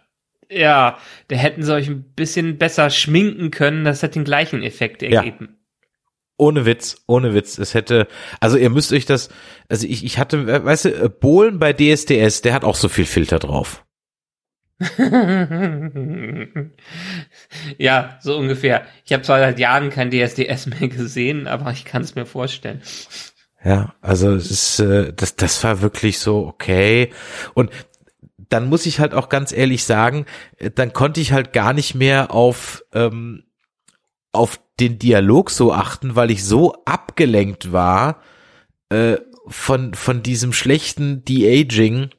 ja, 0.49 0.97
da 1.29 1.35
hätten 1.35 1.63
sie 1.63 1.73
euch 1.73 1.87
ein 1.87 2.13
bisschen 2.13 2.57
besser 2.57 2.89
schminken 2.89 3.51
können, 3.51 3.85
das 3.85 4.01
hätte 4.03 4.15
den 4.15 4.25
gleichen 4.25 4.63
Effekt 4.63 5.01
Ja. 5.01 5.19
ergeben. 5.23 5.57
Ohne 6.37 6.65
Witz, 6.65 7.03
ohne 7.07 7.33
Witz. 7.35 7.57
Es 7.59 7.73
hätte, 7.75 8.07
also 8.39 8.57
ihr 8.57 8.69
müsst 8.71 8.91
euch 8.91 9.05
das, 9.05 9.29
also 9.69 9.85
ich, 9.87 10.03
ich 10.03 10.17
hatte, 10.17 10.65
weißt 10.65 10.85
du, 10.85 10.89
äh, 11.03 11.09
Bohlen 11.09 11.59
bei 11.59 11.71
DSDS, 11.71 12.41
der 12.41 12.53
hat 12.53 12.63
auch 12.63 12.75
so 12.75 12.89
viel 12.89 13.05
Filter 13.05 13.37
drauf. 13.39 13.85
ja, 17.77 18.17
so 18.21 18.37
ungefähr. 18.37 18.85
Ich 19.05 19.13
habe 19.13 19.23
zwar 19.23 19.39
seit 19.39 19.59
Jahren 19.59 19.89
kein 19.89 20.09
DSDS 20.11 20.67
mehr 20.67 20.87
gesehen, 20.89 21.47
aber 21.47 21.71
ich 21.71 21.85
kann 21.85 22.01
es 22.01 22.15
mir 22.15 22.25
vorstellen. 22.25 22.81
Ja, 23.63 23.93
also 24.01 24.31
es 24.33 24.49
ist, 24.49 24.79
äh, 24.79 25.13
das, 25.13 25.35
das 25.35 25.63
war 25.63 25.81
wirklich 25.81 26.19
so 26.19 26.47
okay. 26.47 27.11
Und 27.53 27.69
dann 28.37 28.67
muss 28.67 28.85
ich 28.85 28.99
halt 28.99 29.13
auch 29.13 29.29
ganz 29.29 29.51
ehrlich 29.51 29.83
sagen, 29.83 30.25
äh, 30.57 30.71
dann 30.71 30.93
konnte 30.93 31.21
ich 31.21 31.31
halt 31.31 31.53
gar 31.53 31.73
nicht 31.73 31.93
mehr 31.95 32.33
auf, 32.33 32.83
ähm, 32.93 33.43
auf 34.31 34.59
den 34.79 34.97
Dialog 34.97 35.51
so 35.51 35.73
achten, 35.73 36.15
weil 36.15 36.31
ich 36.31 36.43
so 36.43 36.73
abgelenkt 36.85 37.71
war 37.71 38.21
äh, 38.89 39.17
von, 39.47 39.93
von 39.93 40.23
diesem 40.23 40.53
schlechten 40.53 41.23
De-Aging, 41.23 42.09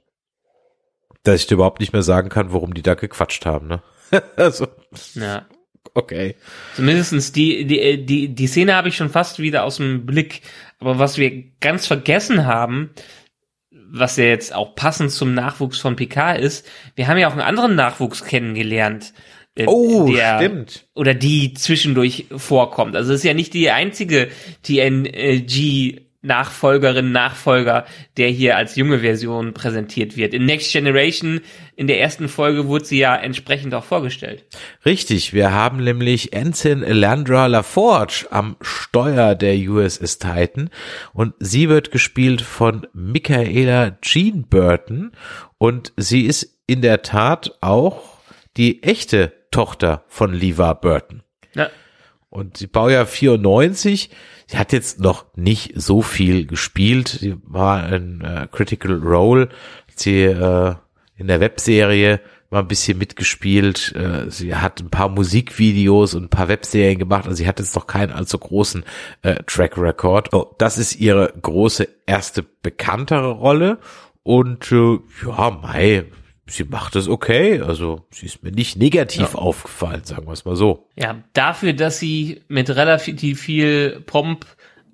dass 1.25 1.41
ich 1.41 1.47
dir 1.49 1.55
überhaupt 1.55 1.81
nicht 1.81 1.93
mehr 1.93 2.03
sagen 2.03 2.29
kann, 2.29 2.53
worum 2.53 2.75
die 2.75 2.83
da 2.83 2.95
gequatscht 2.95 3.47
haben. 3.47 3.67
Ne? 3.67 3.83
also, 4.37 4.69
Ja. 5.15 5.47
Okay. 5.95 6.35
Zumindestens 6.75 7.33
die, 7.33 7.65
die, 7.65 8.05
die, 8.05 8.29
die 8.35 8.47
Szene 8.47 8.75
habe 8.75 8.89
ich 8.89 8.97
schon 8.97 9.11
fast 9.11 9.39
wieder 9.39 9.65
aus 9.65 9.77
dem 9.77 10.07
Blick. 10.07 10.43
Aber 10.79 10.99
was 10.99 11.19
wir 11.19 11.45
ganz 11.61 11.87
vergessen 11.87 12.47
haben, 12.47 12.91
was 13.71 14.17
ja 14.17 14.25
jetzt 14.25 14.55
auch 14.55 14.75
passend 14.75 15.11
zum 15.11 15.35
Nachwuchs 15.35 15.79
von 15.79 15.97
Picard 15.97 16.41
ist, 16.41 16.67
wir 16.95 17.09
haben 17.09 17.19
ja 17.19 17.29
auch 17.29 17.33
einen 17.33 17.41
anderen 17.41 17.75
Nachwuchs 17.75 18.25
kennengelernt. 18.25 19.13
äh, 19.55 19.67
Oh, 19.67 20.11
der, 20.11 20.39
stimmt. 20.39 20.87
Oder 20.95 21.15
die 21.15 21.55
zwischendurch 21.55 22.27
vorkommt. 22.35 22.97
Also 22.97 23.13
es 23.13 23.21
ist 23.21 23.25
ja 23.25 23.35
nicht 23.35 23.55
die 23.55 23.71
einzige 23.71 24.29
TNG 24.63 26.01
Nachfolgerin, 26.23 27.13
Nachfolger, 27.13 27.85
der 28.17 28.29
hier 28.29 28.57
als 28.57 28.77
junge 28.77 29.01
Version 29.01 29.55
präsentiert 29.55 30.17
wird. 30.17 30.35
In 30.35 30.47
Next 30.47 30.73
Generation, 30.73 31.41
in 31.77 31.89
der 31.89 32.01
ersten 32.01 32.29
Folge 32.29 32.69
wurde 32.69 32.85
sie 32.85 32.99
ja 32.99 33.15
entsprechend 33.17 33.75
auch 33.75 33.85
vorgestellt. 33.85 34.45
Richtig, 34.87 35.33
wir 35.33 35.53
haben 35.53 35.83
nämlich 35.83 36.33
Ensign 36.33 36.83
Elandra 36.83 37.47
LaForge 37.47 38.27
am 38.31 38.57
Steuer 38.61 39.35
der 39.35 39.57
USS 39.57 40.19
Titan 40.19 40.71
und 41.13 41.35
sie 41.41 41.69
wird 41.69 41.91
gespielt 41.91 42.41
von 42.41 42.87
Michaela 42.93 43.99
Jean 44.01 44.47
Burton 44.49 45.13
und 45.59 45.93
sie 45.97 46.23
ist 46.23 46.61
in 46.67 46.83
der 46.83 47.03
Tat 47.03 47.59
auch 47.61 48.19
die 48.57 48.83
echte 48.83 49.33
Tochter 49.51 50.05
von 50.09 50.33
Levar 50.33 50.81
Burton. 50.81 51.23
Ja. 51.55 51.69
Und 52.33 52.57
sie 52.57 52.67
Baujahr 52.67 53.05
94. 53.05 54.09
Sie 54.47 54.57
hat 54.57 54.73
jetzt 54.73 55.01
noch 55.01 55.27
nicht 55.37 55.73
so 55.75 56.01
viel 56.01 56.47
gespielt. 56.47 57.09
Sie 57.09 57.37
war 57.45 57.93
in 57.93 58.23
äh, 58.23 58.49
Critical 58.51 58.95
Role. 58.95 59.51
Sie 59.95 60.23
äh, 60.23 60.75
in 61.17 61.27
der 61.27 61.41
Webserie 61.41 62.21
mal 62.49 62.61
ein 62.61 62.69
bisschen 62.69 62.97
mitgespielt. 62.97 63.95
Äh, 63.95 64.31
sie 64.31 64.55
hat 64.55 64.81
ein 64.81 64.89
paar 64.89 65.11
Musikvideos 65.11 66.15
und 66.15 66.25
ein 66.25 66.29
paar 66.31 66.49
Webserien 66.49 66.99
gemacht. 66.99 67.27
Also 67.27 67.37
sie 67.37 67.47
hat 67.47 67.59
jetzt 67.59 67.75
noch 67.75 67.87
keinen 67.87 68.13
allzu 68.13 68.39
großen 68.39 68.83
äh, 69.21 69.43
Track 69.47 69.77
Record. 69.77 70.33
Oh, 70.33 70.55
das 70.57 70.79
ist 70.79 70.97
ihre 70.99 71.35
große 71.43 71.87
erste 72.07 72.43
bekanntere 72.43 73.31
Rolle. 73.33 73.79
Und 74.23 74.73
äh, 74.73 74.99
ja, 75.27 75.51
Mai, 75.51 76.07
sie 76.47 76.65
macht 76.65 76.97
es 76.97 77.09
okay. 77.09 77.61
Also 77.61 78.07
sie 78.11 78.27
ist 78.27 78.43
mir 78.43 78.53
nicht 78.53 78.77
negativ 78.77 79.35
aufgefallen, 79.35 80.05
sagen 80.05 80.27
wir 80.27 80.33
es 80.33 80.45
mal 80.45 80.57
so. 80.57 80.89
Ja, 80.97 81.23
dafür, 81.33 81.73
dass 81.73 81.99
sie 81.99 82.43
mit 82.49 82.71
relativ 82.71 83.41
viel 83.41 84.03
Pomp 84.07 84.47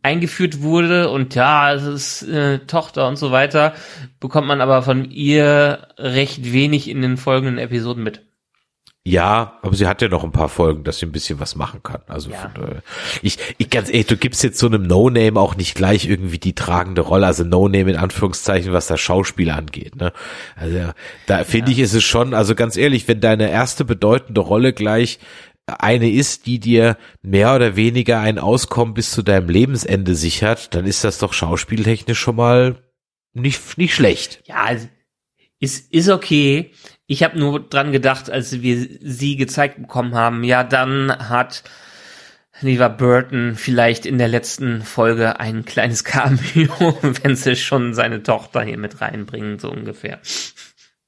eingeführt 0.02 0.62
wurde 0.62 1.10
und 1.10 1.34
ja, 1.34 1.74
es 1.74 1.82
ist 1.82 2.22
äh, 2.22 2.60
Tochter 2.60 3.08
und 3.08 3.16
so 3.16 3.32
weiter, 3.32 3.74
bekommt 4.20 4.46
man 4.46 4.60
aber 4.60 4.82
von 4.82 5.10
ihr 5.10 5.88
recht 5.98 6.52
wenig 6.52 6.88
in 6.88 7.02
den 7.02 7.16
folgenden 7.16 7.58
Episoden 7.58 8.04
mit. 8.04 8.22
Ja, 9.10 9.58
aber 9.62 9.74
sie 9.74 9.86
hat 9.86 10.02
ja 10.02 10.08
noch 10.08 10.24
ein 10.24 10.32
paar 10.32 10.48
Folgen, 10.48 10.84
dass 10.84 10.98
sie 10.98 11.06
ein 11.06 11.12
bisschen 11.12 11.40
was 11.40 11.56
machen 11.56 11.82
kann. 11.82 12.02
Also 12.06 12.30
Ja. 12.30 12.38
von 12.38 12.50
daher, 12.54 12.82
ich, 13.22 13.38
ich 13.58 13.70
ganz 13.70 13.88
ehrlich, 13.88 14.06
du 14.06 14.16
gibst 14.16 14.42
jetzt 14.42 14.58
so 14.58 14.66
einem 14.66 14.82
No-Name 14.86 15.40
auch 15.40 15.56
nicht 15.56 15.74
gleich 15.74 16.06
irgendwie 16.06 16.38
die 16.38 16.54
tragende 16.54 17.02
Rolle, 17.02 17.26
also 17.26 17.44
No-Name 17.44 17.90
in 17.92 17.96
Anführungszeichen, 17.96 18.72
was 18.72 18.86
das 18.86 19.00
Schauspiel 19.00 19.50
angeht. 19.50 19.96
Ne? 19.96 20.12
Also 20.56 20.92
da 21.26 21.44
finde 21.44 21.72
ich, 21.72 21.78
ist 21.78 21.94
es 21.94 22.04
schon, 22.04 22.34
also 22.34 22.54
ganz 22.54 22.76
ehrlich, 22.76 23.08
wenn 23.08 23.20
deine 23.20 23.50
erste 23.50 23.84
bedeutende 23.84 24.40
Rolle 24.40 24.72
gleich 24.72 25.18
eine 25.66 26.10
ist, 26.10 26.46
die 26.46 26.60
dir 26.60 26.96
mehr 27.22 27.54
oder 27.54 27.76
weniger 27.76 28.20
ein 28.20 28.38
Auskommen 28.38 28.94
bis 28.94 29.10
zu 29.10 29.22
deinem 29.22 29.48
Lebensende 29.50 30.14
sichert, 30.14 30.74
dann 30.74 30.86
ist 30.86 31.04
das 31.04 31.18
doch 31.18 31.32
schauspieltechnisch 31.32 32.18
schon 32.18 32.36
mal 32.36 32.82
nicht, 33.34 33.76
nicht 33.76 33.94
schlecht. 33.94 34.42
Ja, 34.46 34.64
also, 34.64 34.88
ist, 35.60 35.92
ist 35.92 36.08
okay. 36.08 36.70
Ich 37.10 37.22
habe 37.22 37.38
nur 37.38 37.58
dran 37.60 37.90
gedacht, 37.90 38.30
als 38.30 38.60
wir 38.60 38.86
sie 39.00 39.36
gezeigt 39.36 39.80
bekommen 39.80 40.14
haben, 40.14 40.44
ja, 40.44 40.62
dann 40.62 41.10
hat 41.10 41.64
lieber 42.60 42.90
Burton 42.90 43.54
vielleicht 43.56 44.04
in 44.04 44.18
der 44.18 44.28
letzten 44.28 44.82
Folge 44.82 45.40
ein 45.40 45.64
kleines 45.64 46.04
Cameo, 46.04 46.98
wenn 47.22 47.34
sie 47.34 47.56
schon 47.56 47.94
seine 47.94 48.22
Tochter 48.22 48.62
hier 48.62 48.76
mit 48.76 49.00
reinbringen, 49.00 49.58
so 49.58 49.70
ungefähr. 49.70 50.20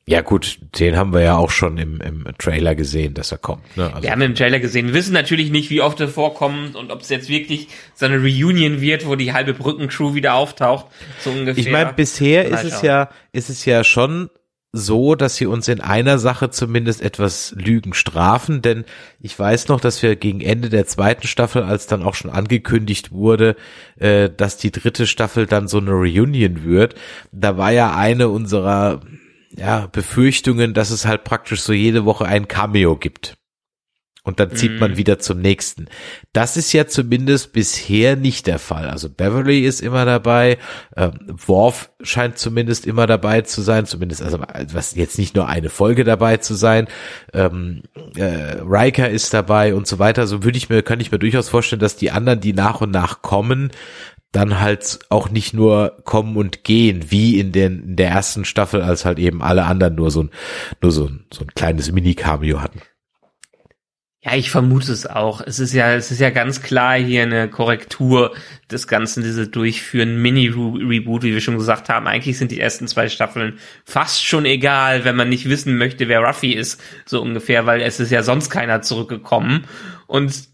Ja 0.07 0.23
gut, 0.23 0.59
den 0.79 0.97
haben 0.97 1.13
wir 1.13 1.21
ja 1.21 1.37
auch 1.37 1.51
schon 1.51 1.77
im, 1.77 2.01
im 2.01 2.27
Trailer 2.39 2.75
gesehen, 2.75 3.13
dass 3.13 3.31
er 3.31 3.39
kommt. 3.39 3.77
Ne? 3.77 3.89
Also, 3.89 4.03
Wir 4.03 4.11
haben 4.11 4.23
im 4.23 4.35
Trailer 4.35 4.59
gesehen, 4.59 4.87
wir 4.87 4.95
wissen 4.95 5.13
natürlich 5.13 5.51
nicht, 5.51 5.69
wie 5.69 5.83
oft 5.83 6.01
er 6.01 6.09
vorkommt 6.09 6.77
und 6.77 6.91
ob 6.91 7.03
es 7.03 7.11
jetzt 7.11 7.29
wirklich 7.29 7.69
so 7.95 8.07
eine 8.07 8.17
Reunion 8.17 8.81
wird, 8.81 9.07
wo 9.07 9.17
die 9.17 9.35
halbe 9.35 9.53
Brückencrew 9.53 10.15
wieder 10.15 10.33
auftaucht, 10.35 10.87
so 11.21 11.31
ungefähr. 11.31 11.63
Ich 11.63 11.71
meine, 11.71 11.93
bisher 11.93 12.47
ist 12.47 12.65
es 12.65 12.81
ja, 12.81 13.11
ist 13.33 13.51
es 13.51 13.67
ja 13.67 13.85
schon 13.85 14.31
so, 14.73 15.17
dass 15.17 15.37
sie 15.37 15.47
uns 15.47 15.67
in 15.69 15.81
einer 15.81 16.19
Sache 16.19 16.51
zumindest 16.51 17.03
etwas 17.03 17.55
Lügen 17.57 17.93
strafen, 17.93 18.63
denn 18.63 18.85
ich 19.21 19.37
weiß 19.37 19.69
noch, 19.69 19.81
dass 19.81 20.03
wir 20.03 20.15
gegen 20.15 20.41
Ende 20.41 20.69
der 20.69 20.87
zweiten 20.87 21.27
Staffel, 21.27 21.63
als 21.65 21.87
dann 21.87 22.03
auch 22.03 22.15
schon 22.15 22.31
angekündigt 22.31 23.11
wurde, 23.11 23.57
äh, 23.99 24.31
dass 24.31 24.59
die 24.59 24.71
dritte 24.71 25.07
Staffel 25.07 25.47
dann 25.47 25.67
so 25.67 25.79
eine 25.79 25.91
Reunion 25.91 26.65
wird, 26.65 26.95
da 27.33 27.57
war 27.57 27.73
ja 27.73 27.97
eine 27.97 28.29
unserer 28.29 29.01
ja, 29.57 29.89
Befürchtungen, 29.89 30.75
dass 30.75 30.91
es 30.91 31.05
halt 31.05 31.25
praktisch 31.25 31.63
so 31.63 31.73
jede 31.73 32.05
Woche 32.05 32.27
ein 32.27 32.47
Cameo 32.47 32.97
gibt. 32.97 33.40
Und 34.23 34.39
dann 34.39 34.55
zieht 34.55 34.79
man 34.79 34.99
wieder 34.99 35.19
zum 35.19 35.41
nächsten. 35.41 35.87
Das 36.35 36.59
ist 36.59 36.75
ja 36.75 36.87
zumindest 36.87 37.55
bisher 37.55 38.17
nicht 38.17 38.47
der 38.47 38.59
Fall. 38.59 38.91
Also 38.91 39.09
Beverly 39.09 39.61
ist 39.61 39.81
immer 39.81 40.05
dabei, 40.05 40.59
ähm, 40.95 41.13
Worf 41.27 41.91
scheint 42.03 42.37
zumindest 42.37 42.87
immer 42.87 43.07
dabei 43.07 43.41
zu 43.41 43.63
sein, 43.63 43.87
zumindest 43.87 44.23
also 44.23 44.39
was 44.73 44.95
jetzt 44.95 45.19
nicht 45.19 45.35
nur 45.35 45.49
eine 45.49 45.71
Folge 45.71 46.05
dabei 46.05 46.37
zu 46.37 46.53
sein. 46.55 46.87
Ähm, 47.33 47.83
äh, 48.15 48.59
Riker 48.63 49.09
ist 49.09 49.33
dabei 49.33 49.75
und 49.75 49.87
so 49.87 49.99
weiter. 49.99 50.27
So 50.27 50.45
würde 50.45 50.59
ich 50.59 50.69
mir, 50.69 50.83
kann 50.83 51.01
ich 51.01 51.11
mir 51.11 51.19
durchaus 51.19 51.49
vorstellen, 51.49 51.81
dass 51.81 51.97
die 51.97 52.11
anderen, 52.11 52.41
die 52.41 52.53
nach 52.53 52.83
und 52.83 52.91
nach 52.91 53.23
kommen, 53.23 53.71
dann 54.33 54.61
halt 54.61 55.01
auch 55.09 55.31
nicht 55.31 55.55
nur 55.55 55.97
kommen 56.05 56.37
und 56.37 56.63
gehen, 56.63 57.11
wie 57.11 57.41
in, 57.41 57.53
den, 57.53 57.83
in 57.83 57.97
der 57.97 58.11
ersten 58.11 58.45
Staffel, 58.45 58.83
als 58.83 59.05
halt 59.05 59.19
eben 59.19 59.43
alle 59.43 59.65
anderen 59.65 59.95
nur 59.95 60.11
so 60.11 60.25
ein, 60.25 60.31
nur 60.81 60.93
so 60.93 61.07
ein, 61.07 61.25
so 61.33 61.43
ein 61.43 61.55
kleines 61.55 61.91
Mini-Cameo 61.91 62.61
hatten. 62.61 62.81
Ja, 64.23 64.35
ich 64.35 64.51
vermute 64.51 64.93
es 64.93 65.07
auch. 65.07 65.41
Es 65.41 65.59
ist 65.59 65.73
ja, 65.73 65.95
es 65.95 66.11
ist 66.11 66.21
ja 66.21 66.29
ganz 66.29 66.61
klar 66.61 66.99
hier 66.99 67.23
eine 67.23 67.49
Korrektur 67.49 68.35
des 68.71 68.87
Ganzen, 68.87 69.23
diese 69.23 69.49
durchführen 69.49 70.21
Mini-Reboot, 70.21 71.23
wie 71.23 71.33
wir 71.33 71.41
schon 71.41 71.57
gesagt 71.57 71.89
haben. 71.89 72.07
Eigentlich 72.07 72.37
sind 72.37 72.51
die 72.51 72.61
ersten 72.61 72.87
zwei 72.87 73.09
Staffeln 73.09 73.59
fast 73.87 74.23
schon 74.23 74.45
egal, 74.45 75.07
wenn 75.07 75.17
man 75.17 75.31
nicht 75.31 75.49
wissen 75.49 75.79
möchte, 75.79 76.09
wer 76.09 76.21
Ruffy 76.21 76.53
ist, 76.53 76.83
so 77.07 77.23
ungefähr, 77.23 77.65
weil 77.65 77.81
es 77.81 77.99
ist 77.99 78.13
ja 78.13 78.23
sonst 78.23 78.51
keiner 78.51 78.83
zurückgekommen. 78.83 79.65
Und 80.07 80.51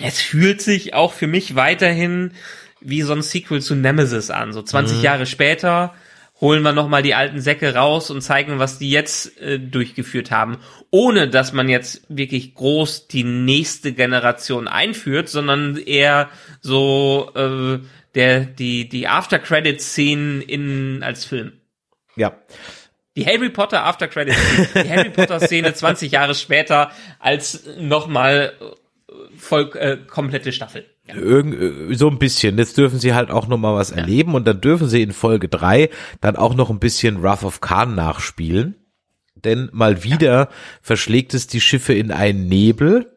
es 0.00 0.22
fühlt 0.22 0.62
sich 0.62 0.94
auch 0.94 1.12
für 1.12 1.26
mich 1.26 1.54
weiterhin 1.54 2.32
wie 2.80 3.02
so 3.02 3.12
ein 3.12 3.20
Sequel 3.20 3.60
zu 3.60 3.74
Nemesis 3.74 4.30
an. 4.30 4.54
So 4.54 4.62
20 4.62 5.02
Jahre 5.02 5.26
später 5.26 5.94
holen 6.42 6.62
wir 6.62 6.72
nochmal 6.72 7.02
die 7.02 7.14
alten 7.14 7.40
Säcke 7.40 7.74
raus 7.74 8.10
und 8.10 8.20
zeigen, 8.20 8.58
was 8.58 8.78
die 8.78 8.90
jetzt 8.90 9.40
äh, 9.40 9.58
durchgeführt 9.58 10.32
haben, 10.32 10.58
ohne 10.90 11.28
dass 11.28 11.52
man 11.52 11.68
jetzt 11.68 12.02
wirklich 12.08 12.54
groß 12.54 13.06
die 13.06 13.22
nächste 13.22 13.92
Generation 13.92 14.66
einführt, 14.66 15.28
sondern 15.28 15.76
eher 15.76 16.28
so 16.60 17.30
äh, 17.34 17.78
der 18.16 18.40
die 18.40 18.88
die 18.88 19.06
After 19.06 19.38
Credit 19.38 19.80
Szenen 19.80 20.42
in 20.42 21.02
als 21.04 21.24
Film. 21.24 21.52
Ja. 22.16 22.36
Die 23.16 23.24
Harry 23.24 23.50
Potter 23.50 23.84
After 23.84 24.08
Credits, 24.08 24.38
die 24.74 24.90
Harry 24.90 25.10
Potter 25.10 25.38
Szene 25.38 25.72
20 25.72 26.10
Jahre 26.12 26.34
später 26.34 26.90
als 27.20 27.64
nochmal 27.78 28.54
voll 29.36 29.70
äh, 29.76 29.96
komplette 29.96 30.52
Staffel. 30.52 30.91
Ja. 31.14 31.20
Irgend, 31.20 31.90
äh, 31.90 31.94
so 31.94 32.08
ein 32.08 32.18
bisschen. 32.18 32.58
Jetzt 32.58 32.78
dürfen 32.78 32.98
sie 32.98 33.14
halt 33.14 33.30
auch 33.30 33.48
noch 33.48 33.58
mal 33.58 33.74
was 33.74 33.90
erleben 33.90 34.34
und 34.34 34.46
dann 34.46 34.60
dürfen 34.60 34.88
sie 34.88 35.02
in 35.02 35.12
Folge 35.12 35.48
drei 35.48 35.90
dann 36.20 36.36
auch 36.36 36.54
noch 36.54 36.70
ein 36.70 36.78
bisschen 36.78 37.22
Wrath 37.22 37.44
of 37.44 37.60
Khan 37.60 37.94
nachspielen. 37.94 38.76
Denn 39.34 39.68
mal 39.72 40.04
wieder 40.04 40.32
ja. 40.32 40.48
verschlägt 40.82 41.34
es 41.34 41.46
die 41.46 41.60
Schiffe 41.60 41.94
in 41.94 42.12
einen 42.12 42.46
Nebel 42.46 43.12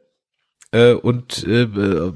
äh, 0.72 0.94
und 0.94 1.46
äh, 1.48 1.68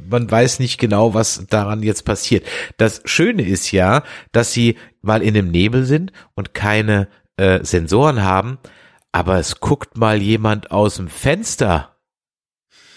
man 0.09 0.29
weiß 0.29 0.59
nicht 0.59 0.79
genau, 0.79 1.13
was 1.13 1.45
daran 1.49 1.81
jetzt 1.83 2.03
passiert. 2.03 2.45
Das 2.77 3.01
Schöne 3.05 3.43
ist 3.43 3.71
ja, 3.71 4.03
dass 4.31 4.51
sie 4.51 4.75
mal 5.01 5.21
in 5.21 5.33
dem 5.33 5.49
Nebel 5.49 5.85
sind 5.85 6.11
und 6.35 6.53
keine 6.53 7.07
äh, 7.37 7.63
Sensoren 7.63 8.23
haben, 8.23 8.57
aber 9.11 9.37
es 9.37 9.59
guckt 9.59 9.97
mal 9.97 10.21
jemand 10.21 10.71
aus 10.71 10.97
dem 10.97 11.07
Fenster. 11.07 11.95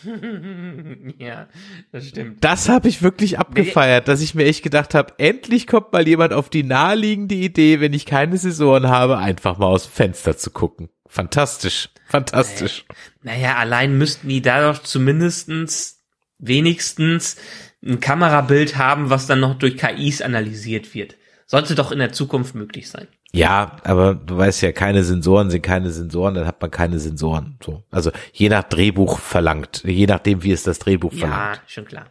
ja, 1.19 1.49
das 1.93 2.09
stimmt. 2.09 2.43
Das 2.43 2.69
habe 2.69 2.89
ich 2.89 3.03
wirklich 3.03 3.39
abgefeiert, 3.39 4.09
dass 4.09 4.21
ich 4.21 4.35
mir 4.35 4.45
echt 4.45 4.63
gedacht 4.63 4.95
habe, 4.95 5.15
endlich 5.19 5.67
kommt 5.67 5.93
mal 5.93 6.07
jemand 6.07 6.33
auf 6.33 6.51
die 6.51 6.63
naheliegende 6.63 7.35
Idee, 7.35 7.81
wenn 7.81 7.93
ich 7.93 8.07
keine 8.07 8.37
Sensoren 8.37 8.89
habe, 8.89 9.19
einfach 9.19 9.59
mal 9.59 9.67
aus 9.67 9.85
dem 9.85 9.93
Fenster 9.93 10.37
zu 10.37 10.51
gucken. 10.51 10.89
Fantastisch, 11.07 11.91
fantastisch. 12.07 12.85
Naja, 13.23 13.57
allein 13.57 13.99
müssten 13.99 14.29
die 14.29 14.43
da 14.43 14.73
doch 14.73 14.83
zumindestens 14.83 16.01
wenigstens 16.39 17.37
ein 17.85 18.01
Kamerabild 18.01 18.77
haben, 18.77 19.11
was 19.11 19.27
dann 19.27 19.41
noch 19.41 19.59
durch 19.59 19.77
KIs 19.77 20.23
analysiert 20.23 20.95
wird. 20.95 21.17
Sollte 21.47 21.75
doch 21.75 21.93
in 21.93 21.99
der 21.99 22.13
Zukunft 22.13 22.55
möglich 22.55 22.89
sein. 22.89 23.09
Ja, 23.35 23.77
aber 23.85 24.15
du 24.15 24.37
weißt 24.37 24.61
ja, 24.63 24.73
keine 24.73 25.05
Sensoren 25.05 25.51
sind 25.51 25.63
keine 25.63 25.91
Sensoren, 25.91 26.35
dann 26.35 26.47
hat 26.47 26.61
man 26.61 26.71
keine 26.71 26.99
Sensoren. 26.99 27.57
So. 27.65 27.83
Also 27.91 28.11
je 28.33 28.51
nach 28.51 28.65
Drehbuch 28.65 29.19
verlangt, 29.19 29.83
je 29.85 30.07
nachdem, 30.07 30.43
wie 30.43 30.53
es 30.53 30.65
das 30.65 30.79
Drehbuch 30.79 31.15
verlangt. 31.15 31.57
Ja, 31.57 31.63
schon 31.67 31.87
klar. 31.87 32.07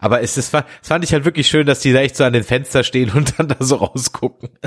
Aber 0.00 0.22
es, 0.22 0.52
war, 0.52 0.64
es 0.82 0.88
fand 0.88 1.04
ich 1.04 1.12
halt 1.12 1.24
wirklich 1.24 1.46
schön, 1.46 1.66
dass 1.66 1.80
die 1.80 1.92
da 1.92 2.00
echt 2.00 2.16
so 2.16 2.24
an 2.24 2.32
den 2.32 2.42
Fenster 2.42 2.82
stehen 2.82 3.10
und 3.14 3.38
dann 3.38 3.48
da 3.48 3.56
so 3.60 3.76
rausgucken. 3.76 4.50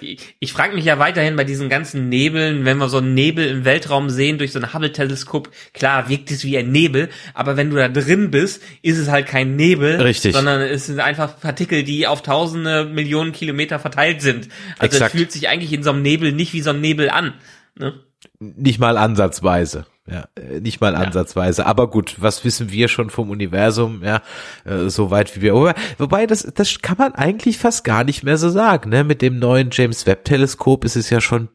ich, 0.00 0.36
ich 0.38 0.52
frage 0.52 0.74
mich 0.74 0.84
ja 0.84 0.98
weiterhin 0.98 1.36
bei 1.36 1.44
diesen 1.44 1.68
ganzen 1.68 2.08
Nebeln, 2.08 2.64
wenn 2.64 2.78
wir 2.78 2.88
so 2.88 2.98
einen 2.98 3.14
Nebel 3.14 3.46
im 3.46 3.64
Weltraum 3.64 4.10
sehen 4.10 4.38
durch 4.38 4.52
so 4.52 4.58
ein 4.58 4.72
Hubble-Teleskop, 4.72 5.50
klar 5.72 6.08
wirkt 6.08 6.30
es 6.30 6.44
wie 6.44 6.56
ein 6.58 6.70
Nebel, 6.70 7.08
aber 7.34 7.56
wenn 7.56 7.70
du 7.70 7.76
da 7.76 7.88
drin 7.88 8.30
bist, 8.30 8.62
ist 8.82 8.98
es 8.98 9.08
halt 9.08 9.26
kein 9.26 9.56
Nebel, 9.56 10.00
Richtig. 10.00 10.34
sondern 10.34 10.60
es 10.60 10.86
sind 10.86 11.00
einfach 11.00 11.40
Partikel, 11.40 11.82
die 11.82 12.06
auf 12.06 12.22
tausende 12.22 12.84
Millionen 12.84 13.32
Kilometer 13.32 13.78
verteilt 13.78 14.22
sind. 14.22 14.48
Also 14.78 14.96
Exakt. 14.96 15.14
es 15.14 15.20
fühlt 15.20 15.32
sich 15.32 15.48
eigentlich 15.48 15.72
in 15.72 15.82
so 15.82 15.90
einem 15.90 16.02
Nebel 16.02 16.32
nicht 16.32 16.52
wie 16.52 16.62
so 16.62 16.70
ein 16.70 16.80
Nebel 16.80 17.10
an. 17.10 17.34
Ne? 17.78 17.94
Nicht 18.38 18.78
mal 18.78 18.96
ansatzweise. 18.96 19.86
Ja, 20.08 20.28
äh, 20.36 20.60
nicht 20.60 20.80
mal 20.80 20.94
ansatzweise. 20.94 21.66
Aber 21.66 21.90
gut, 21.90 22.16
was 22.18 22.44
wissen 22.44 22.70
wir 22.70 22.88
schon 22.88 23.10
vom 23.10 23.30
Universum? 23.30 24.02
Ja, 24.04 24.22
äh, 24.64 24.88
so 24.88 25.10
weit 25.10 25.34
wie 25.34 25.42
wir. 25.42 25.54
Wobei, 25.54 25.74
wobei 25.98 26.26
das, 26.26 26.42
das 26.54 26.80
kann 26.80 26.96
man 26.98 27.14
eigentlich 27.14 27.58
fast 27.58 27.82
gar 27.82 28.04
nicht 28.04 28.22
mehr 28.22 28.38
so 28.38 28.48
sagen. 28.48 28.90
Ne? 28.90 29.02
Mit 29.02 29.20
dem 29.20 29.38
neuen 29.38 29.70
James 29.72 30.06
Webb 30.06 30.24
Teleskop 30.24 30.84
ist 30.84 30.96
es 30.96 31.10
ja 31.10 31.20
schon 31.20 31.48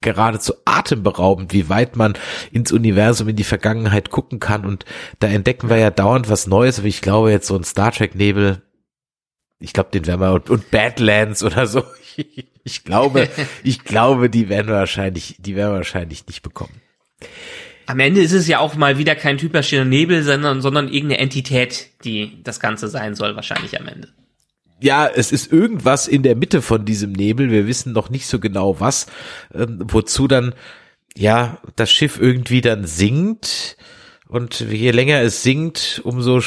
geradezu 0.00 0.54
atemberaubend, 0.64 1.52
wie 1.52 1.68
weit 1.68 1.96
man 1.96 2.14
ins 2.50 2.72
Universum, 2.72 3.28
in 3.28 3.36
die 3.36 3.44
Vergangenheit 3.44 4.10
gucken 4.10 4.40
kann. 4.40 4.64
Und 4.64 4.84
da 5.20 5.28
entdecken 5.28 5.68
wir 5.68 5.76
ja 5.76 5.90
dauernd 5.90 6.28
was 6.28 6.46
Neues. 6.46 6.78
Aber 6.78 6.88
ich 6.88 7.02
glaube 7.02 7.30
jetzt 7.30 7.46
so 7.46 7.56
ein 7.56 7.64
Star 7.64 7.92
Trek 7.92 8.14
Nebel, 8.14 8.62
ich 9.60 9.72
glaube, 9.72 9.90
den 9.90 10.06
werden 10.06 10.20
wir 10.20 10.32
und, 10.32 10.50
und 10.50 10.70
Badlands 10.70 11.42
oder 11.42 11.66
so. 11.66 11.84
Ich 12.64 12.84
glaube, 12.84 13.28
ich 13.64 13.82
glaube, 13.82 14.30
die 14.30 14.48
werden 14.48 14.68
wir 14.68 14.76
wahrscheinlich, 14.76 15.34
die 15.40 15.56
werden 15.56 15.72
wir 15.72 15.78
wahrscheinlich 15.78 16.28
nicht 16.28 16.42
bekommen. 16.42 16.80
Am 17.86 18.00
Ende 18.00 18.20
ist 18.20 18.32
es 18.32 18.46
ja 18.46 18.58
auch 18.58 18.74
mal 18.74 18.98
wieder 18.98 19.14
kein 19.14 19.38
typischer 19.38 19.84
Nebel, 19.84 20.22
sondern, 20.22 20.62
sondern 20.62 20.88
irgendeine 20.88 21.20
Entität, 21.20 21.90
die 22.04 22.42
das 22.42 22.60
Ganze 22.60 22.88
sein 22.88 23.14
soll, 23.14 23.36
wahrscheinlich 23.36 23.78
am 23.80 23.88
Ende. 23.88 24.08
Ja, 24.80 25.06
es 25.06 25.30
ist 25.30 25.52
irgendwas 25.52 26.08
in 26.08 26.22
der 26.22 26.34
Mitte 26.34 26.60
von 26.60 26.84
diesem 26.84 27.12
Nebel. 27.12 27.50
Wir 27.50 27.66
wissen 27.66 27.92
noch 27.92 28.10
nicht 28.10 28.26
so 28.26 28.40
genau 28.40 28.80
was, 28.80 29.06
ähm, 29.54 29.78
wozu 29.84 30.26
dann, 30.26 30.54
ja, 31.14 31.58
das 31.76 31.92
Schiff 31.92 32.18
irgendwie 32.20 32.60
dann 32.60 32.84
sinkt. 32.84 33.76
Und 34.26 34.60
je 34.60 34.90
länger 34.90 35.20
es 35.20 35.42
sinkt, 35.42 36.00
umso 36.04 36.40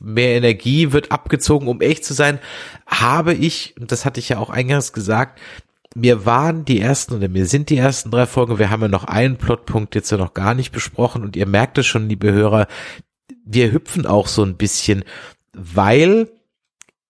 mehr 0.00 0.36
Energie 0.36 0.92
wird 0.92 1.10
abgezogen. 1.10 1.66
Um 1.66 1.80
echt 1.80 2.04
zu 2.04 2.14
sein, 2.14 2.38
habe 2.86 3.34
ich, 3.34 3.74
und 3.80 3.90
das 3.90 4.04
hatte 4.04 4.20
ich 4.20 4.28
ja 4.28 4.38
auch 4.38 4.50
eingangs 4.50 4.92
gesagt, 4.92 5.40
mir 5.94 6.26
waren 6.26 6.64
die 6.64 6.80
ersten 6.80 7.14
oder 7.14 7.28
mir 7.28 7.46
sind 7.46 7.70
die 7.70 7.76
ersten 7.76 8.10
drei 8.10 8.26
Folgen, 8.26 8.58
wir 8.58 8.70
haben 8.70 8.82
ja 8.82 8.88
noch 8.88 9.04
einen 9.04 9.36
Plotpunkt 9.36 9.94
jetzt 9.94 10.10
ja 10.10 10.16
noch 10.16 10.34
gar 10.34 10.54
nicht 10.54 10.72
besprochen 10.72 11.22
und 11.22 11.36
ihr 11.36 11.46
merkt 11.46 11.78
es 11.78 11.86
schon, 11.86 12.08
liebe 12.08 12.32
Hörer, 12.32 12.66
wir 13.44 13.72
hüpfen 13.72 14.06
auch 14.06 14.26
so 14.26 14.42
ein 14.42 14.56
bisschen, 14.56 15.04
weil 15.52 16.30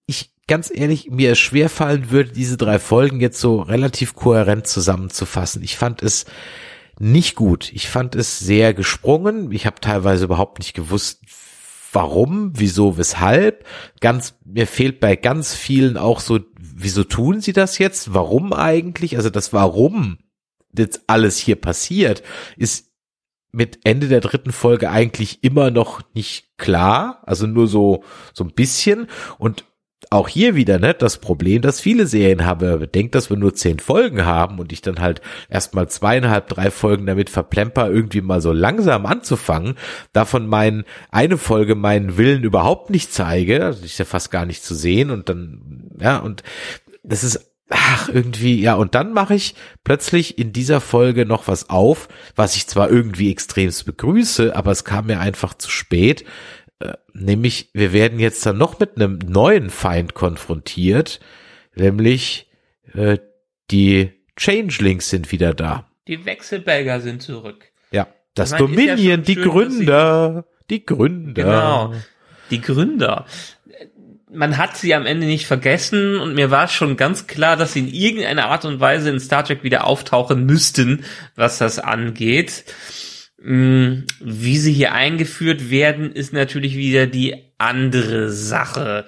ich 0.07 0.33
ganz 0.47 0.71
ehrlich 0.73 1.11
mir 1.11 1.35
schwer 1.35 1.71
fallen 1.71 2.11
würde, 2.11 2.33
diese 2.33 2.57
drei 2.57 2.79
Folgen 2.79 3.21
jetzt 3.21 3.41
so 3.41 3.61
relativ 3.61 4.15
kohärent 4.15 4.67
zusammenzufassen. 4.67 5.63
Ich 5.63 5.77
fand 5.77 6.03
es 6.03 6.27
nicht 6.99 7.35
gut. 7.35 7.73
Ich 7.73 7.89
fand 7.89 8.15
es 8.15 8.39
sehr 8.39 8.75
gesprungen. 8.75 9.51
Ich 9.53 9.67
habe 9.67 9.81
teilweise 9.81 10.25
überhaupt 10.25 10.59
nicht 10.59 10.75
gewusst, 10.75 11.21
warum, 11.95 12.53
wieso, 12.55 12.99
weshalb. 12.99 13.67
Ganz, 14.01 14.35
mir 14.45 14.67
fehlt 14.67 15.01
bei 15.01 15.17
ganz 15.17 15.55
vielen 15.55 15.97
auch 15.97 16.21
so, 16.21 16.41
wieso 16.59 17.05
tun 17.05 17.41
sie 17.41 17.53
das 17.53 17.79
jetzt? 17.79 18.15
Warum 18.15 18.53
eigentlich? 18.53 19.17
Also 19.17 19.31
das 19.31 19.53
Warum 19.53 20.19
jetzt 20.77 21.03
alles 21.07 21.39
hier 21.39 21.57
passiert, 21.57 22.23
ist 22.57 22.91
mit 23.53 23.81
Ende 23.85 24.09
der 24.09 24.21
dritten 24.21 24.53
Folge 24.53 24.91
eigentlich 24.91 25.45
immer 25.45 25.71
noch 25.71 26.03
nicht 26.15 26.59
klar. 26.59 27.23
Also 27.25 27.47
nur 27.47 27.69
so, 27.69 28.03
so 28.33 28.45
ein 28.45 28.53
bisschen. 28.53 29.09
Und 29.39 29.65
auch 30.15 30.29
hier 30.29 30.55
wieder, 30.55 30.79
ne, 30.79 30.95
das 30.95 31.19
Problem, 31.19 31.61
dass 31.61 31.81
viele 31.81 32.07
Serien 32.07 32.47
haben. 32.47 32.79
Bedenkt, 32.79 33.15
dass 33.15 33.31
wir 33.31 33.37
nur 33.37 33.55
zehn 33.55 33.81
Folgen 33.81 34.25
haben 34.25 34.59
und 34.59 34.73
ich 34.73 34.81
dann 34.81 35.01
halt 35.01 35.21
erstmal 35.49 35.89
zweieinhalb, 35.89 36.49
drei 36.49 36.71
Folgen 36.71 37.07
damit 37.07 37.31
verplemper, 37.31 37.91
irgendwie 37.91 38.21
mal 38.21 38.41
so 38.41 38.53
langsam 38.53 39.07
anzufangen, 39.07 39.75
davon 40.13 40.47
mein, 40.47 40.85
eine 41.11 41.37
Folge 41.37 41.75
meinen 41.75 42.17
Willen 42.17 42.45
überhaupt 42.45 42.91
nicht 42.91 43.13
zeige, 43.13 43.65
also 43.65 43.85
ist 43.85 43.99
ja 43.99 44.05
fast 44.05 44.31
gar 44.31 44.47
nicht 44.47 44.65
zu 44.65 44.75
sehen 44.75 45.11
und 45.11 45.29
dann, 45.29 45.91
ja, 45.99 46.19
und 46.19 46.43
das 47.03 47.25
ist 47.25 47.51
ach, 47.71 48.09
irgendwie, 48.09 48.61
ja, 48.61 48.75
und 48.75 48.95
dann 48.95 49.13
mache 49.13 49.35
ich 49.35 49.55
plötzlich 49.83 50.39
in 50.39 50.53
dieser 50.53 50.81
Folge 50.81 51.27
noch 51.27 51.49
was 51.49 51.71
auf, 51.71 52.09
was 52.37 52.57
ich 52.57 52.69
zwar 52.69 52.89
irgendwie 52.91 53.33
extremst 53.33 53.85
begrüße, 53.85 54.55
aber 54.55 54.71
es 54.71 54.85
kam 54.85 55.07
mir 55.07 55.19
einfach 55.19 55.55
zu 55.55 55.71
spät. 55.71 56.25
Äh, 56.85 56.97
nämlich, 57.15 57.71
wir 57.73 57.93
werden 57.93 58.19
jetzt 58.19 58.45
dann 58.45 58.59
noch 58.59 58.79
mit 58.79 58.97
einem 58.97 59.19
neuen 59.19 59.71
Feind 59.71 60.15
konfrontiert, 60.15 61.21
nämlich 61.75 62.49
äh, 62.93 63.19
die 63.71 64.13
Changelings 64.37 65.09
sind 65.09 65.33
wieder 65.33 65.55
da. 65.55 65.89
Die 66.07 66.27
Wechselbelger 66.27 67.01
sind 67.01 67.23
zurück. 67.23 67.65
Ja, 67.91 68.07
das 68.35 68.49
Ich 68.49 68.53
ja 68.53 68.59
Dominion, 68.59 69.17
schon 69.17 69.23
die 69.25 69.35
schön, 69.35 69.49
Gründer, 69.49 70.45
die 70.69 70.85
Gründer. 70.85 71.43
Genau. 71.43 71.95
Die 72.51 72.61
Gründer. 72.61 73.25
Man 74.31 74.59
hat 74.59 74.77
sie 74.77 74.95
am 74.95 75.07
Ende 75.07 75.27
nicht 75.27 75.47
vergessen 75.47 76.19
und 76.19 76.35
mir 76.35 76.51
war 76.51 76.69
schon 76.69 76.97
ganz 76.97 77.27
klar, 77.27 77.57
dass 77.57 77.73
sie 77.73 77.81
in 77.81 77.89
irgendeiner 77.89 78.47
Art 78.47 78.65
und 78.65 78.81
Weise 78.81 79.09
in 79.09 79.21
Star 79.21 79.45
Trek 79.45 79.63
wieder 79.63 79.87
auftauchen 79.87 80.45
müssten, 80.45 81.05
was 81.37 81.59
das 81.59 81.79
angeht. 81.79 82.65
Mm, 83.47 84.05
Wie 84.21 84.57
sie 84.57 84.73
hier 84.73 84.93
eingeführt 84.95 85.71
werden, 85.71 86.13
ist 86.13 86.33
natürlich 86.33 86.77
wieder 86.77 87.07
die 87.07 87.35
andere 87.59 88.31
Sache. 88.31 89.05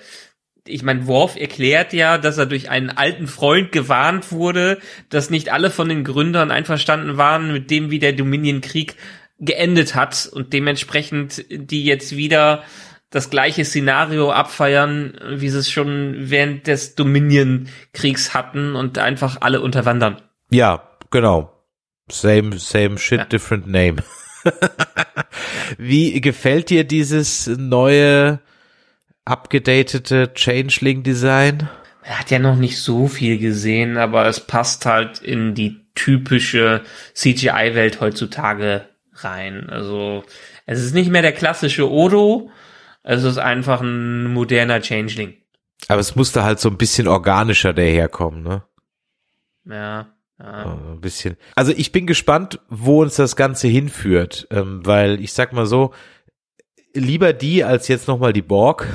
Ich 0.67 0.83
meine, 0.83 1.07
Worf 1.07 1.37
erklärt 1.37 1.93
ja, 1.95 2.19
dass 2.19 2.37
er 2.37 2.45
durch 2.45 2.69
einen 2.69 2.91
alten 2.91 3.29
Freund 3.29 3.73
gewarnt 3.73 4.33
wurde, 4.33 4.79
dass 5.09 5.31
nicht 5.31 5.51
alle 5.53 5.71
von 5.71 5.89
den 5.89 6.05
Gründern 6.05 6.51
einverstanden 6.51 7.17
waren 7.17 7.51
mit 7.53 7.71
dem, 7.71 7.91
wie 7.91 7.99
der 7.99 8.13
Dominion-Krieg 8.13 8.97
geendet 9.39 9.95
hat 9.95 10.29
und 10.31 10.53
dementsprechend 10.53 11.45
die 11.51 11.85
jetzt 11.85 12.17
wieder 12.17 12.63
das 13.11 13.31
gleiche 13.31 13.65
Szenario 13.65 14.33
abfeiern, 14.33 15.19
wie 15.37 15.49
sie 15.49 15.59
es 15.59 15.71
schon 15.71 16.15
während 16.19 16.67
des 16.67 16.95
Dominion-Kriegs 16.97 18.35
hatten 18.35 18.77
und 18.77 18.99
einfach 18.99 19.39
alle 19.41 19.61
unterwandern. 19.63 20.21
Ja, 20.51 20.83
genau. 21.11 21.53
Same, 22.11 22.59
same 22.59 22.99
shit, 22.99 23.19
Ja. 23.21 23.25
different 23.25 23.67
name. 23.67 23.97
Wie 25.79 26.21
gefällt 26.21 26.71
dir 26.71 26.85
dieses 26.85 27.47
neue, 27.47 28.41
abgedatete 29.25 30.33
Changeling-Design? 30.35 31.69
Er 32.03 32.21
hat 32.21 32.31
ja 32.31 32.39
noch 32.39 32.57
nicht 32.57 32.81
so 32.81 33.09
viel 33.09 33.39
gesehen, 33.39 33.97
aber 33.97 34.27
es 34.27 34.41
passt 34.41 34.87
halt 34.87 35.19
in 35.19 35.55
die 35.55 35.85
typische 35.95 36.83
CGI-Welt 37.15 38.01
heutzutage 38.01 38.89
rein. 39.15 39.69
Also 39.69 40.25
es 40.67 40.83
ist 40.83 40.95
nicht 40.95 41.11
mehr 41.11 41.23
der 41.23 41.33
klassische 41.33 41.91
Odo, 41.91 42.51
es 43.03 43.25
ist 43.25 43.39
einfach 43.39 43.81
ein 43.81 44.33
moderner 44.33 44.81
Changeling. 44.81 45.35
Aber 45.89 46.01
es 46.01 46.17
musste 46.17 46.45
halt 46.45 46.61
so 46.61 46.69
ein 46.69 46.79
bisschen 46.79 47.09
organischer 47.09 47.73
daherkommen, 47.73 48.43
ne? 48.43 48.63
Ja. 49.65 50.16
Ja. 50.39 50.63
Äh, 50.63 50.93
Ein 50.93 51.01
bisschen. 51.01 51.37
Also 51.55 51.73
ich 51.77 51.93
bin 51.93 52.07
gespannt, 52.07 52.61
wo 52.69 53.03
uns 53.03 53.17
das 53.17 53.37
Ganze 53.37 53.69
hinführt, 53.69 54.47
ähm, 54.51 54.81
weil 54.85 55.21
ich 55.21 55.33
sag 55.33 55.53
mal 55.53 55.67
so, 55.67 55.93
lieber 56.95 57.33
die 57.33 57.65
als 57.65 57.89
jetzt 57.89 58.09
nochmal 58.09 58.33
die 58.33 58.43
Borg 58.43 58.87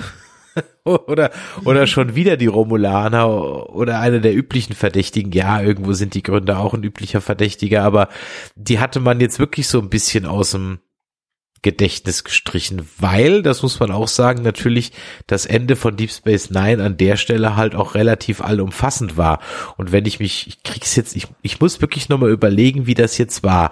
oder 0.83 1.31
oder 1.63 1.87
schon 1.87 2.15
wieder 2.15 2.37
die 2.37 2.47
Romulaner 2.47 3.69
oder 3.69 3.99
eine 3.99 4.21
der 4.21 4.35
üblichen 4.35 4.75
Verdächtigen. 4.75 5.31
Ja, 5.31 5.61
irgendwo 5.61 5.93
sind 5.93 6.13
die 6.13 6.23
Gründer 6.23 6.59
auch 6.59 6.73
ein 6.73 6.83
üblicher 6.83 7.21
Verdächtiger, 7.21 7.83
aber 7.83 8.09
die 8.55 8.79
hatte 8.79 8.99
man 8.99 9.19
jetzt 9.19 9.39
wirklich 9.39 9.67
so 9.67 9.79
ein 9.79 9.89
bisschen 9.89 10.25
aus 10.25 10.51
dem 10.51 10.79
Gedächtnis 11.61 12.23
gestrichen, 12.23 12.87
weil, 12.97 13.43
das 13.43 13.61
muss 13.61 13.79
man 13.79 13.91
auch 13.91 14.07
sagen, 14.07 14.41
natürlich 14.41 14.91
das 15.27 15.45
Ende 15.45 15.75
von 15.75 15.95
Deep 15.95 16.11
Space 16.11 16.49
Nine 16.49 16.83
an 16.83 16.97
der 16.97 17.17
Stelle 17.17 17.55
halt 17.55 17.75
auch 17.75 17.93
relativ 17.93 18.41
allumfassend 18.41 19.15
war. 19.15 19.39
Und 19.77 19.91
wenn 19.91 20.05
ich 20.05 20.19
mich, 20.19 20.47
ich 20.47 20.63
krieg's 20.63 20.95
jetzt, 20.95 21.15
ich, 21.15 21.27
ich 21.43 21.59
muss 21.59 21.81
wirklich 21.81 22.09
nochmal 22.09 22.31
überlegen, 22.31 22.87
wie 22.87 22.95
das 22.95 23.17
jetzt 23.17 23.43
war. 23.43 23.71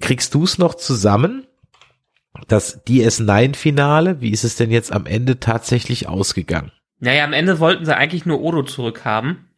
Kriegst 0.00 0.34
du 0.34 0.44
es 0.44 0.58
noch 0.58 0.74
zusammen? 0.74 1.46
Das 2.48 2.84
DS9-Finale, 2.84 4.20
wie 4.20 4.30
ist 4.30 4.44
es 4.44 4.56
denn 4.56 4.70
jetzt 4.70 4.92
am 4.92 5.06
Ende 5.06 5.40
tatsächlich 5.40 6.08
ausgegangen? 6.08 6.72
Naja, 6.98 7.24
am 7.24 7.32
Ende 7.32 7.58
wollten 7.58 7.86
sie 7.86 7.96
eigentlich 7.96 8.26
nur 8.26 8.40
Odo 8.40 8.64
zurückhaben. 8.64 9.48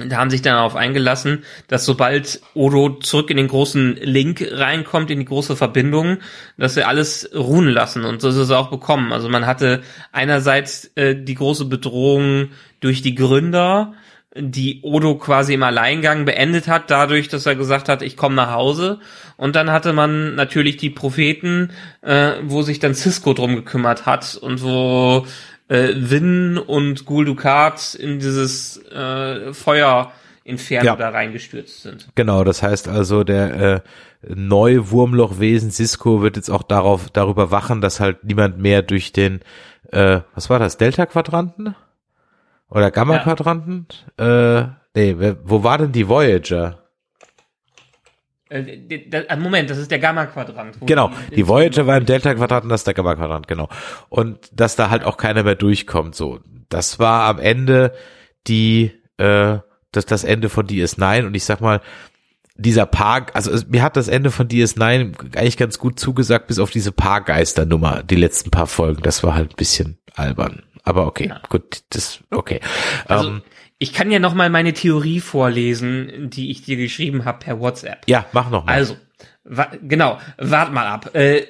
Und 0.00 0.16
haben 0.16 0.30
sich 0.30 0.42
dann 0.42 0.54
darauf 0.54 0.76
eingelassen, 0.76 1.44
dass 1.66 1.84
sobald 1.84 2.40
Odo 2.54 2.98
zurück 3.00 3.30
in 3.30 3.36
den 3.36 3.48
großen 3.48 3.96
Link 3.96 4.46
reinkommt, 4.48 5.10
in 5.10 5.18
die 5.18 5.24
große 5.24 5.56
Verbindung, 5.56 6.18
dass 6.56 6.74
sie 6.74 6.84
alles 6.86 7.28
ruhen 7.34 7.68
lassen. 7.68 8.04
Und 8.04 8.20
so 8.20 8.28
ist 8.28 8.36
es 8.36 8.52
auch 8.52 8.70
bekommen. 8.70 9.12
Also 9.12 9.28
man 9.28 9.46
hatte 9.46 9.82
einerseits 10.12 10.92
äh, 10.94 11.16
die 11.16 11.34
große 11.34 11.64
Bedrohung 11.64 12.50
durch 12.78 13.02
die 13.02 13.16
Gründer, 13.16 13.94
die 14.36 14.80
Odo 14.82 15.16
quasi 15.16 15.54
im 15.54 15.62
Alleingang 15.62 16.24
beendet 16.24 16.68
hat, 16.68 16.90
dadurch, 16.90 17.28
dass 17.28 17.46
er 17.46 17.56
gesagt 17.56 17.88
hat, 17.88 18.02
ich 18.02 18.16
komme 18.16 18.36
nach 18.36 18.52
Hause. 18.52 19.00
Und 19.36 19.56
dann 19.56 19.70
hatte 19.70 19.92
man 19.92 20.34
natürlich 20.34 20.76
die 20.76 20.90
Propheten, 20.90 21.70
äh, 22.02 22.34
wo 22.42 22.62
sich 22.62 22.78
dann 22.78 22.94
Cisco 22.94 23.34
drum 23.34 23.56
gekümmert 23.56 24.06
hat 24.06 24.36
und 24.36 24.62
wo 24.62 25.26
äh, 25.68 25.92
Win 25.94 26.58
und 26.58 27.04
Gul 27.04 27.24
Dukat 27.24 27.94
in 27.94 28.18
dieses 28.18 28.78
äh, 28.90 29.52
Feuer 29.52 30.12
Inferno 30.44 30.86
Ja. 30.86 30.96
da 30.96 31.10
reingestürzt 31.10 31.82
sind. 31.82 32.08
Genau, 32.14 32.42
das 32.42 32.62
heißt 32.62 32.88
also, 32.88 33.22
der 33.22 33.54
äh, 33.54 33.80
neue 34.34 34.90
Wurmlochwesen 34.90 35.70
Cisco 35.70 36.22
wird 36.22 36.36
jetzt 36.36 36.48
auch 36.48 36.62
darauf 36.62 37.10
darüber 37.10 37.50
wachen, 37.50 37.82
dass 37.82 38.00
halt 38.00 38.24
niemand 38.24 38.58
mehr 38.58 38.80
durch 38.80 39.12
den, 39.12 39.40
äh, 39.92 40.20
was 40.34 40.48
war 40.48 40.58
das, 40.58 40.78
Delta-Quadranten? 40.78 41.74
Oder 42.70 42.90
Gamma-Quadranten? 42.90 43.86
Äh, 44.18 44.62
nee, 44.94 45.16
wo 45.44 45.64
war 45.64 45.78
denn 45.78 45.92
die 45.92 46.08
Voyager? 46.08 46.78
Äh, 48.50 48.62
d- 48.78 49.10
Moment, 49.38 49.70
das 49.70 49.78
ist 49.78 49.90
der 49.90 49.98
Gamma-Quadrant. 49.98 50.78
Genau, 50.86 51.10
die 51.34 51.46
Voyager 51.46 51.86
war 51.86 51.96
im 51.98 52.06
Delta-Quadrant 52.06 52.64
und 52.64 52.70
das 52.70 52.80
ist 52.80 52.86
der 52.86 52.94
Gamma-Quadrant, 52.94 53.46
genau. 53.48 53.68
Und 54.08 54.38
dass 54.52 54.76
da 54.76 54.90
halt 54.90 55.04
auch 55.04 55.16
keiner 55.16 55.42
mehr 55.42 55.54
durchkommt, 55.54 56.14
so. 56.14 56.40
Das 56.68 56.98
war 56.98 57.24
am 57.28 57.38
Ende 57.38 57.92
die, 58.46 58.92
äh, 59.18 59.58
das, 59.92 60.06
das 60.06 60.24
Ende 60.24 60.48
von 60.48 60.66
DS9 60.66 61.26
und 61.26 61.34
ich 61.34 61.44
sag 61.44 61.60
mal, 61.60 61.80
dieser 62.56 62.86
Park, 62.86 63.30
also 63.34 63.52
es, 63.52 63.68
mir 63.68 63.82
hat 63.82 63.96
das 63.96 64.08
Ende 64.08 64.30
von 64.30 64.48
DS9 64.48 65.36
eigentlich 65.36 65.56
ganz 65.56 65.78
gut 65.78 66.00
zugesagt, 66.00 66.48
bis 66.48 66.58
auf 66.58 66.70
diese 66.70 66.90
Paargeister-Nummer, 66.92 68.02
die 68.02 68.16
letzten 68.16 68.50
paar 68.50 68.66
Folgen, 68.66 69.02
das 69.02 69.22
war 69.22 69.34
halt 69.34 69.52
ein 69.52 69.56
bisschen 69.56 69.98
albern. 70.16 70.64
Aber 70.82 71.06
okay, 71.06 71.32
gut, 71.50 71.82
das, 71.90 72.20
okay. 72.30 72.60
Also, 73.06 73.28
ähm, 73.28 73.42
ich 73.78 73.92
kann 73.92 74.10
ja 74.10 74.18
noch 74.18 74.34
mal 74.34 74.50
meine 74.50 74.72
Theorie 74.72 75.20
vorlesen, 75.20 76.30
die 76.30 76.50
ich 76.50 76.62
dir 76.62 76.76
geschrieben 76.76 77.24
habe 77.24 77.38
per 77.38 77.60
WhatsApp. 77.60 78.02
ja, 78.06 78.26
mach 78.32 78.50
noch 78.50 78.64
mal. 78.64 78.72
Also, 78.72 78.96
wa 79.44 79.68
genau, 79.82 80.18
wart 80.36 80.72
mal 80.72 80.86
ab. 80.86 81.14
Äh, 81.14 81.42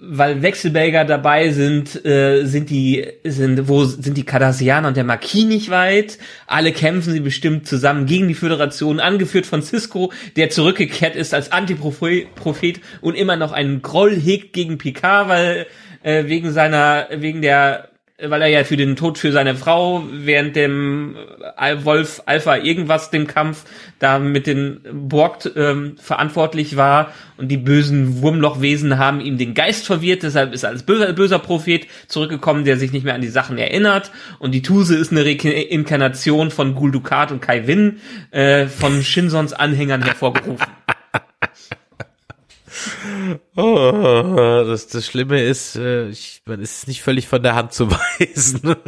weil 0.00 0.42
Wechselbelger 0.42 1.04
dabei 1.04 1.50
sind, 1.50 2.04
äh, 2.04 2.44
sind 2.44 2.70
die, 2.70 3.04
sind, 3.24 3.68
wo 3.68 3.84
sind 3.84 4.16
die 4.16 4.24
Cardassianer 4.24 4.88
und 4.88 4.96
der 4.96 5.04
Marquis 5.04 5.44
nicht 5.44 5.70
weit. 5.70 6.18
Alle 6.46 6.72
kämpfen 6.72 7.12
sie 7.12 7.20
bestimmt 7.20 7.66
zusammen 7.66 8.06
gegen 8.06 8.28
die 8.28 8.34
Föderation, 8.34 9.00
angeführt 9.00 9.46
von 9.46 9.62
Cisco, 9.62 10.12
der 10.36 10.50
zurückgekehrt 10.50 11.16
ist 11.16 11.34
als 11.34 11.50
Antiprophet 11.50 12.80
und 13.00 13.16
immer 13.16 13.36
noch 13.36 13.50
einen 13.50 13.82
Groll 13.82 14.14
hegt 14.14 14.52
gegen 14.52 14.78
Picard, 14.78 15.28
weil, 15.28 15.66
äh, 16.04 16.26
wegen 16.26 16.52
seiner, 16.52 17.08
wegen 17.10 17.42
der 17.42 17.88
weil 18.24 18.42
er 18.42 18.48
ja 18.48 18.64
für 18.64 18.76
den 18.76 18.96
Tod 18.96 19.18
für 19.18 19.32
seine 19.32 19.54
Frau 19.54 20.04
während 20.12 20.56
dem 20.56 21.16
Al- 21.56 21.84
Wolf 21.84 22.22
Alpha 22.26 22.56
irgendwas 22.56 23.10
dem 23.10 23.26
Kampf 23.26 23.64
da 23.98 24.18
mit 24.18 24.46
den 24.46 24.80
Borg 24.92 25.50
ähm, 25.56 25.96
verantwortlich 25.98 26.76
war. 26.76 27.12
Und 27.36 27.48
die 27.48 27.56
bösen 27.56 28.22
Wurmlochwesen 28.22 28.98
haben 28.98 29.20
ihm 29.20 29.38
den 29.38 29.54
Geist 29.54 29.86
verwirrt, 29.86 30.22
deshalb 30.22 30.52
ist 30.54 30.62
er 30.62 30.70
als 30.70 30.84
böser, 30.84 31.12
böser 31.12 31.38
Prophet 31.38 31.86
zurückgekommen, 32.06 32.64
der 32.64 32.76
sich 32.76 32.92
nicht 32.92 33.04
mehr 33.04 33.14
an 33.14 33.20
die 33.20 33.28
Sachen 33.28 33.58
erinnert. 33.58 34.12
Und 34.38 34.52
die 34.52 34.62
Tuse 34.62 34.96
ist 34.96 35.10
eine 35.10 35.24
Reinkarnation 35.24 36.50
von 36.50 36.74
Gul 36.74 36.92
Dukat 36.92 37.32
und 37.32 37.40
Kai 37.40 37.66
Winn 37.66 38.00
äh, 38.30 38.66
von 38.66 39.02
Shinsons 39.02 39.52
Anhängern 39.52 40.02
hervorgerufen. 40.02 40.66
Oh, 43.54 44.51
das, 44.72 44.88
das 44.88 45.06
Schlimme 45.06 45.42
ist, 45.42 45.76
äh, 45.76 46.08
ich, 46.08 46.42
man 46.46 46.60
ist 46.60 46.88
nicht 46.88 47.02
völlig 47.02 47.28
von 47.28 47.42
der 47.42 47.54
Hand 47.54 47.72
zu 47.72 47.90
weisen. 48.18 48.74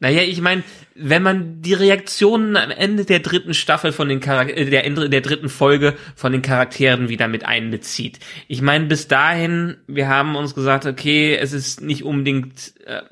Naja, 0.00 0.22
ich 0.22 0.40
meine, 0.40 0.62
wenn 0.94 1.22
man 1.22 1.60
die 1.60 1.74
Reaktionen 1.74 2.56
am 2.56 2.70
Ende 2.70 3.04
der 3.04 3.20
dritten 3.20 3.52
Staffel 3.52 3.92
von 3.92 4.08
den 4.08 4.20
Charak 4.20 4.56
äh, 4.56 4.64
der, 4.64 4.84
Ende 4.84 5.10
der 5.10 5.20
dritten 5.20 5.48
Folge 5.48 5.94
von 6.16 6.32
den 6.32 6.42
Charakteren 6.42 7.08
wieder 7.08 7.28
mit 7.28 7.44
einbezieht. 7.44 8.18
Ich 8.48 8.62
meine, 8.62 8.86
bis 8.86 9.08
dahin, 9.08 9.76
wir 9.86 10.08
haben 10.08 10.36
uns 10.36 10.54
gesagt, 10.54 10.86
okay, 10.86 11.36
es 11.36 11.52
ist 11.52 11.82
nicht 11.82 12.04
unbedingt, 12.04 12.74
äh, 12.86 13.02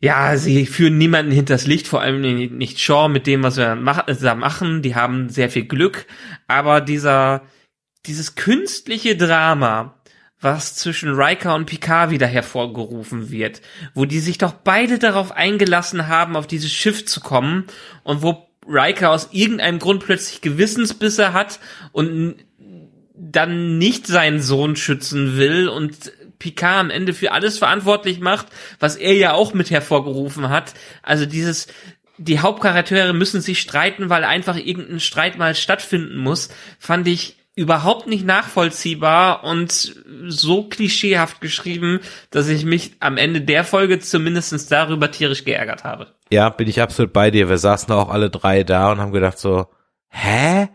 ja, 0.00 0.36
sie 0.36 0.66
führen 0.66 0.98
niemanden 0.98 1.32
hinters 1.32 1.66
Licht, 1.66 1.88
vor 1.88 2.00
allem 2.00 2.20
nicht 2.56 2.80
Shaw 2.80 3.08
mit 3.08 3.26
dem, 3.26 3.42
was 3.42 3.56
wir 3.56 3.72
äh, 4.06 4.14
da 4.20 4.34
machen. 4.34 4.82
Die 4.82 4.94
haben 4.94 5.28
sehr 5.28 5.50
viel 5.50 5.64
Glück, 5.64 6.06
aber 6.46 6.80
dieser, 6.80 7.42
dieses 8.08 8.34
künstliche 8.34 9.16
Drama, 9.16 9.94
was 10.40 10.76
zwischen 10.76 11.14
Riker 11.14 11.54
und 11.54 11.66
Picard 11.66 12.10
wieder 12.10 12.26
hervorgerufen 12.26 13.30
wird, 13.30 13.60
wo 13.94 14.04
die 14.04 14.20
sich 14.20 14.38
doch 14.38 14.52
beide 14.52 14.98
darauf 14.98 15.32
eingelassen 15.32 16.06
haben, 16.06 16.36
auf 16.36 16.46
dieses 16.46 16.72
Schiff 16.72 17.04
zu 17.06 17.20
kommen 17.20 17.64
und 18.04 18.22
wo 18.22 18.48
Riker 18.68 19.10
aus 19.10 19.28
irgendeinem 19.32 19.78
Grund 19.78 20.04
plötzlich 20.04 20.40
Gewissensbisse 20.40 21.32
hat 21.32 21.58
und 21.92 22.36
dann 23.14 23.78
nicht 23.78 24.06
seinen 24.06 24.40
Sohn 24.40 24.76
schützen 24.76 25.36
will 25.36 25.68
und 25.68 26.12
Picard 26.38 26.78
am 26.78 26.90
Ende 26.90 27.14
für 27.14 27.32
alles 27.32 27.58
verantwortlich 27.58 28.20
macht, 28.20 28.46
was 28.78 28.94
er 28.94 29.14
ja 29.14 29.32
auch 29.32 29.54
mit 29.54 29.70
hervorgerufen 29.70 30.50
hat. 30.50 30.74
Also 31.02 31.26
dieses, 31.26 31.66
die 32.16 32.38
Hauptcharaktere 32.38 33.12
müssen 33.12 33.40
sich 33.40 33.60
streiten, 33.60 34.08
weil 34.08 34.22
einfach 34.22 34.56
irgendein 34.56 35.00
Streit 35.00 35.36
mal 35.36 35.56
stattfinden 35.56 36.16
muss, 36.18 36.48
fand 36.78 37.08
ich 37.08 37.37
überhaupt 37.58 38.06
nicht 38.06 38.24
nachvollziehbar 38.24 39.42
und 39.44 39.94
so 40.28 40.68
klischeehaft 40.68 41.40
geschrieben, 41.40 42.00
dass 42.30 42.48
ich 42.48 42.64
mich 42.64 42.92
am 43.00 43.16
Ende 43.16 43.40
der 43.40 43.64
Folge 43.64 43.98
zumindestens 43.98 44.68
darüber 44.68 45.10
tierisch 45.10 45.44
geärgert 45.44 45.82
habe. 45.84 46.14
ja, 46.30 46.48
bin 46.50 46.68
ich 46.68 46.80
absolut 46.80 47.12
bei 47.12 47.30
dir. 47.30 47.48
Wir 47.48 47.58
saßen 47.58 47.92
auch 47.92 48.10
alle 48.10 48.30
drei 48.30 48.62
da 48.62 48.92
und 48.92 48.98
haben 49.00 49.12
gedacht 49.12 49.38
so, 49.38 49.66
hä? 50.08 50.68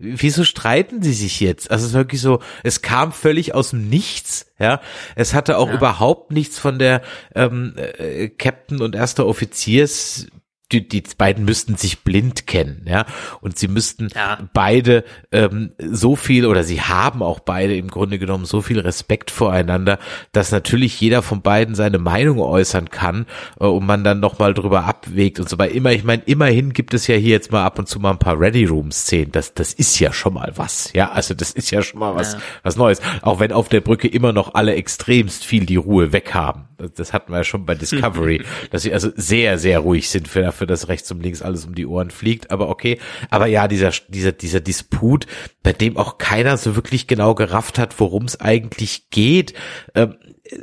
Wieso 0.00 0.44
streiten 0.44 1.02
sie 1.02 1.12
sich 1.12 1.40
jetzt? 1.40 1.72
Also 1.72 1.84
es 1.84 1.90
ist 1.90 1.96
wirklich 1.96 2.20
so, 2.20 2.40
es 2.62 2.82
kam 2.82 3.10
völlig 3.10 3.52
aus 3.56 3.70
dem 3.70 3.88
Nichts, 3.88 4.46
ja. 4.60 4.80
Es 5.16 5.34
hatte 5.34 5.58
auch 5.58 5.66
Ja. 5.68 5.74
überhaupt 5.74 6.30
nichts 6.30 6.56
von 6.56 6.78
der 6.78 7.02
ähm, 7.34 7.74
äh, 7.76 8.28
Captain 8.28 8.80
und 8.80 8.94
erster 8.94 9.26
Offiziers 9.26 10.28
die, 10.72 10.86
die 10.86 11.02
beiden 11.16 11.44
müssten 11.46 11.76
sich 11.76 12.00
blind 12.00 12.46
kennen, 12.46 12.84
ja, 12.86 13.06
und 13.40 13.58
sie 13.58 13.68
müssten 13.68 14.08
Ja. 14.14 14.38
beide 14.52 15.04
ähm, 15.32 15.70
so 15.78 16.14
viel 16.14 16.44
oder 16.44 16.62
sie 16.62 16.82
haben 16.82 17.22
auch 17.22 17.40
beide 17.40 17.74
im 17.76 17.88
Grunde 17.88 18.18
genommen 18.18 18.44
so 18.44 18.60
viel 18.60 18.78
Respekt 18.78 19.30
voreinander, 19.30 19.98
dass 20.32 20.52
natürlich 20.52 21.00
jeder 21.00 21.22
von 21.22 21.40
beiden 21.40 21.74
seine 21.74 21.98
Meinung 21.98 22.38
äußern 22.40 22.90
kann 22.90 23.26
äh, 23.58 23.64
und 23.64 23.86
man 23.86 24.04
dann 24.04 24.20
noch 24.20 24.38
mal 24.38 24.52
drüber 24.52 24.84
abwägt 24.84 25.40
und 25.40 25.48
so 25.48 25.58
weiter. 25.58 25.74
Immer, 25.74 25.92
ich 25.92 26.04
meine, 26.04 26.22
immerhin 26.26 26.72
gibt 26.74 26.92
es 26.92 27.06
ja 27.06 27.16
hier 27.16 27.30
jetzt 27.30 27.50
mal 27.50 27.64
ab 27.64 27.78
und 27.78 27.88
zu 27.88 27.98
mal 27.98 28.10
ein 28.10 28.18
paar 28.18 28.38
Ready 28.38 28.66
Room 28.66 28.90
Szenen. 28.92 29.32
Das, 29.32 29.54
das 29.54 29.72
ist 29.72 29.98
ja 30.00 30.12
schon 30.12 30.34
mal 30.34 30.52
was, 30.56 30.92
ja, 30.94 31.10
also 31.12 31.32
das 31.34 31.52
ist 31.52 31.70
ja 31.70 31.82
schon 31.82 32.00
mal 32.00 32.14
was, 32.14 32.34
Ja. 32.34 32.40
was 32.62 32.76
Neues. 32.76 33.00
Auch 33.22 33.40
wenn 33.40 33.52
auf 33.52 33.68
der 33.70 33.80
Brücke 33.80 34.08
immer 34.08 34.32
noch 34.34 34.52
alle 34.54 34.74
extremst 34.74 35.46
viel 35.46 35.64
die 35.64 35.76
Ruhe 35.76 36.12
weghaben. 36.12 36.67
Das, 36.94 37.12
hatten 37.12 37.32
wir 37.32 37.38
ja 37.38 37.44
schon 37.44 37.66
bei 37.66 37.74
Discovery, 37.74 38.44
dass 38.70 38.82
sie 38.82 38.92
also 38.92 39.10
sehr, 39.16 39.58
sehr 39.58 39.80
ruhig 39.80 40.08
sind 40.08 40.28
für 40.28 40.42
dafür, 40.42 40.66
dass 40.66 40.88
rechts 40.88 41.10
und 41.10 41.22
links 41.22 41.42
alles 41.42 41.66
um 41.66 41.74
die 41.74 41.86
Ohren 41.86 42.10
fliegt. 42.10 42.50
Aber 42.52 42.68
okay. 42.68 42.98
Aber 43.30 43.46
ja, 43.46 43.66
dieser, 43.66 43.90
dieser, 44.08 44.32
dieser 44.32 44.60
Disput, 44.60 45.26
bei 45.62 45.72
dem 45.72 45.96
auch 45.96 46.18
keiner 46.18 46.56
so 46.56 46.76
wirklich 46.76 47.08
genau 47.08 47.34
gerafft 47.34 47.78
hat, 47.78 47.98
worum 47.98 48.24
es 48.24 48.40
eigentlich 48.40 49.10
geht. 49.10 49.54
Ähm, 49.94 50.14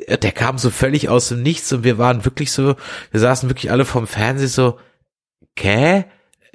der 0.08 0.32
kam 0.32 0.58
so 0.58 0.70
völlig 0.70 1.10
aus 1.10 1.30
dem 1.30 1.44
Nichts 1.44 1.72
und 1.74 1.84
wir 1.84 1.98
waren 1.98 2.26
wirklich 2.26 2.52
so, 2.52 2.76
wir 3.12 3.20
saßen 3.20 3.50
wirklich 3.50 3.72
alle 3.72 3.86
vom 3.86 4.08
Fernsehen 4.08 4.48
so, 4.48 4.80
Kä? 5.56 6.06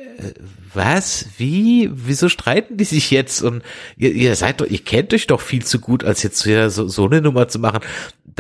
äh, 0.01 0.33
was? 0.73 1.27
Wie? 1.37 1.91
Wieso 1.93 2.29
streiten 2.29 2.77
die 2.77 2.85
sich 2.85 3.11
jetzt? 3.11 3.43
Und 3.43 3.63
ihr, 3.97 4.13
ihr 4.13 4.37
seid 4.37 4.61
doch, 4.61 4.67
ihr 4.67 4.83
kennt 4.83 5.13
euch 5.13 5.27
doch 5.27 5.41
viel 5.41 5.65
zu 5.65 5.81
gut, 5.81 6.05
als 6.05 6.23
jetzt 6.23 6.39
so, 6.39 6.89
so 6.89 7.07
eine 7.07 7.21
Nummer 7.21 7.49
zu 7.49 7.59
machen. 7.59 7.81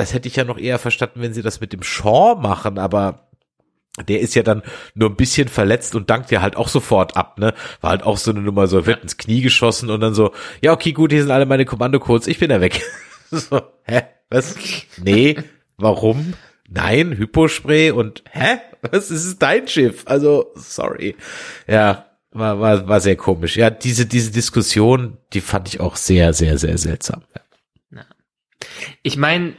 Das 0.01 0.15
hätte 0.15 0.29
ich 0.29 0.37
ja 0.37 0.45
noch 0.45 0.57
eher 0.57 0.79
verstanden, 0.79 1.21
wenn 1.21 1.35
sie 1.35 1.43
das 1.43 1.61
mit 1.61 1.75
dem 1.75 1.83
Shaw 1.83 2.35
machen, 2.41 2.79
aber 2.79 3.29
der 4.09 4.21
ist 4.21 4.35
ja 4.35 4.43
dann 4.43 4.63
nur 4.95 5.11
ein 5.11 5.17
bisschen 5.17 5.47
verletzt 5.47 5.95
und 5.95 6.09
dankt 6.09 6.31
ja 6.31 6.41
halt 6.41 6.57
auch 6.57 6.69
sofort 6.69 7.19
ab, 7.19 7.39
ne? 7.39 7.53
War 7.83 7.91
halt 7.91 8.03
auch 8.05 8.17
so 8.17 8.31
eine 8.31 8.41
Nummer, 8.41 8.67
so 8.67 8.87
wird 8.87 9.03
ins 9.03 9.19
Knie 9.19 9.43
geschossen 9.43 9.91
und 9.91 10.01
dann 10.01 10.15
so, 10.15 10.33
ja, 10.63 10.73
okay, 10.73 10.93
gut, 10.93 11.13
hier 11.13 11.21
sind 11.21 11.31
alle 11.31 11.45
meine 11.45 11.67
Kommandocodes, 11.67 12.29
ich 12.29 12.39
bin 12.39 12.49
da 12.49 12.63
weg. 12.63 12.81
so, 13.31 13.61
hä? 13.83 14.05
Was? 14.31 14.55
Nee, 14.97 15.37
warum? 15.77 16.33
Nein, 16.67 17.19
Hypospray 17.19 17.91
und 17.91 18.25
hä? 18.31 18.57
Was 18.91 19.11
ist 19.11 19.43
dein 19.43 19.69
Schiff? 19.69 20.05
Also, 20.07 20.47
sorry. 20.55 21.15
Ja, 21.67 22.07
war, 22.31 22.59
war, 22.59 22.89
war 22.89 23.01
sehr 23.01 23.17
komisch. 23.17 23.59
Ja, 23.59 23.69
diese, 23.69 24.07
diese 24.07 24.31
Diskussion, 24.31 25.19
die 25.35 25.43
fand 25.43 25.69
ich 25.69 25.81
auch 25.81 25.97
sehr, 25.97 26.33
sehr, 26.33 26.57
sehr 26.57 26.79
seltsam. 26.79 27.23
Ich 29.03 29.17
meine, 29.17 29.55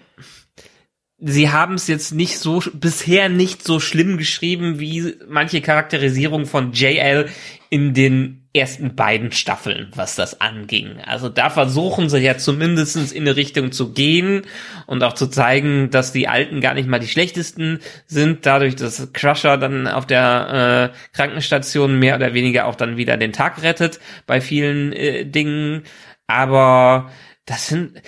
sie 1.21 1.51
haben 1.51 1.75
es 1.75 1.87
jetzt 1.87 2.13
nicht 2.13 2.39
so 2.39 2.63
bisher 2.73 3.29
nicht 3.29 3.63
so 3.63 3.79
schlimm 3.79 4.17
geschrieben 4.17 4.79
wie 4.79 5.15
manche 5.29 5.61
Charakterisierung 5.61 6.45
von 6.45 6.73
JL 6.73 7.29
in 7.69 7.93
den 7.93 8.41
ersten 8.53 8.95
beiden 8.95 9.31
Staffeln, 9.31 9.91
was 9.95 10.15
das 10.15 10.41
anging. 10.41 10.99
Also 11.05 11.29
da 11.29 11.49
versuchen 11.49 12.09
sie 12.09 12.17
ja 12.17 12.37
zumindestens 12.37 13.13
in 13.13 13.23
eine 13.23 13.37
Richtung 13.37 13.71
zu 13.71 13.93
gehen 13.93 14.41
und 14.87 15.03
auch 15.03 15.13
zu 15.13 15.27
zeigen, 15.27 15.89
dass 15.89 16.11
die 16.11 16.27
Alten 16.27 16.59
gar 16.59 16.73
nicht 16.73 16.89
mal 16.89 16.99
die 16.99 17.07
schlechtesten 17.07 17.79
sind, 18.07 18.45
dadurch, 18.45 18.75
dass 18.75 19.13
Crusher 19.13 19.57
dann 19.57 19.87
auf 19.87 20.05
der 20.05 20.91
äh, 20.91 21.15
Krankenstation 21.15 21.97
mehr 21.97 22.15
oder 22.15 22.33
weniger 22.33 22.65
auch 22.65 22.75
dann 22.75 22.97
wieder 22.97 23.15
den 23.15 23.31
Tag 23.31 23.61
rettet 23.61 23.99
bei 24.25 24.41
vielen 24.41 24.91
äh, 24.91 25.25
Dingen. 25.25 25.83
Aber 26.27 27.09
das 27.45 27.67
sind 27.67 28.01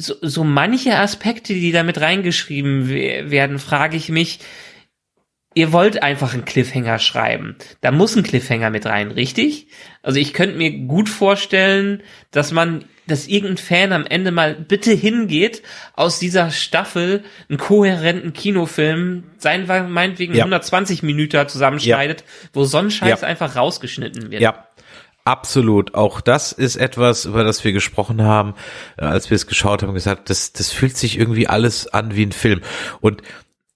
so, 0.00 0.14
so 0.20 0.44
manche 0.44 0.96
Aspekte, 0.98 1.54
die 1.54 1.72
da 1.72 1.82
mit 1.82 2.00
reingeschrieben 2.00 2.88
werden, 2.88 3.58
frage 3.58 3.96
ich 3.96 4.08
mich, 4.08 4.40
ihr 5.54 5.72
wollt 5.72 6.02
einfach 6.02 6.32
einen 6.32 6.44
Cliffhanger 6.44 6.98
schreiben. 6.98 7.56
Da 7.80 7.90
muss 7.90 8.14
ein 8.14 8.22
Cliffhanger 8.22 8.70
mit 8.70 8.86
rein, 8.86 9.10
richtig? 9.10 9.66
Also 10.02 10.18
ich 10.20 10.32
könnte 10.32 10.56
mir 10.56 10.70
gut 10.86 11.08
vorstellen, 11.08 12.02
dass 12.30 12.52
man, 12.52 12.84
dass 13.08 13.26
irgendein 13.26 13.56
Fan 13.56 13.92
am 13.92 14.06
Ende 14.06 14.30
mal 14.30 14.54
bitte 14.54 14.92
hingeht, 14.92 15.62
aus 15.94 16.20
dieser 16.20 16.50
Staffel 16.50 17.24
einen 17.48 17.58
kohärenten 17.58 18.32
Kinofilm, 18.32 19.24
sein 19.38 19.66
meinetwegen 19.66 20.34
ja. 20.34 20.44
120 20.44 21.02
Minuten 21.02 21.48
zusammenschneidet, 21.48 22.20
ja. 22.20 22.26
wo 22.52 22.64
so 22.64 22.78
ein 22.78 22.90
Scheiß 22.90 23.22
ja. 23.22 23.26
einfach 23.26 23.56
rausgeschnitten 23.56 24.30
wird. 24.30 24.42
Ja. 24.42 24.68
Absolut. 25.30 25.94
Auch 25.94 26.20
das 26.20 26.50
ist 26.50 26.74
etwas, 26.74 27.24
über 27.24 27.44
das 27.44 27.62
wir 27.62 27.72
gesprochen 27.72 28.22
haben, 28.22 28.54
äh, 28.96 29.04
als 29.04 29.30
wir 29.30 29.36
es 29.36 29.46
geschaut 29.46 29.80
haben, 29.84 29.94
gesagt, 29.94 30.28
das, 30.28 30.52
das 30.52 30.72
fühlt 30.72 30.96
sich 30.96 31.16
irgendwie 31.20 31.46
alles 31.46 31.86
an 31.86 32.16
wie 32.16 32.26
ein 32.26 32.32
Film. 32.32 32.62
Und 33.00 33.22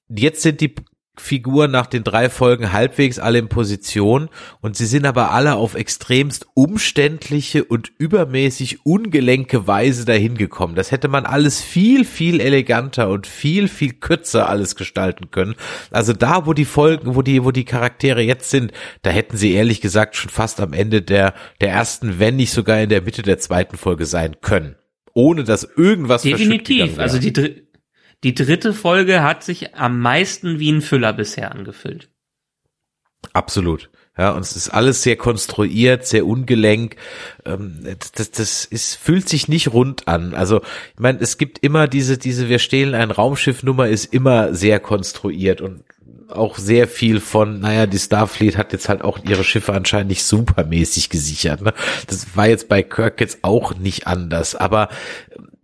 jetzt 0.09 0.43
sind 0.43 0.61
die 0.61 0.75
Figuren 1.17 1.71
nach 1.71 1.87
den 1.87 2.03
drei 2.03 2.29
Folgen 2.29 2.73
halbwegs 2.73 3.19
alle 3.19 3.39
in 3.39 3.49
Position 3.49 4.29
und 4.61 4.77
sie 4.77 4.87
sind 4.87 5.07
aber 5.07 5.31
alle 5.31 5.55
auf 5.55 5.75
extremst 5.75 6.47
umständliche 6.55 7.65
und 7.65 7.93
übermäßig 7.99 8.85
ungelenke 8.85 9.67
Weise 9.67 10.05
dahin 10.05 10.37
gekommen. 10.37 10.75
Das 10.75 10.91
hätte 10.91 11.09
man 11.09 11.25
alles 11.25 11.61
viel, 11.61 12.05
viel 12.05 12.41
eleganter 12.41 13.09
und 13.11 13.27
viel, 13.29 13.69
viel 13.69 13.93
kürzer 13.93 14.49
alles 14.49 14.75
gestalten 14.75 15.31
können. 15.31 15.55
Also 15.93 16.13
da, 16.13 16.47
wo 16.47 16.53
die 16.53 16.65
Folgen, 16.65 17.15
wo 17.15 17.23
die, 17.23 17.45
wo 17.45 17.53
die 17.53 17.65
Charaktere 17.65 18.23
jetzt 18.23 18.51
sind, 18.51 18.73
da 19.03 19.11
hätten 19.11 19.37
sie 19.37 19.53
ehrlich 19.53 19.81
gesagt 19.81 20.17
schon 20.17 20.31
fast 20.31 20.61
am 20.61 20.73
Ende 20.73 21.01
der, 21.01 21.35
der 21.61 21.71
ersten, 21.71 22.19
wenn 22.19 22.37
nicht 22.37 22.51
sogar 22.51 22.81
in 22.81 22.89
der 22.89 23.03
Mitte 23.03 23.23
der 23.23 23.39
zweiten 23.39 23.77
Folge 23.77 24.07
sein 24.07 24.37
können 24.41 24.75
ohne 25.15 25.45
dass 25.45 25.63
irgendwas 25.77 26.23
Definitiv. 26.23 26.99
Also 26.99 27.19
die, 27.19 27.64
die 28.25 28.35
dritte 28.35 28.73
Folge 28.73 29.23
hat 29.23 29.45
sich 29.45 29.75
am 29.75 30.01
meisten 30.01 30.59
wie 30.59 30.73
ein 30.73 30.81
Füller 30.81 31.13
bisher 31.13 31.53
angefüllt. 31.53 32.09
Absolut. 33.35 33.91
Ja, 34.17 34.31
und 34.31 34.43
es 34.43 34.55
ist 34.57 34.71
alles 34.71 35.03
sehr 35.03 35.17
konstruiert, 35.17 36.07
sehr 36.07 36.25
ungelenk. 36.25 36.97
Ähm, 37.45 37.85
das, 38.15 38.31
das 38.31 38.65
ist, 38.65 38.95
fühlt 38.95 39.29
sich 39.29 39.49
nicht 39.49 39.73
rund 39.73 40.07
an. 40.09 40.35
Also, 40.35 40.63
ich 40.95 41.01
meine, 41.01 41.19
es 41.21 41.37
gibt 41.37 41.59
immer 41.59 41.89
diese, 41.89 42.17
diese 42.17 42.49
Wir 42.49 42.61
stehlen 42.61 42.95
ein 42.95 43.11
Raumschiff-Nummer 43.11 43.89
ist 43.89 44.15
immer 44.15 44.55
sehr 44.55 44.79
konstruiert 44.81 45.61
und 45.61 45.83
auch 46.29 46.59
sehr 46.59 46.89
viel 46.89 47.21
von, 47.21 47.61
naja, 47.61 47.87
die 47.87 47.99
Starfleet 47.99 48.57
hat 48.57 48.73
jetzt 48.73 48.89
halt 48.89 49.03
auch 49.03 49.19
ihre 49.25 49.45
Schiffe 49.45 49.73
anscheinend 49.73 50.09
nicht 50.09 50.25
supermäßig 50.25 51.11
gesichert. 51.11 51.63
Ne? 51.63 51.73
Das 52.07 52.37
war 52.37 52.49
jetzt 52.49 52.69
bei 52.69 52.83
Kirk 52.83 53.21
jetzt 53.21 53.39
auch 53.43 53.75
nicht 53.75 54.07
anders. 54.07 54.55
Aber 54.55 54.89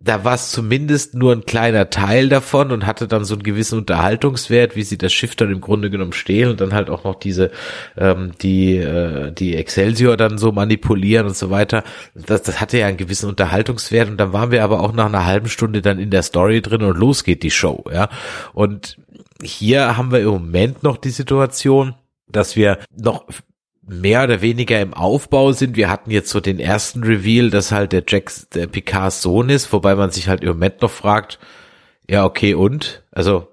da 0.03 0.23
war 0.23 0.33
es 0.33 0.51
zumindest 0.51 1.13
nur 1.13 1.31
ein 1.31 1.45
kleiner 1.45 1.89
Teil 1.89 2.27
davon 2.27 2.71
und 2.71 2.85
hatte 2.87 3.07
dann 3.07 3.23
so 3.23 3.35
einen 3.35 3.43
gewissen 3.43 3.77
Unterhaltungswert, 3.79 4.75
wie 4.75 4.83
sie 4.83 4.97
das 4.97 5.13
Schiff 5.13 5.35
dann 5.35 5.51
im 5.51 5.61
Grunde 5.61 5.89
genommen 5.89 6.13
stehlen 6.13 6.49
und 6.49 6.61
dann 6.61 6.73
halt 6.73 6.89
auch 6.89 7.03
noch 7.03 7.15
diese, 7.15 7.51
ähm, 7.97 8.31
die, 8.41 8.77
äh, 8.77 9.31
die 9.31 9.55
Excelsior 9.55 10.17
dann 10.17 10.39
so 10.39 10.51
manipulieren 10.51 11.27
und 11.27 11.37
so 11.37 11.51
weiter. 11.51 11.83
Das, 12.15 12.41
das 12.41 12.59
hatte 12.59 12.79
ja 12.79 12.87
einen 12.87 12.97
gewissen 12.97 13.29
Unterhaltungswert 13.29 14.09
und 14.09 14.17
dann 14.17 14.33
waren 14.33 14.51
wir 14.51 14.63
aber 14.63 14.79
auch 14.79 14.93
nach 14.93 15.05
einer 15.05 15.25
halben 15.25 15.49
Stunde 15.49 15.81
dann 15.81 15.99
in 15.99 16.09
der 16.09 16.23
Story 16.23 16.61
drin 16.61 16.81
und 16.81 16.97
los 16.97 17.23
geht 17.23 17.43
die 17.43 17.51
Show, 17.51 17.85
ja. 17.93 18.09
Und 18.53 18.97
hier 19.43 19.97
haben 19.97 20.11
wir 20.11 20.19
im 20.19 20.27
Moment 20.27 20.83
noch 20.83 20.97
die 20.97 21.09
Situation, 21.09 21.95
dass 22.27 22.55
wir 22.55 22.79
noch 22.95 23.25
mehr 23.91 24.23
oder 24.23 24.41
weniger 24.41 24.79
im 24.79 24.93
Aufbau 24.93 25.51
sind. 25.51 25.75
Wir 25.75 25.89
hatten 25.89 26.11
jetzt 26.11 26.29
so 26.29 26.39
den 26.39 26.59
ersten 26.59 27.03
Reveal, 27.03 27.49
dass 27.49 27.71
halt 27.71 27.91
der 27.91 28.03
Jack, 28.07 28.31
der 28.53 28.67
Picards 28.67 29.21
Sohn 29.21 29.49
ist, 29.49 29.73
wobei 29.73 29.95
man 29.95 30.11
sich 30.11 30.29
halt 30.29 30.41
im 30.41 30.49
Moment 30.49 30.81
noch 30.81 30.91
fragt, 30.91 31.39
ja, 32.09 32.25
okay, 32.25 32.53
und? 32.53 33.03
Also, 33.11 33.47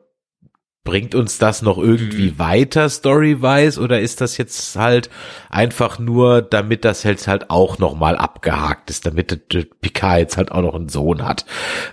bringt 0.84 1.14
uns 1.14 1.38
das 1.38 1.60
noch 1.60 1.76
irgendwie 1.76 2.30
mhm. 2.30 2.38
weiter 2.38 2.88
story-wise 2.88 3.78
oder 3.80 4.00
ist 4.00 4.20
das 4.20 4.38
jetzt 4.38 4.76
halt 4.76 5.10
einfach 5.50 5.98
nur, 5.98 6.40
damit 6.40 6.84
das 6.84 7.02
jetzt 7.02 7.28
halt 7.28 7.50
auch 7.50 7.78
nochmal 7.78 8.16
abgehakt 8.16 8.88
ist, 8.90 9.06
damit 9.06 9.52
der 9.52 9.64
Picard 9.80 10.20
jetzt 10.20 10.36
halt 10.36 10.50
auch 10.52 10.62
noch 10.62 10.74
einen 10.74 10.88
Sohn 10.88 11.26
hat? 11.26 11.44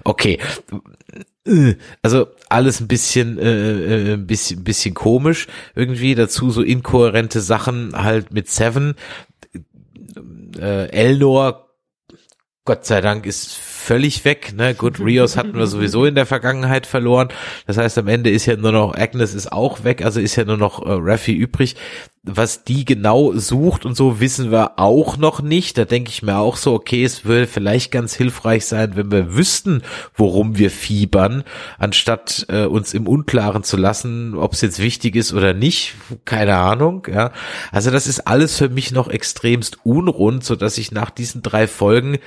Okay, 0.04 0.40
also 2.02 2.28
alles 2.50 2.80
ein 2.80 2.88
bisschen, 2.88 3.38
äh, 3.38 4.12
äh, 4.12 4.14
ein 4.14 4.26
bisschen, 4.26 4.60
ein 4.60 4.64
bisschen 4.64 4.94
komisch 4.94 5.48
irgendwie. 5.76 6.16
Dazu 6.16 6.50
so 6.50 6.62
inkohärente 6.62 7.42
Sachen 7.42 7.94
halt 7.96 8.34
mit 8.34 8.50
Seven. 8.50 8.96
Äh, 10.58 10.90
Elnor, 10.90 11.70
Gott 12.64 12.86
sei 12.86 13.02
Dank, 13.02 13.26
ist 13.26 13.54
völlig 13.86 14.26
weg. 14.26 14.54
Ne? 14.56 14.74
Gut, 14.74 15.00
Rios 15.00 15.38
hatten 15.38 15.58
wir 15.58 15.68
sowieso 15.68 16.06
in 16.06 16.16
der 16.16 16.26
Vergangenheit 16.26 16.88
verloren. 16.88 17.30
Das 17.68 17.78
heißt, 17.78 17.98
am 18.00 18.08
Ende 18.08 18.32
ist 18.32 18.48
ja 18.48 18.58
nur 18.58 18.72
noch, 18.72 18.96
Agnes 18.96 19.36
ist 19.36 19.52
auch 19.52 19.84
weg, 19.84 20.04
also 20.04 20.20
ist 20.20 20.36
ja 20.36 20.44
nur 20.44 20.58
noch 20.58 20.84
äh, 20.84 20.90
Raffi 20.90 21.34
übrig. 21.34 21.76
Was 22.28 22.64
die 22.64 22.86
genau 22.86 23.34
sucht 23.34 23.86
und 23.86 23.96
so 23.96 24.20
wissen 24.20 24.52
wir 24.52 24.80
auch 24.80 25.18
noch 25.18 25.44
nicht. 25.44 25.78
Da 25.78 25.86
denke 25.86 26.10
ich 26.10 26.24
mir 26.24 26.40
auch 26.40 26.58
so, 26.58 26.74
okay, 26.74 27.04
es 27.04 27.24
würde 27.24 27.46
vielleicht 27.46 27.92
ganz 27.92 28.16
hilfreich 28.16 28.66
sein, 28.66 28.96
wenn 28.96 29.12
wir 29.12 29.36
wüssten, 29.36 29.84
worum 30.16 30.58
wir 30.58 30.72
fiebern, 30.72 31.44
anstatt 31.78 32.48
äh, 32.50 32.66
uns 32.66 32.96
im 32.96 33.08
Unklaren 33.08 33.62
zu 33.62 33.78
lassen, 33.78 34.34
ob 34.34 34.54
es 34.54 34.62
jetzt 34.62 34.82
wichtig 34.82 35.16
ist 35.16 35.34
oder 35.34 35.54
nicht. 35.54 35.94
Keine 36.26 36.56
Ahnung. 36.58 37.08
Ja, 37.14 37.32
also 37.72 37.92
das 37.92 38.08
ist 38.08 38.22
alles 38.22 38.58
für 38.58 38.70
mich 38.70 38.92
noch 38.92 39.08
extremst 39.08 39.78
unrund, 39.84 40.44
so 40.44 40.56
dass 40.56 40.80
ich 40.80 40.92
nach 40.92 41.12
diesen 41.12 41.44
drei 41.44 41.68
Folgen 41.68 42.18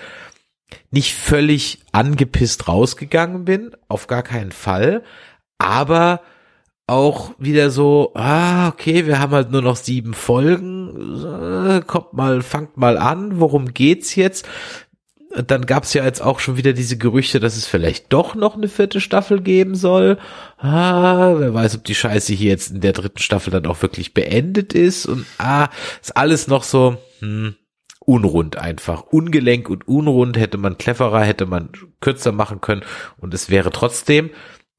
nicht 0.90 1.15
völlig 1.15 1.81
angepisst 1.93 2.69
rausgegangen 2.69 3.45
bin, 3.45 3.73
auf 3.89 4.07
gar 4.07 4.23
keinen 4.23 4.53
Fall, 4.53 5.03
aber 5.59 6.20
auch 6.89 7.32
wieder 7.39 7.70
so, 7.70 8.12
ah, 8.15 8.69
okay, 8.69 9.07
wir 9.07 9.20
haben 9.20 9.32
halt 9.32 9.51
nur 9.51 9.61
noch 9.61 9.77
sieben 9.77 10.15
Folgen, 10.15 11.23
äh, 11.23 11.82
kommt 11.86 12.15
mal, 12.15 12.43
fangt 12.43 12.78
mal 12.78 12.97
an, 12.97 13.39
worum 13.40 13.74
geht's 13.74 14.15
jetzt? 14.15 14.49
Dann 15.47 15.66
gab's 15.66 15.93
ja 15.93 16.05
jetzt 16.05 16.23
auch 16.23 16.40
schon 16.40 16.57
wieder 16.57 16.73
diese 16.73 16.97
Gerüchte, 16.97 17.39
dass 17.39 17.59
es 17.59 17.66
vielleicht 17.66 18.11
doch 18.15 18.35
noch 18.35 18.57
eine 18.57 18.69
vierte 18.69 19.03
Staffel 19.03 19.43
geben 19.43 19.74
soll. 19.74 20.16
Ah, 20.57 21.35
wer 21.36 21.53
weiß, 21.53 21.77
ob 21.77 21.85
die 21.85 21.95
Scheiße 21.95 22.32
hier 22.32 22.49
jetzt 22.49 22.70
in 22.70 22.81
der 22.81 22.95
dritten 22.95 23.19
Staffel 23.19 23.51
dann 23.51 23.66
auch 23.66 23.82
wirklich 23.82 24.15
beendet 24.15 24.73
ist. 24.73 25.05
Und 25.05 25.27
ah, 25.36 25.69
ist 26.01 26.16
alles 26.16 26.49
noch 26.49 26.62
so, 26.62 26.97
hm, 27.20 27.57
unrund 28.09 28.56
einfach. 28.56 29.02
Ungelenk 29.02 29.68
und 29.68 29.86
unrund 29.86 30.39
hätte 30.39 30.56
man 30.56 30.78
cleverer, 30.78 31.22
hätte 31.22 31.44
man 31.44 31.68
kürzer 32.01 32.32
machen 32.32 32.62
können 32.62 32.82
und 33.18 33.35
es 33.35 33.51
wäre 33.51 33.70
trotzdem, 33.70 34.30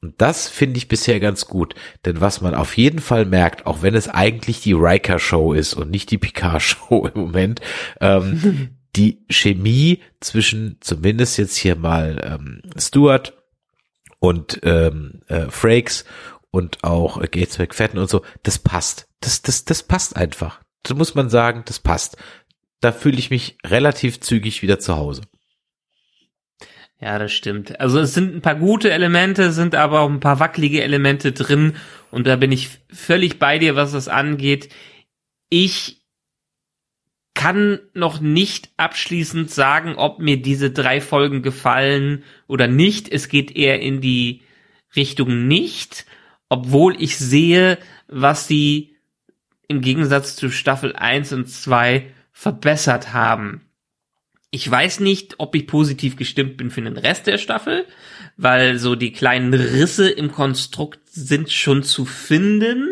und 0.02 0.20
das 0.20 0.50
finde 0.50 0.80
ich 0.80 0.88
bisher 0.88 1.20
ganz 1.20 1.46
gut, 1.46 1.76
denn 2.06 2.22
was 2.22 2.42
man 2.42 2.56
auf 2.56 2.76
jeden 2.76 3.00
Fall 3.00 3.26
merkt, 3.26 3.68
auch 3.68 3.84
wenn 3.84 3.94
es 3.94 4.10
eigentlich 4.10 4.62
die 4.62 4.74
Riker-Show 4.74 5.54
ist 5.54 5.76
und 5.76 5.92
nicht 5.92 6.10
die 6.10 6.18
Picard-Show 6.18 7.08
im 7.14 7.22
Moment, 7.22 7.62
ähm, 8.02 8.72
die 8.96 9.24
Chemie 9.30 10.00
zwischen 10.22 10.78
zumindest 10.80 11.38
jetzt 11.38 11.56
hier 11.56 11.76
mal 11.76 12.20
ähm, 12.24 12.64
Stuart 12.78 13.38
und 14.18 14.60
ähm, 14.64 15.22
äh, 15.28 15.52
Frakes 15.52 16.04
und 16.50 16.84
auch 16.84 17.22
äh, 17.22 17.28
Gates 17.28 17.60
McFadden 17.60 18.00
und 18.00 18.10
so, 18.10 18.24
das 18.42 18.58
passt. 18.58 19.08
Das, 19.20 19.44
das, 19.44 19.66
das 19.66 19.84
passt 19.84 20.16
einfach 20.16 20.62
da 20.84 20.96
muss 20.96 21.16
man 21.16 21.30
sagen, 21.30 21.64
das 21.66 21.80
passt. 21.80 22.18
Da 22.82 22.92
fühle 22.92 23.18
ich 23.18 23.30
mich 23.30 23.58
relativ 23.66 24.20
zügig 24.20 24.62
wieder 24.62 24.80
zu 24.80 24.96
Hause. 24.96 25.22
Ja, 27.02 27.18
das 27.18 27.32
stimmt. 27.32 27.80
Also 27.80 28.00
es 28.00 28.14
sind 28.14 28.36
ein 28.36 28.42
paar 28.42 28.56
gute 28.56 28.92
Elemente, 28.92 29.54
sind 29.54 29.74
aber 29.74 30.02
auch 30.02 30.10
ein 30.10 30.20
paar 30.20 30.40
wackelige 30.40 30.84
Elemente 30.84 31.32
drin 31.32 31.76
und 32.12 32.28
da 32.28 32.36
bin 32.36 32.52
ich 32.52 32.70
völlig 32.92 33.40
bei 33.40 33.58
dir, 33.58 33.76
was 33.76 33.94
das 33.94 34.10
angeht. 34.10 34.70
Ich 35.50 36.00
kann 37.34 37.80
noch 37.94 38.20
nicht 38.20 38.70
abschließend 38.76 39.50
sagen, 39.50 39.96
ob 39.96 40.20
mir 40.20 40.42
diese 40.42 40.72
drei 40.72 41.00
Folgen 41.00 41.42
gefallen 41.42 42.26
oder 42.48 42.68
nicht. 42.68 43.10
Es 43.10 43.30
geht 43.30 43.56
eher 43.56 43.80
in 43.82 44.02
die 44.02 44.42
Richtung 44.94 45.48
nicht, 45.48 46.06
obwohl 46.50 47.02
ich 47.02 47.18
sehe, 47.18 47.78
was 48.10 48.48
sie 48.48 48.98
im 49.70 49.80
Gegensatz 49.80 50.36
zu 50.36 50.50
Staffel 50.50 50.94
1 50.98 51.32
und 51.32 51.48
2 51.48 52.12
verbessert 52.40 53.12
haben. 53.12 53.66
Ich 54.50 54.72
weiß 54.72 55.02
nicht, 55.02 55.36
ob 55.40 55.56
ich 55.56 55.68
positiv 55.68 56.16
gestimmt 56.16 56.56
bin 56.56 56.72
für 56.72 56.82
den 56.82 56.96
Rest 56.96 57.28
der 57.28 57.38
Staffel, 57.38 57.86
weil 58.38 58.80
so 58.80 58.96
die 58.96 59.12
kleinen 59.12 59.54
Risse 59.54 60.10
im 60.10 60.32
Konstrukt 60.32 61.02
sind 61.10 61.52
schon 61.52 61.84
zu 61.84 62.06
finden. 62.06 62.88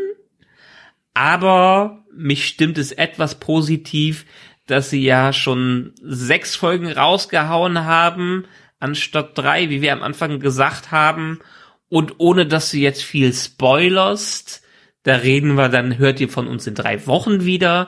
Aber 1.13 2.03
mich 2.13 2.45
stimmt 2.45 2.77
es 2.77 2.91
etwas 2.91 3.39
positiv, 3.39 4.25
dass 4.65 4.89
sie 4.89 5.01
ja 5.01 5.31
schon 5.31 5.93
sechs 6.01 6.57
Folgen 6.57 6.91
rausgehauen 6.91 7.85
haben, 7.85 8.43
anstatt 8.81 9.37
drei, 9.37 9.69
wie 9.69 9.81
wir 9.81 9.93
am 9.93 10.03
Anfang 10.03 10.41
gesagt 10.41 10.91
haben. 10.91 11.39
Und 11.87 12.15
ohne 12.17 12.47
dass 12.47 12.71
du 12.71 12.79
jetzt 12.79 13.01
viel 13.01 13.31
spoilerst, 13.31 14.61
da 15.03 15.15
reden 15.15 15.55
wir, 15.55 15.69
dann 15.69 15.97
hört 15.97 16.19
ihr 16.19 16.27
von 16.27 16.49
uns 16.49 16.67
in 16.67 16.75
drei 16.75 17.07
Wochen 17.07 17.45
wieder, 17.45 17.87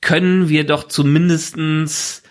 können 0.00 0.48
wir 0.48 0.64
doch 0.64 0.84
zumindestens 0.84 2.22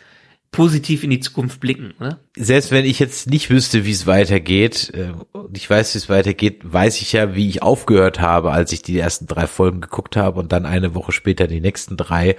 positiv 0.52 1.04
in 1.04 1.12
die 1.12 1.20
Zukunft 1.20 1.60
blicken, 1.60 1.94
oder? 2.00 2.20
Selbst 2.36 2.72
wenn 2.72 2.86
ich 2.86 2.98
jetzt 3.00 3.30
nicht 3.30 3.50
wüsste, 3.50 3.86
wie 3.86 3.92
es 3.92 4.08
weitergeht, 4.08 4.92
äh, 4.96 5.14
ich 5.54 5.70
weiß, 5.70 5.94
wie 5.94 5.98
es 6.00 6.10
weitergeht, 6.10 6.62
weiß 6.64 7.02
ich 7.02 7.14
ja, 7.14 7.36
wie 7.36 7.48
ich 7.48 7.62
aufgehört 7.62 8.20
habe, 8.20 8.52
als 8.52 8.72
ich 8.72 8.82
die 8.82 8.98
ersten 8.98 9.28
drei 9.28 9.46
Folgen 9.46 9.82
geguckt 9.82 10.16
habe 10.16 10.40
und 10.40 10.52
dann 10.52 10.66
eine 10.66 10.96
Woche 10.96 11.12
später 11.12 11.48
die 11.48 11.62
nächsten 11.62 11.98
drei. 11.98 12.36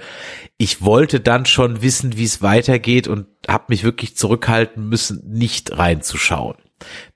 Ich 0.57 0.81
wollte 0.81 1.19
dann 1.21 1.45
schon 1.45 1.81
wissen, 1.81 2.17
wie 2.17 2.25
es 2.25 2.41
weitergeht 2.41 3.07
und 3.07 3.27
habe 3.47 3.65
mich 3.69 3.83
wirklich 3.83 4.17
zurückhalten 4.17 4.89
müssen, 4.89 5.23
nicht 5.31 5.77
reinzuschauen. 5.77 6.57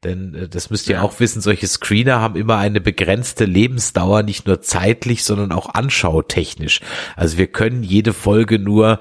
Denn 0.03 0.35
äh, 0.35 0.49
das 0.49 0.69
müsst 0.69 0.87
ihr 0.89 0.95
ja. 0.95 1.01
auch 1.01 1.19
wissen, 1.19 1.41
solche 1.41 1.67
Screener 1.67 2.21
haben 2.21 2.35
immer 2.35 2.57
eine 2.57 2.81
begrenzte 2.81 3.45
Lebensdauer, 3.45 4.23
nicht 4.23 4.47
nur 4.47 4.61
zeitlich, 4.61 5.23
sondern 5.23 5.51
auch 5.51 5.73
anschautechnisch. 5.73 6.81
Also 7.15 7.37
wir 7.37 7.47
können 7.47 7.83
jede 7.83 8.13
Folge 8.13 8.59
nur 8.59 8.99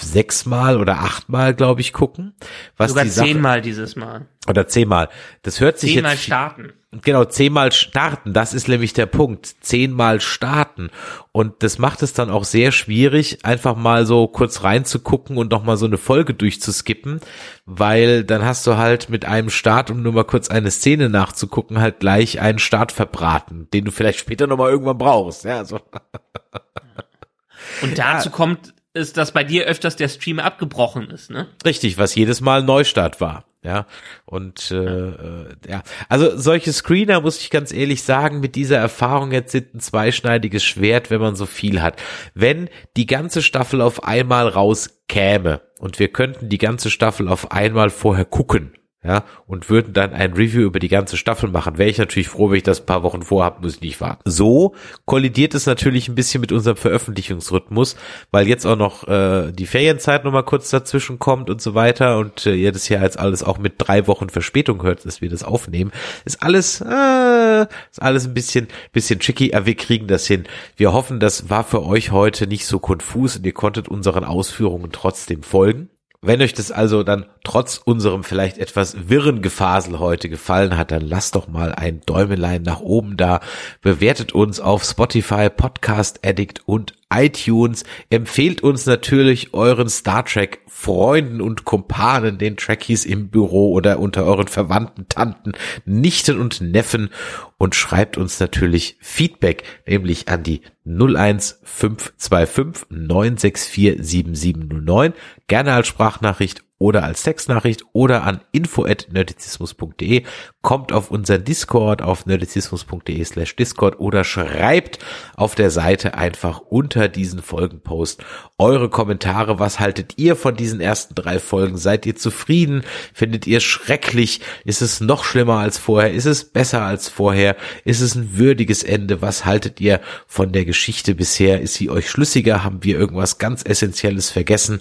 sechsmal 0.00 0.78
oder 0.78 0.98
achtmal, 0.98 1.54
glaube 1.54 1.80
ich, 1.80 1.92
gucken. 1.92 2.34
Was 2.76 2.90
Sogar 2.90 3.04
die 3.04 3.10
Sache, 3.10 3.26
zehnmal 3.26 3.60
dieses 3.60 3.96
Mal. 3.96 4.26
Oder 4.48 4.66
zehnmal. 4.66 5.10
Das 5.42 5.60
hört 5.60 5.78
sich 5.78 5.94
zehnmal 5.94 6.12
jetzt. 6.14 6.24
starten. 6.24 6.72
Genau, 7.02 7.24
zehnmal 7.24 7.70
starten, 7.70 8.32
das 8.32 8.52
ist 8.52 8.66
nämlich 8.66 8.92
der 8.92 9.06
Punkt. 9.06 9.54
Zehnmal 9.60 10.20
starten. 10.20 10.90
Und 11.30 11.62
das 11.62 11.78
macht 11.78 12.02
es 12.02 12.14
dann 12.14 12.30
auch 12.30 12.42
sehr 12.42 12.72
schwierig, 12.72 13.44
einfach 13.44 13.76
mal 13.76 14.06
so 14.06 14.26
kurz 14.26 14.64
reinzugucken 14.64 15.36
und 15.36 15.52
nochmal 15.52 15.76
so 15.76 15.86
eine 15.86 15.98
Folge 15.98 16.34
durchzuskippen, 16.34 17.20
weil 17.64 18.24
dann 18.24 18.44
hast 18.44 18.66
du 18.66 18.76
halt 18.76 19.08
mit 19.08 19.24
einem 19.24 19.50
Start, 19.50 19.90
um 19.90 20.02
nur 20.02 20.12
mal 20.12 20.24
kurz 20.24 20.50
eine 20.50 20.72
Szene 20.72 21.08
nachzugucken, 21.10 21.80
halt 21.80 22.00
gleich 22.00 22.40
einen 22.40 22.58
Start 22.58 22.90
verbraten, 22.90 23.68
den 23.72 23.84
du 23.84 23.92
vielleicht 23.92 24.18
später 24.18 24.48
nochmal 24.48 24.70
irgendwann 24.70 24.98
brauchst. 24.98 25.44
Ja, 25.44 25.64
so. 25.64 25.80
Und 27.82 27.98
dazu 27.98 28.30
ja. 28.30 28.34
kommt 28.34 28.74
ist, 28.94 29.16
dass 29.16 29.30
bei 29.30 29.44
dir 29.44 29.66
öfters 29.66 29.94
der 29.94 30.08
Stream 30.08 30.40
abgebrochen 30.40 31.10
ist, 31.10 31.30
ne? 31.30 31.46
Richtig, 31.64 31.98
was 31.98 32.16
jedes 32.16 32.40
Mal 32.40 32.64
Neustart 32.64 33.20
war. 33.20 33.44
Ja, 33.62 33.86
und 34.24 34.70
äh, 34.70 34.76
äh, 34.76 35.54
ja, 35.68 35.82
also 36.08 36.34
solche 36.38 36.72
Screener, 36.72 37.20
muss 37.20 37.42
ich 37.42 37.50
ganz 37.50 37.72
ehrlich 37.72 38.02
sagen, 38.02 38.40
mit 38.40 38.54
dieser 38.54 38.78
Erfahrung 38.78 39.32
jetzt 39.32 39.52
sind 39.52 39.74
ein 39.74 39.80
zweischneidiges 39.80 40.64
Schwert, 40.64 41.10
wenn 41.10 41.20
man 41.20 41.36
so 41.36 41.44
viel 41.44 41.82
hat. 41.82 42.00
Wenn 42.32 42.70
die 42.96 43.04
ganze 43.04 43.42
Staffel 43.42 43.82
auf 43.82 44.02
einmal 44.02 44.48
rauskäme 44.48 45.60
und 45.78 45.98
wir 45.98 46.08
könnten 46.08 46.48
die 46.48 46.56
ganze 46.56 46.88
Staffel 46.88 47.28
auf 47.28 47.50
einmal 47.52 47.90
vorher 47.90 48.24
gucken, 48.24 48.72
ja, 49.02 49.24
und 49.46 49.70
würden 49.70 49.94
dann 49.94 50.12
ein 50.12 50.34
Review 50.34 50.60
über 50.60 50.78
die 50.78 50.88
ganze 50.88 51.16
Staffel 51.16 51.48
machen. 51.48 51.78
Wäre 51.78 51.88
ich 51.88 51.96
natürlich 51.96 52.28
froh, 52.28 52.50
wenn 52.50 52.58
ich 52.58 52.64
das 52.64 52.80
ein 52.80 52.86
paar 52.86 53.02
Wochen 53.02 53.22
vorhabe, 53.22 53.62
muss 53.62 53.76
ich 53.76 53.80
nicht 53.80 54.00
warten. 54.02 54.20
So 54.26 54.74
kollidiert 55.06 55.54
es 55.54 55.64
natürlich 55.64 56.08
ein 56.08 56.14
bisschen 56.14 56.42
mit 56.42 56.52
unserem 56.52 56.76
Veröffentlichungsrhythmus, 56.76 57.96
weil 58.30 58.46
jetzt 58.46 58.66
auch 58.66 58.76
noch 58.76 59.08
äh, 59.08 59.52
die 59.52 59.64
Ferienzeit 59.64 60.24
nochmal 60.24 60.44
kurz 60.44 60.68
dazwischen 60.68 61.18
kommt 61.18 61.48
und 61.48 61.62
so 61.62 61.74
weiter 61.74 62.18
und 62.18 62.44
äh, 62.44 62.54
ihr 62.54 62.72
das 62.72 62.90
ja 62.90 63.02
jetzt 63.02 63.18
alles 63.18 63.42
auch 63.42 63.56
mit 63.56 63.74
drei 63.78 64.06
Wochen 64.06 64.28
Verspätung 64.28 64.82
hört, 64.82 65.06
dass 65.06 65.22
wir 65.22 65.30
das 65.30 65.44
aufnehmen. 65.44 65.92
Ist 66.26 66.42
alles, 66.42 66.82
äh, 66.82 67.62
ist 67.90 68.02
alles 68.02 68.26
ein 68.26 68.34
bisschen, 68.34 68.68
bisschen 68.92 69.18
tricky, 69.18 69.54
aber 69.54 69.64
wir 69.64 69.76
kriegen 69.76 70.08
das 70.08 70.26
hin. 70.26 70.44
Wir 70.76 70.92
hoffen, 70.92 71.20
das 71.20 71.48
war 71.48 71.64
für 71.64 71.82
euch 71.86 72.10
heute 72.10 72.46
nicht 72.46 72.66
so 72.66 72.78
konfus 72.78 73.38
und 73.38 73.46
ihr 73.46 73.54
konntet 73.54 73.88
unseren 73.88 74.24
Ausführungen 74.24 74.92
trotzdem 74.92 75.42
folgen. 75.42 75.88
Wenn 76.22 76.42
euch 76.42 76.52
das 76.52 76.70
also 76.70 77.02
dann 77.02 77.24
trotz 77.44 77.78
unserem 77.82 78.24
vielleicht 78.24 78.58
etwas 78.58 79.08
wirren 79.08 79.40
Gefasel 79.40 79.98
heute 80.00 80.28
gefallen 80.28 80.76
hat, 80.76 80.90
dann 80.90 81.00
lasst 81.00 81.34
doch 81.34 81.48
mal 81.48 81.74
ein 81.74 82.02
Däumelein 82.04 82.60
nach 82.62 82.80
oben 82.80 83.16
da. 83.16 83.40
Bewertet 83.80 84.34
uns 84.34 84.60
auf 84.60 84.84
Spotify, 84.84 85.48
Podcast 85.48 86.20
Addict 86.22 86.60
und 86.66 86.92
iTunes. 87.12 87.84
Empfehlt 88.08 88.62
uns 88.62 88.86
natürlich 88.86 89.52
euren 89.52 89.88
Star 89.88 90.24
Trek 90.24 90.60
Freunden 90.66 91.40
und 91.40 91.64
Kumpanen, 91.64 92.38
den 92.38 92.56
Trekkies 92.56 93.04
im 93.04 93.28
Büro 93.28 93.72
oder 93.72 93.98
unter 93.98 94.24
euren 94.24 94.48
Verwandten, 94.48 95.06
Tanten, 95.08 95.52
Nichten 95.84 96.40
und 96.40 96.60
Neffen 96.60 97.10
und 97.58 97.74
schreibt 97.74 98.16
uns 98.16 98.40
natürlich 98.40 98.96
Feedback, 99.00 99.64
nämlich 99.86 100.28
an 100.28 100.42
die 100.42 100.62
01525 100.84 102.86
964 102.88 103.96
7709, 104.00 105.12
gerne 105.48 105.74
als 105.74 105.88
Sprachnachricht 105.88 106.62
oder 106.80 107.04
als 107.04 107.22
Textnachricht 107.22 107.84
oder 107.92 108.24
an 108.24 108.40
info@nerdizismus.de, 108.52 110.22
kommt 110.62 110.92
auf 110.92 111.10
unseren 111.10 111.44
Discord 111.44 112.00
auf 112.00 112.24
nerdizismus.de 112.24 113.22
slash 113.22 113.54
Discord 113.54 114.00
oder 114.00 114.24
schreibt 114.24 114.98
auf 115.36 115.54
der 115.54 115.70
Seite 115.70 116.14
einfach 116.14 116.60
unter 116.60 117.08
diesen 117.08 117.42
Folgenpost 117.42 118.24
eure 118.56 118.88
Kommentare. 118.88 119.58
Was 119.58 119.78
haltet 119.78 120.14
ihr 120.16 120.36
von 120.36 120.56
diesen 120.56 120.80
ersten 120.80 121.14
drei 121.14 121.38
Folgen? 121.38 121.76
Seid 121.76 122.06
ihr 122.06 122.16
zufrieden? 122.16 122.82
Findet 123.12 123.46
ihr 123.46 123.60
schrecklich? 123.60 124.40
Ist 124.64 124.80
es 124.80 125.02
noch 125.02 125.24
schlimmer 125.24 125.58
als 125.58 125.76
vorher? 125.76 126.12
Ist 126.12 126.26
es 126.26 126.44
besser 126.44 126.80
als 126.80 127.10
vorher? 127.10 127.56
Ist 127.84 128.00
es 128.00 128.14
ein 128.14 128.38
würdiges 128.38 128.82
Ende? 128.82 129.20
Was 129.20 129.44
haltet 129.44 129.82
ihr 129.82 130.00
von 130.26 130.50
der 130.52 130.64
Geschichte 130.64 131.14
bisher? 131.14 131.60
Ist 131.60 131.74
sie 131.74 131.90
euch 131.90 132.08
schlüssiger? 132.08 132.64
Haben 132.64 132.82
wir 132.84 132.98
irgendwas 132.98 133.36
ganz 133.36 133.62
Essentielles 133.66 134.30
vergessen? 134.30 134.80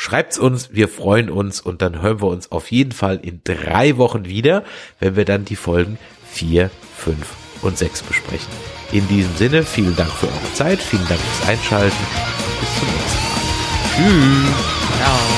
Schreibt's 0.00 0.38
uns, 0.38 0.72
wir 0.72 0.86
freuen 0.86 1.28
uns 1.28 1.60
und 1.60 1.82
dann 1.82 2.00
hören 2.00 2.22
wir 2.22 2.28
uns 2.28 2.52
auf 2.52 2.70
jeden 2.70 2.92
Fall 2.92 3.18
in 3.20 3.40
drei 3.42 3.96
Wochen 3.96 4.26
wieder, 4.26 4.62
wenn 5.00 5.16
wir 5.16 5.24
dann 5.24 5.44
die 5.44 5.56
Folgen 5.56 5.98
vier, 6.30 6.70
fünf 6.96 7.34
und 7.62 7.76
sechs 7.76 8.00
besprechen. 8.02 8.52
In 8.92 9.08
diesem 9.08 9.34
Sinne, 9.34 9.64
vielen 9.64 9.96
Dank 9.96 10.12
für 10.12 10.28
eure 10.28 10.54
Zeit, 10.54 10.78
vielen 10.78 11.06
Dank 11.08 11.18
fürs 11.20 11.48
Einschalten 11.48 11.96
und 11.96 12.60
bis 12.60 12.78
zum 12.78 12.88
nächsten 12.94 13.24
Mal. 13.26 14.46
Tschüss. 14.46 14.98
Ciao. 14.98 15.37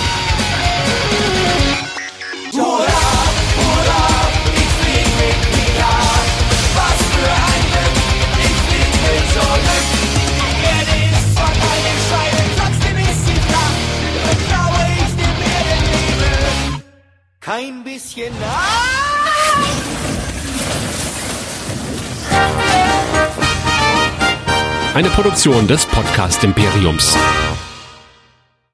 Bisschen. 18.11 18.33
Ah! 18.43 18.91
Eine 24.95 25.09
Produktion 25.11 25.67
des 25.69 25.87
Podcast 25.87 26.43
Imperiums. 26.45 27.17